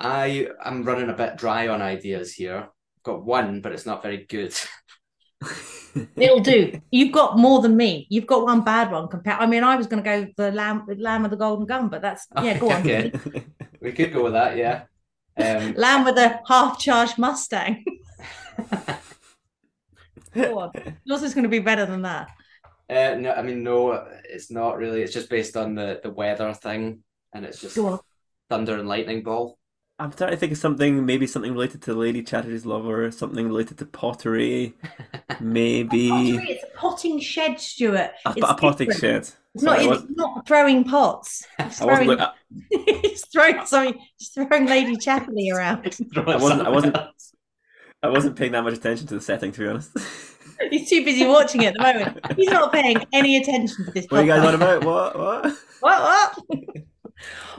I 0.00 0.48
am 0.64 0.82
running 0.82 1.10
a 1.10 1.14
bit 1.14 1.36
dry 1.36 1.68
on 1.68 1.82
ideas 1.82 2.32
here. 2.32 2.56
I've 2.58 3.02
Got 3.04 3.24
one, 3.24 3.60
but 3.60 3.72
it's 3.72 3.86
not 3.86 4.02
very 4.02 4.24
good. 4.28 4.54
It'll 6.16 6.40
do. 6.40 6.80
You've 6.90 7.12
got 7.12 7.38
more 7.38 7.60
than 7.60 7.76
me. 7.76 8.06
You've 8.10 8.26
got 8.26 8.44
one 8.44 8.62
bad 8.62 8.90
one 8.90 9.08
compared. 9.08 9.40
I 9.40 9.46
mean, 9.46 9.64
I 9.64 9.76
was 9.76 9.86
going 9.86 10.02
to 10.02 10.08
go 10.08 10.26
the 10.36 10.52
lamb, 10.52 10.86
lamb 10.98 11.22
with 11.22 11.32
the 11.32 11.36
golden 11.36 11.66
gun, 11.66 11.88
but 11.88 12.00
that's 12.00 12.26
yeah. 12.42 12.58
Go 12.58 12.70
on, 12.70 12.80
Okay. 12.80 13.12
we 13.82 13.92
could 13.92 14.12
go 14.12 14.24
with 14.24 14.32
that, 14.32 14.56
yeah. 14.56 14.84
Um, 15.36 15.74
lamb 15.76 16.04
with 16.04 16.16
a 16.16 16.40
half-charged 16.46 17.18
Mustang. 17.18 17.84
go 20.34 20.58
on. 20.60 20.72
Yours 21.04 21.22
is 21.22 21.34
going 21.34 21.44
to 21.44 21.48
be 21.50 21.58
better 21.58 21.86
than 21.86 22.02
that. 22.02 22.28
uh, 22.88 23.16
no, 23.18 23.32
I 23.32 23.42
mean, 23.42 23.62
no, 23.62 23.92
it's 24.24 24.50
not 24.50 24.78
really. 24.78 25.02
It's 25.02 25.12
just 25.14 25.28
based 25.28 25.56
on 25.56 25.74
the, 25.74 26.00
the 26.02 26.10
weather 26.10 26.54
thing, 26.54 27.02
and 27.34 27.44
it's 27.44 27.60
just 27.60 27.78
thunder 28.48 28.78
and 28.78 28.88
lightning 28.88 29.22
ball. 29.22 29.58
I'm 30.00 30.10
trying 30.12 30.30
to 30.30 30.36
think 30.36 30.52
of 30.52 30.58
something, 30.58 31.04
maybe 31.04 31.26
something 31.26 31.52
related 31.52 31.82
to 31.82 31.94
Lady 31.94 32.22
Chatterley's 32.22 32.64
lover, 32.64 33.10
something 33.10 33.46
related 33.46 33.78
to 33.78 33.86
pottery, 33.86 34.74
maybe 35.40 36.08
Pottery, 36.08 36.46
it's 36.50 36.64
a 36.64 36.76
potting 36.76 37.20
shed, 37.20 37.60
Stuart. 37.60 38.12
a, 38.26 38.32
It's 38.36 38.50
a 38.50 38.54
potting 38.54 38.88
different. 38.88 39.26
shed. 39.26 39.34
It's 39.54 39.62
not, 39.64 39.78
Sorry, 39.78 39.78
I 39.78 39.92
it's 39.92 40.02
wasn't- 40.16 40.46
throwing 40.46 40.84
pots. 40.84 41.46
It's 41.58 41.80
I 41.82 41.84
wasn't. 41.84 42.06
throwing, 42.06 42.20
uh, 42.20 42.32
look- 42.50 42.60
I, 42.88 43.00
it's 43.04 43.26
throwing, 43.28 43.66
sorry, 43.66 44.00
it's 44.18 44.28
throwing 44.30 44.66
Lady 44.66 44.96
Chatterley 44.96 45.52
around. 45.54 45.96
I 46.16 46.20
wasn't. 46.36 46.66
I 46.66 46.70
wasn't. 46.70 46.96
I 48.02 48.08
wasn't 48.08 48.36
paying 48.36 48.52
that 48.52 48.64
much 48.64 48.72
attention 48.74 49.06
to 49.08 49.14
the 49.16 49.20
setting, 49.20 49.52
to 49.52 49.60
be 49.60 49.66
honest. 49.68 49.90
He's 50.70 50.88
too 50.88 51.04
busy 51.04 51.26
watching 51.26 51.62
it 51.62 51.66
at 51.66 51.74
the 51.74 51.82
moment. 51.82 52.18
He's 52.36 52.48
not 52.48 52.72
paying 52.72 52.96
any 53.12 53.36
attention 53.36 53.84
to 53.84 53.90
this. 53.90 54.06
what 54.08 54.20
are 54.20 54.22
you 54.24 54.28
guys 54.32 54.42
on 54.46 54.54
about? 54.54 54.84
What? 54.84 55.18
What? 55.18 55.44
What? 55.80 56.38
What? 56.48 56.58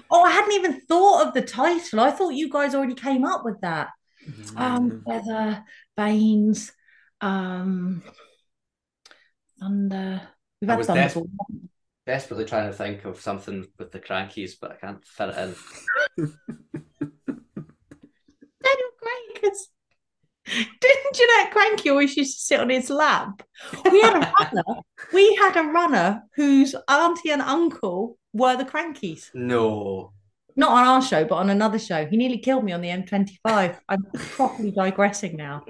Oh, 0.10 0.24
I 0.24 0.32
hadn't 0.32 0.54
even 0.54 0.82
thought 0.82 1.28
of 1.28 1.34
the 1.34 1.42
title. 1.42 2.00
I 2.00 2.12
thought 2.12 2.34
you 2.34 2.50
guys 2.50 2.76
already 2.76 2.96
came 2.96 3.26
up 3.26 3.44
with 3.46 3.62
that. 3.62 3.90
Mm. 4.28 4.60
Um, 4.60 5.04
weather, 5.06 5.64
veins, 5.98 6.72
um, 7.22 8.04
thunder. 9.60 10.22
We've 10.62 10.70
I 10.70 10.74
had 10.74 10.78
was 10.78 10.88
thunder. 10.88 11.28
Desperately 12.06 12.46
trying 12.46 12.70
to 12.70 12.76
think 12.76 13.06
of 13.06 13.22
something 13.22 13.68
with 13.78 13.92
the 13.92 14.00
Krankies, 14.00 14.54
but 14.60 14.72
I 14.72 14.76
can't 14.76 15.06
fit 15.06 15.30
it 15.30 15.38
in. 15.38 15.56
Daniel. 18.64 18.92
Didn't 20.52 21.16
Jeanette 21.16 21.54
Krankie 21.54 21.92
always 21.92 22.18
used 22.18 22.38
to 22.38 22.44
sit 22.44 22.60
on 22.60 22.70
his 22.70 22.90
lap? 22.90 23.44
We 23.90 24.02
had 24.02 24.16
a 24.16 24.34
runner. 24.40 24.82
we 25.14 25.36
had 25.36 25.56
a 25.56 25.64
runner 25.64 26.24
whose 26.36 26.76
auntie 26.90 27.32
and 27.32 27.42
uncle 27.42 28.18
were 28.34 28.56
the 28.56 28.66
Krankies. 28.66 29.30
No. 29.34 30.14
not 30.56 30.72
on 30.72 30.84
our 30.86 31.02
show, 31.02 31.24
but 31.26 31.36
on 31.36 31.50
another 31.50 31.80
show. 31.80 32.06
He 32.06 32.18
nearly 32.18 32.38
killed 32.38 32.64
me 32.64 32.72
on 32.72 32.82
the 32.82 32.90
M25. 32.90 33.78
I'm 33.90 34.04
properly 34.14 34.72
digressing 34.72 35.38
now. 35.38 35.64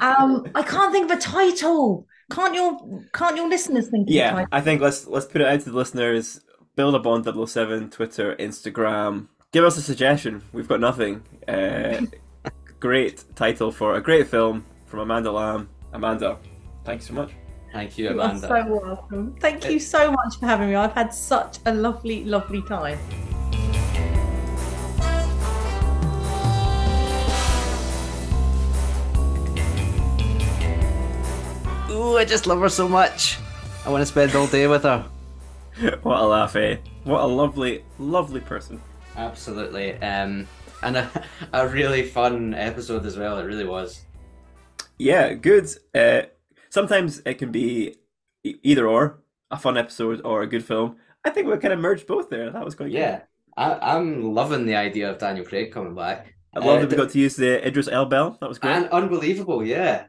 Um, 0.00 0.46
I 0.54 0.62
can't 0.62 0.92
think 0.92 1.10
of 1.10 1.18
a 1.18 1.20
title. 1.20 2.06
Can't 2.30 2.54
your 2.54 2.78
can't 3.12 3.36
your 3.36 3.48
listeners 3.48 3.88
think 3.88 4.08
of 4.08 4.12
a 4.12 4.16
Yeah. 4.16 4.46
I 4.52 4.60
think 4.60 4.80
let's 4.80 5.06
let's 5.06 5.26
put 5.26 5.40
it 5.40 5.46
out 5.46 5.60
to 5.60 5.70
the 5.70 5.76
listeners. 5.76 6.40
Build 6.74 6.94
a 6.94 6.98
Bond 6.98 7.26
007, 7.26 7.90
Twitter, 7.90 8.34
Instagram. 8.36 9.28
Give 9.52 9.64
us 9.64 9.76
a 9.76 9.82
suggestion. 9.82 10.42
We've 10.52 10.68
got 10.68 10.80
nothing. 10.80 11.22
Uh, 11.46 12.06
great 12.80 13.24
title 13.36 13.70
for 13.70 13.94
a 13.94 14.00
great 14.00 14.26
film 14.26 14.64
from 14.86 15.00
Amanda 15.00 15.30
Lamb. 15.30 15.68
Amanda, 15.92 16.38
thanks 16.84 17.06
so 17.06 17.12
much. 17.12 17.32
Thank 17.72 17.96
you, 17.96 18.10
Amanda. 18.10 18.46
You 18.46 18.52
are 18.52 18.64
so 18.64 18.80
welcome. 18.84 19.34
Thank 19.40 19.64
you 19.64 19.78
so 19.78 20.12
much 20.12 20.38
for 20.38 20.44
having 20.44 20.68
me. 20.68 20.74
I've 20.74 20.92
had 20.92 21.14
such 21.14 21.58
a 21.64 21.72
lovely, 21.72 22.22
lovely 22.24 22.60
time. 22.62 22.98
Ooh, 31.90 32.18
I 32.18 32.26
just 32.26 32.46
love 32.46 32.60
her 32.60 32.68
so 32.68 32.86
much. 32.86 33.38
I 33.86 33.90
want 33.90 34.02
to 34.02 34.06
spend 34.06 34.34
all 34.34 34.46
day 34.46 34.66
with 34.66 34.82
her. 34.82 35.08
What 36.02 36.20
a 36.20 36.26
laugh, 36.26 36.54
eh? 36.56 36.76
What 37.04 37.22
a 37.22 37.26
lovely, 37.26 37.82
lovely 37.98 38.40
person. 38.40 38.82
Absolutely. 39.16 39.94
Um, 39.94 40.46
and 40.82 40.98
a, 40.98 41.24
a 41.54 41.66
really 41.66 42.02
fun 42.02 42.52
episode 42.52 43.06
as 43.06 43.16
well. 43.16 43.38
It 43.38 43.44
really 43.44 43.64
was. 43.64 44.02
Yeah, 44.98 45.32
good. 45.32 45.68
Uh, 45.94 46.22
sometimes 46.72 47.20
it 47.26 47.34
can 47.34 47.52
be 47.52 47.96
e- 48.44 48.56
either 48.62 48.86
or 48.88 49.20
a 49.50 49.58
fun 49.58 49.76
episode 49.76 50.22
or 50.24 50.42
a 50.42 50.46
good 50.46 50.64
film. 50.64 50.96
I 51.24 51.30
think 51.30 51.46
we 51.46 51.56
kind 51.58 51.74
of 51.74 51.80
merged 51.80 52.06
both 52.06 52.30
there. 52.30 52.50
That 52.50 52.64
was 52.64 52.74
quite 52.74 52.86
good. 52.86 52.94
Yeah. 52.98 53.20
I, 53.56 53.96
I'm 53.96 54.34
loving 54.34 54.64
the 54.66 54.76
idea 54.76 55.10
of 55.10 55.18
Daniel 55.18 55.44
Craig 55.44 55.72
coming 55.72 55.94
back. 55.94 56.34
I 56.54 56.60
love 56.60 56.78
Uh, 56.78 56.80
that 56.80 56.90
we 56.90 56.96
got 56.96 57.10
to 57.10 57.18
use 57.18 57.36
the 57.36 57.66
Idris 57.66 57.88
Elbel. 57.88 58.38
That 58.40 58.48
was 58.48 58.58
great. 58.58 58.72
And 58.74 58.88
unbelievable, 58.88 59.64
yeah. 59.64 60.06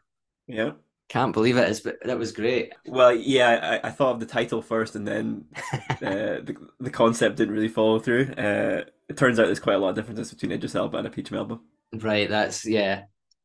yeah. 0.48 0.72
Can't 1.10 1.34
believe 1.34 1.58
it. 1.58 1.70
It's, 1.70 1.82
that 1.82 2.18
was 2.18 2.32
great. 2.32 2.74
Well, 2.88 3.14
yeah, 3.14 3.80
I, 3.84 3.88
I 3.90 3.92
thought 3.92 4.14
of 4.16 4.20
the 4.22 4.26
title 4.26 4.62
first, 4.62 4.96
and 4.96 5.06
then 5.06 5.46
uh, 6.02 6.40
the 6.48 6.56
the 6.80 6.90
concept 6.90 7.36
didn't 7.36 7.54
really 7.54 7.68
follow 7.68 8.00
through. 8.00 8.32
Uh, 8.38 8.86
it 9.10 9.18
turns 9.18 9.38
out 9.38 9.46
there's 9.46 9.60
quite 9.60 9.76
a 9.76 9.80
lot 9.80 9.90
of 9.90 9.96
differences 9.96 10.32
between 10.34 10.54
Idris 10.54 10.76
Elba 10.76 10.98
and 10.98 11.08
a 11.08 11.10
Peach 11.10 11.30
Melba. 11.32 11.60
Right, 11.94 12.30
that's, 12.30 12.66
yeah. 12.66 13.04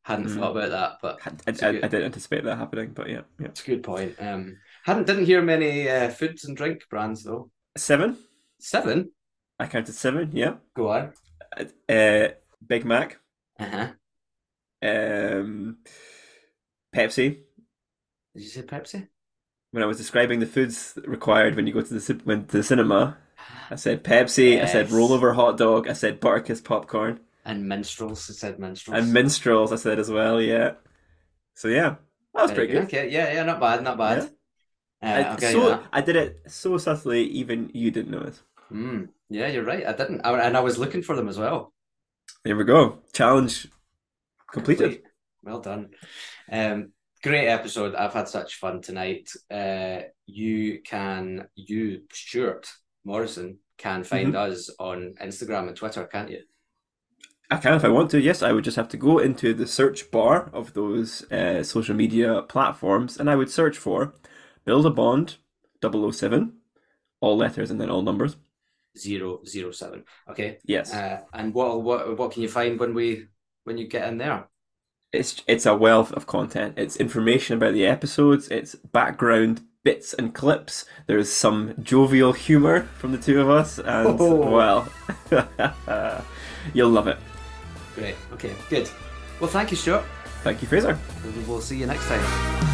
Hadn't 0.08 0.28
Mm. 0.28 0.38
thought 0.38 0.56
about 0.56 0.70
that, 0.70 0.92
but 1.02 1.18
I, 1.26 1.30
I, 1.68 1.72
good. 1.72 1.84
I 1.84 1.88
didn't 1.88 2.06
anticipate 2.06 2.44
that 2.44 2.56
happening, 2.56 2.92
but 2.94 3.10
yeah, 3.10 3.20
yeah. 3.38 3.48
it's 3.48 3.62
a 3.62 3.66
good 3.66 3.82
point. 3.82 4.14
Um, 4.18 4.56
hadn't 4.84 5.06
didn't 5.06 5.26
hear 5.26 5.42
many 5.42 5.86
uh, 5.86 6.08
foods 6.08 6.46
and 6.46 6.56
drink 6.56 6.80
brands 6.88 7.24
though. 7.24 7.50
Seven. 7.76 8.16
Seven. 8.58 9.10
I 9.58 9.66
counted 9.66 9.94
seven. 9.94 10.30
Yeah. 10.32 10.54
Go 10.74 10.88
on. 10.88 11.12
Uh, 11.88 12.28
Big 12.66 12.86
Mac. 12.86 13.18
Uh 13.60 13.66
huh. 13.66 13.88
Um, 14.82 15.78
Pepsi. 16.96 17.40
Did 18.34 18.42
you 18.42 18.48
say 18.48 18.62
Pepsi? 18.62 19.08
When 19.72 19.82
I 19.82 19.86
was 19.86 19.98
describing 19.98 20.40
the 20.40 20.46
foods 20.46 20.98
required 21.04 21.54
when 21.54 21.66
you 21.66 21.74
go 21.74 21.82
to 21.82 21.94
the 21.98 22.20
when 22.24 22.46
to 22.46 22.56
the 22.56 22.62
cinema, 22.62 23.18
I 23.70 23.76
said 23.76 24.02
Pepsi. 24.04 24.62
I 24.62 24.64
said 24.64 24.88
rollover 24.88 25.34
hot 25.34 25.58
dog. 25.58 25.86
I 25.86 25.92
said 25.92 26.18
Butterkist 26.20 26.64
popcorn. 26.64 27.20
And 27.48 27.68
minstrels. 27.68 28.30
I 28.30 28.34
said 28.34 28.58
minstrels. 28.60 28.98
And 28.98 29.12
minstrels, 29.12 29.72
I 29.72 29.76
said 29.76 29.98
as 29.98 30.10
well, 30.10 30.40
yeah. 30.40 30.74
So 31.54 31.68
yeah, 31.68 31.96
that 32.34 32.42
was 32.42 32.52
pretty 32.52 32.72
good. 32.72 32.84
Okay, 32.84 33.10
yeah, 33.10 33.32
yeah, 33.32 33.42
not 33.42 33.60
bad, 33.60 33.82
not 33.82 33.98
bad. 33.98 34.30
Uh, 35.02 35.06
I, 35.06 35.22
I'll 35.22 35.36
give 35.36 35.50
you 35.52 35.60
so. 35.62 35.82
I 35.92 36.00
did 36.00 36.16
it 36.16 36.42
so 36.48 36.78
subtly, 36.78 37.24
even 37.24 37.70
you 37.74 37.90
didn't 37.90 38.10
notice. 38.12 38.42
Mm, 38.72 39.10
yeah, 39.30 39.48
you're 39.48 39.64
right. 39.64 39.86
I 39.86 39.92
didn't, 39.92 40.22
I, 40.24 40.38
and 40.46 40.56
I 40.56 40.60
was 40.60 40.78
looking 40.78 41.02
for 41.02 41.14
them 41.16 41.28
as 41.28 41.38
well. 41.38 41.72
There 42.44 42.56
we 42.56 42.64
go. 42.64 42.98
Challenge 43.12 43.68
completed. 44.52 44.98
Complete. 44.98 45.02
Well 45.42 45.60
done. 45.60 45.90
Um, 46.50 46.92
great 47.22 47.48
episode. 47.48 47.94
I've 47.94 48.12
had 48.14 48.28
such 48.28 48.56
fun 48.56 48.80
tonight. 48.82 49.30
Uh, 49.50 50.00
you 50.26 50.80
can, 50.82 51.48
you 51.54 52.02
Stuart 52.12 52.70
Morrison 53.04 53.58
can 53.78 54.04
find 54.04 54.34
Mm-hmm. 54.34 54.36
us 54.36 54.70
on 54.78 55.14
Instagram 55.22 55.68
and 55.68 55.76
Twitter, 55.76 56.04
can't 56.06 56.30
you? 56.30 56.42
I 57.50 57.56
can 57.56 57.74
if 57.74 57.84
I 57.84 57.88
want 57.88 58.10
to. 58.10 58.20
Yes, 58.20 58.42
I 58.42 58.52
would 58.52 58.64
just 58.64 58.76
have 58.76 58.88
to 58.90 58.96
go 58.98 59.18
into 59.18 59.54
the 59.54 59.66
search 59.66 60.10
bar 60.10 60.50
of 60.52 60.74
those 60.74 61.30
uh, 61.32 61.62
social 61.62 61.94
media 61.94 62.42
platforms, 62.42 63.16
and 63.18 63.30
I 63.30 63.36
would 63.36 63.50
search 63.50 63.78
for 63.78 64.12
Build 64.66 64.84
a 64.84 64.90
Bond 64.90 65.36
007, 65.82 66.52
all 67.20 67.36
letters 67.36 67.70
and 67.70 67.80
then 67.80 67.88
all 67.90 68.02
numbers. 68.02 68.36
Zero 68.96 69.40
zero 69.46 69.70
seven. 69.70 70.04
Okay. 70.28 70.58
Yes, 70.64 70.92
Uh, 70.92 71.20
and 71.32 71.54
what 71.54 71.82
what 71.82 72.18
what 72.18 72.32
can 72.32 72.42
you 72.42 72.48
find 72.48 72.78
when 72.80 72.94
we 72.94 73.28
when 73.64 73.78
you 73.78 73.86
get 73.86 74.08
in 74.08 74.18
there? 74.18 74.48
it's 75.12 75.42
it's 75.46 75.64
a 75.66 75.74
wealth 75.74 76.12
of 76.12 76.26
content. 76.26 76.74
It's 76.76 76.96
information 76.96 77.56
about 77.56 77.72
the 77.74 77.86
episodes. 77.86 78.48
It's 78.48 78.74
background 78.74 79.62
bits 79.84 80.12
and 80.14 80.34
clips. 80.34 80.84
There's 81.06 81.32
some 81.32 81.74
jovial 81.82 82.32
humor 82.34 82.82
from 82.98 83.12
the 83.12 83.18
two 83.18 83.40
of 83.40 83.48
us, 83.48 83.78
and 83.78 84.20
Oh. 84.20 84.50
well, 84.50 84.88
you'll 86.74 86.90
love 86.90 87.06
it. 87.08 87.18
Great. 87.98 88.16
Okay. 88.32 88.52
Good. 88.68 88.90
Well, 89.40 89.50
thank 89.50 89.70
you, 89.70 89.76
Stuart. 89.76 90.04
Thank 90.42 90.62
you, 90.62 90.68
Fraser. 90.68 90.98
We'll 91.46 91.60
see 91.60 91.76
you 91.76 91.86
next 91.86 92.06
time. 92.08 92.67